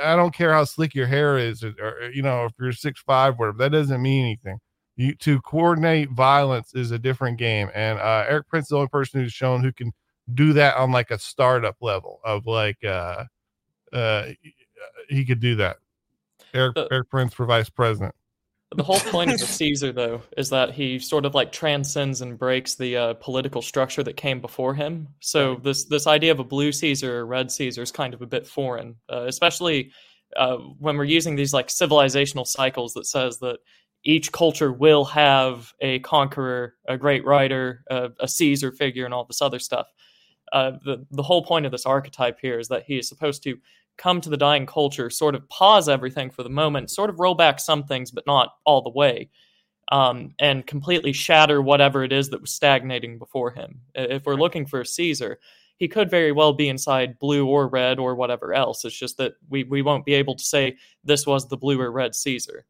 i 0.02 0.16
don't 0.16 0.34
care 0.34 0.52
how 0.52 0.64
slick 0.64 0.92
your 0.94 1.06
hair 1.06 1.38
is 1.38 1.62
or, 1.62 1.72
or, 1.80 2.10
you 2.10 2.20
know 2.22 2.46
if 2.46 2.52
you're 2.58 2.72
six 2.72 3.00
five 3.00 3.38
whatever 3.38 3.56
that 3.58 3.70
doesn't 3.70 4.02
mean 4.02 4.24
anything 4.24 4.58
you 4.98 5.14
to 5.14 5.40
coordinate 5.40 6.10
violence 6.10 6.74
is 6.74 6.90
a 6.90 6.98
different 6.98 7.38
game 7.38 7.70
and 7.74 7.98
uh 7.98 8.24
erik 8.28 8.46
prince 8.48 8.66
is 8.66 8.68
the 8.68 8.76
only 8.76 8.88
person 8.88 9.20
who's 9.20 9.32
shown 9.32 9.62
who 9.62 9.72
can 9.72 9.92
do 10.34 10.52
that 10.52 10.76
on 10.76 10.92
like 10.92 11.10
a 11.10 11.18
startup 11.18 11.76
level 11.80 12.20
of 12.24 12.46
like 12.46 12.84
uh 12.84 13.24
uh 13.92 14.26
he 15.08 15.24
could 15.24 15.40
do 15.40 15.56
that 15.56 15.78
Eric, 16.54 16.76
Uh, 16.76 16.86
Erik 16.90 17.10
Prince 17.10 17.34
for 17.34 17.46
vice 17.46 17.70
president. 17.70 18.14
The 18.74 18.82
whole 18.82 19.00
point 19.10 19.32
of 19.32 19.38
the 19.38 19.46
Caesar, 19.46 19.92
though, 19.92 20.22
is 20.36 20.50
that 20.50 20.72
he 20.72 20.98
sort 20.98 21.24
of 21.24 21.34
like 21.34 21.52
transcends 21.52 22.20
and 22.20 22.38
breaks 22.38 22.74
the 22.74 22.96
uh, 22.96 23.14
political 23.14 23.62
structure 23.62 24.02
that 24.02 24.16
came 24.16 24.40
before 24.40 24.74
him. 24.74 25.08
So 25.20 25.56
this 25.56 25.84
this 25.84 26.06
idea 26.06 26.32
of 26.32 26.40
a 26.40 26.44
blue 26.44 26.72
Caesar 26.72 27.20
or 27.20 27.26
red 27.26 27.50
Caesar 27.50 27.82
is 27.82 27.92
kind 27.92 28.14
of 28.14 28.22
a 28.22 28.26
bit 28.26 28.46
foreign, 28.46 28.96
uh, 29.10 29.24
especially 29.26 29.90
uh, 30.36 30.56
when 30.56 30.98
we're 30.98 31.04
using 31.04 31.36
these 31.36 31.54
like 31.54 31.68
civilizational 31.68 32.46
cycles 32.46 32.92
that 32.94 33.06
says 33.06 33.38
that 33.38 33.58
each 34.04 34.32
culture 34.32 34.72
will 34.72 35.04
have 35.04 35.72
a 35.80 35.98
conqueror, 36.00 36.74
a 36.86 36.96
great 36.96 37.24
writer, 37.24 37.84
a, 37.90 38.10
a 38.20 38.28
Caesar 38.28 38.72
figure, 38.72 39.04
and 39.04 39.12
all 39.12 39.24
this 39.24 39.42
other 39.42 39.58
stuff. 39.58 39.86
Uh, 40.52 40.72
the 40.84 41.06
the 41.10 41.22
whole 41.22 41.44
point 41.44 41.66
of 41.66 41.72
this 41.72 41.86
archetype 41.86 42.38
here 42.40 42.58
is 42.58 42.68
that 42.68 42.84
he 42.84 42.98
is 42.98 43.08
supposed 43.08 43.42
to 43.42 43.58
come 43.98 44.20
to 44.20 44.30
the 44.30 44.36
dying 44.36 44.64
culture, 44.64 45.10
sort 45.10 45.34
of 45.34 45.48
pause 45.48 45.88
everything 45.88 46.30
for 46.30 46.42
the 46.42 46.48
moment, 46.48 46.90
sort 46.90 47.10
of 47.10 47.18
roll 47.18 47.34
back 47.34 47.58
some 47.58 47.84
things, 47.84 48.10
but 48.10 48.26
not 48.26 48.54
all 48.64 48.80
the 48.80 48.90
way, 48.90 49.28
um, 49.90 50.32
and 50.38 50.66
completely 50.66 51.12
shatter 51.12 51.60
whatever 51.60 52.04
it 52.04 52.12
is 52.12 52.30
that 52.30 52.40
was 52.40 52.52
stagnating 52.52 53.18
before 53.18 53.50
him. 53.50 53.80
If 53.94 54.24
we're 54.24 54.36
looking 54.36 54.66
for 54.66 54.80
a 54.80 54.86
Caesar, 54.86 55.38
he 55.78 55.88
could 55.88 56.10
very 56.10 56.32
well 56.32 56.52
be 56.52 56.68
inside 56.68 57.18
blue 57.18 57.46
or 57.46 57.68
red 57.68 57.98
or 57.98 58.14
whatever 58.14 58.54
else. 58.54 58.84
It's 58.84 58.98
just 58.98 59.16
that 59.18 59.34
we, 59.48 59.64
we 59.64 59.82
won't 59.82 60.04
be 60.04 60.14
able 60.14 60.36
to 60.36 60.44
say 60.44 60.76
this 61.04 61.26
was 61.26 61.48
the 61.48 61.56
blue 61.56 61.80
or 61.80 61.90
red 61.90 62.14
Caesar. 62.14 62.64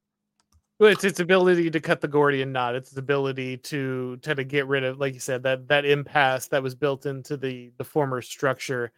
It's 0.80 1.02
its 1.04 1.18
ability 1.18 1.70
to 1.70 1.80
cut 1.80 2.00
the 2.00 2.08
Gordian 2.08 2.52
knot. 2.52 2.76
It's 2.76 2.90
its 2.90 2.98
ability 2.98 3.56
to 3.58 4.16
to, 4.18 4.34
to 4.34 4.44
get 4.44 4.66
rid 4.68 4.84
of, 4.84 4.98
like 4.98 5.14
you 5.14 5.20
said, 5.20 5.42
that 5.42 5.68
that 5.68 5.84
impasse 5.84 6.48
that 6.48 6.62
was 6.62 6.74
built 6.74 7.06
into 7.06 7.36
the 7.36 7.72
the 7.78 7.84
former 7.84 8.22
structure. 8.22 8.92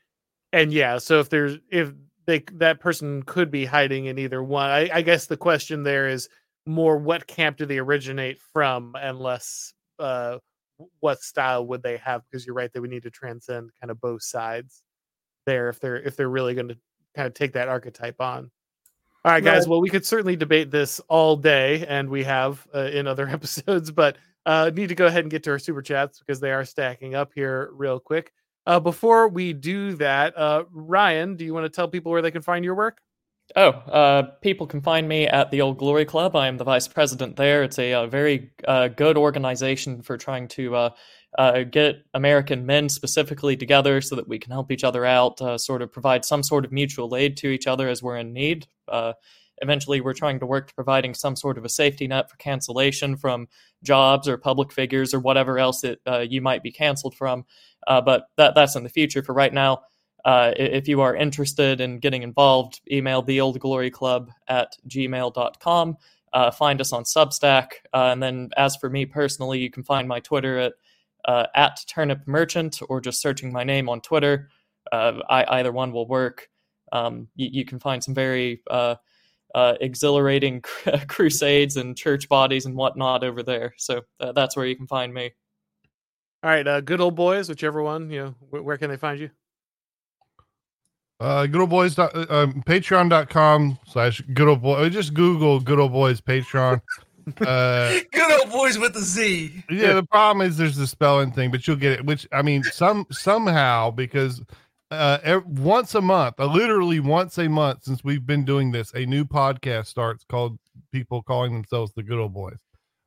And 0.53 0.73
yeah, 0.73 0.99
so 0.99 1.21
if 1.21 1.31
there's 1.31 1.59
if 1.71 1.93
they 2.27 2.45
that 2.55 2.81
person 2.81 3.23
could 3.23 3.51
be 3.51 3.65
hiding 3.65 4.07
in 4.07 4.19
either 4.19 4.43
one, 4.43 4.71
I, 4.71 4.91
I 4.93 5.03
guess 5.03 5.27
the 5.27 5.37
question 5.39 5.83
there 5.83 6.09
is 6.09 6.29
more 6.67 6.99
what 6.99 7.27
camp 7.27 7.57
do 7.57 7.67
they 7.67 7.79
originate 7.79 8.41
from, 8.53 8.95
and 9.01 9.19
less 9.19 9.73
uh, 9.99 10.39
what 11.01 11.21
style 11.23 11.67
would 11.69 11.83
they 11.83 11.97
have? 11.99 12.23
Because 12.31 12.47
you're 12.47 12.55
right 12.55 12.73
that 12.73 12.83
we 12.83 12.89
need 12.89 13.05
to 13.05 13.11
transcend 13.11 13.71
kind 13.81 13.91
of 13.91 14.01
both 14.01 14.23
sides 14.23 14.83
there 15.47 15.69
if 15.71 15.81
they're 15.81 15.97
if 16.03 16.17
they're 16.17 16.29
really 16.29 16.55
going 16.55 16.69
to 16.69 16.77
kind 17.17 17.27
of 17.27 17.35
take 17.35 17.55
that 17.55 17.69
archetype 17.69 18.21
on. 18.21 18.51
All 19.23 19.33
right, 19.33 19.45
guys. 19.45 19.69
Well, 19.69 19.83
we 19.83 19.91
could 19.91 20.07
certainly 20.07 20.35
debate 20.35 20.71
this 20.71 20.99
all 21.09 21.37
day, 21.37 21.85
and 21.87 22.09
we 22.09 22.25
have 22.25 22.67
uh, 22.75 22.85
in 22.85 23.07
other 23.07 23.29
episodes, 23.33 23.91
but 23.91 24.17
uh, 24.47 24.71
need 24.75 24.89
to 24.89 24.95
go 24.95 25.07
ahead 25.07 25.25
and 25.25 25.31
get 25.31 25.43
to 25.45 25.51
our 25.51 25.59
super 25.59 25.83
chats 25.83 26.19
because 26.19 26.41
they 26.41 26.53
are 26.53 26.65
stacking 26.65 27.15
up 27.15 27.33
here 27.35 27.71
real 27.75 28.01
quick. 28.01 28.33
Uh, 28.67 28.81
before 28.81 29.29
we 29.29 29.53
do 29.53 29.93
that, 29.97 30.37
uh, 30.39 30.65
Ryan, 30.71 31.37
do 31.37 31.45
you 31.45 31.53
want 31.53 31.65
to 31.65 31.69
tell 31.69 31.87
people 31.87 32.13
where 32.13 32.23
they 32.23 32.31
can 32.31 32.41
find 32.41 32.65
your 32.65 32.75
work? 32.75 33.03
Oh, 33.57 33.71
uh, 33.71 34.23
people 34.43 34.67
can 34.67 34.81
find 34.81 35.09
me 35.09 35.27
at 35.27 35.51
the 35.51 35.61
Old 35.61 35.79
Glory 35.79 36.05
Club. 36.05 36.37
I 36.37 36.47
am 36.47 36.57
the 36.57 36.65
vice 36.65 36.87
president 36.87 37.37
there. 37.37 37.65
It's 37.65 37.79
a, 37.79 37.95
uh 37.95 38.07
very 38.07 38.53
uh, 38.67 38.89
good 38.89 39.17
organization 39.17 40.03
for 40.03 40.17
trying 40.17 40.47
to 40.49 40.77
uh, 40.77 40.91
uh, 41.37 41.63
get 41.65 42.05
American 42.15 42.65
men 42.65 42.89
specifically 42.89 43.57
together 43.57 44.01
so 44.01 44.15
that 44.17 44.29
we 44.29 44.39
can 44.39 44.53
help 44.53 44.71
each 44.71 44.85
other 44.85 45.05
out, 45.05 45.41
uh, 45.41 45.59
sort 45.59 45.83
of 45.83 45.91
provide 45.91 46.25
some 46.25 46.43
sort 46.45 46.65
of 46.65 46.71
mutual 46.71 47.17
aid 47.17 47.37
to 47.39 47.49
each 47.49 47.67
other 47.67 47.89
as 47.89 48.03
we're 48.03 48.19
in 48.19 48.33
need. 48.33 48.67
Eventually, 49.63 50.01
we're 50.01 50.15
trying 50.15 50.41
to 50.41 50.47
work 50.47 50.69
to 50.69 50.75
providing 50.75 51.13
some 51.13 51.37
sort 51.37 51.59
of 51.59 51.67
a 51.67 51.69
safety 51.69 52.07
net 52.07 52.31
for 52.31 52.37
cancellation 52.39 53.15
from 53.15 53.47
jobs 53.83 54.27
or 54.27 54.39
public 54.39 54.73
figures 54.73 55.13
or 55.13 55.21
whatever 55.21 55.59
else 55.59 55.83
that 55.83 56.31
you 56.31 56.41
might 56.41 56.63
be 56.63 56.73
canceled 56.73 57.15
from. 57.15 57.45
But 57.87 58.25
that 58.39 58.55
that's 58.55 58.75
in 58.75 58.85
the 58.85 58.89
future. 58.89 59.23
For 59.23 59.35
right 59.35 59.53
now, 59.53 59.83
uh, 60.25 60.53
if 60.57 60.89
you 60.89 61.01
are 61.01 61.15
interested 61.15 61.81
in 61.81 61.99
getting 61.99 62.23
involved, 62.23 62.81
email 62.91 63.23
the 63.23 63.41
old 63.41 63.59
glory 63.61 63.91
club 63.91 64.31
at 64.49 64.77
gmail.com. 64.89 65.97
Uh, 66.33 66.51
find 66.51 66.81
us 66.81 66.93
on 66.93 67.05
Substack. 67.05 67.73
Uh, 67.93 68.11
and 68.13 68.23
then, 68.23 68.51
as 68.57 68.77
for 68.77 68.89
me 68.89 69.05
personally, 69.05 69.59
you 69.59 69.71
can 69.71 69.83
find 69.83 70.07
my 70.07 70.21
Twitter 70.21 70.59
at 70.59 70.73
uh, 71.27 71.47
at 71.55 71.81
turnip 71.87 72.27
merchant 72.27 72.81
or 72.89 73.01
just 73.01 73.21
searching 73.21 73.53
my 73.53 73.65
name 73.65 73.89
on 73.89 74.01
Twitter. 74.01 74.49
Uh, 74.91 75.21
I, 75.29 75.59
either 75.59 75.73
one 75.73 75.93
will 75.93 76.09
work. 76.09 76.49
Um, 76.93 77.29
you, 77.37 77.49
you 77.53 77.65
can 77.65 77.79
find 77.79 78.03
some 78.03 78.15
very 78.15 78.63
uh, 78.71 78.95
uh, 79.55 79.75
exhilarating 79.81 80.63
crusades 81.09 81.77
and 81.77 81.97
church 81.97 82.29
bodies 82.29 82.65
and 82.65 82.75
whatnot 82.75 83.23
over 83.23 83.43
there. 83.43 83.75
So 83.77 84.03
that's 84.19 84.57
where 84.57 84.67
you 84.67 84.77
can 84.77 84.87
find 84.87 85.13
me. 85.13 85.33
All 86.43 86.51
right, 86.51 86.85
good 86.85 87.03
old 87.03 87.17
boys, 87.17 87.51
whichever 87.51 87.83
one. 87.83 88.09
You 88.11 88.19
know, 88.21 88.35
wh- 88.49 88.65
where 88.65 88.79
can 88.79 88.89
they 88.89 88.97
find 88.97 89.21
you? 89.21 89.31
Uh, 91.21 91.47
good 91.47 91.61
old 91.61 91.71
boys, 91.71 91.95
dot- 91.95 92.15
uh, 92.17 92.27
um, 92.31 92.63
patreon.com 92.63 93.79
slash 93.87 94.23
good 94.33 94.49
old 94.49 94.63
boy. 94.63 94.89
Just 94.89 95.13
Google 95.15 95.61
good 95.61 95.79
old 95.79 95.93
boys 95.93 96.21
Patreon. 96.21 96.81
Uh, 97.47 98.01
Good 98.13 98.41
old 98.41 98.51
boys 98.51 98.77
with 98.79 98.93
the 98.95 99.01
Z. 99.01 99.63
yeah, 99.71 99.93
the 99.93 100.03
problem 100.03 100.45
is 100.45 100.57
there's 100.57 100.75
the 100.75 100.87
spelling 100.87 101.31
thing, 101.31 101.53
but 101.53 101.65
you'll 101.65 101.77
get 101.77 101.93
it. 101.93 102.05
Which 102.05 102.27
I 102.33 102.43
mean, 102.43 102.65
some 102.65 103.07
somehow 103.13 103.91
because 103.93 104.43
uh, 104.91 105.19
ev- 105.23 105.47
once 105.47 105.95
a 105.95 106.01
month, 106.01 106.41
uh, 106.41 106.47
literally 106.47 106.99
once 106.99 107.39
a 107.39 107.47
month 107.49 107.85
since 107.85 108.03
we've 108.03 108.27
been 108.27 108.45
doing 108.45 108.73
this, 108.73 108.93
a 108.95 109.05
new 109.07 109.25
podcast 109.25 109.87
starts 109.87 110.25
called 110.29 110.59
"People 110.91 111.23
Calling 111.23 111.53
Themselves 111.53 111.93
the 111.95 112.03
Good 112.03 112.19
Old 112.19 112.35
Boys." 112.35 112.59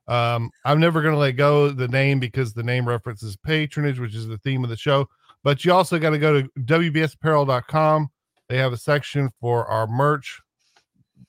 Um, 0.07 0.52
I'm 0.64 0.80
never 0.80 1.02
going 1.02 1.15
to 1.15 1.19
let 1.19 1.34
go 1.34 1.65
of 1.65 1.76
the 1.77 1.88
name 1.90 2.19
because 2.19 2.53
the 2.53 2.64
name 2.64 2.88
references 2.88 3.35
patronage, 3.35 3.99
which 3.99 4.15
is 4.15 4.27
the 4.27 4.38
theme 4.38 4.64
of 4.64 4.69
the 4.69 4.77
show. 4.77 5.10
But 5.44 5.65
you 5.65 5.74
also 5.74 5.99
got 5.99 6.11
to 6.11 6.18
go 6.20 6.41
to 6.41 6.49
wbsapparel.com. 6.60 8.10
They 8.49 8.57
have 8.57 8.74
a 8.74 8.78
section 8.78 9.30
for 9.41 9.65
our 9.65 9.88
merch. 9.88 10.40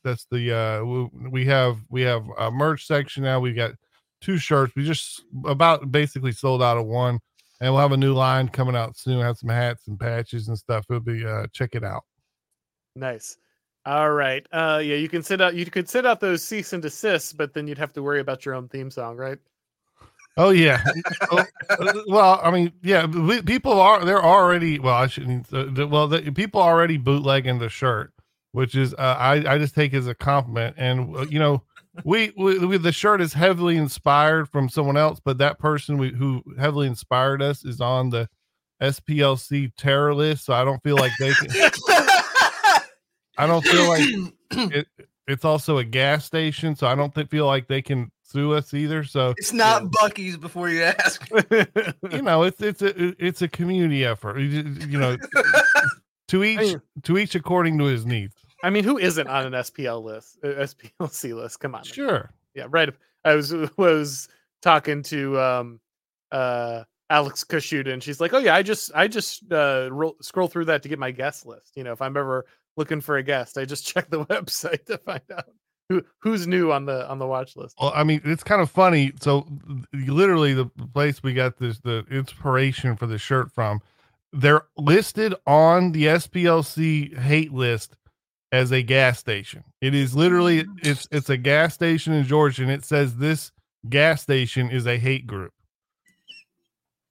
That's 0.02 0.26
the 0.30 0.52
uh 0.54 0.84
we- 1.30 1.46
have 1.46 1.78
we 1.88 2.02
have 2.02 2.24
a 2.38 2.50
merch 2.50 2.86
section 2.86 3.22
now. 3.22 3.40
We've 3.40 3.56
got 3.56 3.72
two 4.20 4.36
shirts. 4.36 4.74
We 4.76 4.84
just 4.84 5.22
about 5.46 5.90
basically 5.90 6.32
sold 6.32 6.62
out 6.62 6.76
of 6.76 6.86
one. 6.86 7.20
and 7.60 7.72
we'll 7.72 7.80
have 7.80 7.92
a 7.92 7.96
new 7.96 8.12
line 8.12 8.48
coming 8.48 8.76
out 8.76 8.96
soon. 8.96 9.20
Have 9.20 9.38
some 9.38 9.48
hats 9.48 9.88
and 9.88 9.98
patches 9.98 10.48
and 10.48 10.58
stuff. 10.58 10.84
It'll 10.90 11.00
be 11.00 11.24
uh, 11.24 11.46
check 11.52 11.70
it 11.74 11.84
out. 11.84 12.04
Nice. 12.96 13.38
All 13.86 14.10
right. 14.12 14.46
Uh, 14.52 14.80
yeah, 14.84 14.96
you 14.96 15.08
can 15.08 15.22
send 15.22 15.40
out. 15.42 15.54
You 15.54 15.64
could 15.66 15.88
send 15.88 16.06
out 16.06 16.20
those 16.20 16.42
cease 16.42 16.72
and 16.72 16.82
desists, 16.82 17.32
but 17.32 17.54
then 17.54 17.66
you'd 17.66 17.78
have 17.78 17.92
to 17.94 18.02
worry 18.02 18.20
about 18.20 18.44
your 18.44 18.54
own 18.54 18.68
theme 18.68 18.90
song, 18.90 19.16
right? 19.16 19.38
Oh 20.36 20.50
yeah. 20.50 20.84
oh, 21.30 21.44
well, 22.08 22.40
I 22.42 22.50
mean, 22.50 22.72
yeah, 22.82 23.06
we, 23.06 23.42
people 23.42 23.80
are 23.80 24.04
they're 24.04 24.24
already. 24.24 24.78
Well, 24.78 24.94
I 24.94 25.06
shouldn't. 25.06 25.52
Uh, 25.52 25.86
well, 25.86 26.08
the, 26.08 26.32
people 26.32 26.60
already 26.60 26.96
bootlegging 26.96 27.58
the 27.58 27.68
shirt, 27.68 28.12
which 28.52 28.74
is 28.74 28.94
uh, 28.94 29.16
I 29.18 29.54
I 29.54 29.58
just 29.58 29.74
take 29.74 29.94
as 29.94 30.08
a 30.08 30.14
compliment. 30.14 30.74
And 30.76 31.16
uh, 31.16 31.26
you 31.28 31.38
know, 31.38 31.62
we, 32.02 32.32
we, 32.36 32.58
we 32.58 32.76
the 32.78 32.90
shirt 32.90 33.20
is 33.20 33.32
heavily 33.32 33.76
inspired 33.76 34.48
from 34.48 34.68
someone 34.68 34.96
else, 34.96 35.20
but 35.24 35.38
that 35.38 35.58
person 35.58 35.98
we, 35.98 36.10
who 36.10 36.42
heavily 36.58 36.88
inspired 36.88 37.40
us 37.40 37.64
is 37.64 37.80
on 37.80 38.10
the 38.10 38.28
SPLC 38.82 39.72
terror 39.76 40.14
list, 40.14 40.46
so 40.46 40.54
I 40.54 40.64
don't 40.64 40.82
feel 40.82 40.96
like 40.96 41.12
they 41.20 41.32
can. 41.32 41.48
I 43.36 43.46
don't 43.46 43.64
feel 43.64 43.88
like 43.88 44.02
it, 44.72 44.86
it's 45.28 45.44
also 45.44 45.78
a 45.78 45.84
gas 45.84 46.24
station, 46.24 46.74
so 46.74 46.86
I 46.86 46.94
don't 46.94 47.14
th- 47.14 47.28
feel 47.28 47.46
like 47.46 47.68
they 47.68 47.82
can 47.82 48.10
sue 48.34 48.52
us 48.52 48.74
either. 48.74 49.04
So 49.04 49.34
it's 49.36 49.52
not 49.52 49.82
yeah. 49.82 49.88
Buc-ee's 49.88 50.36
before 50.36 50.68
you 50.68 50.82
ask. 50.82 51.26
you 52.10 52.22
know, 52.22 52.42
it's 52.42 52.60
it's 52.60 52.82
a 52.82 53.24
it's 53.24 53.42
a 53.42 53.48
community 53.48 54.04
effort. 54.04 54.38
You 54.38 54.98
know, 54.98 55.16
to 56.28 56.44
each 56.44 56.76
to 57.04 57.18
each 57.18 57.34
according 57.34 57.78
to 57.78 57.84
his 57.84 58.04
needs. 58.04 58.34
I 58.62 58.70
mean, 58.70 58.84
who 58.84 58.98
isn't 58.98 59.28
on 59.28 59.46
an 59.46 59.52
SPL 59.52 60.02
list, 60.02 60.38
uh, 60.42 60.48
SPLC 60.48 61.34
list? 61.34 61.60
Come 61.60 61.74
on. 61.74 61.84
Sure. 61.84 62.30
Yeah, 62.54 62.66
right. 62.68 62.90
I 63.24 63.34
was 63.34 63.54
was 63.76 64.28
talking 64.62 65.02
to 65.04 65.40
um 65.40 65.80
uh 66.32 66.84
Alex 67.10 67.44
Kaschuta, 67.44 67.92
and 67.92 68.02
she's 68.02 68.20
like, 68.20 68.32
"Oh 68.32 68.38
yeah, 68.38 68.54
I 68.54 68.62
just 68.62 68.90
I 68.94 69.06
just 69.06 69.50
uh 69.52 69.88
ro- 69.92 70.16
scroll 70.20 70.48
through 70.48 70.66
that 70.66 70.82
to 70.82 70.88
get 70.88 70.98
my 70.98 71.10
guest 71.12 71.46
list. 71.46 71.76
You 71.76 71.84
know, 71.84 71.92
if 71.92 72.02
I'm 72.02 72.16
ever 72.16 72.46
looking 72.76 73.00
for 73.00 73.16
a 73.16 73.22
guest, 73.22 73.58
I 73.58 73.64
just 73.64 73.86
check 73.94 74.10
the 74.10 74.24
website 74.24 74.86
to 74.86 74.98
find 74.98 75.22
out 75.32 75.44
who 75.88 76.02
who's 76.18 76.46
new 76.46 76.72
on 76.72 76.86
the 76.86 77.08
on 77.08 77.18
the 77.18 77.26
watch 77.26 77.56
list." 77.56 77.76
Well, 77.80 77.92
I 77.94 78.04
mean, 78.04 78.20
it's 78.24 78.44
kind 78.44 78.60
of 78.62 78.70
funny. 78.70 79.12
So, 79.20 79.46
literally, 79.92 80.54
the 80.54 80.66
place 80.92 81.22
we 81.22 81.34
got 81.34 81.58
this 81.58 81.80
the 81.80 82.04
inspiration 82.10 82.96
for 82.96 83.06
the 83.06 83.18
shirt 83.18 83.52
from, 83.52 83.80
they're 84.32 84.62
listed 84.76 85.34
on 85.46 85.92
the 85.92 86.04
SPLC 86.04 87.18
hate 87.18 87.52
list 87.52 87.96
as 88.52 88.72
a 88.72 88.82
gas 88.82 89.18
station. 89.18 89.64
It 89.80 89.94
is 89.94 90.14
literally 90.14 90.64
mm. 90.64 90.86
it's 90.86 91.08
it's 91.10 91.30
a 91.30 91.36
gas 91.36 91.74
station 91.74 92.12
in 92.12 92.24
Georgia, 92.24 92.62
and 92.62 92.70
it 92.70 92.84
says 92.84 93.16
this 93.16 93.52
gas 93.88 94.22
station 94.22 94.70
is 94.70 94.86
a 94.86 94.96
hate 94.96 95.26
group. 95.26 95.52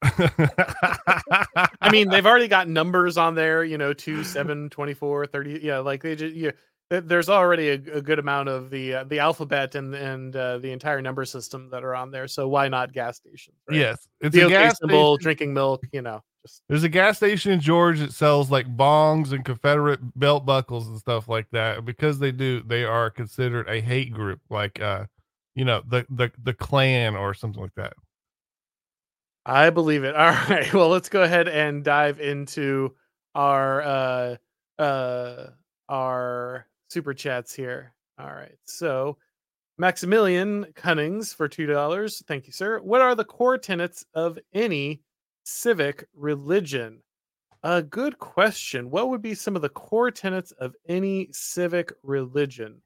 I 0.04 1.90
mean, 1.92 2.10
they've 2.10 2.26
already 2.26 2.48
got 2.48 2.68
numbers 2.68 3.18
on 3.18 3.36
there, 3.36 3.64
you 3.64 3.78
know, 3.78 3.94
2, 3.94 4.24
7, 4.24 4.70
24, 4.70 5.28
30. 5.28 5.60
Yeah, 5.62 5.80
like 5.80 6.04
they 6.04 6.16
just, 6.16 6.36
yeah, 6.36 6.52
there's 7.00 7.30
already 7.30 7.70
a, 7.70 7.74
a 7.74 8.02
good 8.02 8.20
amount 8.20 8.50
of 8.50 8.70
the 8.70 8.94
uh, 8.94 9.04
the 9.06 9.20
alphabet 9.20 9.76
and 9.76 9.94
and 9.96 10.36
uh, 10.36 10.58
the 10.60 10.72
entire 10.72 11.02
number 11.02 11.26
system 11.26 11.70
that 11.70 11.84
are 11.84 11.96
on 11.96 12.12
there. 12.12 12.28
So 12.28 12.48
why 12.48 12.68
not 12.68 12.94
gas 12.94 13.18
stations? 13.18 13.58
Right? 13.70 13.80
Yes, 13.80 14.08
it's 14.22 14.36
the 14.36 14.48
a 14.48 14.50
gas 14.50 14.78
symbol, 14.80 15.16
station. 15.16 15.24
drinking 15.24 15.54
milk, 15.54 15.84
you 15.92 16.02
know. 16.02 16.22
Just 16.46 16.62
there's 16.68 16.84
a 16.84 16.90
gas 16.90 17.18
station 17.18 17.52
in 17.52 17.60
Georgia 17.60 18.06
that 18.06 18.14
sells 18.14 18.52
like 18.52 18.68
bongs 18.76 19.32
and 19.32 19.46
Confederate 19.46 20.00
belt 20.20 20.46
buckles 20.46 20.88
and 20.88 20.98
stuff 20.98 21.30
like 21.30 21.48
that. 21.52 21.86
Because 21.86 22.20
they 22.20 22.32
do, 22.32 22.62
they 22.64 22.84
are 22.84 23.10
considered 23.10 23.68
a 23.70 23.80
hate 23.80 24.12
group, 24.12 24.42
like 24.50 24.82
uh, 24.82 25.06
you 25.56 25.66
know, 25.66 25.82
the 25.88 26.06
the 26.10 26.32
the 26.44 26.54
Klan 26.54 27.16
or 27.16 27.34
something 27.34 27.62
like 27.62 27.76
that. 27.76 27.94
I 29.46 29.70
believe 29.70 30.04
it. 30.04 30.16
All 30.18 30.32
right. 30.32 30.74
Well, 30.74 30.90
let's 30.90 31.10
go 31.10 31.24
ahead 31.24 31.48
and 31.48 31.84
dive 31.84 32.20
into 32.20 32.94
our 33.36 33.82
uh 33.82 34.36
uh 34.78 35.48
our 35.90 36.68
super 36.88 37.14
chats 37.14 37.54
here. 37.54 37.94
All 38.20 38.34
right. 38.34 38.58
So 38.66 39.18
Maximilian 39.78 40.66
Cunnings 40.76 41.34
for 41.34 41.48
two 41.48 41.66
dollars. 41.66 42.24
Thank 42.28 42.48
you, 42.48 42.54
sir. 42.54 42.80
What 42.80 43.02
are 43.02 43.16
the 43.16 43.26
core 43.26 43.58
tenets 43.58 44.06
of 44.14 44.38
any 44.54 45.02
civic 45.44 46.06
religion? 46.16 47.02
A 47.64 47.82
good 47.82 48.20
question. 48.20 48.90
What 48.90 49.10
would 49.10 49.22
be 49.22 49.34
some 49.34 49.56
of 49.56 49.62
the 49.62 49.70
core 49.70 50.12
tenets 50.12 50.52
of 50.52 50.76
any 50.88 51.30
civic 51.32 51.94
religion? 52.04 52.82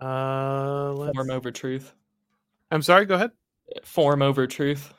Uh, 0.00 0.92
let's... 0.92 1.16
form 1.16 1.30
over 1.30 1.50
truth. 1.50 1.94
I'm 2.70 2.82
sorry. 2.82 3.06
Go 3.06 3.14
ahead. 3.14 3.30
Form 3.82 4.22
over 4.22 4.46
truth. 4.46 4.92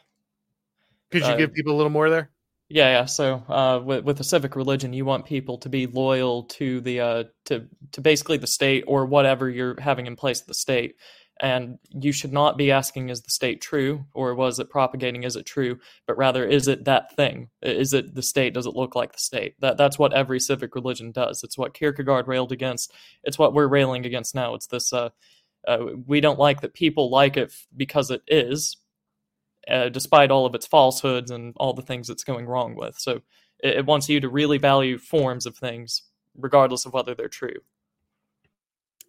Could 1.11 1.21
you 1.21 1.27
uh, 1.27 1.37
give 1.37 1.53
people 1.53 1.73
a 1.73 1.77
little 1.77 1.91
more 1.91 2.09
there? 2.09 2.31
Yeah, 2.73 2.89
yeah. 2.99 3.05
So 3.05 3.43
uh, 3.49 3.81
with 3.83 4.05
with 4.05 4.19
a 4.21 4.23
civic 4.23 4.55
religion, 4.55 4.93
you 4.93 5.03
want 5.03 5.25
people 5.25 5.57
to 5.59 5.67
be 5.69 5.87
loyal 5.87 6.43
to 6.43 6.79
the 6.81 6.99
uh, 7.01 7.23
to 7.45 7.67
to 7.91 8.01
basically 8.01 8.37
the 8.37 8.47
state 8.47 8.85
or 8.87 9.05
whatever 9.05 9.49
you're 9.49 9.79
having 9.79 10.07
in 10.07 10.15
place 10.15 10.41
at 10.41 10.47
the 10.47 10.53
state. 10.53 10.95
And 11.41 11.79
you 11.89 12.11
should 12.11 12.31
not 12.31 12.55
be 12.55 12.71
asking 12.71 13.09
is 13.09 13.21
the 13.23 13.31
state 13.31 13.61
true 13.61 14.05
or 14.13 14.35
was 14.35 14.59
it 14.59 14.69
propagating 14.69 15.23
is 15.23 15.35
it 15.35 15.45
true 15.47 15.79
but 16.05 16.15
rather 16.17 16.45
is 16.45 16.67
it 16.67 16.85
that 16.85 17.15
thing? 17.15 17.49
Is 17.63 17.93
it 17.93 18.13
the 18.15 18.21
state? 18.21 18.53
Does 18.53 18.67
it 18.67 18.75
look 18.75 18.95
like 18.95 19.11
the 19.11 19.17
state? 19.19 19.55
That 19.59 19.75
that's 19.77 19.97
what 19.99 20.13
every 20.13 20.39
civic 20.39 20.75
religion 20.75 21.11
does. 21.11 21.43
It's 21.43 21.57
what 21.57 21.73
kierkegaard 21.73 22.27
railed 22.27 22.51
against. 22.51 22.93
It's 23.23 23.39
what 23.39 23.53
we're 23.53 23.67
railing 23.67 24.05
against 24.05 24.35
now. 24.35 24.53
It's 24.53 24.67
this 24.67 24.93
uh, 24.93 25.09
uh, 25.67 25.79
we 26.07 26.21
don't 26.21 26.39
like 26.39 26.61
that 26.61 26.73
people 26.73 27.09
like 27.11 27.37
it 27.37 27.53
because 27.77 28.11
it 28.11 28.23
is 28.27 28.77
uh, 29.71 29.89
despite 29.89 30.31
all 30.31 30.45
of 30.45 30.53
its 30.53 30.67
falsehoods 30.67 31.31
and 31.31 31.53
all 31.57 31.73
the 31.73 31.81
things 31.81 32.09
it's 32.09 32.23
going 32.23 32.45
wrong 32.45 32.75
with 32.75 32.97
so 32.97 33.21
it, 33.63 33.77
it 33.77 33.85
wants 33.85 34.09
you 34.09 34.19
to 34.19 34.29
really 34.29 34.57
value 34.57 34.97
forms 34.97 35.45
of 35.45 35.55
things 35.55 36.03
regardless 36.37 36.85
of 36.85 36.93
whether 36.93 37.15
they're 37.15 37.27
true 37.27 37.59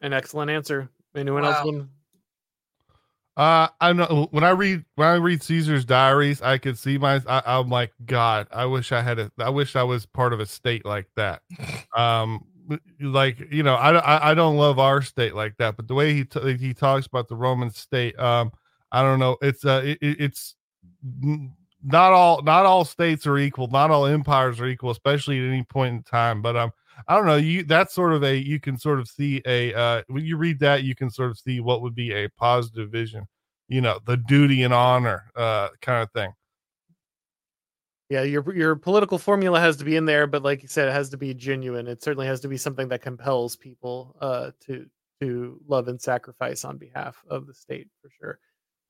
an 0.00 0.12
excellent 0.12 0.50
answer 0.50 0.88
anyone 1.14 1.42
wow. 1.42 1.52
else 1.52 1.64
want 1.64 1.88
uh, 3.34 3.66
I 3.80 3.94
know 3.94 4.28
when 4.30 4.44
I 4.44 4.50
read 4.50 4.84
when 4.96 5.08
I 5.08 5.14
read 5.14 5.42
Caesar's 5.42 5.86
diaries, 5.86 6.42
I 6.42 6.58
could 6.58 6.76
see 6.76 6.98
my. 6.98 7.18
I, 7.26 7.58
am 7.58 7.70
like, 7.70 7.94
God, 8.04 8.46
I 8.52 8.66
wish 8.66 8.92
I 8.92 9.00
had 9.00 9.18
a. 9.18 9.32
I 9.38 9.48
wish 9.48 9.74
I 9.74 9.82
was 9.84 10.04
part 10.04 10.34
of 10.34 10.40
a 10.40 10.46
state 10.46 10.84
like 10.84 11.08
that. 11.16 11.42
Um, 11.94 12.46
like 13.00 13.38
you 13.50 13.62
know, 13.62 13.74
I, 13.74 13.92
I, 13.92 14.30
I 14.30 14.34
don't 14.34 14.56
love 14.56 14.78
our 14.78 15.02
state 15.02 15.34
like 15.34 15.56
that, 15.58 15.76
but 15.76 15.88
the 15.88 15.94
way 15.94 16.14
he 16.14 16.24
t- 16.24 16.56
he 16.56 16.72
talks 16.72 17.06
about 17.06 17.28
the 17.28 17.36
Roman 17.36 17.70
state, 17.70 18.18
um, 18.18 18.50
I 18.92 19.02
don't 19.02 19.18
know. 19.18 19.36
It's 19.40 19.64
uh, 19.64 19.82
it, 19.84 19.98
it's 20.00 20.54
not 21.82 22.12
all 22.12 22.42
not 22.42 22.66
all 22.66 22.84
states 22.84 23.26
are 23.26 23.38
equal. 23.38 23.66
Not 23.68 23.90
all 23.90 24.06
empires 24.06 24.60
are 24.60 24.66
equal, 24.66 24.90
especially 24.90 25.38
at 25.38 25.48
any 25.48 25.64
point 25.64 25.94
in 25.96 26.02
time. 26.02 26.42
But 26.42 26.56
um, 26.56 26.72
I 27.08 27.16
don't 27.16 27.26
know. 27.26 27.36
You 27.36 27.64
that's 27.64 27.94
sort 27.94 28.12
of 28.12 28.22
a 28.22 28.36
you 28.36 28.60
can 28.60 28.76
sort 28.78 29.00
of 29.00 29.08
see 29.08 29.42
a 29.46 29.74
uh, 29.74 30.02
when 30.08 30.24
you 30.24 30.36
read 30.36 30.60
that 30.60 30.84
you 30.84 30.94
can 30.94 31.10
sort 31.10 31.30
of 31.30 31.38
see 31.38 31.60
what 31.60 31.80
would 31.80 31.94
be 31.94 32.12
a 32.12 32.28
positive 32.28 32.90
vision. 32.90 33.26
You 33.68 33.80
know, 33.80 33.98
the 34.06 34.18
duty 34.18 34.62
and 34.62 34.74
honor 34.74 35.24
uh, 35.34 35.68
kind 35.80 36.02
of 36.02 36.12
thing. 36.12 36.32
Yeah, 38.10 38.24
your 38.24 38.54
your 38.54 38.76
political 38.76 39.16
formula 39.16 39.58
has 39.58 39.78
to 39.78 39.84
be 39.84 39.96
in 39.96 40.04
there, 40.04 40.26
but 40.26 40.42
like 40.42 40.60
you 40.60 40.68
said, 40.68 40.86
it 40.88 40.92
has 40.92 41.08
to 41.10 41.16
be 41.16 41.32
genuine. 41.32 41.88
It 41.88 42.02
certainly 42.02 42.26
has 42.26 42.40
to 42.40 42.48
be 42.48 42.58
something 42.58 42.88
that 42.88 43.00
compels 43.00 43.56
people 43.56 44.14
uh, 44.20 44.50
to 44.66 44.86
to 45.22 45.58
love 45.66 45.88
and 45.88 45.98
sacrifice 46.00 46.64
on 46.64 46.76
behalf 46.76 47.16
of 47.30 47.46
the 47.46 47.54
state 47.54 47.88
for 48.02 48.10
sure. 48.20 48.38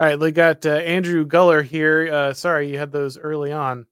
All 0.02 0.08
right, 0.08 0.18
we 0.18 0.32
got 0.32 0.66
uh, 0.66 0.70
Andrew 0.70 1.24
Guller 1.24 1.62
here. 1.62 2.12
Uh, 2.12 2.32
sorry, 2.32 2.68
you 2.68 2.76
had 2.76 2.90
those 2.90 3.16
early 3.16 3.52
on. 3.52 3.86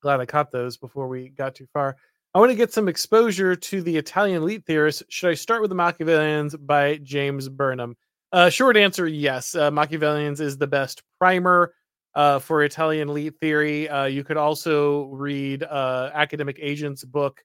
Glad 0.00 0.18
I 0.18 0.24
caught 0.24 0.50
those 0.50 0.78
before 0.78 1.08
we 1.08 1.28
got 1.28 1.54
too 1.54 1.66
far. 1.74 1.98
I 2.32 2.38
want 2.38 2.50
to 2.52 2.56
get 2.56 2.72
some 2.72 2.88
exposure 2.88 3.54
to 3.54 3.82
the 3.82 3.98
Italian 3.98 4.40
elite 4.40 4.64
theorists. 4.64 5.02
Should 5.10 5.28
I 5.28 5.34
start 5.34 5.60
with 5.60 5.68
the 5.68 5.76
Machiavellians 5.76 6.56
by 6.66 6.96
James 7.02 7.50
Burnham? 7.50 7.98
Uh, 8.32 8.48
short 8.48 8.78
answer: 8.78 9.06
Yes. 9.06 9.54
Uh, 9.54 9.70
Machiavellians 9.70 10.40
is 10.40 10.56
the 10.56 10.66
best 10.66 11.02
primer 11.20 11.74
uh, 12.14 12.38
for 12.38 12.64
Italian 12.64 13.10
elite 13.10 13.34
theory. 13.38 13.90
Uh, 13.90 14.06
you 14.06 14.24
could 14.24 14.38
also 14.38 15.04
read 15.08 15.64
Academic 15.64 16.58
Agent's 16.62 17.04
book, 17.04 17.44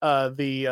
uh, 0.00 0.30
the 0.30 0.64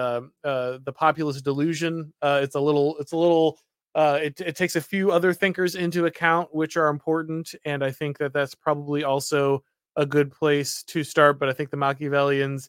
the 0.42 0.94
Populist 0.96 1.44
Delusion. 1.44 2.10
it's 2.22 2.54
a 2.54 2.60
little. 2.60 2.96
It's 3.00 3.12
a 3.12 3.18
little. 3.18 3.58
It, 3.96 4.40
it 4.40 4.56
takes 4.56 4.76
a 4.76 4.80
few 4.80 5.10
other 5.10 5.32
thinkers 5.32 5.74
into 5.74 6.06
account, 6.06 6.54
which 6.54 6.76
are 6.76 6.88
important, 6.88 7.54
and 7.64 7.84
I 7.84 7.90
think 7.90 8.18
that 8.18 8.32
that's 8.32 8.54
probably 8.54 9.04
also 9.04 9.62
a 9.96 10.04
good 10.04 10.32
place 10.32 10.82
to 10.84 11.04
start. 11.04 11.38
But 11.38 11.48
I 11.48 11.52
think 11.52 11.70
the 11.70 11.76
Machiavellians 11.76 12.68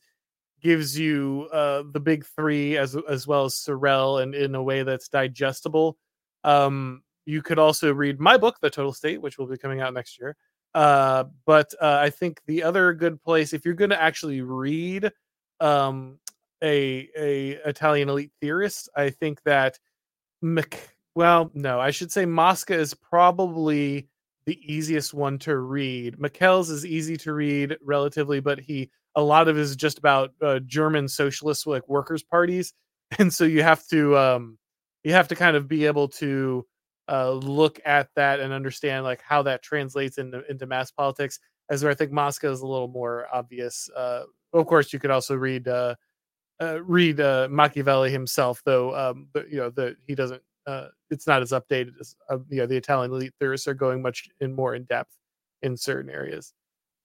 gives 0.62 0.98
you 0.98 1.48
uh, 1.52 1.84
the 1.92 2.00
big 2.00 2.26
three 2.26 2.78
as 2.78 2.96
as 3.10 3.28
well 3.28 3.46
as 3.46 3.56
Sorel 3.56 4.20
and 4.20 4.34
in 4.34 4.56
a 4.56 4.64
way 4.64 4.84
that's 4.84 5.08
digestible. 5.08 5.98
Um, 6.44 7.04
you 7.26 7.42
could 7.42 7.60
also 7.60 7.94
read 7.94 8.20
my 8.20 8.38
book, 8.38 8.58
The 8.62 8.70
Total 8.70 8.94
State, 8.94 9.22
which 9.22 9.38
will 9.38 9.48
be 9.48 9.58
coming 9.58 9.82
out 9.82 9.94
next 9.94 10.20
year. 10.20 10.36
Uh, 10.76 11.24
but 11.46 11.74
uh, 11.82 12.00
I 12.02 12.10
think 12.10 12.42
the 12.46 12.62
other 12.64 12.94
good 12.94 13.22
place, 13.22 13.54
if 13.54 13.66
you're 13.66 13.74
going 13.74 13.90
to 13.92 14.02
actually 14.02 14.42
read 14.42 15.12
um, 15.60 16.20
a 16.64 17.10
a 17.18 17.52
Italian 17.66 18.10
elite 18.10 18.32
theorist, 18.42 18.90
I 18.96 19.10
think 19.10 19.42
that 19.44 19.80
Mc, 20.42 20.95
well, 21.16 21.50
no, 21.54 21.80
I 21.80 21.92
should 21.92 22.12
say 22.12 22.26
Mosca 22.26 22.74
is 22.76 22.94
probably 22.94 24.08
the 24.46 24.60
easiest 24.74 25.14
one 25.14 25.40
to 25.40 25.58
read. 25.58 26.20
Michels 26.20 26.70
is 26.70 26.86
easy 26.86 27.18
to 27.18 27.34
read 27.34 27.78
relatively, 27.82 28.40
but 28.42 28.60
he 28.60 28.90
a 29.16 29.24
lot 29.24 29.48
of 29.48 29.58
is 29.58 29.76
just 29.78 29.98
about 29.98 30.32
uh, 30.42 30.60
German 30.66 31.08
socialist 31.08 31.66
like 31.68 31.88
workers 31.88 32.22
parties, 32.24 32.74
and 33.20 33.34
so 33.34 33.46
you 33.46 33.64
have 33.64 33.86
to 33.88 34.18
um, 34.18 34.58
you 35.04 35.14
have 35.14 35.28
to 35.30 35.36
kind 35.36 35.56
of 35.58 35.68
be 35.68 35.86
able 35.86 36.08
to 36.10 36.66
uh, 37.10 37.32
look 37.32 37.80
at 37.86 38.10
that 38.16 38.40
and 38.42 38.52
understand 38.54 39.04
like 39.06 39.22
how 39.22 39.42
that 39.44 39.64
translates 39.64 40.18
into 40.18 40.44
into 40.50 40.66
mass 40.66 40.92
politics. 40.92 41.40
As 41.70 41.82
where 41.84 41.92
I 41.92 41.96
think 41.96 42.12
Mosca 42.12 42.50
is 42.52 42.62
a 42.62 42.68
little 42.68 42.88
more 42.88 43.26
obvious. 43.34 43.90
Uh, 43.96 44.24
of 44.54 44.68
course, 44.68 44.94
you 44.94 45.00
could 45.00 45.10
also 45.12 45.36
read 45.36 45.68
uh, 45.68 45.96
uh, 46.62 46.82
read 46.84 47.20
uh, 47.20 47.48
Machiavelli 47.52 48.12
himself, 48.12 48.62
though. 48.66 48.96
Um, 48.96 49.28
but 49.34 49.50
you 49.52 49.58
know, 49.58 49.70
the 49.70 49.96
he 50.08 50.16
doesn't. 50.16 50.42
Uh, 50.68 50.88
it's 51.10 51.28
not 51.28 51.42
as 51.42 51.52
updated 51.52 51.92
as 52.00 52.16
uh, 52.30 52.38
you 52.50 52.58
know 52.58 52.66
the 52.66 52.78
Italian 52.78 53.12
elite 53.12 53.34
theorists 53.40 53.68
are 53.68 53.74
going 53.74 54.02
much 54.02 54.28
in 54.40 54.54
more 54.54 54.76
in 54.76 54.84
depth 54.84 55.14
in 55.62 55.78
certain 55.78 56.10
areas. 56.10 56.54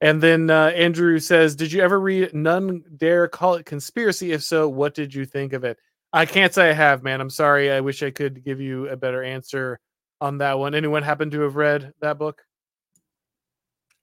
And 0.00 0.22
then 0.22 0.48
uh, 0.50 0.68
Andrew 0.68 1.18
says, 1.18 1.54
"Did 1.54 1.72
you 1.72 1.82
ever 1.82 2.00
read 2.00 2.32
None 2.34 2.82
Dare 2.96 3.28
Call 3.28 3.54
It 3.54 3.66
Conspiracy? 3.66 4.32
If 4.32 4.42
so, 4.42 4.68
what 4.68 4.94
did 4.94 5.14
you 5.14 5.26
think 5.26 5.52
of 5.52 5.64
it?" 5.64 5.78
I 6.12 6.26
can't 6.26 6.52
say 6.52 6.70
I 6.70 6.72
have, 6.72 7.02
man. 7.02 7.20
I'm 7.20 7.30
sorry. 7.30 7.70
I 7.70 7.80
wish 7.80 8.02
I 8.02 8.10
could 8.10 8.44
give 8.44 8.60
you 8.60 8.88
a 8.88 8.96
better 8.96 9.22
answer 9.22 9.78
on 10.20 10.38
that 10.38 10.58
one. 10.58 10.74
Anyone 10.74 11.02
happen 11.02 11.30
to 11.30 11.40
have 11.42 11.56
read 11.56 11.92
that 12.00 12.18
book? 12.18 12.42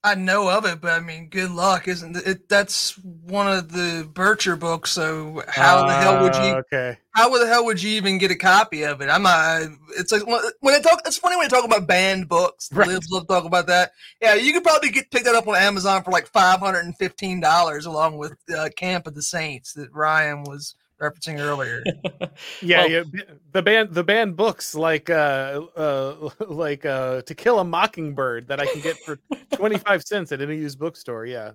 I 0.08 0.16
know 0.16 0.50
of 0.50 0.66
it, 0.66 0.80
but 0.80 0.92
I 0.92 1.00
mean, 1.02 1.28
good 1.28 1.52
luck, 1.52 1.88
isn't 1.88 2.16
it? 2.16 2.48
That's 2.48 2.98
one 2.98 3.48
of 3.52 3.72
the 3.72 4.10
Bircher 4.14 4.58
books. 4.58 4.92
So 4.92 5.44
how 5.50 5.80
uh, 5.80 5.88
the 5.88 5.94
hell 5.94 6.22
would 6.24 6.36
you? 6.36 6.42
Ah, 6.42 6.58
Okay. 6.58 6.98
How 7.12 7.36
the 7.38 7.48
hell 7.48 7.66
would 7.66 7.82
you 7.82 7.90
even 7.92 8.18
get 8.18 8.32
a 8.32 8.36
copy 8.36 8.84
of 8.84 9.02
it? 9.02 9.10
I'm 9.10 9.24
not. 9.24 9.64
It's 9.98 10.12
like 10.12 10.26
when 10.26 10.74
I 10.74 10.80
talk. 10.80 11.02
It's 11.06 11.18
funny 11.18 11.36
when 11.36 11.46
you 11.46 11.50
talk 11.50 11.66
about 11.66 11.88
banned 11.88 12.30
books. 12.30 12.70
Right. 12.72 12.88
Libs 12.88 13.10
love 13.12 13.28
talk 13.28 13.44
about 13.44 13.68
that. 13.68 13.92
Yeah, 14.22 14.36
you 14.36 14.54
could 14.54 14.64
probably 14.64 14.90
get 14.90 15.12
pick 15.12 15.24
that 15.24 15.36
up 15.36 15.48
on 15.48 15.56
Amazon 15.56 16.04
for 16.04 16.12
like 16.12 16.28
five 16.28 16.60
hundred 16.60 16.86
and 16.86 16.96
fifteen 16.98 17.40
dollars, 17.42 17.86
along 17.86 18.18
with 18.18 18.36
uh, 18.56 18.70
Camp 18.76 19.08
of 19.08 19.16
the 19.16 19.22
Saints 19.22 19.74
that 19.74 19.92
Ryan 19.94 20.44
was 20.44 20.76
referencing 21.02 21.40
earlier. 21.40 21.84
Yeah, 22.62 22.80
Well- 22.82 22.90
yeah. 22.90 23.04
The 23.52 23.62
band, 23.64 23.94
the 23.94 24.04
band 24.04 24.36
books 24.36 24.76
like 24.76 25.10
uh, 25.10 25.62
uh, 25.76 26.30
like 26.48 26.86
uh, 26.86 27.22
To 27.24 27.36
Kill 27.36 27.60
a 27.60 27.64
Mockingbird 27.64 28.48
that 28.48 28.60
I 28.60 28.66
can 28.68 28.82
get 28.82 28.98
for 29.00 29.18
twenty 29.54 29.78
five 29.78 30.04
cents 30.04 30.32
at 30.32 30.42
any 30.42 30.58
used 30.58 30.78
bookstore. 30.80 31.26
Yeah. 31.26 31.52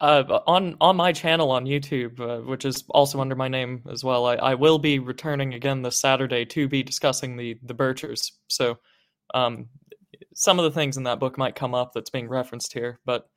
uh, 0.00 0.40
on 0.46 0.76
on 0.80 0.96
my 0.96 1.12
channel 1.12 1.50
on 1.50 1.64
YouTube, 1.64 2.20
uh, 2.20 2.42
which 2.42 2.64
is 2.64 2.84
also 2.90 3.20
under 3.20 3.34
my 3.34 3.48
name 3.48 3.82
as 3.90 4.04
well, 4.04 4.26
I, 4.26 4.34
I 4.36 4.54
will 4.54 4.78
be 4.78 4.98
returning 5.00 5.54
again 5.54 5.82
this 5.82 6.00
Saturday 6.00 6.44
to 6.46 6.68
be 6.68 6.82
discussing 6.82 7.36
the 7.36 7.58
the 7.62 7.74
Birchers. 7.74 8.30
So, 8.48 8.78
um, 9.34 9.68
some 10.34 10.58
of 10.60 10.64
the 10.64 10.70
things 10.70 10.96
in 10.96 11.02
that 11.04 11.18
book 11.18 11.36
might 11.36 11.54
come 11.56 11.74
up 11.74 11.92
that's 11.94 12.10
being 12.10 12.28
referenced 12.28 12.72
here, 12.72 13.00
but 13.04 13.28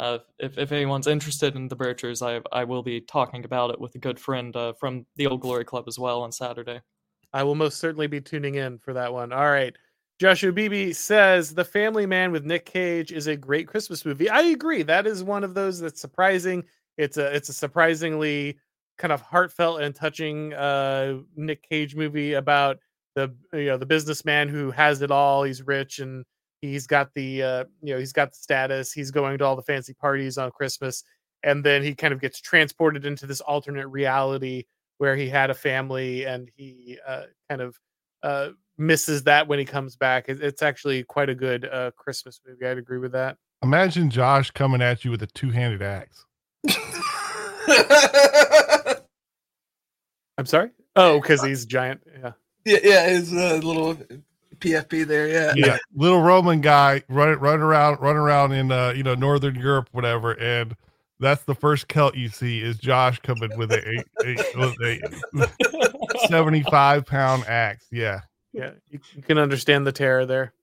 uh, 0.00 0.18
if 0.38 0.56
if 0.56 0.72
anyone's 0.72 1.06
interested 1.06 1.56
in 1.56 1.68
the 1.68 1.76
Birchers, 1.76 2.26
I 2.26 2.40
I 2.58 2.64
will 2.64 2.82
be 2.82 3.02
talking 3.02 3.44
about 3.44 3.70
it 3.70 3.78
with 3.78 3.94
a 3.96 3.98
good 3.98 4.18
friend 4.18 4.56
uh, 4.56 4.72
from 4.72 5.04
the 5.16 5.26
Old 5.26 5.42
Glory 5.42 5.64
Club 5.64 5.84
as 5.88 5.98
well 5.98 6.22
on 6.22 6.32
Saturday. 6.32 6.80
I 7.34 7.42
will 7.42 7.54
most 7.54 7.78
certainly 7.78 8.06
be 8.06 8.20
tuning 8.20 8.54
in 8.54 8.78
for 8.78 8.94
that 8.94 9.12
one. 9.12 9.30
All 9.30 9.50
right. 9.50 9.76
Joshua 10.18 10.52
Beebe 10.52 10.92
says 10.92 11.54
The 11.54 11.64
Family 11.64 12.06
Man 12.06 12.32
with 12.32 12.44
Nick 12.44 12.64
Cage 12.66 13.12
is 13.12 13.26
a 13.26 13.36
great 13.36 13.68
Christmas 13.68 14.04
movie. 14.04 14.28
I 14.28 14.40
agree. 14.40 14.82
That 14.82 15.06
is 15.06 15.22
one 15.22 15.44
of 15.44 15.54
those 15.54 15.78
that's 15.80 16.00
surprising. 16.00 16.64
It's 16.96 17.18
a 17.18 17.34
it's 17.34 17.50
a 17.50 17.54
surprisingly 17.54 18.58
kind 18.96 19.12
of 19.12 19.20
heartfelt 19.20 19.82
and 19.82 19.94
touching 19.94 20.54
uh 20.54 21.18
Nick 21.36 21.62
Cage 21.68 21.94
movie 21.94 22.34
about 22.34 22.78
the 23.16 23.34
you 23.52 23.66
know 23.66 23.76
the 23.76 23.86
businessman 23.86 24.48
who 24.48 24.70
has 24.70 25.02
it 25.02 25.10
all. 25.10 25.42
He's 25.42 25.62
rich 25.62 25.98
and 25.98 26.24
he's 26.60 26.86
got 26.86 27.12
the 27.14 27.42
uh 27.42 27.64
you 27.82 27.94
know 27.94 27.98
he's 27.98 28.12
got 28.12 28.30
the 28.30 28.36
status. 28.36 28.92
He's 28.92 29.10
going 29.10 29.38
to 29.38 29.44
all 29.44 29.56
the 29.56 29.62
fancy 29.62 29.94
parties 29.94 30.38
on 30.38 30.50
Christmas 30.50 31.04
and 31.42 31.64
then 31.64 31.82
he 31.82 31.94
kind 31.94 32.12
of 32.12 32.20
gets 32.20 32.40
transported 32.40 33.06
into 33.06 33.26
this 33.26 33.40
alternate 33.40 33.88
reality 33.88 34.64
where 34.98 35.16
he 35.16 35.28
had 35.28 35.50
a 35.50 35.54
family 35.54 36.26
and 36.26 36.50
he 36.56 36.98
uh, 37.06 37.22
kind 37.48 37.62
of 37.62 37.78
uh, 38.22 38.50
misses 38.76 39.22
that 39.24 39.48
when 39.48 39.58
he 39.58 39.64
comes 39.64 39.96
back. 39.96 40.26
It's 40.28 40.62
actually 40.62 41.02
quite 41.04 41.30
a 41.30 41.34
good 41.34 41.64
uh, 41.64 41.90
Christmas 41.96 42.40
movie. 42.46 42.66
I'd 42.66 42.78
agree 42.78 42.98
with 42.98 43.12
that. 43.12 43.36
Imagine 43.62 44.10
Josh 44.10 44.50
coming 44.50 44.82
at 44.82 45.04
you 45.04 45.10
with 45.10 45.22
a 45.22 45.26
two-handed 45.26 45.82
axe. 45.82 46.26
I'm 50.38 50.46
sorry. 50.46 50.70
Oh, 50.96 51.20
because 51.20 51.42
he's 51.44 51.64
giant. 51.64 52.02
Yeah. 52.20 52.32
yeah, 52.64 52.78
yeah, 52.82 53.08
his 53.08 53.32
uh, 53.32 53.60
little 53.62 53.96
PFP 54.60 55.06
there. 55.06 55.28
Yeah. 55.28 55.52
Yeah, 55.56 55.78
little 55.94 56.20
Roman 56.20 56.60
guy 56.60 57.02
running 57.08 57.38
running 57.38 57.62
around 57.62 58.00
running 58.00 58.20
around 58.20 58.52
in 58.52 58.70
uh 58.70 58.92
you 58.94 59.02
know 59.02 59.14
northern 59.14 59.56
Europe 59.56 59.88
whatever, 59.92 60.32
and 60.38 60.76
that's 61.18 61.44
the 61.44 61.54
first 61.54 61.88
Celt 61.88 62.14
you 62.16 62.28
see 62.28 62.62
is 62.62 62.78
Josh 62.78 63.20
coming 63.20 63.50
with 63.58 63.72
a, 63.72 64.04
a, 64.24 64.36
a, 64.56 64.58
with 64.58 64.74
a 64.80 66.26
75 66.28 67.04
pound 67.06 67.44
axe. 67.46 67.86
Yeah. 67.92 68.20
Yeah. 68.52 68.72
You, 68.88 69.00
you 69.14 69.22
can 69.22 69.38
understand 69.38 69.86
the 69.86 69.92
terror 69.92 70.24
there. 70.24 70.54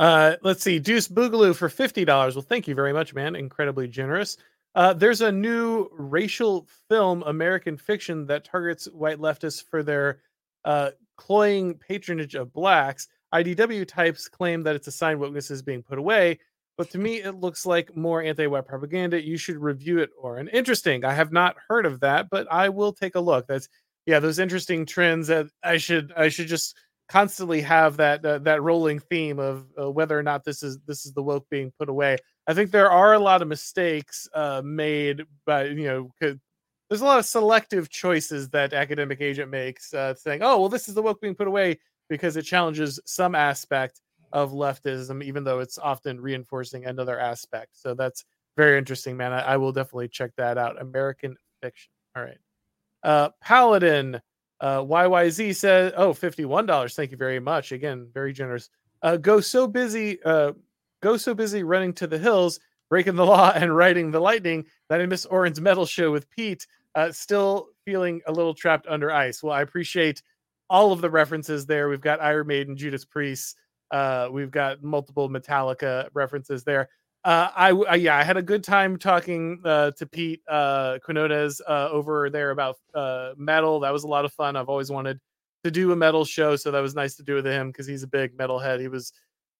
Uh, 0.00 0.36
let's 0.42 0.62
see. 0.62 0.78
Deuce 0.78 1.08
Boogaloo 1.08 1.54
for 1.54 1.68
fifty 1.68 2.06
dollars. 2.06 2.34
Well, 2.34 2.42
thank 2.42 2.66
you 2.66 2.74
very 2.74 2.92
much, 2.92 3.14
man. 3.14 3.36
Incredibly 3.36 3.86
generous. 3.86 4.38
Uh, 4.74 4.94
there's 4.94 5.20
a 5.20 5.30
new 5.30 5.90
racial 5.92 6.66
film, 6.88 7.22
American 7.26 7.76
fiction, 7.76 8.26
that 8.26 8.44
targets 8.44 8.86
white 8.86 9.18
leftists 9.18 9.62
for 9.62 9.82
their 9.82 10.20
uh, 10.64 10.90
cloying 11.20 11.74
patronage 11.74 12.34
of 12.34 12.52
blacks. 12.52 13.06
IDW 13.34 13.86
types 13.86 14.26
claim 14.26 14.62
that 14.62 14.74
it's 14.74 14.88
a 14.88 14.92
sign 14.92 15.18
wokeness 15.18 15.50
is 15.50 15.62
being 15.62 15.82
put 15.82 15.98
away, 15.98 16.38
but 16.78 16.88
to 16.90 16.98
me, 16.98 17.16
it 17.16 17.34
looks 17.34 17.66
like 17.66 17.94
more 17.94 18.22
anti-white 18.22 18.66
propaganda. 18.66 19.22
You 19.22 19.36
should 19.36 19.58
review 19.58 19.98
it, 19.98 20.10
Auron. 20.18 20.48
Interesting. 20.48 21.04
I 21.04 21.12
have 21.12 21.30
not 21.30 21.56
heard 21.68 21.84
of 21.84 22.00
that, 22.00 22.30
but 22.30 22.50
I 22.50 22.70
will 22.70 22.94
take 22.94 23.16
a 23.16 23.20
look. 23.20 23.46
That's 23.46 23.68
yeah, 24.06 24.18
those 24.18 24.38
interesting 24.38 24.86
trends 24.86 25.28
that 25.28 25.48
I 25.62 25.76
should 25.76 26.10
I 26.16 26.30
should 26.30 26.48
just 26.48 26.74
constantly 27.10 27.60
have 27.60 27.98
that 27.98 28.24
uh, 28.24 28.38
that 28.38 28.62
rolling 28.62 28.98
theme 28.98 29.38
of 29.38 29.66
uh, 29.78 29.90
whether 29.90 30.18
or 30.18 30.22
not 30.22 30.42
this 30.42 30.62
is 30.62 30.78
this 30.86 31.04
is 31.04 31.12
the 31.12 31.22
woke 31.22 31.46
being 31.50 31.70
put 31.78 31.90
away. 31.90 32.16
I 32.46 32.54
think 32.54 32.70
there 32.70 32.90
are 32.90 33.12
a 33.12 33.18
lot 33.18 33.42
of 33.42 33.48
mistakes 33.48 34.26
uh, 34.32 34.62
made 34.64 35.24
by 35.44 35.64
you 35.64 35.84
know 35.84 36.10
there's 36.90 37.02
a 37.02 37.04
lot 37.04 37.20
of 37.20 37.24
selective 37.24 37.88
choices 37.88 38.48
that 38.50 38.72
academic 38.72 39.20
agent 39.20 39.48
makes, 39.48 39.94
uh, 39.94 40.12
saying, 40.12 40.42
"Oh, 40.42 40.58
well, 40.58 40.68
this 40.68 40.88
is 40.88 40.94
the 40.94 41.02
woke 41.02 41.20
being 41.20 41.36
put 41.36 41.46
away 41.46 41.78
because 42.08 42.36
it 42.36 42.42
challenges 42.42 42.98
some 43.06 43.36
aspect 43.36 44.00
of 44.32 44.50
leftism, 44.50 45.22
even 45.22 45.44
though 45.44 45.60
it's 45.60 45.78
often 45.78 46.20
reinforcing 46.20 46.86
another 46.86 47.18
aspect." 47.18 47.78
So 47.78 47.94
that's 47.94 48.24
very 48.56 48.76
interesting, 48.76 49.16
man. 49.16 49.32
I, 49.32 49.40
I 49.40 49.56
will 49.56 49.70
definitely 49.70 50.08
check 50.08 50.32
that 50.36 50.58
out. 50.58 50.82
American 50.82 51.36
fiction. 51.62 51.92
All 52.16 52.24
right, 52.24 52.38
uh, 53.04 53.30
Paladin. 53.40 54.20
Uh, 54.60 54.82
YYZ 54.82 55.56
says, 55.56 55.92
"Oh, 55.96 56.12
$51. 56.12 56.94
Thank 56.94 57.12
you 57.12 57.16
very 57.16 57.40
much. 57.40 57.72
Again, 57.72 58.08
very 58.12 58.32
generous. 58.34 58.68
Uh, 59.00 59.16
go 59.16 59.40
so 59.40 59.66
busy, 59.66 60.22
uh, 60.24 60.52
go 61.02 61.16
so 61.16 61.32
busy 61.32 61.62
running 61.62 61.94
to 61.94 62.06
the 62.06 62.18
hills, 62.18 62.60
breaking 62.90 63.16
the 63.16 63.24
law, 63.34 63.52
and 63.54 63.74
riding 63.74 64.10
the 64.10 64.20
lightning 64.20 64.66
that 64.90 65.00
I 65.00 65.06
miss 65.06 65.24
Auron's 65.24 65.60
metal 65.60 65.86
show 65.86 66.10
with 66.10 66.28
Pete. 66.28 66.66
Uh, 66.94 67.12
still 67.12 67.68
feeling 67.84 68.20
a 68.26 68.32
little 68.32 68.54
trapped 68.54 68.86
under 68.88 69.12
ice. 69.12 69.42
Well, 69.42 69.52
I 69.52 69.62
appreciate 69.62 70.22
all 70.68 70.92
of 70.92 71.00
the 71.00 71.10
references 71.10 71.66
there. 71.66 71.88
We've 71.88 72.00
got 72.00 72.20
Iron 72.20 72.46
Maiden, 72.46 72.76
Judas 72.76 73.04
Priest. 73.04 73.56
Uh, 73.90 74.28
we've 74.30 74.50
got 74.50 74.82
multiple 74.82 75.28
Metallica 75.28 76.08
references 76.14 76.64
there. 76.64 76.88
Uh, 77.24 77.48
I, 77.54 77.70
I 77.70 77.94
yeah, 77.96 78.16
I 78.16 78.24
had 78.24 78.38
a 78.38 78.42
good 78.42 78.64
time 78.64 78.98
talking 78.98 79.60
uh, 79.64 79.90
to 79.92 80.06
Pete 80.06 80.40
uh, 80.48 80.98
Quinones 81.04 81.60
uh, 81.68 81.88
over 81.90 82.30
there 82.30 82.50
about 82.50 82.76
uh, 82.94 83.32
metal. 83.36 83.80
That 83.80 83.92
was 83.92 84.04
a 84.04 84.08
lot 84.08 84.24
of 84.24 84.32
fun. 84.32 84.56
I've 84.56 84.70
always 84.70 84.90
wanted 84.90 85.20
to 85.64 85.70
do 85.70 85.92
a 85.92 85.96
metal 85.96 86.24
show, 86.24 86.56
so 86.56 86.70
that 86.70 86.80
was 86.80 86.94
nice 86.94 87.16
to 87.16 87.22
do 87.22 87.34
with 87.34 87.44
him 87.44 87.68
because 87.68 87.86
he's 87.86 88.02
a 88.02 88.06
big 88.08 88.38
metalhead. 88.38 88.80
He 88.80 88.88
was 88.88 89.12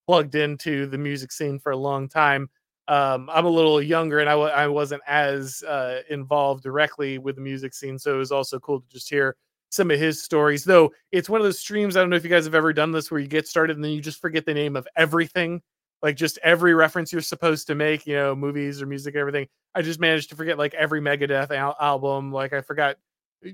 plugged 0.07 0.35
into 0.35 0.86
the 0.86 0.97
music 0.97 1.32
scene 1.32 1.59
for 1.59 1.73
a 1.73 1.77
long 1.77 2.09
time. 2.09 2.48
Um, 2.90 3.30
I'm 3.32 3.46
a 3.46 3.50
little 3.50 3.80
younger 3.80 4.18
and 4.18 4.28
I 4.28 4.32
w- 4.32 4.50
I 4.50 4.66
wasn't 4.66 5.02
as 5.06 5.62
uh, 5.62 6.02
involved 6.10 6.64
directly 6.64 7.18
with 7.18 7.36
the 7.36 7.40
music 7.40 7.72
scene, 7.72 7.96
so 8.00 8.16
it 8.16 8.18
was 8.18 8.32
also 8.32 8.58
cool 8.58 8.80
to 8.80 8.88
just 8.88 9.08
hear 9.08 9.36
some 9.70 9.92
of 9.92 10.00
his 10.00 10.20
stories. 10.20 10.64
Though 10.64 10.92
it's 11.12 11.28
one 11.28 11.40
of 11.40 11.44
those 11.44 11.60
streams. 11.60 11.96
I 11.96 12.00
don't 12.00 12.10
know 12.10 12.16
if 12.16 12.24
you 12.24 12.30
guys 12.30 12.46
have 12.46 12.54
ever 12.56 12.72
done 12.72 12.90
this 12.90 13.08
where 13.08 13.20
you 13.20 13.28
get 13.28 13.46
started 13.46 13.76
and 13.76 13.84
then 13.84 13.92
you 13.92 14.00
just 14.00 14.20
forget 14.20 14.44
the 14.44 14.54
name 14.54 14.74
of 14.74 14.88
everything, 14.96 15.62
like 16.02 16.16
just 16.16 16.38
every 16.42 16.74
reference 16.74 17.12
you're 17.12 17.22
supposed 17.22 17.68
to 17.68 17.76
make, 17.76 18.08
you 18.08 18.14
know, 18.16 18.34
movies 18.34 18.82
or 18.82 18.86
music, 18.86 19.14
everything. 19.14 19.46
I 19.72 19.82
just 19.82 20.00
managed 20.00 20.30
to 20.30 20.36
forget 20.36 20.58
like 20.58 20.74
every 20.74 21.00
Megadeth 21.00 21.52
al- 21.52 21.76
album. 21.80 22.32
Like 22.32 22.52
I 22.52 22.60
forgot 22.60 22.96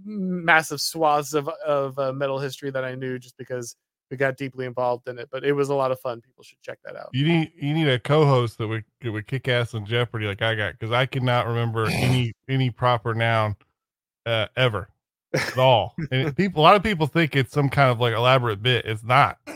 massive 0.07 0.81
swaths 0.81 1.35
of 1.35 1.49
of 1.49 1.99
uh, 1.99 2.13
metal 2.15 2.39
history 2.39 2.71
that 2.71 2.85
I 2.87 2.95
knew 2.95 3.19
just 3.19 3.37
because 3.37 3.77
we 4.11 4.17
got 4.17 4.37
deeply 4.37 4.67
involved 4.67 5.09
in 5.09 5.19
it. 5.19 5.29
But 5.31 5.45
it 5.45 5.53
was 5.53 5.69
a 5.69 5.75
lot 5.75 5.91
of 5.93 6.01
fun. 6.01 6.21
People 6.21 6.45
should 6.45 6.61
check 6.63 6.79
that 6.85 6.97
out. 6.97 7.11
You 7.13 7.27
need 7.27 7.53
you 7.57 7.75
need 7.75 7.89
a 7.89 7.99
co-host 7.99 8.59
that 8.59 8.69
would 8.69 8.85
that 9.03 9.13
would 9.13 9.27
kick 9.27 9.49
ass 9.49 9.75
on 9.75 9.85
Jeopardy 9.87 10.27
like 10.27 10.43
I 10.43 10.55
got 10.55 10.73
because 10.79 10.93
I 10.93 11.07
cannot 11.07 11.47
remember 11.47 11.87
any 11.89 12.33
any 12.49 12.71
proper 12.71 13.15
noun 13.15 13.57
uh, 14.27 14.47
ever 14.57 14.89
at 15.35 15.59
all. 15.59 15.95
And 16.11 16.37
people, 16.37 16.63
a 16.63 16.65
lot 16.65 16.77
of 16.77 16.83
people 16.83 17.07
think 17.07 17.37
it's 17.37 17.53
some 17.53 17.69
kind 17.69 17.91
of 17.91 18.01
like 18.01 18.15
elaborate 18.15 18.63
bit. 18.63 18.85
It's 18.87 19.05
not. 19.05 19.39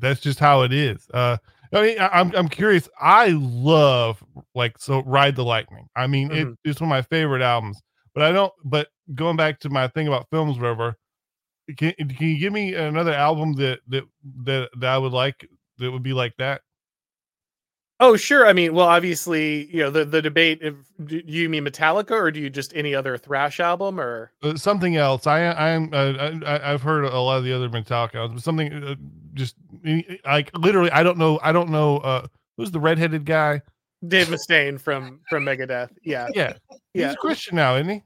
That's 0.00 0.20
just 0.20 0.38
how 0.38 0.62
it 0.62 0.72
is. 0.72 1.06
Uh, 1.12 1.36
I 1.72 1.82
mean, 1.82 1.98
I, 1.98 2.08
I'm 2.08 2.34
I'm 2.34 2.48
curious. 2.48 2.88
I 3.00 3.28
love 3.38 4.22
like 4.54 4.78
so 4.78 5.02
Ride 5.04 5.36
the 5.36 5.44
Lightning. 5.44 5.88
I 5.96 6.06
mean, 6.06 6.28
Mhm. 6.30 6.52
it, 6.52 6.58
it's 6.64 6.80
one 6.80 6.88
of 6.88 6.90
my 6.90 7.02
favorite 7.02 7.42
albums. 7.42 7.80
But 8.14 8.24
I 8.24 8.32
don't. 8.32 8.52
But 8.64 8.88
going 9.14 9.36
back 9.36 9.58
to 9.60 9.70
my 9.70 9.88
thing 9.88 10.06
about 10.08 10.26
films, 10.30 10.58
whatever. 10.58 10.96
Can 11.76 11.92
can 11.94 12.26
you 12.26 12.38
give 12.38 12.52
me 12.52 12.74
another 12.74 13.12
album 13.12 13.54
that 13.54 13.80
that 13.88 14.04
that 14.44 14.68
that 14.78 14.90
I 14.90 14.98
would 14.98 15.12
like 15.12 15.48
that 15.78 15.90
would 15.90 16.02
be 16.02 16.12
like 16.12 16.36
that? 16.38 16.62
Oh, 18.00 18.16
sure. 18.16 18.48
I 18.48 18.52
mean, 18.52 18.74
well, 18.74 18.88
obviously, 18.88 19.66
you 19.72 19.80
know, 19.80 19.90
the 19.90 20.04
the 20.04 20.20
debate. 20.20 20.58
If, 20.60 20.74
do 21.04 21.22
you 21.24 21.48
mean 21.48 21.64
Metallica, 21.64 22.10
or 22.10 22.32
do 22.32 22.40
you 22.40 22.50
just 22.50 22.74
any 22.74 22.96
other 22.96 23.16
thrash 23.16 23.60
album, 23.60 24.00
or 24.00 24.32
Uh, 24.42 24.56
something 24.56 24.96
else. 24.96 25.28
I 25.28 25.52
I'm 25.52 25.88
uh, 25.94 26.32
I, 26.44 26.72
I've 26.72 26.82
heard 26.82 27.04
a 27.04 27.20
lot 27.20 27.38
of 27.38 27.44
the 27.44 27.52
other 27.52 27.68
Metallica 27.68 28.16
albums, 28.16 28.40
but 28.40 28.44
something 28.44 28.72
uh, 28.72 28.96
just 29.34 29.54
like 30.24 30.50
literally. 30.58 30.90
I 30.90 31.04
don't 31.04 31.16
know. 31.16 31.38
I 31.44 31.52
don't 31.52 31.70
know. 31.70 31.98
Uh, 31.98 32.26
who's 32.56 32.72
the 32.72 32.80
redheaded 32.80 33.24
guy? 33.24 33.62
Dave 34.08 34.26
Mustaine 34.26 34.80
from 34.80 35.20
from 35.30 35.44
Megadeth? 35.44 35.90
Yeah, 36.02 36.26
Yeah, 36.34 36.54
he's 36.92 37.02
yeah. 37.02 37.12
a 37.12 37.16
Christian 37.16 37.54
now, 37.54 37.76
isn't 37.76 37.88
he? 37.88 38.02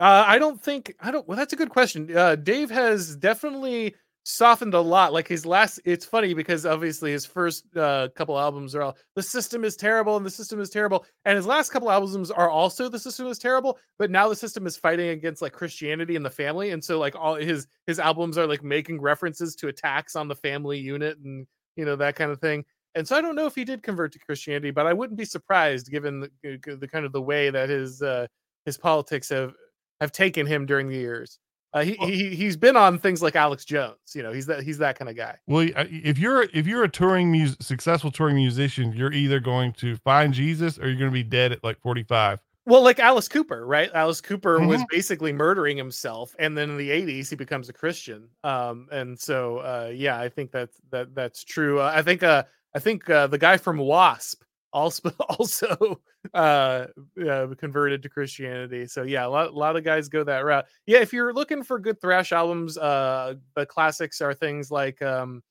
Uh, 0.00 0.24
I 0.26 0.38
don't 0.38 0.62
think 0.62 0.94
I 1.00 1.10
don't. 1.10 1.26
Well, 1.26 1.36
that's 1.36 1.52
a 1.52 1.56
good 1.56 1.70
question. 1.70 2.16
Uh, 2.16 2.36
Dave 2.36 2.70
has 2.70 3.16
definitely 3.16 3.96
softened 4.22 4.74
a 4.74 4.80
lot. 4.80 5.12
Like 5.12 5.26
his 5.26 5.44
last, 5.44 5.80
it's 5.84 6.04
funny 6.04 6.34
because 6.34 6.64
obviously 6.66 7.10
his 7.10 7.26
first 7.26 7.64
uh, 7.76 8.08
couple 8.14 8.38
albums 8.38 8.74
are 8.76 8.82
all 8.82 8.96
the 9.16 9.22
system 9.22 9.64
is 9.64 9.74
terrible 9.74 10.16
and 10.16 10.24
the 10.24 10.30
system 10.30 10.60
is 10.60 10.70
terrible, 10.70 11.04
and 11.24 11.34
his 11.36 11.46
last 11.46 11.70
couple 11.70 11.90
albums 11.90 12.30
are 12.30 12.48
also 12.48 12.88
the 12.88 12.98
system 12.98 13.26
is 13.26 13.38
terrible. 13.38 13.76
But 13.98 14.10
now 14.12 14.28
the 14.28 14.36
system 14.36 14.66
is 14.68 14.76
fighting 14.76 15.08
against 15.08 15.42
like 15.42 15.52
Christianity 15.52 16.14
and 16.14 16.24
the 16.24 16.30
family, 16.30 16.70
and 16.70 16.84
so 16.84 16.98
like 17.00 17.16
all 17.16 17.34
his 17.34 17.66
his 17.88 17.98
albums 17.98 18.38
are 18.38 18.46
like 18.46 18.62
making 18.62 19.00
references 19.00 19.56
to 19.56 19.68
attacks 19.68 20.14
on 20.14 20.28
the 20.28 20.36
family 20.36 20.78
unit 20.78 21.18
and 21.18 21.44
you 21.74 21.84
know 21.84 21.96
that 21.96 22.14
kind 22.14 22.30
of 22.30 22.40
thing. 22.40 22.64
And 22.94 23.06
so 23.06 23.16
I 23.16 23.20
don't 23.20 23.34
know 23.36 23.46
if 23.46 23.54
he 23.56 23.64
did 23.64 23.82
convert 23.82 24.12
to 24.12 24.18
Christianity, 24.20 24.70
but 24.70 24.86
I 24.86 24.92
wouldn't 24.92 25.18
be 25.18 25.24
surprised 25.24 25.90
given 25.90 26.20
the, 26.20 26.76
the 26.80 26.88
kind 26.88 27.04
of 27.04 27.12
the 27.12 27.22
way 27.22 27.50
that 27.50 27.68
his 27.68 28.00
uh, 28.00 28.26
his 28.64 28.78
politics 28.78 29.28
have 29.30 29.54
have 30.00 30.12
taken 30.12 30.46
him 30.46 30.66
during 30.66 30.88
the 30.88 30.96
years. 30.96 31.38
Uh, 31.74 31.82
he, 31.84 31.96
Well- 31.98 32.08
he 32.08 32.34
he's 32.34 32.56
been 32.56 32.76
on 32.76 32.98
things 32.98 33.20
like 33.22 33.36
Alex 33.36 33.64
Jones. 33.64 33.98
You 34.14 34.22
know, 34.22 34.32
he's 34.32 34.46
that 34.46 34.62
he's 34.62 34.78
that 34.78 34.98
kind 34.98 35.08
of 35.10 35.16
guy. 35.16 35.36
Well, 35.46 35.68
if 35.76 36.18
you're 36.18 36.44
if 36.54 36.66
you're 36.66 36.84
a 36.84 36.88
touring 36.88 37.30
mus- 37.30 37.56
successful 37.60 38.10
touring 38.10 38.36
musician, 38.36 38.92
you're 38.94 39.12
either 39.12 39.38
going 39.38 39.74
to 39.74 39.96
find 39.96 40.32
Jesus 40.32 40.78
or 40.78 40.86
you're 40.88 40.98
going 40.98 41.10
to 41.10 41.14
be 41.14 41.22
dead 41.22 41.52
at 41.52 41.62
like 41.62 41.78
45. 41.82 42.38
Well, 42.64 42.82
like 42.82 42.98
Alice 42.98 43.28
Cooper, 43.28 43.66
right? 43.66 43.90
Alice 43.94 44.20
Cooper 44.20 44.60
was 44.60 44.80
Mhm. 44.82 44.86
basically 44.90 45.32
murdering 45.32 45.76
himself, 45.78 46.34
and 46.38 46.56
then 46.56 46.68
in 46.70 46.76
the 46.76 46.90
'80s 46.90 47.28
he 47.30 47.36
becomes 47.36 47.68
a 47.70 47.72
Christian. 47.72 48.28
Um, 48.44 48.88
and 48.92 49.18
so 49.18 49.58
uh, 49.58 49.90
yeah, 49.94 50.18
I 50.20 50.28
think 50.30 50.50
that's 50.52 50.76
that 50.90 51.14
that's 51.14 51.44
true. 51.44 51.80
Uh, 51.80 51.92
I 51.94 52.02
think 52.02 52.22
uh, 52.22 52.44
I 52.74 52.78
think 52.78 53.08
uh, 53.10 53.26
the 53.26 53.38
guy 53.38 53.56
from 53.58 53.76
Wasp 53.78 54.42
also 54.72 55.10
also 55.38 56.00
uh, 56.34 56.86
uh 57.26 57.46
converted 57.56 58.02
to 58.02 58.08
Christianity. 58.08 58.86
So 58.86 59.02
yeah, 59.02 59.26
a 59.26 59.28
lot 59.28 59.48
a 59.48 59.58
lot 59.58 59.76
of 59.76 59.84
guys 59.84 60.08
go 60.08 60.24
that 60.24 60.44
route. 60.44 60.66
Yeah, 60.86 60.98
if 60.98 61.12
you're 61.12 61.32
looking 61.32 61.62
for 61.62 61.78
good 61.78 62.00
thrash 62.00 62.32
albums, 62.32 62.78
uh, 62.78 63.34
the 63.56 63.66
classics 63.66 64.20
are 64.20 64.34
things 64.34 64.70
like 64.70 65.00
um, 65.02 65.42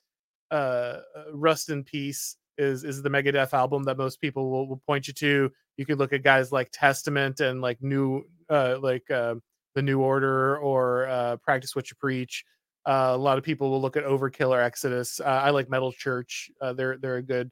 uh, 0.51 0.97
Rust 1.31 1.69
in 1.69 1.83
Peace 1.83 2.37
is 2.57 2.83
is 2.83 3.01
the 3.01 3.09
Megadeth 3.09 3.53
album 3.53 3.83
that 3.83 3.97
most 3.97 4.19
people 4.19 4.49
will, 4.49 4.67
will 4.67 4.81
point 4.85 5.07
you 5.07 5.13
to. 5.15 5.51
You 5.77 5.85
could 5.85 5.99
look 5.99 6.13
at 6.13 6.23
guys 6.23 6.51
like 6.51 6.69
Testament 6.71 7.39
and 7.39 7.61
like 7.61 7.81
New 7.81 8.23
uh, 8.49 8.77
like 8.81 9.09
uh, 9.11 9.35
the 9.75 9.81
New 9.81 10.01
Order 10.01 10.57
or 10.57 11.07
uh, 11.07 11.37
Practice 11.37 11.75
What 11.75 11.89
You 11.89 11.95
Preach. 11.99 12.43
Uh, 12.85 13.11
a 13.13 13.17
lot 13.17 13.37
of 13.37 13.43
people 13.43 13.69
will 13.69 13.81
look 13.81 13.97
at 13.97 14.05
Overkill 14.05 14.49
or 14.49 14.61
Exodus. 14.61 15.19
Uh, 15.19 15.25
I 15.25 15.49
like 15.49 15.69
Metal 15.69 15.91
Church. 15.91 16.49
Uh, 16.61 16.73
they're 16.73 16.97
they're 16.97 17.17
a 17.17 17.23
good 17.23 17.51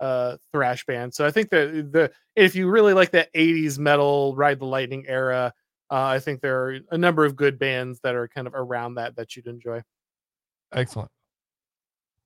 uh, 0.00 0.36
thrash 0.52 0.84
band. 0.86 1.14
So 1.14 1.26
I 1.26 1.30
think 1.30 1.50
that 1.50 1.92
the 1.92 2.10
if 2.34 2.54
you 2.54 2.68
really 2.68 2.92
like 2.92 3.10
that 3.12 3.32
'80s 3.34 3.78
metal 3.78 4.34
Ride 4.36 4.58
the 4.58 4.66
Lightning 4.66 5.04
era, 5.06 5.52
uh, 5.90 6.04
I 6.04 6.18
think 6.18 6.40
there 6.40 6.64
are 6.64 6.78
a 6.90 6.98
number 6.98 7.24
of 7.24 7.36
good 7.36 7.58
bands 7.58 8.00
that 8.02 8.14
are 8.14 8.28
kind 8.28 8.46
of 8.46 8.54
around 8.54 8.94
that 8.94 9.16
that 9.16 9.36
you'd 9.36 9.46
enjoy. 9.46 9.82
Excellent. 10.72 11.10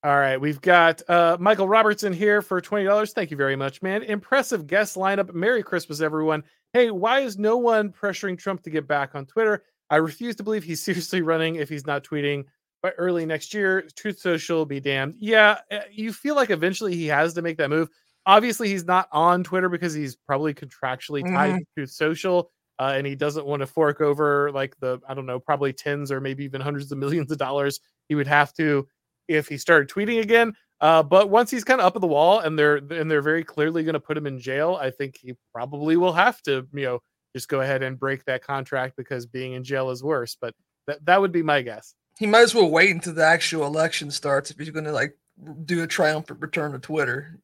All 0.03 0.17
right, 0.17 0.41
we've 0.41 0.63
got 0.63 1.03
uh, 1.11 1.37
Michael 1.39 1.69
Robertson 1.69 2.13
here 2.13 2.41
for 2.41 2.61
twenty 2.61 2.85
dollars. 2.87 3.13
Thank 3.13 3.31
you 3.31 3.37
very 3.37 3.57
much, 3.57 3.83
man. 3.83 4.03
Impressive 4.03 4.67
guest 4.67 4.97
lineup. 4.97 5.35
Merry 5.35 5.63
Christmas, 5.63 6.01
everyone. 6.01 6.43
Hey, 6.73 6.91
why 6.91 7.21
is 7.21 7.39
no 7.39 7.59
one 7.59 7.93
pressuring 7.93 8.39
Trump 8.39 8.63
to 8.63 8.71
get 8.71 8.89
back 8.89 9.15
on 9.15 9.27
Twitter? 9.27 9.63
I 9.91 9.97
refuse 9.97 10.37
to 10.37 10.43
believe 10.43 10.65
he's 10.65 10.83
seriously 10.85 11.21
running 11.21 11.57
if 11.57 11.69
he's 11.69 11.87
not 11.87 12.03
tweeting. 12.03 12.45
By 12.83 12.91
early 12.93 13.27
next 13.27 13.53
year, 13.53 13.83
Truth 13.97 14.21
Social 14.21 14.59
will 14.59 14.67
be 14.67 14.81
damned. 14.81 15.17
Yeah, 15.19 15.59
uh, 15.71 15.81
you 15.91 16.13
feel 16.13 16.35
like 16.35 16.51
eventually 16.51 16.95
he 16.95 17.07
has 17.09 17.35
to 17.35 17.43
make 17.43 17.59
that 17.59 17.69
move. 17.71 17.89
Obviously, 18.27 18.69
he's 18.69 18.85
not 18.87 19.09
on 19.13 19.45
Twitter 19.45 19.69
because 19.69 19.93
he's 19.93 20.17
probably 20.17 20.55
contractually 20.55 21.27
tied 21.27 21.57
to 21.59 21.65
Truth 21.77 21.91
Social, 21.91 22.51
uh, 22.79 22.93
and 22.97 23.07
he 23.07 23.15
doesn't 23.15 23.47
want 23.47 23.61
to 23.61 23.67
fork 23.67 24.01
over 24.01 24.51
like 24.53 24.75
the 24.81 24.99
I 25.09 25.15
don't 25.15 25.27
know, 25.27 25.39
probably 25.39 25.73
tens 25.73 26.11
or 26.11 26.21
maybe 26.21 26.45
even 26.45 26.61
hundreds 26.61 26.91
of 26.91 26.99
millions 26.99 27.31
of 27.31 27.39
dollars 27.39 27.81
he 28.09 28.15
would 28.15 28.27
have 28.27 28.53
to 28.55 28.89
if 29.29 29.47
he 29.49 29.59
started 29.59 29.89
tweeting 29.89 30.21
again. 30.23 30.55
Uh, 30.81 31.03
but 31.03 31.29
once 31.29 31.51
he's 31.51 31.65
kind 31.65 31.81
of 31.81 31.87
up 31.87 31.95
at 31.97 32.01
the 32.01 32.07
wall 32.07 32.41
and 32.41 32.59
they're 32.59 32.77
and 32.77 33.11
they're 33.11 33.21
very 33.23 33.45
clearly 33.45 33.83
going 33.85 33.93
to 33.95 34.01
put 34.01 34.17
him 34.17 34.27
in 34.27 34.39
jail, 34.39 34.79
I 34.81 34.91
think 34.91 35.19
he 35.21 35.35
probably 35.53 35.97
will 35.97 36.13
have 36.15 36.41
to, 36.43 36.67
you 36.73 36.85
know, 36.85 37.01
just 37.37 37.49
go 37.49 37.61
ahead 37.61 37.83
and 37.83 37.99
break 37.99 38.25
that 38.25 38.43
contract 38.43 38.97
because 38.97 39.27
being 39.27 39.53
in 39.53 39.63
jail 39.65 39.91
is 39.91 40.03
worse. 40.03 40.37
But 40.41 40.55
that 40.87 41.05
that 41.05 41.21
would 41.21 41.33
be 41.33 41.43
my 41.43 41.61
guess. 41.63 41.95
He 42.21 42.27
might 42.27 42.43
as 42.43 42.55
well 42.55 42.69
wait 42.69 42.91
until 42.91 43.15
the 43.15 43.25
actual 43.25 43.65
election 43.65 44.11
starts 44.11 44.51
if 44.51 44.59
he's 44.59 44.69
going 44.69 44.85
to 44.85 44.93
like 44.93 45.17
do 45.65 45.83
a 45.83 45.87
triumphant 45.87 46.43
return 46.43 46.73
to 46.73 46.79
Twitter. 46.79 47.41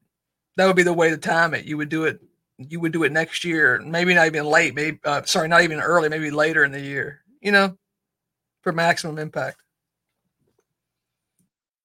That 0.57 0.67
would 0.67 0.77
be 0.77 0.83
the 0.83 0.93
way 0.93 1.09
to 1.09 1.17
time 1.17 1.55
it. 1.55 1.65
You 1.65 1.79
would 1.79 1.89
do 1.89 2.05
it. 2.05 2.21
You 2.59 2.81
would 2.81 2.93
do 2.93 3.03
it 3.03 3.11
next 3.11 3.43
year, 3.43 3.81
maybe 3.83 4.13
not 4.13 4.27
even 4.27 4.45
late. 4.45 4.75
Maybe 4.75 4.99
uh, 5.03 5.23
sorry, 5.23 5.49
not 5.49 5.63
even 5.63 5.81
early. 5.81 6.11
Maybe 6.11 6.31
later 6.31 6.63
in 6.63 6.73
the 6.73 6.81
year. 6.81 7.23
You 7.41 7.53
know, 7.53 7.79
for 8.61 8.71
maximum 8.71 9.19
impact. 9.19 9.63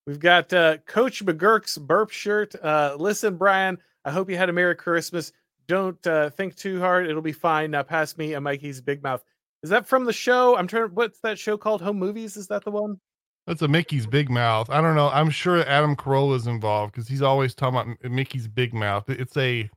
We've 0.05 0.19
got 0.19 0.51
uh, 0.51 0.79
Coach 0.79 1.25
McGuirk's 1.25 1.77
burp 1.77 2.09
shirt. 2.09 2.55
Uh, 2.61 2.97
listen, 2.99 3.37
Brian, 3.37 3.77
I 4.03 4.11
hope 4.11 4.29
you 4.29 4.35
had 4.35 4.49
a 4.49 4.53
Merry 4.53 4.75
Christmas. 4.75 5.31
Don't 5.65 6.05
uh, 6.05 6.29
think 6.31 6.57
too 6.57 6.81
hard; 6.81 7.07
it'll 7.07 7.21
be 7.21 7.31
fine. 7.31 7.71
Now, 7.71 7.83
pass 7.83 8.17
me 8.17 8.33
a 8.33 8.41
Mickey's 8.41 8.81
Big 8.81 9.01
Mouth. 9.01 9.23
Is 9.63 9.69
that 9.69 9.85
from 9.87 10.05
the 10.05 10.13
show? 10.13 10.55
I'm 10.57 10.67
trying. 10.67 10.85
What's 10.93 11.19
that 11.21 11.37
show 11.37 11.57
called? 11.57 11.81
Home 11.81 11.99
Movies? 11.99 12.35
Is 12.37 12.47
that 12.47 12.63
the 12.63 12.71
one? 12.71 12.99
That's 13.47 13.61
a 13.61 13.67
Mickey's 13.67 14.05
big 14.07 14.29
mouth. 14.29 14.69
I 14.69 14.81
don't 14.81 14.95
know. 14.95 15.09
I'm 15.09 15.29
sure 15.31 15.67
Adam 15.67 15.95
Carolla 15.95 16.35
is 16.35 16.47
involved 16.47 16.93
because 16.93 17.07
he's 17.07 17.21
always 17.23 17.55
talking 17.55 17.95
about 17.99 18.11
Mickey's 18.11 18.47
big 18.47 18.73
mouth. 18.73 19.09
It's 19.09 19.35
a, 19.35 19.67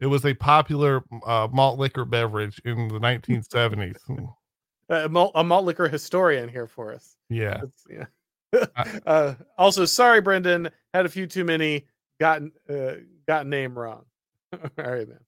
it 0.00 0.06
was 0.06 0.24
a 0.24 0.34
popular 0.34 1.02
uh, 1.26 1.48
malt 1.52 1.78
liquor 1.80 2.04
beverage 2.04 2.60
in 2.64 2.88
the 2.88 2.98
1970s. 3.00 3.96
Uh, 4.08 4.94
a, 4.94 5.08
malt, 5.08 5.32
a 5.34 5.42
malt 5.42 5.64
liquor 5.64 5.88
historian 5.88 6.48
here 6.48 6.66
for 6.68 6.94
us. 6.94 7.16
yeah. 7.28 7.60
That's- 7.60 7.84
yeah. 7.90 8.04
uh, 9.06 9.34
also, 9.58 9.84
sorry, 9.84 10.20
Brendan. 10.20 10.70
Had 10.94 11.04
a 11.04 11.08
few 11.10 11.26
too 11.26 11.44
many. 11.44 11.86
Got 12.18 12.42
uh, 12.70 12.92
got 13.26 13.46
name 13.46 13.78
wrong. 13.78 14.04
All 14.52 14.60
right, 14.78 15.06
man. 15.06 15.18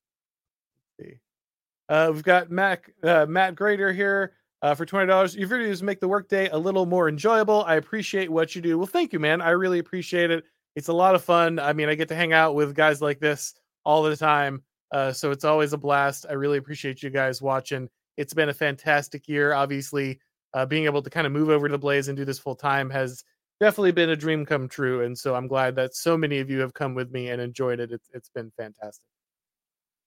Uh, 1.90 2.10
we've 2.14 2.22
got 2.22 2.50
Matt 2.50 2.82
uh, 3.02 3.26
Matt 3.26 3.56
Grader 3.56 3.92
here 3.92 4.34
uh, 4.62 4.74
for 4.76 4.86
twenty 4.86 5.08
dollars. 5.08 5.34
Your 5.34 5.48
videos 5.48 5.82
make 5.82 5.98
the 5.98 6.06
workday 6.06 6.48
a 6.50 6.56
little 6.56 6.86
more 6.86 7.08
enjoyable. 7.08 7.64
I 7.64 7.74
appreciate 7.74 8.30
what 8.30 8.54
you 8.54 8.62
do. 8.62 8.78
Well, 8.78 8.86
thank 8.86 9.12
you, 9.12 9.18
man. 9.18 9.42
I 9.42 9.50
really 9.50 9.80
appreciate 9.80 10.30
it. 10.30 10.44
It's 10.76 10.86
a 10.86 10.92
lot 10.92 11.16
of 11.16 11.24
fun. 11.24 11.58
I 11.58 11.72
mean, 11.72 11.88
I 11.88 11.96
get 11.96 12.06
to 12.08 12.14
hang 12.14 12.32
out 12.32 12.54
with 12.54 12.76
guys 12.76 13.02
like 13.02 13.18
this 13.18 13.54
all 13.84 14.04
the 14.04 14.16
time, 14.16 14.62
uh, 14.92 15.10
so 15.12 15.32
it's 15.32 15.44
always 15.44 15.72
a 15.72 15.78
blast. 15.78 16.26
I 16.30 16.34
really 16.34 16.58
appreciate 16.58 17.02
you 17.02 17.10
guys 17.10 17.42
watching. 17.42 17.88
It's 18.16 18.34
been 18.34 18.50
a 18.50 18.54
fantastic 18.54 19.26
year. 19.26 19.52
Obviously, 19.52 20.20
uh, 20.54 20.66
being 20.66 20.84
able 20.84 21.02
to 21.02 21.10
kind 21.10 21.26
of 21.26 21.32
move 21.32 21.48
over 21.48 21.66
to 21.66 21.72
the 21.72 21.78
Blaze 21.78 22.06
and 22.06 22.16
do 22.16 22.24
this 22.24 22.38
full 22.38 22.54
time 22.54 22.88
has 22.90 23.24
definitely 23.58 23.92
been 23.92 24.10
a 24.10 24.16
dream 24.16 24.46
come 24.46 24.68
true. 24.68 25.02
And 25.02 25.18
so 25.18 25.34
I'm 25.34 25.48
glad 25.48 25.74
that 25.76 25.94
so 25.96 26.16
many 26.16 26.38
of 26.38 26.48
you 26.50 26.60
have 26.60 26.72
come 26.72 26.94
with 26.94 27.10
me 27.10 27.30
and 27.30 27.42
enjoyed 27.42 27.80
it. 27.80 27.90
It's, 27.90 28.08
it's 28.14 28.28
been 28.28 28.52
fantastic. 28.56 29.02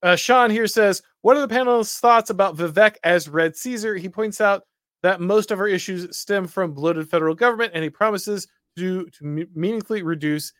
Uh, 0.04 0.16
Sean 0.18 0.52
here 0.52 0.68
says, 0.68 1.02
What 1.22 1.38
are 1.38 1.48
the 1.48 1.54
panelists' 1.54 2.00
thoughts 2.00 2.30
about 2.30 2.58
Vivek 2.58 2.98
as 3.04 3.30
Red 3.30 3.56
Caesar? 3.56 3.96
He 3.96 4.10
points 4.10 4.42
out 4.42 4.64
that 5.02 5.22
most 5.22 5.50
of 5.50 5.60
our 5.60 5.68
issues 5.68 6.16
stem 6.16 6.46
from 6.46 6.74
bloated 6.74 7.10
federal 7.10 7.34
government, 7.34 7.72
and 7.74 7.84
he 7.84 7.90
promises 7.90 8.48
to, 8.78 9.06
to 9.06 9.26
me- 9.26 9.46
meaningfully 9.56 10.04
reduce 10.04 10.54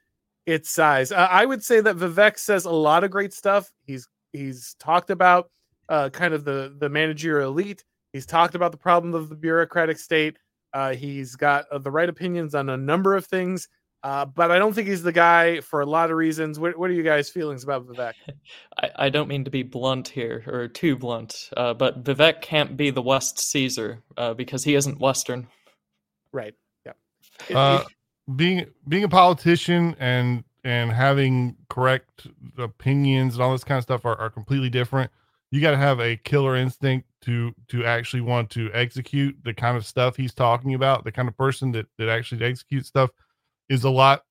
its 0.46 0.70
size. 0.70 1.12
Uh, 1.12 1.28
I 1.30 1.46
would 1.46 1.64
say 1.64 1.82
that 1.82 1.98
Vivek 1.98 2.38
says 2.40 2.66
a 2.66 2.72
lot 2.72 3.04
of 3.04 3.12
great 3.12 3.34
stuff. 3.34 3.72
He's 3.86 4.08
he's 4.32 4.76
talked 4.80 5.10
about 5.10 5.50
uh, 5.90 6.10
kind 6.10 6.34
of 6.34 6.46
the 6.46 6.76
the 6.80 6.90
managerial 6.90 7.52
elite. 7.52 7.84
He's 8.14 8.26
talked 8.26 8.56
about 8.56 8.72
the 8.72 8.78
problem 8.78 9.14
of 9.14 9.30
the 9.30 9.36
bureaucratic 9.36 9.98
state. 9.98 10.38
Uh, 10.74 10.94
he's 10.94 11.36
got 11.36 11.66
uh, 11.72 11.78
the 11.78 11.92
right 11.92 12.10
opinions 12.10 12.56
on 12.56 12.70
a 12.70 12.78
number 12.78 13.16
of 13.16 13.26
things, 13.26 13.68
uh, 14.04 14.26
but 14.26 14.52
I 14.52 14.60
don't 14.60 14.74
think 14.74 14.90
he's 14.90 15.02
the 15.02 15.14
guy 15.14 15.62
for 15.62 15.80
a 15.80 15.86
lot 15.86 16.12
of 16.12 16.18
reasons. 16.18 16.60
What, 16.60 16.78
what 16.78 16.90
are 16.90 16.94
you 16.94 17.04
guys' 17.04 17.30
feelings 17.30 17.64
about 17.64 17.88
Vivek? 17.88 18.14
I, 18.78 18.90
I 18.96 19.10
don't 19.10 19.30
mean 19.30 19.46
to 19.46 19.52
be 19.52 19.64
blunt 19.64 20.10
here 20.10 20.44
or 20.48 20.68
too 20.68 20.98
blunt, 20.98 21.50
uh, 21.56 21.74
but 21.74 22.04
Vivek 22.04 22.42
can't 22.42 22.76
be 22.76 22.90
the 22.90 23.02
West 23.02 23.40
Caesar 23.40 24.04
uh, 24.18 24.34
because 24.34 24.64
he 24.64 24.76
isn't 24.76 25.00
Western. 25.00 25.48
Right. 26.34 26.54
Yeah. 26.86 27.58
Uh, 27.58 27.84
being 28.36 28.66
being 28.88 29.04
a 29.04 29.10
politician 29.10 29.96
and 30.00 30.44
and 30.64 30.92
having 30.92 31.56
correct 31.70 32.28
opinions 32.58 33.36
and 33.36 33.44
all 33.44 33.52
this 33.52 33.64
kind 33.64 33.78
of 33.78 33.84
stuff 33.84 34.06
are, 34.06 34.18
are 34.18 34.30
completely 34.30 34.70
different. 34.70 35.12
You 35.52 35.62
got 35.62 35.72
to 35.72 35.78
have 35.78 36.00
a 36.00 36.18
killer 36.18 36.56
instinct 36.56 37.08
to 37.22 37.54
to 37.70 37.86
actually 37.86 38.22
want 38.22 38.50
to 38.52 38.70
execute 38.74 39.38
the 39.44 39.54
kind 39.54 39.78
of 39.78 39.86
stuff 39.86 40.18
he's 40.18 40.34
talking 40.34 40.74
about. 40.74 41.04
The 41.04 41.12
kind 41.12 41.28
of 41.30 41.38
person 41.38 41.72
that 41.74 41.86
that 41.98 42.10
actually 42.10 42.44
executes 42.44 42.88
stuff 42.88 43.12
is 43.74 43.84
a 43.84 43.90
lot. 43.90 44.24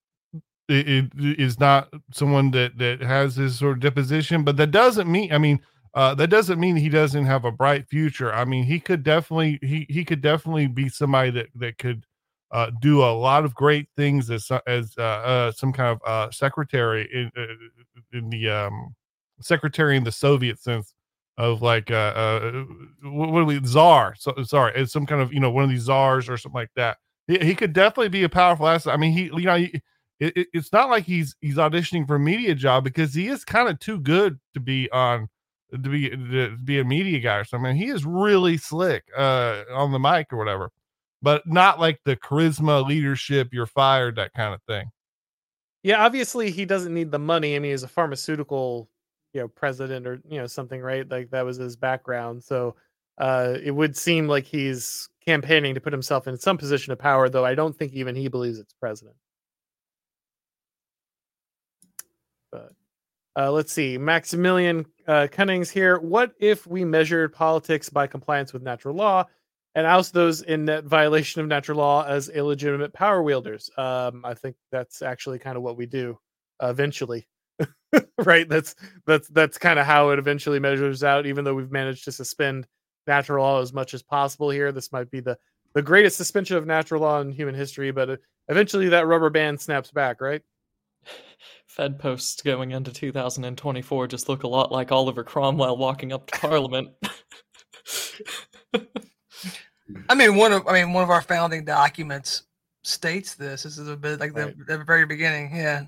It, 0.69 1.11
is 1.19 1.59
not 1.61 1.89
someone 2.13 2.51
that 2.53 2.79
that 2.79 3.01
has 3.01 3.37
this 3.37 3.59
sort 3.59 3.75
of 3.75 3.81
deposition, 3.81 4.45
but 4.45 4.57
that 4.57 4.71
doesn't 4.71 5.11
mean. 5.11 5.33
I 5.33 5.39
mean, 5.39 5.61
uh, 5.95 6.15
that 6.15 6.29
doesn't 6.29 6.61
mean 6.61 6.77
he 6.77 6.89
doesn't 6.89 7.27
have 7.27 7.45
a 7.45 7.53
bright 7.53 7.87
future. 7.89 8.33
I 8.33 8.45
mean, 8.45 8.65
he 8.65 8.81
could 8.81 9.03
definitely 9.03 9.59
he 9.61 9.87
he 9.91 10.05
could 10.05 10.23
definitely 10.23 10.69
be 10.69 10.89
somebody 10.89 11.31
that 11.33 11.49
that 11.57 11.79
could 11.79 12.07
uh, 12.53 12.71
do 12.81 13.03
a 13.03 13.13
lot 13.13 13.45
of 13.45 13.55
great 13.55 13.89
things 13.97 14.31
as 14.31 14.51
as 14.67 14.95
uh, 14.99 15.03
uh, 15.03 15.53
some 15.53 15.73
kind 15.73 15.89
of 15.89 16.01
uh, 16.07 16.31
secretary 16.31 17.09
in 17.13 17.31
uh, 17.37 18.17
in 18.17 18.31
the 18.31 18.49
um, 18.49 18.95
secretary 19.41 19.97
in 19.97 20.05
the 20.05 20.13
Soviet 20.13 20.59
sense 20.59 20.95
of 21.39 21.63
like 21.63 21.91
uh, 21.91 21.95
uh 21.95 22.65
what, 23.05 23.41
do 23.41 23.45
we 23.47 23.59
czar 23.65 24.15
so 24.19 24.35
sorry 24.43 24.71
it's 24.77 24.93
some 24.93 25.07
kind 25.07 25.23
of 25.23 25.33
you 25.33 25.41
know 25.41 25.51
one 25.51 25.65
of 25.65 25.71
these 25.71 25.85
czars 25.85 26.29
or 26.29 26.37
something 26.37 26.61
like 26.61 26.71
that 26.77 26.99
he, 27.27 27.39
he 27.39 27.55
could 27.55 27.73
definitely 27.73 28.09
be 28.09 28.23
a 28.23 28.29
powerful 28.29 28.69
asset 28.69 28.93
i 28.93 28.97
mean 28.97 29.13
he 29.13 29.25
you 29.25 29.47
know 29.47 29.57
he, 29.57 29.81
it, 30.21 30.49
it's 30.53 30.73
not 30.73 30.89
like 30.91 31.05
he's 31.05 31.37
he's 31.41 31.57
auditioning 31.57 32.07
for 32.07 32.17
a 32.17 32.21
media 32.21 32.55
job 32.55 32.85
because 32.85 33.15
he 33.15 33.29
is 33.29 33.45
kind 33.45 33.69
of 33.69 33.79
too 33.79 34.01
good 34.01 34.39
to 34.55 34.61
be 34.61 34.91
on 34.91 35.29
to 35.73 35.79
be 35.79 36.11
to 36.11 36.57
be 36.65 36.79
a 36.79 36.85
media 36.85 37.19
guy 37.19 37.37
or 37.37 37.45
something 37.45 37.75
he 37.77 37.89
is 37.89 38.05
really 38.05 38.57
slick 38.57 39.05
uh 39.17 39.63
on 39.73 39.93
the 39.93 39.99
mic 39.99 40.33
or 40.33 40.39
whatever 40.39 40.71
but 41.23 41.47
not 41.47 41.79
like 41.79 42.01
the 42.05 42.17
charisma, 42.17 42.85
leadership, 42.85 43.51
you're 43.53 43.67
fired, 43.67 44.17
that 44.17 44.35
kind 44.35 44.53
of 44.53 44.61
thing. 44.65 44.91
Yeah, 45.85 46.05
obviously 46.05 46.51
he 46.51 46.65
doesn't 46.65 46.93
need 46.93 47.13
the 47.13 47.19
money. 47.19 47.55
I 47.57 47.61
mean, 47.61 47.71
he's 47.71 47.85
a 47.85 47.89
pharmaceutical, 47.89 48.89
you 49.33 49.41
know, 49.41 49.49
president 49.49 50.07
or 50.07 50.21
you 50.29 50.39
know 50.39 50.47
something, 50.47 50.81
right? 50.81 51.09
Like 51.09 51.31
that 51.31 51.45
was 51.45 51.57
his 51.57 51.77
background. 51.77 52.43
So 52.43 52.75
uh, 53.19 53.55
it 53.63 53.71
would 53.71 53.97
seem 53.97 54.29
like 54.29 54.45
he's 54.45 55.09
campaigning 55.27 55.75
to 55.75 55.81
put 55.81 55.93
himself 55.93 56.27
in 56.27 56.37
some 56.37 56.59
position 56.59 56.93
of 56.93 56.99
power, 56.99 57.29
though 57.29 57.45
I 57.45 57.55
don't 57.55 57.77
think 57.77 57.93
even 57.93 58.15
he 58.15 58.29
believes 58.29 58.59
it's 58.59 58.75
president. 58.75 59.17
But 62.51 62.73
uh, 63.37 63.51
let's 63.51 63.73
see, 63.73 63.99
Maximilian 63.99 64.87
uh, 65.07 65.29
Cunnings 65.31 65.71
here. 65.71 65.99
What 65.99 66.33
if 66.39 66.67
we 66.67 66.85
measured 66.85 67.33
politics 67.33 67.89
by 67.89 68.07
compliance 68.07 68.53
with 68.53 68.63
natural 68.63 68.95
law? 68.95 69.27
and 69.75 69.87
oust 69.87 70.13
those 70.13 70.43
in 70.43 70.67
net 70.67 70.85
violation 70.85 71.41
of 71.41 71.47
natural 71.47 71.79
law 71.79 72.05
as 72.05 72.29
illegitimate 72.29 72.93
power 72.93 73.23
wielders. 73.23 73.71
Um, 73.77 74.23
I 74.25 74.35
think 74.35 74.57
that's 74.71 75.03
actually 75.03 75.39
kind 75.39 75.57
of 75.57 75.63
what 75.63 75.77
we 75.77 75.87
do 75.87 76.19
eventually, 76.61 77.27
right? 78.19 78.49
That's 78.49 78.75
that's 79.07 79.29
that's 79.29 79.59
kind 79.59 79.79
of 79.79 79.87
how 79.87 80.11
it 80.11 80.19
eventually 80.19 80.59
measures 80.59 81.03
out. 81.03 81.27
Even 81.27 81.45
though 81.45 81.55
we've 81.55 81.73
managed 81.73 82.05
to 82.05 82.13
suspend 82.13 82.67
natural 83.07 83.45
law 83.45 83.61
as 83.61 83.73
much 83.73 83.95
as 83.95 84.03
possible 84.03 84.51
here, 84.51 84.73
this 84.73 84.93
might 84.93 85.11
be 85.11 85.21
the 85.21 85.39
the 85.75 85.83
greatest 85.83 86.17
suspension 86.17 86.57
of 86.57 86.67
natural 86.67 87.01
law 87.03 87.21
in 87.21 87.33
human 87.33 87.55
history. 87.55 87.91
But 87.91 88.11
uh, 88.11 88.17
eventually, 88.49 88.89
that 88.91 89.07
rubber 89.07 89.31
band 89.31 89.61
snaps 89.61 89.91
back, 89.91 90.21
right? 90.21 90.43
Fed 91.67 91.99
posts 91.99 92.43
going 92.43 92.73
into 92.73 92.93
2024 92.93 94.07
just 94.07 94.29
look 94.29 94.43
a 94.43 94.49
lot 94.49 94.71
like 94.71 94.93
Oliver 94.93 95.25
Cromwell 95.25 95.79
walking 95.79 96.13
up 96.13 96.31
to 96.31 96.39
Parliament. 96.39 96.91
I 100.09 100.15
mean, 100.15 100.37
one 100.37 100.53
of 100.53 100.67
I 100.69 100.73
mean 100.75 100.93
one 100.93 101.05
of 101.05 101.11
our 101.11 101.23
founding 101.23 101.65
documents 101.65 102.45
states 102.83 103.35
this. 103.35 103.63
This 103.63 103.79
is 103.79 103.89
a 103.89 103.97
bit 103.97 104.21
like 104.21 104.37
right. 104.37 104.57
the, 104.67 104.79
the 104.79 104.85
very 104.85 105.07
beginning. 105.07 105.55
Yeah. 105.55 105.85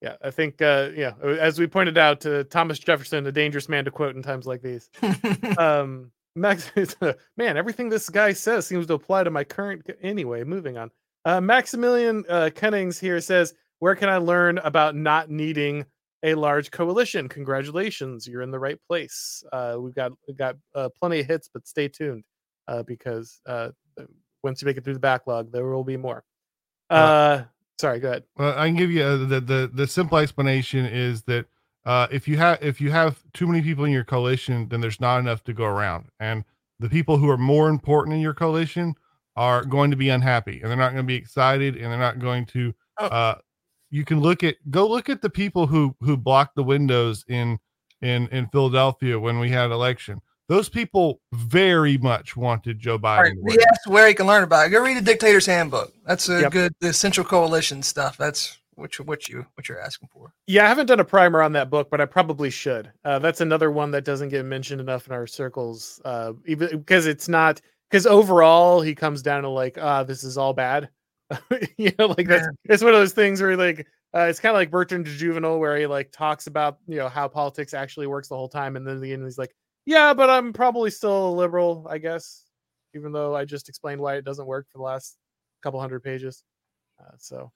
Yeah, 0.00 0.16
I 0.22 0.30
think 0.30 0.62
uh 0.62 0.90
yeah, 0.94 1.14
as 1.22 1.58
we 1.58 1.66
pointed 1.66 1.98
out 1.98 2.20
to 2.22 2.44
Thomas 2.44 2.78
Jefferson, 2.78 3.26
a 3.26 3.32
dangerous 3.32 3.68
man 3.68 3.84
to 3.84 3.90
quote 3.90 4.14
in 4.16 4.22
times 4.22 4.46
like 4.46 4.62
these. 4.62 4.90
um 5.58 6.12
Max 6.36 6.70
man, 7.36 7.56
everything 7.56 7.88
this 7.88 8.08
guy 8.08 8.32
says 8.32 8.66
seems 8.66 8.86
to 8.86 8.94
apply 8.94 9.24
to 9.24 9.30
my 9.30 9.44
current 9.44 9.84
anyway, 10.02 10.44
moving 10.44 10.76
on. 10.76 10.90
Uh 11.24 11.40
Maximilian 11.40 12.24
uh 12.28 12.50
Cunnings 12.54 12.98
here 12.98 13.20
says, 13.20 13.54
"Where 13.80 13.96
can 13.96 14.08
I 14.08 14.18
learn 14.18 14.58
about 14.58 14.94
not 14.94 15.30
needing 15.30 15.84
a 16.22 16.34
large 16.34 16.70
coalition? 16.70 17.28
Congratulations, 17.28 18.26
you're 18.26 18.42
in 18.42 18.50
the 18.52 18.58
right 18.58 18.78
place. 18.88 19.42
Uh 19.52 19.76
we've 19.80 19.94
got 19.94 20.12
we've 20.28 20.36
got 20.36 20.56
uh, 20.74 20.88
plenty 20.98 21.20
of 21.20 21.26
hits, 21.26 21.50
but 21.52 21.66
stay 21.66 21.88
tuned." 21.88 22.24
uh, 22.68 22.82
because 22.84 23.40
uh, 23.46 23.70
once 24.44 24.62
you 24.62 24.66
make 24.66 24.76
it 24.76 24.84
through 24.84 24.94
the 24.94 25.00
backlog, 25.00 25.50
there 25.50 25.66
will 25.66 25.84
be 25.84 25.96
more. 25.96 26.22
Uh, 26.90 27.42
sorry, 27.80 28.00
go 28.00 28.08
ahead. 28.08 28.24
Well, 28.36 28.58
I 28.58 28.66
can 28.66 28.76
give 28.76 28.90
you 28.90 29.04
a, 29.04 29.14
uh, 29.14 29.16
the 29.16 29.40
the 29.40 29.70
the 29.72 29.86
simple 29.86 30.18
explanation 30.18 30.84
is 30.86 31.22
that 31.24 31.46
uh, 31.84 32.06
if 32.10 32.28
you 32.28 32.36
have 32.36 32.62
if 32.62 32.80
you 32.80 32.90
have 32.90 33.22
too 33.32 33.46
many 33.46 33.62
people 33.62 33.84
in 33.84 33.92
your 33.92 34.04
coalition, 34.04 34.68
then 34.68 34.80
there's 34.80 35.00
not 35.00 35.18
enough 35.18 35.44
to 35.44 35.52
go 35.52 35.64
around, 35.64 36.06
and 36.20 36.44
the 36.80 36.88
people 36.88 37.16
who 37.16 37.28
are 37.30 37.38
more 37.38 37.68
important 37.68 38.14
in 38.14 38.20
your 38.20 38.34
coalition 38.34 38.94
are 39.36 39.64
going 39.64 39.90
to 39.90 39.96
be 39.96 40.08
unhappy, 40.08 40.60
and 40.60 40.70
they're 40.70 40.76
not 40.76 40.92
going 40.92 41.04
to 41.04 41.06
be 41.06 41.14
excited, 41.14 41.76
and 41.76 41.90
they're 41.90 41.98
not 41.98 42.18
going 42.18 42.46
to. 42.46 42.74
Oh. 42.98 43.06
Uh, 43.06 43.34
you 43.90 44.04
can 44.04 44.20
look 44.20 44.44
at 44.44 44.56
go 44.70 44.86
look 44.86 45.08
at 45.08 45.22
the 45.22 45.30
people 45.30 45.66
who 45.66 45.96
who 46.00 46.16
blocked 46.16 46.56
the 46.56 46.62
windows 46.62 47.24
in 47.28 47.58
in 48.02 48.28
in 48.28 48.48
Philadelphia 48.48 49.18
when 49.18 49.38
we 49.38 49.50
had 49.50 49.70
election 49.70 50.20
those 50.48 50.68
people 50.68 51.20
very 51.32 51.98
much 51.98 52.36
wanted 52.36 52.78
Joe 52.78 52.98
Biden. 52.98 53.34
Right. 53.42 53.52
He 53.52 53.58
asked 53.70 53.86
where 53.86 54.08
he 54.08 54.14
can 54.14 54.26
learn 54.26 54.42
about 54.42 54.66
it. 54.66 54.70
Go 54.70 54.82
read 54.82 54.96
the 54.96 55.02
Dictator's 55.02 55.46
Handbook. 55.46 55.92
That's 56.06 56.28
a 56.28 56.42
yep. 56.42 56.52
good 56.52 56.72
the 56.80 56.92
Central 56.92 57.26
Coalition 57.26 57.82
stuff. 57.82 58.16
That's 58.16 58.58
what 58.74 58.98
you 58.98 59.04
what 59.04 59.28
you 59.28 59.44
what 59.54 59.68
you're 59.68 59.80
asking 59.80 60.08
for. 60.12 60.32
Yeah, 60.46 60.64
I 60.64 60.68
haven't 60.68 60.86
done 60.86 61.00
a 61.00 61.04
primer 61.04 61.42
on 61.42 61.52
that 61.52 61.68
book, 61.68 61.90
but 61.90 62.00
I 62.00 62.06
probably 62.06 62.50
should. 62.50 62.90
Uh, 63.04 63.18
that's 63.18 63.40
another 63.40 63.70
one 63.70 63.90
that 63.90 64.04
doesn't 64.04 64.30
get 64.30 64.44
mentioned 64.44 64.80
enough 64.80 65.06
in 65.06 65.12
our 65.12 65.26
circles, 65.26 66.00
uh, 66.04 66.32
even 66.46 66.78
because 66.78 67.06
it's 67.06 67.28
not 67.28 67.60
because 67.90 68.06
overall 68.06 68.80
he 68.80 68.94
comes 68.94 69.22
down 69.22 69.42
to 69.42 69.48
like, 69.48 69.78
ah, 69.80 70.02
this 70.02 70.24
is 70.24 70.38
all 70.38 70.54
bad. 70.54 70.88
you 71.76 71.92
know, 71.98 72.06
like 72.06 72.26
that's 72.26 72.46
yeah. 72.46 72.72
it's 72.72 72.82
one 72.82 72.94
of 72.94 73.00
those 73.00 73.12
things 73.12 73.42
where 73.42 73.56
like 73.56 73.86
uh, 74.14 74.20
it's 74.20 74.40
kind 74.40 74.54
of 74.54 74.56
like 74.56 74.70
Bertrand 74.70 75.04
de 75.04 75.10
Jouvenel, 75.10 75.58
where 75.58 75.76
he 75.76 75.86
like 75.86 76.10
talks 76.10 76.46
about 76.46 76.78
you 76.86 76.96
know 76.96 77.08
how 77.08 77.28
politics 77.28 77.74
actually 77.74 78.06
works 78.06 78.28
the 78.28 78.36
whole 78.36 78.48
time, 78.48 78.76
and 78.76 78.86
then 78.86 79.00
the 79.00 79.12
end 79.12 79.24
he's 79.24 79.36
like, 79.36 79.54
yeah, 79.88 80.12
but 80.12 80.28
I'm 80.28 80.52
probably 80.52 80.90
still 80.90 81.28
a 81.30 81.34
liberal, 81.34 81.86
I 81.88 81.96
guess, 81.96 82.44
even 82.94 83.10
though 83.10 83.34
I 83.34 83.46
just 83.46 83.70
explained 83.70 84.02
why 84.02 84.16
it 84.16 84.24
doesn't 84.24 84.44
work 84.44 84.66
for 84.70 84.76
the 84.76 84.84
last 84.84 85.16
couple 85.62 85.80
hundred 85.80 86.00
pages. 86.04 86.44
Uh, 87.00 87.14
so, 87.16 87.50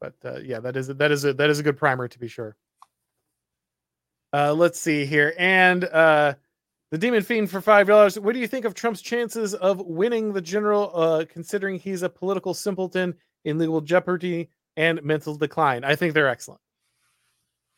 but 0.00 0.14
uh, 0.24 0.38
yeah, 0.38 0.60
that 0.60 0.76
is 0.76 0.86
that 0.86 1.10
is 1.10 1.24
a 1.24 1.34
that 1.34 1.50
is 1.50 1.58
a 1.58 1.64
good 1.64 1.76
primer 1.76 2.06
to 2.06 2.18
be 2.20 2.28
sure. 2.28 2.54
Uh, 4.32 4.54
let's 4.54 4.78
see 4.78 5.04
here, 5.04 5.34
and 5.36 5.86
uh, 5.86 6.34
the 6.92 6.98
Demon 6.98 7.24
Fiend 7.24 7.50
for 7.50 7.60
five 7.60 7.88
dollars. 7.88 8.16
What 8.20 8.32
do 8.34 8.38
you 8.38 8.46
think 8.46 8.64
of 8.64 8.74
Trump's 8.74 9.02
chances 9.02 9.52
of 9.52 9.80
winning 9.80 10.32
the 10.32 10.40
general, 10.40 10.92
uh, 10.94 11.24
considering 11.28 11.76
he's 11.76 12.04
a 12.04 12.08
political 12.08 12.54
simpleton 12.54 13.16
in 13.44 13.58
legal 13.58 13.80
jeopardy 13.80 14.48
and 14.76 15.02
mental 15.02 15.34
decline? 15.34 15.82
I 15.82 15.96
think 15.96 16.14
they're 16.14 16.28
excellent. 16.28 16.60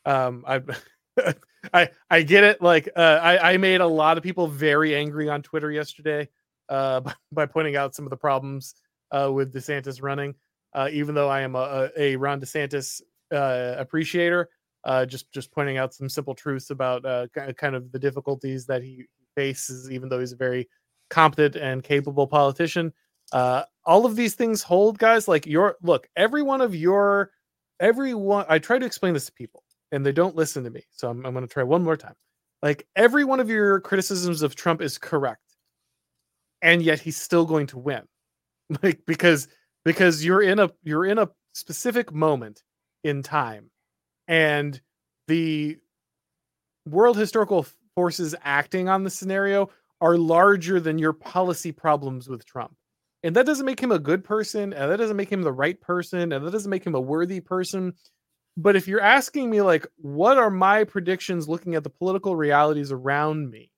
Um, 0.04 0.44
I. 0.46 0.60
I 1.72 1.90
I 2.10 2.22
get 2.22 2.44
it. 2.44 2.62
Like 2.62 2.88
uh, 2.96 3.20
I 3.22 3.52
I 3.52 3.56
made 3.56 3.80
a 3.80 3.86
lot 3.86 4.16
of 4.16 4.22
people 4.22 4.46
very 4.46 4.94
angry 4.94 5.28
on 5.28 5.42
Twitter 5.42 5.70
yesterday 5.70 6.28
uh, 6.68 7.00
by, 7.32 7.46
pointing 7.46 7.76
out 7.76 7.94
some 7.94 8.04
of 8.04 8.10
the 8.10 8.16
problems 8.16 8.74
uh, 9.10 9.30
with 9.32 9.52
DeSantis 9.52 10.02
running. 10.02 10.34
Uh, 10.74 10.88
even 10.92 11.14
though 11.14 11.28
I 11.28 11.40
am 11.40 11.56
a, 11.56 11.90
a 11.96 12.16
Ron 12.16 12.40
DeSantis 12.40 13.00
uh, 13.32 13.74
appreciator, 13.78 14.50
uh, 14.84 15.06
just 15.06 15.32
just 15.32 15.50
pointing 15.50 15.78
out 15.78 15.94
some 15.94 16.08
simple 16.08 16.34
truths 16.34 16.70
about 16.70 17.04
uh 17.04 17.26
kind 17.56 17.74
of 17.74 17.90
the 17.92 17.98
difficulties 17.98 18.66
that 18.66 18.82
he 18.82 19.04
faces, 19.34 19.90
even 19.90 20.08
though 20.08 20.20
he's 20.20 20.32
a 20.32 20.36
very 20.36 20.68
competent 21.10 21.56
and 21.56 21.82
capable 21.82 22.26
politician. 22.26 22.92
all 23.32 24.06
of 24.06 24.14
these 24.14 24.34
things 24.34 24.62
hold, 24.62 24.98
guys. 24.98 25.26
Like 25.26 25.46
your 25.46 25.76
look, 25.82 26.08
every 26.16 26.42
one 26.42 26.60
of 26.60 26.74
your 26.74 27.30
everyone. 27.80 28.44
I 28.48 28.58
try 28.58 28.78
to 28.78 28.86
explain 28.86 29.14
this 29.14 29.26
to 29.26 29.32
people 29.32 29.62
and 29.92 30.04
they 30.04 30.12
don't 30.12 30.36
listen 30.36 30.64
to 30.64 30.70
me. 30.70 30.82
So 30.90 31.08
I'm, 31.08 31.24
I'm 31.24 31.32
going 31.32 31.46
to 31.46 31.52
try 31.52 31.62
one 31.62 31.82
more 31.82 31.96
time. 31.96 32.14
Like 32.62 32.86
every 32.96 33.24
one 33.24 33.40
of 33.40 33.48
your 33.48 33.80
criticisms 33.80 34.42
of 34.42 34.54
Trump 34.54 34.82
is 34.82 34.98
correct, 34.98 35.42
and 36.60 36.82
yet 36.82 37.00
he's 37.00 37.16
still 37.16 37.44
going 37.44 37.68
to 37.68 37.78
win, 37.78 38.02
like 38.82 39.00
because 39.06 39.48
because 39.84 40.24
you're 40.24 40.42
in 40.42 40.58
a 40.58 40.70
you're 40.82 41.06
in 41.06 41.18
a 41.18 41.28
specific 41.52 42.12
moment 42.12 42.62
in 43.04 43.22
time, 43.22 43.70
and 44.26 44.80
the 45.28 45.78
world 46.86 47.16
historical 47.16 47.66
forces 47.94 48.34
acting 48.42 48.88
on 48.88 49.04
the 49.04 49.10
scenario 49.10 49.70
are 50.00 50.16
larger 50.16 50.80
than 50.80 50.98
your 50.98 51.12
policy 51.12 51.72
problems 51.72 52.28
with 52.28 52.44
Trump. 52.46 52.74
And 53.22 53.34
that 53.36 53.46
doesn't 53.46 53.66
make 53.66 53.80
him 53.80 53.92
a 53.92 53.98
good 53.98 54.24
person, 54.24 54.72
and 54.72 54.90
that 54.90 54.96
doesn't 54.96 55.16
make 55.16 55.30
him 55.30 55.42
the 55.42 55.52
right 55.52 55.80
person, 55.80 56.32
and 56.32 56.44
that 56.44 56.52
doesn't 56.52 56.70
make 56.70 56.84
him 56.84 56.94
a 56.94 57.00
worthy 57.00 57.40
person 57.40 57.94
but 58.58 58.74
if 58.74 58.88
you're 58.88 59.00
asking 59.00 59.48
me, 59.48 59.62
like, 59.62 59.86
what 59.96 60.36
are 60.36 60.50
my 60.50 60.82
predictions 60.82 61.48
looking 61.48 61.76
at 61.76 61.84
the 61.84 61.90
political 61.90 62.34
realities 62.34 62.90
around 62.90 63.50
me? 63.50 63.70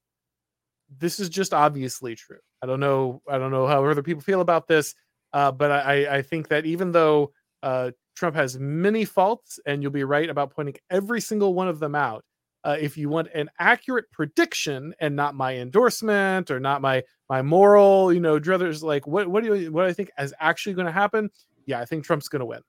This 0.98 1.20
is 1.20 1.28
just 1.28 1.52
obviously 1.52 2.16
true. 2.16 2.39
I 2.62 2.66
don't 2.66 2.81
know. 2.81 3.20
I 3.28 3.36
don't 3.39 3.51
know 3.51 3.66
how 3.66 3.85
other 3.85 4.02
people 4.02 4.23
feel 4.23 4.40
about 4.40 4.66
this. 4.66 4.94
Uh, 5.35 5.52
but 5.52 5.70
I, 5.70 6.16
I 6.16 6.23
think 6.23 6.48
that 6.48 6.65
even 6.65 6.93
though 6.93 7.32
uh, 7.62 7.90
Trump 8.16 8.35
has 8.36 8.59
many 8.59 9.05
faults, 9.05 9.61
and 9.66 9.82
you'll 9.82 9.93
be 9.93 10.05
right 10.05 10.28
about 10.28 10.51
pointing 10.51 10.77
every 10.90 11.20
single 11.20 11.55
one 11.55 11.69
of 11.69 11.78
them 11.78 11.94
out. 11.94 12.24
Uh, 12.65 12.77
if 12.78 12.98
you 12.98 13.09
want 13.09 13.28
an 13.35 13.48
accurate 13.59 14.11
prediction 14.12 14.94
and 15.01 15.16
not 15.16 15.35
my 15.35 15.57
endorsement 15.57 16.51
or 16.51 16.61
not 16.61 16.82
my 16.82 17.02
my 17.28 17.40
moral, 17.40 18.12
you 18.12 18.20
know, 18.20 18.39
druthers, 18.39 18.82
like 18.82 19.07
what 19.07 19.28
what 19.28 19.43
do 19.43 19.55
you 19.55 19.73
what 19.73 19.85
do 19.85 19.89
I 19.89 19.93
think 19.93 20.11
is 20.19 20.35
actually 20.40 20.74
going 20.74 20.86
to 20.86 20.93
happen? 20.93 21.31
Yeah, 21.66 21.81
I 21.81 21.85
think 21.85 22.05
Trump's 22.05 22.28
going 22.28 22.40
to 22.40 22.47
win. 22.47 22.61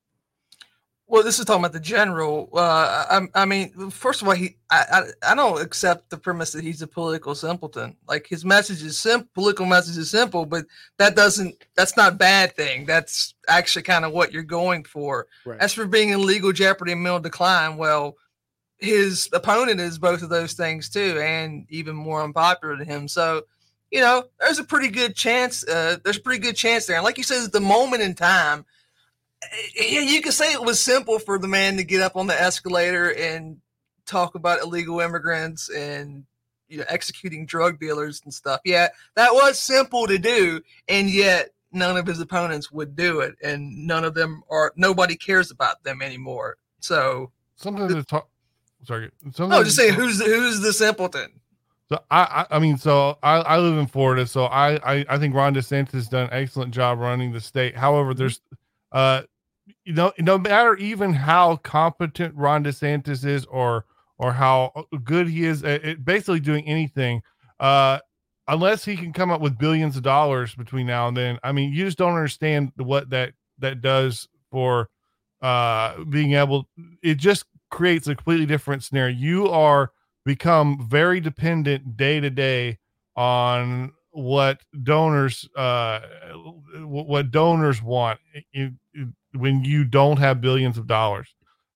Well, 1.11 1.23
this 1.23 1.39
is 1.39 1.45
talking 1.45 1.59
about 1.59 1.73
the 1.73 1.79
general. 1.81 2.47
Uh, 2.53 3.19
I, 3.35 3.41
I 3.41 3.43
mean, 3.43 3.91
first 3.91 4.21
of 4.21 4.29
all, 4.29 4.33
he 4.33 4.55
I, 4.69 4.85
I, 5.25 5.31
I 5.33 5.35
don't 5.35 5.61
accept 5.61 6.09
the 6.09 6.17
premise 6.17 6.53
that 6.53 6.63
he's 6.63 6.81
a 6.81 6.87
political 6.87 7.35
simpleton. 7.35 7.97
Like 8.07 8.27
his 8.27 8.45
message 8.45 8.81
is 8.81 8.97
simple, 8.97 9.27
political 9.33 9.65
message 9.65 9.97
is 9.97 10.09
simple, 10.09 10.45
but 10.45 10.63
that 10.99 11.17
doesn't 11.17 11.65
that's 11.75 11.97
not 11.97 12.17
bad 12.17 12.55
thing. 12.55 12.85
That's 12.85 13.33
actually 13.49 13.81
kind 13.81 14.05
of 14.05 14.13
what 14.13 14.31
you're 14.31 14.41
going 14.41 14.85
for. 14.85 15.27
Right. 15.45 15.59
As 15.59 15.73
for 15.73 15.85
being 15.85 16.09
in 16.11 16.25
legal 16.25 16.53
jeopardy 16.53 16.93
and 16.93 17.03
mental 17.03 17.19
decline, 17.19 17.75
well, 17.75 18.15
his 18.77 19.27
opponent 19.33 19.81
is 19.81 19.99
both 19.99 20.21
of 20.21 20.29
those 20.29 20.53
things 20.53 20.87
too, 20.87 21.19
and 21.19 21.65
even 21.67 21.93
more 21.93 22.23
unpopular 22.23 22.77
to 22.77 22.85
him. 22.85 23.09
So, 23.09 23.41
you 23.91 23.99
know, 23.99 24.23
there's 24.39 24.59
a 24.59 24.63
pretty 24.63 24.87
good 24.87 25.17
chance. 25.17 25.67
Uh, 25.67 25.97
there's 26.05 26.19
a 26.19 26.21
pretty 26.21 26.41
good 26.41 26.55
chance 26.55 26.85
there. 26.85 26.95
And 26.95 27.03
like 27.03 27.17
you 27.17 27.25
said, 27.25 27.43
at 27.43 27.51
the 27.51 27.59
moment 27.59 28.01
in 28.01 28.15
time 28.15 28.63
yeah, 29.75 30.01
you 30.01 30.21
could 30.21 30.33
say 30.33 30.51
it 30.53 30.63
was 30.63 30.79
simple 30.79 31.19
for 31.19 31.39
the 31.39 31.47
man 31.47 31.77
to 31.77 31.83
get 31.83 32.01
up 32.01 32.15
on 32.15 32.27
the 32.27 32.39
escalator 32.39 33.13
and 33.13 33.57
talk 34.05 34.35
about 34.35 34.61
illegal 34.61 34.99
immigrants 34.99 35.69
and 35.69 36.25
you 36.67 36.77
know 36.77 36.85
executing 36.87 37.45
drug 37.45 37.79
dealers 37.79 38.21
and 38.23 38.33
stuff. 38.33 38.61
Yeah, 38.65 38.89
that 39.15 39.33
was 39.33 39.59
simple 39.59 40.07
to 40.07 40.17
do, 40.17 40.61
and 40.87 41.09
yet 41.09 41.49
none 41.71 41.97
of 41.97 42.05
his 42.05 42.19
opponents 42.19 42.71
would 42.71 42.95
do 42.95 43.21
it, 43.21 43.35
and 43.43 43.87
none 43.87 44.05
of 44.05 44.13
them 44.13 44.43
are. 44.49 44.73
Nobody 44.75 45.15
cares 45.15 45.51
about 45.51 45.83
them 45.83 46.01
anymore. 46.01 46.57
So 46.79 47.31
something 47.55 47.87
to 47.87 48.03
talk. 48.03 48.27
Sorry, 48.83 49.11
something 49.33 49.49
no, 49.49 49.63
just 49.63 49.75
say 49.75 49.91
who's 49.91 50.17
the, 50.17 50.25
who's 50.25 50.61
the 50.61 50.73
simpleton. 50.73 51.41
So 51.91 51.99
I, 52.09 52.45
I, 52.49 52.55
I 52.55 52.59
mean, 52.59 52.77
so 52.77 53.17
I, 53.21 53.39
I 53.39 53.57
live 53.57 53.77
in 53.77 53.85
Florida, 53.85 54.25
so 54.25 54.45
I, 54.45 54.75
I, 54.75 55.05
I 55.09 55.17
think 55.17 55.35
Ron 55.35 55.53
DeSantis 55.53 55.91
has 55.91 56.07
done 56.07 56.27
an 56.27 56.29
excellent 56.31 56.73
job 56.73 56.99
running 56.99 57.33
the 57.33 57.41
state. 57.41 57.75
However, 57.75 58.13
there's, 58.13 58.39
uh, 58.93 59.23
know, 59.91 60.11
no 60.19 60.37
matter 60.37 60.75
even 60.75 61.13
how 61.13 61.57
competent 61.57 62.35
Ron 62.35 62.63
DeSantis 62.63 63.25
is 63.25 63.45
or 63.45 63.85
or 64.17 64.33
how 64.33 64.85
good 65.03 65.27
he 65.27 65.45
is 65.45 65.63
at, 65.63 66.05
basically 66.05 66.39
doing 66.39 66.65
anything, 66.67 67.23
uh, 67.59 67.97
unless 68.47 68.85
he 68.85 68.95
can 68.95 69.11
come 69.11 69.31
up 69.31 69.41
with 69.41 69.57
billions 69.57 69.97
of 69.97 70.03
dollars 70.03 70.53
between 70.53 70.85
now 70.85 71.07
and 71.07 71.17
then, 71.17 71.39
I 71.43 71.51
mean, 71.51 71.73
you 71.73 71.85
just 71.85 71.97
don't 71.97 72.13
understand 72.13 72.71
what 72.75 73.09
that 73.09 73.33
that 73.59 73.81
does 73.81 74.27
for 74.51 74.89
uh 75.41 76.03
being 76.05 76.33
able. 76.33 76.67
It 77.01 77.15
just 77.15 77.45
creates 77.71 78.07
a 78.07 78.15
completely 78.15 78.45
different 78.45 78.83
scenario. 78.83 79.15
You 79.15 79.49
are 79.49 79.91
become 80.25 80.87
very 80.87 81.19
dependent 81.19 81.97
day 81.97 82.19
to 82.19 82.29
day 82.29 82.77
on 83.15 83.91
what 84.11 84.61
donors 84.83 85.47
uh 85.55 86.01
what 86.75 87.31
donors 87.31 87.81
want 87.81 88.19
when 89.33 89.63
you 89.63 89.83
don't 89.83 90.17
have 90.17 90.41
billions 90.41 90.77
of 90.77 90.87
dollars. 90.87 91.33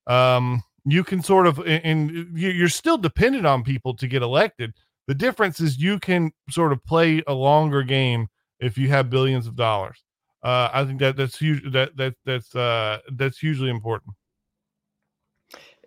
Um, 0.08 0.64
you 0.86 1.04
can 1.04 1.22
sort 1.24 1.48
of, 1.48 1.60
and 1.66 2.38
you're 2.38 2.70
still 2.70 2.98
dependent 2.98 3.46
on 3.46 3.64
people 3.64 3.96
to 3.96 4.08
get 4.08 4.22
elected. 4.22 4.74
The 5.08 5.16
difference 5.16 5.60
is 5.60 5.78
you 5.78 6.00
can 6.00 6.32
sort 6.50 6.72
of 6.72 6.84
play 6.84 7.24
a 7.28 7.34
longer 7.34 7.84
game 7.84 8.28
if 8.60 8.78
you 8.78 8.90
have 8.90 9.10
billions 9.10 9.48
of 9.48 9.56
dollars. 9.56 10.04
Uh, 10.44 10.70
I 10.72 10.86
think 10.86 11.00
that 11.00 11.16
that's 11.16 11.38
huge. 11.40 11.72
That 11.74 11.98
that 11.98 12.14
that's 12.24 12.56
uh, 12.56 13.00
that's 13.14 13.40
hugely 13.40 13.70
important. 13.72 14.14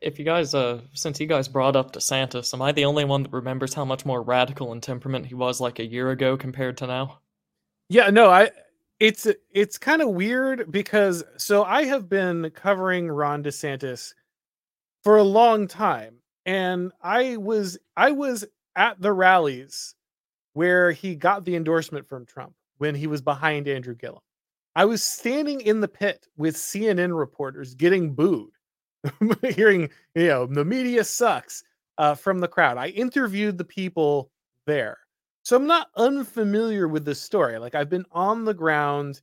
If 0.03 0.19
you 0.19 0.25
guys, 0.25 0.55
uh, 0.55 0.81
since 0.95 1.21
you 1.21 1.27
guys 1.27 1.49
brought 1.49 1.77
up 1.77 1.93
DeSantis, 1.93 2.55
am 2.55 2.63
I 2.63 2.73
the 2.73 2.85
only 2.85 3.05
one 3.05 3.23
that 3.25 3.33
remembers 3.33 3.75
how 3.75 3.85
much 3.85 4.05
more 4.05 4.23
radical 4.23 4.73
in 4.73 4.81
temperament 4.81 5.27
he 5.27 5.35
was 5.35 5.61
like 5.61 5.79
a 5.79 5.85
year 5.85 6.11
ago 6.11 6.37
compared 6.37 6.77
to 6.79 6.87
now? 6.87 7.21
Yeah, 7.89 8.11
no, 8.11 8.31
I 8.31 8.51
it's 9.01 9.27
it's 9.53 9.79
kind 9.79 10.03
of 10.03 10.09
weird 10.11 10.71
because 10.71 11.25
so 11.37 11.65
I 11.65 11.85
have 11.85 12.09
been 12.09 12.51
covering 12.51 13.09
Ron 13.09 13.43
DeSantis 13.43 14.13
for 15.05 15.17
a 15.17 15.23
long 15.23 15.69
time 15.69 16.17
and 16.47 16.93
I 17.03 17.37
was 17.37 17.79
I 17.97 18.11
was 18.11 18.45
at 18.75 19.01
the 19.01 19.13
rallies 19.13 19.95
where 20.55 20.91
he 20.91 21.15
got 21.15 21.45
the 21.45 21.55
endorsement 21.55 22.09
from 22.09 22.27
Trump 22.27 22.55
when 22.79 22.95
he 22.95 23.07
was 23.07 23.21
behind 23.21 23.69
Andrew 23.69 23.95
Gillum. 23.95 24.23
I 24.75 24.85
was 24.85 25.03
standing 25.03 25.61
in 25.61 25.81
the 25.81 25.89
pit 25.89 26.27
with 26.37 26.57
CNN 26.57 27.17
reporters 27.17 27.75
getting 27.75 28.15
booed, 28.15 28.53
hearing, 29.55 29.91
you 30.15 30.29
know, 30.29 30.47
the 30.47 30.65
media 30.65 31.05
sucks 31.05 31.65
uh, 31.99 32.15
from 32.15 32.39
the 32.39 32.49
crowd. 32.49 32.79
I 32.79 32.89
interviewed 32.89 33.59
the 33.59 33.65
people 33.65 34.31
there. 34.67 34.99
So 35.49 35.57
I'm 35.57 35.67
not 35.67 35.89
unfamiliar 35.97 36.89
with 36.89 37.07
this 37.07 37.23
story. 37.23 37.59
Like 37.59 37.75
I've 37.75 37.89
been 37.89 38.05
on 38.13 38.45
the 38.45 38.53
ground 38.53 39.23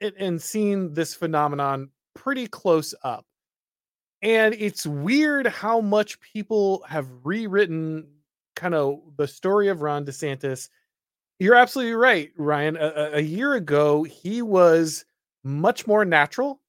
and, 0.00 0.42
seen 0.42 0.92
this 0.92 1.14
phenomenon 1.14 1.90
pretty 2.16 2.48
close 2.48 2.96
up. 3.04 3.24
And 4.22 4.56
it's 4.58 4.86
weird 4.86 5.46
how 5.46 5.80
much 5.80 6.18
people 6.18 6.84
have 6.88 7.06
rewritten 7.22 8.08
kind 8.56 8.74
of 8.74 8.98
the 9.16 9.28
story 9.28 9.68
of 9.68 9.82
Ron 9.82 10.04
DeSantis. 10.04 10.68
You're 11.38 11.54
absolutely 11.54 11.94
right, 11.94 12.32
Ryan. 12.36 12.76
A, 12.76 13.10
a 13.12 13.20
year 13.20 13.54
ago, 13.54 14.02
he 14.02 14.42
was 14.42 15.04
much 15.44 15.86
more 15.86 16.04
natural 16.04 16.60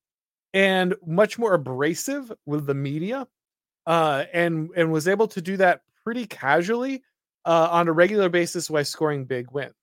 and 0.54 0.94
much 1.04 1.40
more 1.40 1.56
abrasive 1.56 2.32
with 2.46 2.68
the 2.68 2.76
media, 2.76 3.28
uh, 3.88 4.26
and 4.32 4.70
and 4.76 4.92
was 4.92 5.08
able 5.08 5.28
to 5.30 5.42
do 5.42 5.58
that 5.58 5.82
pretty 6.04 6.28
casually 6.28 7.02
uh, 7.45 7.70
on 7.72 7.88
a 7.88 7.94
regular 7.94 8.30
basis 8.30 8.68
by 8.70 8.84
scoring 8.84 9.26
big 9.26 9.52
wins. 9.52 9.74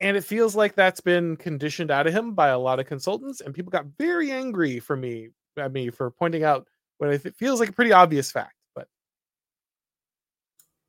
And 0.00 0.16
it 0.16 0.24
feels 0.24 0.56
like 0.56 0.74
that's 0.74 1.00
been 1.00 1.36
conditioned 1.36 1.90
out 1.90 2.06
of 2.06 2.12
him 2.12 2.34
by 2.34 2.48
a 2.48 2.58
lot 2.58 2.80
of 2.80 2.86
consultants, 2.86 3.40
and 3.40 3.54
people 3.54 3.70
got 3.70 3.86
very 3.98 4.32
angry 4.32 4.80
for 4.80 4.96
me 4.96 5.28
at 5.56 5.72
me 5.72 5.90
for 5.90 6.10
pointing 6.10 6.42
out 6.42 6.66
what 6.98 7.10
it 7.10 7.36
feels 7.36 7.60
like 7.60 7.68
a 7.68 7.72
pretty 7.72 7.92
obvious 7.92 8.32
fact. 8.32 8.54
But 8.74 8.88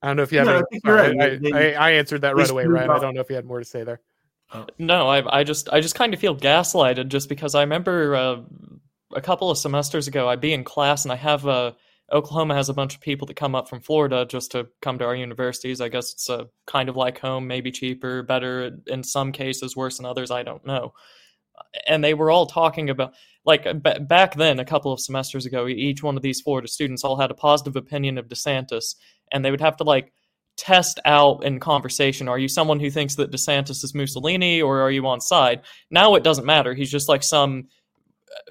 I 0.02 0.08
don't 0.08 0.18
know 0.18 0.24
if 0.24 0.32
you 0.32 0.40
have. 0.40 0.48
any, 0.48 0.82
I, 0.84 0.92
right. 0.92 1.22
I, 1.22 1.58
I, 1.58 1.72
I, 1.74 1.92
answered 1.92 2.22
that 2.22 2.36
right 2.36 2.50
away, 2.50 2.66
right? 2.66 2.90
I 2.90 3.00
don't 3.00 3.14
know 3.14 3.22
if 3.22 3.30
you 3.30 3.36
had 3.36 3.46
more 3.46 3.60
to 3.60 3.66
say 3.66 3.84
there. 3.84 4.02
Oh. 4.54 4.66
No, 4.78 5.08
I, 5.08 5.40
I 5.40 5.44
just 5.44 5.70
I 5.70 5.80
just 5.80 5.96
kind 5.96 6.14
of 6.14 6.20
feel 6.20 6.36
gaslighted 6.36 7.08
just 7.08 7.30
because 7.30 7.56
I 7.56 7.62
remember 7.62 8.16
uh, 8.16 8.42
a 9.14 9.22
couple 9.22 9.50
of 9.50 9.58
semesters 9.58 10.08
ago 10.08 10.28
I'd 10.30 10.42
be 10.42 10.54
in 10.54 10.64
class 10.64 11.06
and 11.06 11.12
I 11.12 11.16
have 11.16 11.46
a 11.46 11.76
Oklahoma 12.14 12.54
has 12.54 12.70
a 12.70 12.74
bunch 12.74 12.94
of 12.94 13.02
people 13.02 13.26
that 13.28 13.36
come 13.36 13.56
up 13.56 13.68
from 13.68 13.82
Florida 13.82 14.26
just 14.26 14.52
to 14.52 14.68
come 14.82 15.00
to 15.00 15.06
our 15.06 15.16
universities. 15.16 15.82
I 15.82 15.90
guess 15.90 16.14
it's 16.14 16.30
a 16.30 16.48
kind 16.68 16.88
of 16.88 16.96
like 16.96 17.20
home, 17.20 17.48
maybe 17.48 17.72
cheaper, 17.72 18.22
better 18.22 18.78
in 18.88 19.04
some 19.04 19.32
cases, 19.32 19.76
worse 19.76 20.00
in 20.00 20.06
others. 20.06 20.30
I 20.30 20.44
don't 20.44 20.66
know. 20.66 20.94
And 21.88 22.04
they 22.04 22.14
were 22.14 22.30
all 22.30 22.46
talking 22.46 22.90
about, 22.90 23.14
like, 23.46 23.64
b- 23.84 24.00
back 24.00 24.36
then, 24.36 24.60
a 24.60 24.66
couple 24.66 24.94
of 24.94 25.00
semesters 25.00 25.46
ago, 25.46 25.68
each 25.68 26.04
one 26.04 26.16
of 26.16 26.22
these 26.22 26.42
Florida 26.42 26.68
students 26.68 27.04
all 27.04 27.20
had 27.20 27.32
a 27.32 27.36
positive 27.36 27.76
opinion 27.76 28.18
of 28.18 28.28
DeSantis, 28.28 28.96
and 29.32 29.44
they 29.44 29.52
would 29.52 29.62
have 29.62 29.78
to, 29.78 29.84
like, 29.84 30.14
test 30.56 31.00
out 31.06 31.44
in 31.44 31.60
conversation 31.60 32.28
are 32.28 32.38
you 32.38 32.48
someone 32.48 32.80
who 32.80 32.92
thinks 32.92 33.16
that 33.16 33.32
DeSantis 33.32 33.84
is 33.84 33.96
Mussolini 33.96 34.62
or 34.62 34.82
are 34.82 34.92
you 34.92 35.08
on 35.08 35.20
side? 35.20 35.62
Now 35.90 36.14
it 36.14 36.24
doesn't 36.24 36.46
matter. 36.46 36.76
He's 36.76 36.92
just 36.92 37.10
like 37.10 37.24
some 37.24 37.70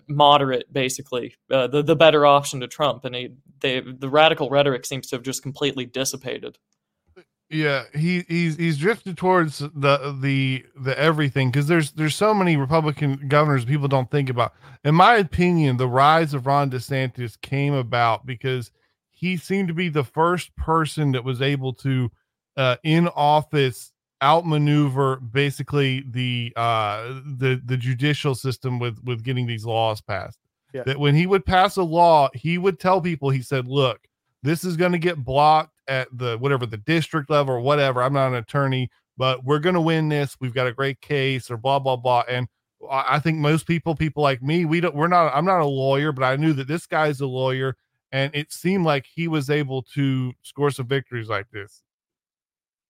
moderate, 0.09 0.73
basically, 0.73 1.35
uh, 1.51 1.69
the 1.69 1.83
the 1.83 1.97
better 1.97 2.27
option 2.27 2.61
to 2.61 2.69
Trump, 2.69 3.05
and 3.05 3.15
he, 3.15 3.29
they, 3.63 3.81
the 3.81 4.09
radical 4.09 4.51
rhetoric 4.51 4.85
seems 4.85 5.07
to 5.09 5.17
have 5.17 5.23
just 5.23 5.43
completely 5.43 5.87
dissipated. 5.87 6.59
Yeah, 7.53 7.85
he 7.95 8.25
he's 8.29 8.57
he's 8.57 8.79
drifted 8.79 9.19
towards 9.19 9.59
the 9.59 10.17
the 10.21 10.65
the 10.75 10.99
everything 10.99 11.51
because 11.51 11.67
there's 11.67 11.93
there's 11.93 12.15
so 12.15 12.33
many 12.33 12.57
Republican 12.57 13.29
governors 13.29 13.67
people 13.67 13.89
don't 13.89 14.11
think 14.11 14.31
about. 14.31 14.55
In 14.85 14.95
my 14.95 15.17
opinion, 15.17 15.77
the 15.77 15.87
rise 15.89 16.33
of 16.33 16.47
Ron 16.47 16.71
DeSantis 16.71 17.39
came 17.41 17.75
about 17.75 18.25
because 18.25 18.71
he 19.11 19.37
seemed 19.37 19.69
to 19.69 19.75
be 19.75 19.91
the 19.91 20.03
first 20.03 20.57
person 20.57 21.13
that 21.13 21.25
was 21.25 21.43
able 21.43 21.75
to 21.75 22.11
uh, 22.57 22.77
in 22.83 23.09
office 23.09 23.93
outmaneuver 24.23 25.17
basically 25.17 26.05
the 26.09 26.53
uh 26.55 27.21
the 27.39 27.61
the 27.65 27.77
judicial 27.77 28.37
system 28.37 28.79
with 28.79 29.03
with 29.03 29.25
getting 29.25 29.49
these 29.49 29.65
laws 29.67 30.01
passed 30.01 30.39
yeah. 30.73 30.83
that 30.85 30.99
when 30.99 31.15
he 31.15 31.27
would 31.27 31.45
pass 31.45 31.77
a 31.77 31.83
law 31.83 32.29
he 32.35 32.59
would 32.59 32.79
tell 32.79 33.01
people 33.01 33.31
he 33.31 33.43
said 33.43 33.67
look 33.67 34.01
this 34.43 34.65
is 34.65 34.77
going 34.77 34.93
to 34.93 34.99
get 34.99 35.25
blocked 35.25 35.81
at 35.89 36.09
the 36.13 36.37
whatever 36.39 36.67
the 36.67 36.77
district 36.77 37.31
level 37.31 37.55
or 37.55 37.61
whatever 37.61 38.03
i'm 38.03 38.13
not 38.13 38.29
an 38.29 38.35
attorney 38.35 38.91
but 39.17 39.45
we're 39.45 39.59
going 39.59 39.75
to 39.75 39.81
win 39.81 40.09
this 40.09 40.37
we've 40.41 40.55
got 40.55 40.67
a 40.67 40.73
great 40.73 41.01
case 41.01 41.51
or 41.51 41.57
blah 41.57 41.79
blah 41.79 41.97
blah 41.97 42.23
and 42.29 42.49
i 42.91 43.19
think 43.19 43.39
most 43.39 43.67
people 43.67 43.95
people 43.95 44.23
like 44.23 44.43
me 44.43 44.65
we 44.65 44.81
don't 44.81 44.95
we're 44.95 45.09
not 45.09 45.33
i'm 45.35 45.45
not 45.45 45.61
a 45.61 45.67
lawyer 45.67 46.13
but 46.13 46.25
i 46.25 46.37
knew 46.37 46.53
that 46.53 46.69
this 46.69 46.87
guy's 46.87 47.21
a 47.21 47.27
lawyer 47.27 47.77
and 48.11 48.35
it 48.35 48.53
seemed 48.53 48.85
like 48.85 49.07
he 49.07 49.29
was 49.29 49.51
able 49.51 49.83
to 49.83 50.33
score 50.43 50.71
some 50.71 50.87
victories 50.87 51.29
like 51.29 51.51
this 51.51 51.83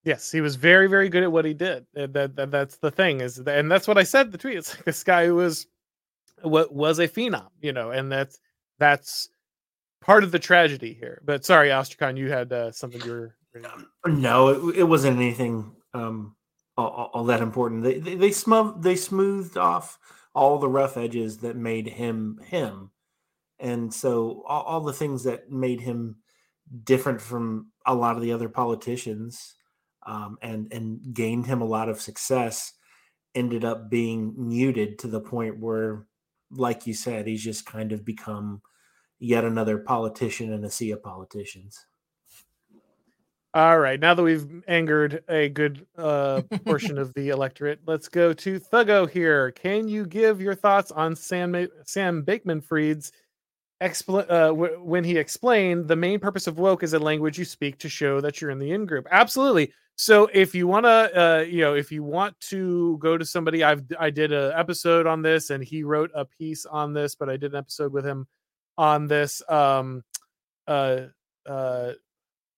Yes, 0.05 0.33
he 0.33 0.41
was 0.41 0.57
very, 0.57 0.89
very 0.89 1.09
good 1.09 1.23
at 1.23 1.31
what 1.31 1.45
he 1.45 1.55
did. 1.55 1.87
That, 1.95 2.35
that 2.35 2.51
that's 2.51 2.77
the 2.79 2.91
thing 2.91 3.21
is, 3.21 3.39
and 3.39 3.71
that's 3.71 3.87
what 3.87 3.99
I 3.99 4.03
said 4.03 4.33
the 4.33 4.39
tweet. 4.39 4.57
It's 4.57 4.75
like 4.75 4.85
this 4.85 5.05
guy 5.05 5.27
who 5.27 5.37
was 5.37 5.69
what 6.43 6.73
was 6.73 6.99
a 6.99 7.09
phenom, 7.09 7.49
you 7.61 7.73
know, 7.73 7.91
and 7.91 8.11
that's 8.11 8.39
that's 8.79 9.29
part 10.01 10.25
of 10.25 10.33
the 10.33 10.39
tragedy 10.39 10.93
here. 10.93 11.23
But 11.25 11.45
sorry, 11.45 11.69
Ostrakon, 11.69 12.17
you 12.17 12.31
had 12.31 12.53
uh, 12.53 12.73
something 12.73 13.01
you 13.03 13.11
were. 13.13 13.37
No, 14.07 14.49
it, 14.49 14.79
it 14.79 14.83
wasn't 14.83 15.19
anything 15.19 15.77
um, 15.95 16.35
all, 16.77 17.11
all, 17.13 17.25
that 17.25 17.41
important. 17.41 17.85
They 17.85 17.99
they, 18.01 18.17
they, 18.17 18.33
they 18.81 18.97
smoothed 18.97 19.57
off 19.57 19.99
all 20.35 20.59
the 20.59 20.69
rough 20.69 20.97
edges 20.97 21.39
that 21.39 21.55
made 21.55 21.87
him 21.87 22.41
him, 22.45 22.91
and 23.61 23.93
so 23.93 24.43
all, 24.47 24.63
all 24.63 24.81
the 24.81 24.93
things 24.93 25.23
that 25.25 25.53
made 25.53 25.81
him 25.81 26.17
different 26.85 27.21
from 27.21 27.71
a 27.87 27.95
lot 27.95 28.17
of 28.17 28.23
the 28.23 28.33
other 28.33 28.49
politicians 28.49 29.55
um, 30.07 30.39
and 30.43 30.73
and 30.73 31.15
gained 31.15 31.47
him 31.47 31.61
a 31.61 31.67
lot 31.67 31.89
of 31.89 32.01
success 32.01 32.73
ended 33.35 33.65
up 33.65 33.89
being 33.91 34.35
muted 34.37 34.99
to 34.99 35.09
the 35.09 35.21
point 35.21 35.59
where 35.59 36.07
like 36.53 36.87
you 36.87 36.95
said 36.95 37.27
he's 37.27 37.43
just 37.43 37.67
kind 37.67 37.93
of 37.93 38.05
become 38.05 38.63
yet 39.19 39.45
another 39.45 39.79
politician 39.79 40.53
in 40.53 40.65
a 40.65 40.71
sea 40.71 40.91
of 40.91 41.03
politicians. 41.03 41.87
All 43.55 43.79
right 43.79 44.01
now 44.01 44.15
that 44.15 44.23
we've 44.23 44.65
angered 44.67 45.25
a 45.29 45.51
good 45.51 45.87
uh, 45.99 46.41
portion 46.65 46.97
of 46.97 47.13
the 47.13 47.29
electorate 47.29 47.81
let's 47.87 48.09
go 48.09 48.33
to 48.33 48.59
thuggo 48.59 49.09
here. 49.09 49.51
Can 49.53 49.89
you 49.89 50.07
give 50.07 50.41
your 50.41 50.55
thoughts 50.55 50.91
on 50.91 51.15
sam 51.15 51.69
sam 51.85 52.23
bankman-fried's 52.25 53.13
expl- 53.83 54.31
uh, 54.31 54.49
w- 54.49 54.81
when 54.83 55.05
he 55.05 55.17
explained 55.17 55.89
the 55.89 55.97
main 55.97 56.19
purpose 56.19 56.47
of 56.47 56.59
woke 56.59 56.83
is 56.83 56.95
a 56.95 56.99
language 56.99 57.39
you 57.39 57.45
speak 57.45 57.79
to 57.79 57.89
show 57.89 58.21
that 58.21 58.41
you're 58.41 58.51
in 58.51 58.59
the 58.59 58.71
in 58.71 58.87
group. 58.87 59.07
Absolutely. 59.11 59.73
So 59.97 60.29
if 60.33 60.55
you 60.55 60.67
want 60.67 60.87
to, 60.87 61.21
uh, 61.21 61.41
you 61.41 61.61
know, 61.61 61.75
if 61.75 61.93
you 61.93 62.03
want 62.03 62.39
to 62.49 62.97
go 62.99 63.19
to 63.19 63.25
somebody, 63.25 63.63
I've 63.63 63.85
I 63.99 64.11
did 64.11 64.33
an 64.33 64.53
episode 64.57 65.07
on 65.07 65.23
this, 65.23 65.51
and 65.51 65.63
he 65.63 65.83
wrote 65.83 66.11
a 66.15 66.25
piece 66.25 66.65
on 66.65 66.93
this, 66.93 67.15
but 67.15 67.29
I 67.29 67.37
did 67.37 67.53
an 67.53 67.59
episode 67.59 67.93
with 67.93 68.07
him 68.07 68.27
on 68.79 69.07
this. 69.07 69.43
Um, 69.49 70.03
uh, 70.67 71.07
uh, 71.47 71.93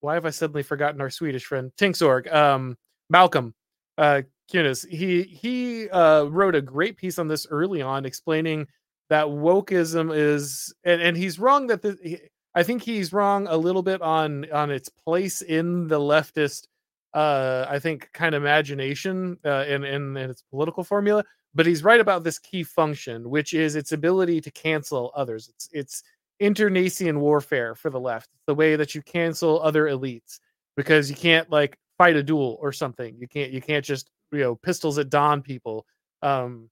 why 0.01 0.14
have 0.14 0.26
I 0.26 0.30
suddenly 0.30 0.62
forgotten 0.62 1.01
our 1.01 1.10
Swedish 1.10 1.44
friend 1.44 1.72
Tinkzorg? 1.76 2.32
Um, 2.32 2.76
Malcolm 3.10 3.55
uh, 3.98 4.22
Kyeyune. 4.52 4.88
He 4.88 5.22
he 5.22 5.88
uh, 5.90 6.24
wrote 6.24 6.55
a 6.55 6.62
great 6.62 6.96
piece 6.96 7.18
on 7.18 7.28
this 7.28 7.46
early 7.51 7.82
on, 7.82 8.05
explaining 8.05 8.66
that 9.15 9.27
wokeism 9.27 10.11
is 10.12 10.74
and, 10.82 11.01
and 11.01 11.16
he's 11.16 11.39
wrong 11.39 11.69
that 11.69 11.82
the, 11.82 11.97
he, 12.03 12.19
I 12.57 12.65
think 12.65 12.82
he's 12.82 13.12
wrong 13.12 13.47
a 13.47 13.57
little 13.57 13.85
bit 13.85 14.03
on 14.03 14.51
on 14.51 14.73
its 14.73 14.89
place 14.89 15.41
in 15.41 15.86
the 15.86 16.01
leftist 16.01 16.66
uh 17.15 17.65
I 17.69 17.78
think 17.78 18.11
kind 18.12 18.35
of 18.35 18.43
imagination 18.43 19.39
uh 19.45 19.65
in, 19.69 19.85
in 19.85 20.16
in 20.16 20.31
its 20.31 20.43
political 20.51 20.82
formula 20.82 21.23
but 21.55 21.65
he's 21.65 21.85
right 21.85 22.01
about 22.01 22.24
this 22.24 22.41
key 22.41 22.65
function 22.65 23.31
which 23.31 23.55
is 23.55 23.77
its 23.77 23.93
ability 23.93 24.41
to 24.41 24.51
cancel 24.51 25.12
others. 25.15 25.49
It's 25.55 25.69
it's 25.73 26.03
internecine 26.41 27.20
warfare 27.20 27.77
for 27.77 27.91
the 27.91 28.01
left. 28.01 28.31
The 28.49 28.55
way 28.57 28.74
that 28.74 28.97
you 28.97 29.03
cancel 29.03 29.62
other 29.62 29.85
elites 29.85 30.41
because 30.77 31.09
you 31.09 31.15
can't 31.15 31.49
like 31.53 31.78
fight 31.99 32.16
a 32.16 32.23
duel 32.24 32.59
or 32.61 32.73
something. 32.73 33.16
You 33.20 33.28
can't 33.28 33.53
you 33.53 33.62
can't 33.62 33.85
just 33.85 34.11
you 34.32 34.41
know 34.41 34.57
pistols 34.57 34.99
at 34.99 35.09
dawn 35.09 35.41
people. 35.41 35.86
Um 36.23 36.69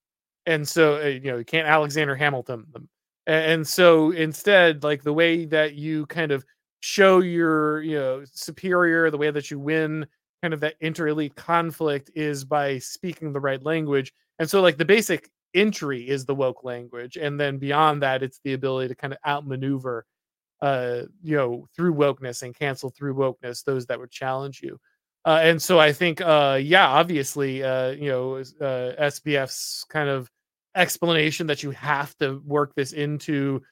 and 0.46 0.66
so 0.66 0.96
uh, 1.02 1.06
you 1.06 1.30
know 1.30 1.38
you 1.38 1.44
can't 1.44 1.66
Alexander 1.68 2.14
Hamilton 2.16 2.66
them. 2.72 2.88
And 3.26 3.66
so 3.66 4.10
instead, 4.10 4.82
like 4.82 5.02
the 5.04 5.12
way 5.12 5.44
that 5.46 5.74
you 5.74 6.06
kind 6.06 6.32
of 6.32 6.44
show 6.80 7.20
your 7.20 7.82
you 7.82 7.96
know 7.96 8.24
superior, 8.24 9.10
the 9.10 9.18
way 9.18 9.30
that 9.30 9.50
you 9.50 9.58
win 9.58 10.06
kind 10.42 10.52
of 10.54 10.60
that 10.60 10.74
inter 10.80 11.08
elite 11.08 11.36
conflict 11.36 12.10
is 12.16 12.44
by 12.44 12.78
speaking 12.78 13.32
the 13.32 13.40
right 13.40 13.62
language. 13.62 14.12
And 14.40 14.50
so 14.50 14.60
like 14.60 14.76
the 14.76 14.84
basic 14.84 15.30
entry 15.54 16.08
is 16.08 16.24
the 16.24 16.34
woke 16.34 16.64
language, 16.64 17.16
and 17.16 17.38
then 17.38 17.58
beyond 17.58 18.02
that, 18.02 18.22
it's 18.24 18.40
the 18.44 18.54
ability 18.54 18.88
to 18.88 18.94
kind 18.96 19.12
of 19.12 19.18
outmaneuver 19.26 20.04
uh 20.62 21.02
you 21.22 21.36
know 21.36 21.66
through 21.76 21.94
wokeness 21.94 22.42
and 22.42 22.54
cancel 22.54 22.90
through 22.90 23.14
wokeness 23.14 23.64
those 23.64 23.84
that 23.86 23.98
would 23.98 24.10
challenge 24.12 24.60
you 24.62 24.78
uh, 25.24 25.40
and 25.42 25.62
so 25.62 25.78
I 25.78 25.92
think, 25.92 26.20
uh, 26.20 26.58
yeah, 26.60 26.88
obviously, 26.88 27.62
uh, 27.62 27.90
you 27.90 28.08
know, 28.08 28.36
uh, 28.36 28.92
SBF's 29.00 29.84
kind 29.88 30.08
of 30.08 30.30
explanation 30.74 31.46
that 31.46 31.62
you 31.62 31.70
have 31.72 32.16
to 32.18 32.42
work 32.44 32.74
this 32.74 32.92
into 32.92 33.62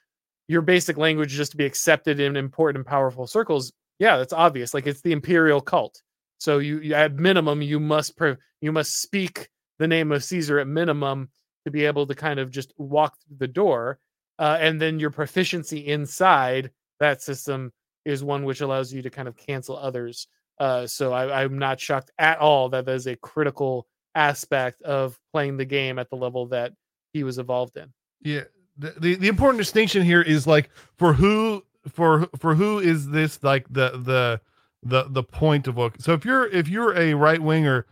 your 0.47 0.61
basic 0.61 0.97
language 0.97 1.31
just 1.31 1.51
to 1.51 1.57
be 1.57 1.65
accepted 1.65 2.19
in 2.19 2.35
important 2.35 2.77
and 2.77 2.85
powerful 2.85 3.27
circles. 3.27 3.73
Yeah, 3.99 4.17
that's 4.17 4.33
obvious. 4.33 4.73
Like 4.73 4.87
it's 4.87 5.01
the 5.01 5.11
imperial 5.11 5.61
cult. 5.61 6.01
So 6.37 6.59
you, 6.59 6.79
you 6.79 6.93
at 6.93 7.15
minimum, 7.15 7.61
you 7.61 7.79
must 7.79 8.17
pre- 8.17 8.37
you 8.61 8.71
must 8.71 9.01
speak 9.01 9.49
the 9.79 9.87
name 9.87 10.11
of 10.11 10.23
Caesar 10.23 10.59
at 10.59 10.67
minimum 10.67 11.29
to 11.65 11.71
be 11.71 11.85
able 11.85 12.07
to 12.07 12.15
kind 12.15 12.39
of 12.39 12.49
just 12.49 12.73
walk 12.77 13.15
through 13.27 13.37
the 13.37 13.47
door. 13.47 13.99
Uh, 14.39 14.57
and 14.59 14.81
then 14.81 14.99
your 14.99 15.11
proficiency 15.11 15.87
inside 15.87 16.71
that 16.99 17.21
system 17.21 17.71
is 18.05 18.23
one 18.23 18.43
which 18.43 18.61
allows 18.61 18.91
you 18.91 19.01
to 19.01 19.09
kind 19.09 19.27
of 19.27 19.37
cancel 19.37 19.77
others 19.77 20.27
uh, 20.61 20.85
so 20.85 21.11
I, 21.11 21.41
I'm 21.43 21.57
not 21.57 21.79
shocked 21.79 22.11
at 22.19 22.37
all 22.37 22.69
that 22.69 22.85
that 22.85 22.93
is 22.93 23.07
a 23.07 23.15
critical 23.15 23.87
aspect 24.13 24.83
of 24.83 25.19
playing 25.33 25.57
the 25.57 25.65
game 25.65 25.97
at 25.97 26.11
the 26.11 26.15
level 26.15 26.45
that 26.47 26.73
he 27.13 27.23
was 27.23 27.39
evolved 27.39 27.77
in. 27.77 27.91
Yeah. 28.21 28.43
The, 28.77 28.93
the, 28.99 29.15
the 29.15 29.27
important 29.27 29.57
distinction 29.57 30.03
here 30.03 30.21
is 30.21 30.45
like 30.45 30.69
for 30.97 31.13
who 31.13 31.63
for 31.89 32.29
for 32.37 32.53
who 32.53 32.77
is 32.77 33.09
this 33.09 33.43
like 33.43 33.65
the 33.71 33.89
the 33.97 34.39
the 34.83 35.05
the 35.09 35.23
point 35.23 35.67
of 35.67 35.75
woke 35.75 35.95
so 35.99 36.13
if 36.13 36.23
you're 36.23 36.47
if 36.47 36.67
you're 36.67 36.95
a 36.97 37.13
right 37.13 37.41
winger 37.41 37.85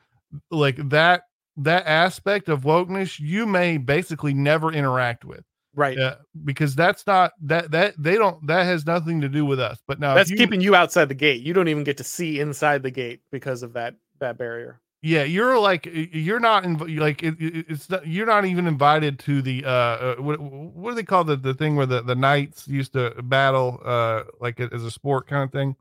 like 0.49 0.77
that 0.89 1.23
that 1.57 1.85
aspect 1.85 2.49
of 2.49 2.61
wokeness 2.61 3.19
you 3.19 3.45
may 3.45 3.77
basically 3.77 4.33
never 4.33 4.71
interact 4.71 5.25
with 5.25 5.43
right. 5.75 5.97
Uh, 5.97 6.15
because 6.43 6.75
that's 6.75 7.05
not 7.05 7.31
that 7.41 7.71
that 7.71 7.93
they 7.97 8.15
don't 8.15 8.45
that 8.47 8.63
has 8.63 8.85
nothing 8.85 9.21
to 9.21 9.29
do 9.29 9.45
with 9.45 9.59
us 9.59 9.79
but 9.87 9.99
now 9.99 10.13
that's 10.13 10.29
you, 10.29 10.37
keeping 10.37 10.61
you 10.61 10.75
outside 10.75 11.05
the 11.05 11.15
gate. 11.15 11.41
You 11.41 11.53
don't 11.53 11.67
even 11.67 11.83
get 11.83 11.97
to 11.97 12.03
see 12.03 12.39
inside 12.39 12.83
the 12.83 12.91
gate 12.91 13.21
because 13.31 13.63
of 13.63 13.73
that 13.73 13.95
that 14.19 14.37
barrier. 14.37 14.81
Yeah 15.01 15.23
you're 15.23 15.57
like 15.59 15.87
you're 15.91 16.39
not 16.39 16.63
inv- 16.63 16.99
like 16.99 17.23
it, 17.23 17.35
it's 17.39 17.89
not, 17.89 18.05
you're 18.05 18.25
not 18.25 18.45
even 18.45 18.67
invited 18.67 19.19
to 19.19 19.41
the 19.41 19.63
uh, 19.65 19.69
uh 19.69 20.15
what, 20.15 20.39
what 20.39 20.91
do 20.91 20.95
they 20.95 21.03
call 21.03 21.23
the 21.23 21.35
the 21.35 21.53
thing 21.53 21.75
where 21.75 21.85
the 21.85 22.01
the 22.01 22.15
knights 22.15 22.67
used 22.67 22.93
to 22.93 23.11
battle 23.23 23.79
uh 23.85 24.23
like 24.41 24.59
as 24.59 24.83
a 24.83 24.91
sport 24.91 25.27
kind 25.27 25.43
of 25.43 25.51
thing? 25.51 25.75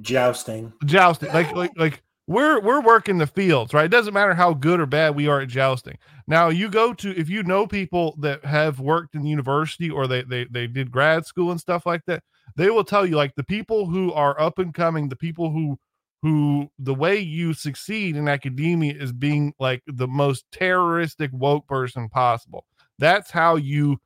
Jousting. 0.00 0.72
Jousting 0.84 1.32
like 1.32 1.52
like 1.54 1.72
like 1.76 2.02
we're 2.26 2.60
we're 2.60 2.80
working 2.80 3.18
the 3.18 3.26
fields, 3.26 3.74
right? 3.74 3.86
It 3.86 3.90
doesn't 3.90 4.14
matter 4.14 4.34
how 4.34 4.54
good 4.54 4.80
or 4.80 4.86
bad 4.86 5.14
we 5.16 5.26
are 5.28 5.40
at 5.40 5.48
jousting. 5.48 5.98
Now 6.26 6.48
you 6.48 6.68
go 6.68 6.94
to 6.94 7.18
if 7.18 7.28
you 7.28 7.42
know 7.42 7.66
people 7.66 8.16
that 8.20 8.44
have 8.44 8.78
worked 8.80 9.14
in 9.14 9.26
university 9.26 9.90
or 9.90 10.06
they 10.06 10.22
they 10.22 10.44
they 10.44 10.66
did 10.66 10.90
grad 10.90 11.26
school 11.26 11.50
and 11.50 11.60
stuff 11.60 11.84
like 11.84 12.02
that, 12.06 12.22
they 12.56 12.70
will 12.70 12.84
tell 12.84 13.04
you 13.04 13.16
like 13.16 13.34
the 13.34 13.44
people 13.44 13.86
who 13.86 14.12
are 14.12 14.40
up 14.40 14.58
and 14.58 14.72
coming, 14.72 15.08
the 15.08 15.16
people 15.16 15.50
who 15.50 15.78
who 16.22 16.68
the 16.78 16.94
way 16.94 17.18
you 17.18 17.52
succeed 17.52 18.16
in 18.16 18.28
academia 18.28 18.94
is 18.94 19.12
being 19.12 19.52
like 19.58 19.82
the 19.88 20.06
most 20.06 20.44
terroristic 20.52 21.30
woke 21.32 21.66
person 21.66 22.08
possible. 22.08 22.64
That's 22.98 23.30
how 23.32 23.56
you 23.56 23.98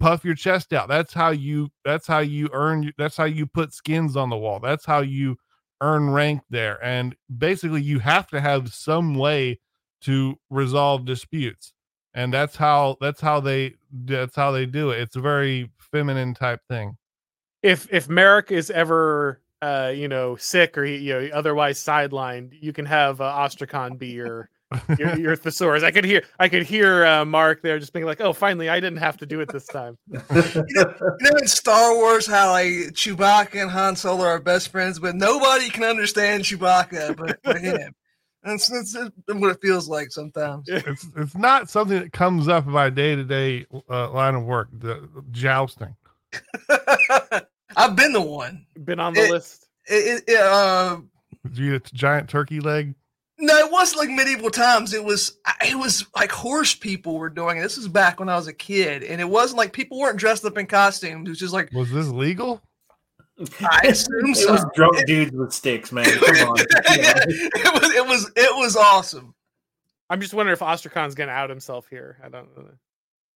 puff 0.00 0.24
your 0.24 0.34
chest 0.34 0.72
out. 0.72 0.88
That's 0.88 1.12
how 1.12 1.30
you 1.30 1.68
that's 1.84 2.06
how 2.06 2.20
you 2.20 2.48
earn 2.52 2.92
that's 2.98 3.16
how 3.16 3.24
you 3.24 3.46
put 3.46 3.74
skins 3.74 4.16
on 4.16 4.30
the 4.30 4.36
wall. 4.38 4.60
That's 4.60 4.86
how 4.86 5.00
you 5.00 5.36
earn 5.80 6.10
rank 6.10 6.42
there. 6.50 6.82
And 6.84 7.16
basically, 7.38 7.82
you 7.82 7.98
have 8.00 8.28
to 8.28 8.40
have 8.40 8.72
some 8.72 9.14
way 9.14 9.60
to 10.02 10.38
resolve 10.48 11.04
disputes. 11.04 11.72
And 12.14 12.32
that's 12.32 12.56
how 12.56 12.96
that's 13.00 13.20
how 13.20 13.40
they 13.40 13.74
that's 13.92 14.34
how 14.34 14.50
they 14.50 14.66
do 14.66 14.90
it. 14.90 15.00
It's 15.00 15.16
a 15.16 15.20
very 15.20 15.70
feminine 15.78 16.34
type 16.34 16.60
thing. 16.68 16.96
If 17.62 17.86
if 17.92 18.08
Merrick 18.08 18.50
is 18.50 18.70
ever 18.70 19.40
uh 19.62 19.92
you 19.94 20.08
know 20.08 20.36
sick 20.36 20.76
or 20.76 20.84
you 20.84 21.12
know 21.12 21.28
otherwise 21.32 21.78
sidelined, 21.78 22.54
you 22.60 22.72
can 22.72 22.86
have 22.86 23.20
uh, 23.20 23.32
Ostrakon 23.32 23.98
be 23.98 24.08
your 24.08 24.50
your, 24.98 25.18
your 25.18 25.36
thesaurus. 25.36 25.82
I 25.82 25.90
could 25.90 26.04
hear 26.04 26.22
I 26.38 26.48
could 26.48 26.62
hear 26.62 27.04
uh, 27.04 27.24
Mark 27.24 27.62
there 27.62 27.78
just 27.78 27.92
being 27.92 28.06
like, 28.06 28.20
"Oh, 28.20 28.32
finally, 28.32 28.68
I 28.68 28.80
didn't 28.80 28.98
have 28.98 29.16
to 29.18 29.26
do 29.26 29.40
it 29.40 29.50
this 29.50 29.66
time." 29.66 29.98
you, 30.10 30.20
know, 30.30 30.54
you 30.70 30.74
know, 30.74 31.36
in 31.38 31.46
Star 31.46 31.94
Wars, 31.94 32.26
how 32.26 32.52
like 32.52 32.68
Chewbacca 32.92 33.60
and 33.60 33.70
Han 33.70 33.96
Solo 33.96 34.24
are 34.24 34.40
best 34.40 34.68
friends, 34.68 34.98
but 34.98 35.16
nobody 35.16 35.70
can 35.70 35.84
understand 35.84 36.44
Chewbacca 36.44 37.16
but 37.16 37.38
for 37.42 37.58
him. 37.58 37.94
That's, 38.42 38.68
that's, 38.68 38.92
that's 38.94 39.10
what 39.26 39.50
it 39.50 39.58
feels 39.60 39.88
like 39.88 40.10
sometimes. 40.10 40.66
It's 40.68 41.06
it's 41.16 41.36
not 41.36 41.68
something 41.68 41.98
that 41.98 42.12
comes 42.12 42.48
up 42.48 42.66
in 42.66 42.72
my 42.72 42.88
day 42.88 43.14
to 43.14 43.24
day 43.24 43.66
line 43.88 44.34
of 44.34 44.44
work. 44.44 44.68
The 44.72 45.08
jousting. 45.30 45.94
I've 47.76 47.96
been 47.96 48.12
the 48.12 48.22
one. 48.22 48.66
Been 48.84 49.00
on 49.00 49.14
the 49.14 49.24
it, 49.24 49.30
list. 49.30 49.66
It, 49.86 50.24
it, 50.26 50.40
uh, 50.40 51.00
Did 51.44 51.58
you 51.58 51.72
get 51.72 51.90
a 51.90 51.94
giant 51.94 52.28
turkey 52.30 52.60
leg? 52.60 52.94
No, 53.42 53.56
it 53.56 53.72
wasn't 53.72 54.00
like 54.00 54.10
medieval 54.10 54.50
times. 54.50 54.92
It 54.92 55.02
was 55.02 55.38
it 55.66 55.76
was 55.78 56.06
like 56.14 56.30
horse 56.30 56.74
people 56.74 57.18
were 57.18 57.30
doing 57.30 57.56
it. 57.56 57.62
This 57.62 57.78
was 57.78 57.88
back 57.88 58.20
when 58.20 58.28
I 58.28 58.36
was 58.36 58.46
a 58.46 58.52
kid, 58.52 59.02
and 59.02 59.20
it 59.20 59.28
wasn't 59.28 59.58
like 59.58 59.72
people 59.72 59.98
weren't 59.98 60.18
dressed 60.18 60.44
up 60.44 60.58
in 60.58 60.66
costumes. 60.66 61.26
It 61.26 61.30
was 61.30 61.38
just 61.38 61.54
like 61.54 61.72
was 61.72 61.90
this 61.90 62.08
legal? 62.08 62.60
I 63.60 63.86
assume 63.86 64.26
It 64.26 64.36
so. 64.36 64.52
was 64.52 64.66
drunk 64.74 65.06
dudes 65.06 65.32
with 65.32 65.52
sticks, 65.54 65.90
man. 65.90 66.04
Come 66.04 66.48
on. 66.50 66.56
it 66.60 67.82
was 67.82 67.94
it 67.94 68.06
was 68.06 68.32
it 68.36 68.56
was 68.56 68.76
awesome. 68.76 69.34
I'm 70.10 70.20
just 70.20 70.34
wondering 70.34 70.52
if 70.52 70.60
Ostrakon's 70.60 71.14
gonna 71.14 71.32
out 71.32 71.48
himself 71.48 71.86
here. 71.88 72.18
I 72.22 72.28
don't 72.28 72.54
know. 72.56 72.70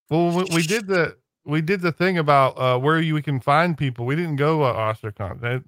Well, 0.10 0.32
we, 0.36 0.56
we 0.56 0.64
did 0.64 0.88
the 0.88 1.16
we 1.46 1.62
did 1.62 1.80
the 1.82 1.94
thing 1.94 2.18
about 2.18 2.58
uh, 2.60 2.78
where 2.78 3.00
you 3.00 3.14
we 3.14 3.22
can 3.22 3.40
find 3.40 3.78
people. 3.78 4.06
We 4.06 4.18
didn't 4.18 4.36
go 4.36 4.64
uh, 4.64 4.94
Ostrakon. 4.94 5.62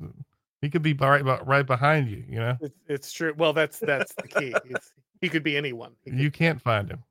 He 0.61 0.69
could 0.69 0.82
be 0.82 0.94
right 0.94 1.23
right 1.45 1.65
behind 1.65 2.10
you. 2.10 2.23
You 2.27 2.40
know, 2.40 2.57
It's, 2.61 2.80
it's 2.88 3.11
true. 3.14 3.34
Well, 3.38 3.53
that's 3.53 3.80
that's 3.80 4.14
the 4.15 4.27
key. 4.27 4.56
It's, 4.65 4.94
he 5.22 5.30
could 5.30 5.44
be 5.44 5.57
anyone. 5.57 5.94
Could 6.03 6.19
you 6.19 6.32
can't 6.32 6.61
find 6.61 6.90
him. 6.90 7.03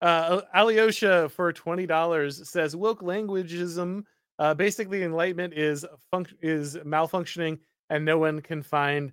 Uh, 0.00 0.42
Alyosha 0.54 1.28
for 1.28 1.52
twenty 1.52 1.86
dollars 1.86 2.48
says 2.48 2.74
woke 2.74 3.02
languageism. 3.02 4.04
Uh, 4.38 4.54
basically, 4.54 5.02
enlightenment 5.02 5.54
is 5.54 5.86
func- 6.12 6.34
is 6.40 6.76
malfunctioning, 6.76 7.58
and 7.90 8.04
no 8.04 8.18
one 8.18 8.40
can 8.40 8.62
find 8.62 9.12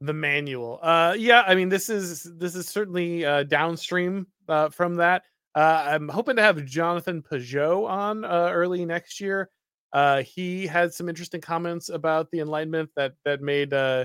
the 0.00 0.12
manual. 0.12 0.78
Uh, 0.82 1.14
yeah, 1.16 1.42
I 1.46 1.54
mean 1.54 1.68
this 1.68 1.88
is 1.88 2.24
this 2.36 2.54
is 2.54 2.68
certainly 2.68 3.24
uh, 3.24 3.44
downstream 3.44 4.26
uh, 4.48 4.68
from 4.68 4.96
that. 4.96 5.22
Uh, 5.54 5.86
I'm 5.88 6.08
hoping 6.08 6.36
to 6.36 6.42
have 6.42 6.62
Jonathan 6.66 7.22
Pageau 7.22 7.88
on 7.88 8.24
uh, 8.24 8.50
early 8.52 8.84
next 8.84 9.20
year. 9.20 9.48
Uh, 9.96 10.22
he 10.24 10.66
had 10.66 10.92
some 10.92 11.08
interesting 11.08 11.40
comments 11.40 11.88
about 11.88 12.30
the 12.30 12.40
Enlightenment 12.40 12.90
that 12.96 13.14
that 13.24 13.40
made 13.40 13.72
uh, 13.72 14.04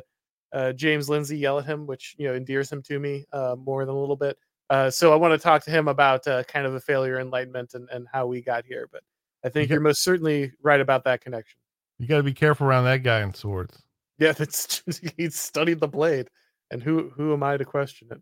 uh, 0.53 0.71
James 0.71 1.09
Lindsay 1.09 1.37
yell 1.37 1.59
at 1.59 1.65
him, 1.65 1.85
which 1.85 2.15
you 2.17 2.29
know 2.29 2.33
endears 2.33 2.71
him 2.71 2.81
to 2.83 2.97
me 2.97 3.25
uh, 3.33 3.57
more 3.59 3.83
than 3.85 3.93
a 3.93 3.99
little 3.99 4.15
bit. 4.15 4.37
Uh, 4.69 4.89
so 4.89 5.11
I 5.11 5.17
want 5.17 5.33
to 5.33 5.37
talk 5.37 5.65
to 5.65 5.71
him 5.71 5.89
about 5.89 6.25
uh, 6.27 6.43
kind 6.43 6.65
of 6.65 6.71
the 6.71 6.79
failure 6.79 7.19
enlightenment 7.19 7.73
and, 7.73 7.89
and 7.89 8.07
how 8.09 8.25
we 8.25 8.41
got 8.41 8.63
here. 8.65 8.87
But 8.89 9.03
I 9.43 9.49
think 9.49 9.69
you're 9.69 9.81
most 9.81 10.01
certainly 10.01 10.53
right 10.63 10.79
about 10.79 11.03
that 11.03 11.19
connection. 11.19 11.59
You 11.99 12.07
got 12.07 12.17
to 12.17 12.23
be 12.23 12.33
careful 12.33 12.67
around 12.67 12.85
that 12.85 13.03
guy 13.03 13.19
in 13.19 13.33
swords. 13.33 13.83
Yeah, 14.17 14.31
that's 14.37 14.81
just, 14.85 15.03
he's 15.17 15.35
studied 15.37 15.81
the 15.81 15.89
blade, 15.89 16.29
and 16.71 16.81
who 16.81 17.09
who 17.09 17.33
am 17.33 17.43
I 17.43 17.57
to 17.57 17.65
question 17.65 18.07
it? 18.11 18.21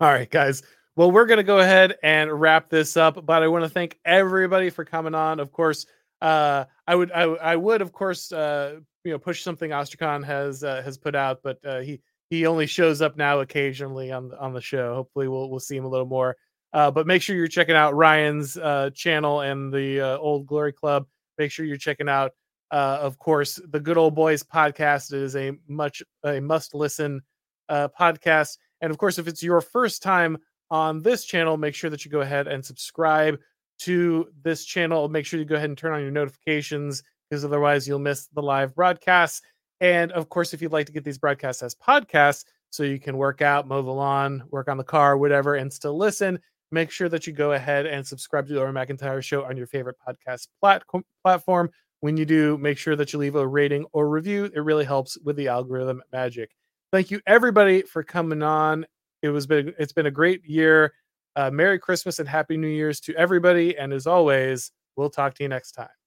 All 0.00 0.06
right, 0.08 0.30
guys. 0.30 0.62
Well, 0.94 1.10
we're 1.10 1.26
gonna 1.26 1.42
go 1.42 1.58
ahead 1.58 1.96
and 2.04 2.30
wrap 2.30 2.70
this 2.70 2.96
up, 2.96 3.26
but 3.26 3.42
I 3.42 3.48
want 3.48 3.64
to 3.64 3.70
thank 3.70 3.98
everybody 4.04 4.70
for 4.70 4.84
coming 4.84 5.16
on. 5.16 5.40
Of 5.40 5.50
course, 5.50 5.84
uh, 6.20 6.64
I 6.86 6.94
would 6.94 7.12
I, 7.12 7.22
I 7.22 7.56
would 7.56 7.82
of 7.82 7.92
course 7.92 8.32
uh, 8.32 8.80
you 9.04 9.12
know 9.12 9.18
push 9.18 9.42
something 9.42 9.70
Ostrakon 9.70 10.24
has 10.24 10.64
uh, 10.64 10.82
has 10.82 10.98
put 10.98 11.14
out, 11.14 11.40
but 11.42 11.58
uh, 11.64 11.80
he 11.80 12.00
he 12.28 12.46
only 12.46 12.66
shows 12.66 13.02
up 13.02 13.16
now 13.16 13.40
occasionally 13.40 14.12
on 14.12 14.28
the 14.28 14.38
on 14.38 14.52
the 14.52 14.60
show. 14.60 14.94
Hopefully, 14.94 15.28
we'll 15.28 15.50
we'll 15.50 15.60
see 15.60 15.76
him 15.76 15.84
a 15.84 15.88
little 15.88 16.06
more. 16.06 16.36
Uh, 16.72 16.90
but 16.90 17.06
make 17.06 17.20
sure 17.20 17.34
you're 17.34 17.48
checking 17.48 17.74
out 17.74 17.96
Ryan's 17.96 18.56
uh, 18.56 18.90
channel 18.94 19.40
and 19.40 19.72
the 19.72 20.00
uh, 20.00 20.18
Old 20.18 20.46
Glory 20.46 20.72
Club. 20.72 21.06
Make 21.36 21.50
sure 21.50 21.66
you're 21.66 21.76
checking 21.76 22.08
out 22.08 22.32
uh, 22.70 22.98
of 23.00 23.18
course, 23.18 23.60
the 23.68 23.80
Good 23.80 23.98
Ol 23.98 24.12
Boyz 24.12 24.44
podcast 24.44 25.12
is 25.12 25.34
a 25.34 25.52
much 25.66 26.02
a 26.24 26.40
must 26.40 26.74
listen 26.74 27.20
uh, 27.68 27.88
podcast. 27.98 28.58
And 28.80 28.90
of 28.90 28.98
course, 28.98 29.18
if 29.18 29.26
it's 29.26 29.42
your 29.42 29.60
first 29.60 30.02
time 30.02 30.38
on 30.70 31.02
this 31.02 31.24
channel, 31.24 31.56
make 31.56 31.74
sure 31.74 31.90
that 31.90 32.04
you 32.04 32.10
go 32.10 32.20
ahead 32.20 32.46
and 32.46 32.64
subscribe 32.64 33.38
to 33.80 34.28
this 34.42 34.64
channel. 34.64 35.08
Make 35.08 35.26
sure 35.26 35.38
you 35.38 35.46
go 35.46 35.56
ahead 35.56 35.70
and 35.70 35.78
turn 35.78 35.92
on 35.92 36.02
your 36.02 36.10
notifications 36.10 37.02
because 37.28 37.44
otherwise 37.44 37.86
you'll 37.86 37.98
miss 37.98 38.26
the 38.28 38.42
live 38.42 38.74
broadcasts. 38.74 39.42
And 39.80 40.12
of 40.12 40.28
course, 40.28 40.52
if 40.52 40.60
you'd 40.60 40.72
like 40.72 40.86
to 40.86 40.92
get 40.92 41.04
these 41.04 41.18
broadcasts 41.18 41.62
as 41.62 41.74
podcasts, 41.74 42.44
so 42.70 42.84
you 42.84 43.00
can 43.00 43.16
work 43.16 43.42
out, 43.42 43.66
mow 43.66 43.82
the 43.82 43.90
lawn, 43.90 44.44
work 44.50 44.68
on 44.68 44.76
the 44.76 44.84
car, 44.84 45.16
whatever, 45.16 45.56
and 45.56 45.72
still 45.72 45.96
listen, 45.96 46.38
make 46.70 46.90
sure 46.90 47.08
that 47.08 47.26
you 47.26 47.32
go 47.32 47.52
ahead 47.52 47.86
and 47.86 48.06
subscribe 48.06 48.46
to 48.46 48.54
the 48.54 48.60
Auron 48.60 48.74
MacIntyre 48.74 49.22
Show 49.22 49.44
on 49.44 49.56
your 49.56 49.66
favorite 49.66 49.96
podcast 50.06 50.48
plat- 50.60 50.84
platform 51.22 51.70
when 52.00 52.16
you 52.16 52.24
do 52.24 52.56
make 52.58 52.78
sure 52.78 52.96
that 52.96 53.12
you 53.12 53.18
leave 53.18 53.34
a 53.34 53.46
rating 53.46 53.84
or 53.92 54.08
review 54.08 54.44
it 54.54 54.60
really 54.60 54.84
helps 54.84 55.18
with 55.18 55.36
the 55.36 55.48
algorithm 55.48 56.02
magic 56.12 56.50
thank 56.92 57.10
you 57.10 57.20
everybody 57.26 57.82
for 57.82 58.02
coming 58.02 58.42
on 58.42 58.86
it 59.22 59.28
was 59.28 59.46
been 59.46 59.74
it's 59.78 59.92
been 59.92 60.06
a 60.06 60.10
great 60.10 60.44
year 60.44 60.92
uh, 61.36 61.50
merry 61.50 61.78
christmas 61.78 62.18
and 62.18 62.28
happy 62.28 62.56
new 62.56 62.68
year's 62.68 63.00
to 63.00 63.14
everybody 63.16 63.76
and 63.76 63.92
as 63.92 64.06
always 64.06 64.72
we'll 64.96 65.10
talk 65.10 65.34
to 65.34 65.42
you 65.42 65.48
next 65.48 65.72
time 65.72 65.99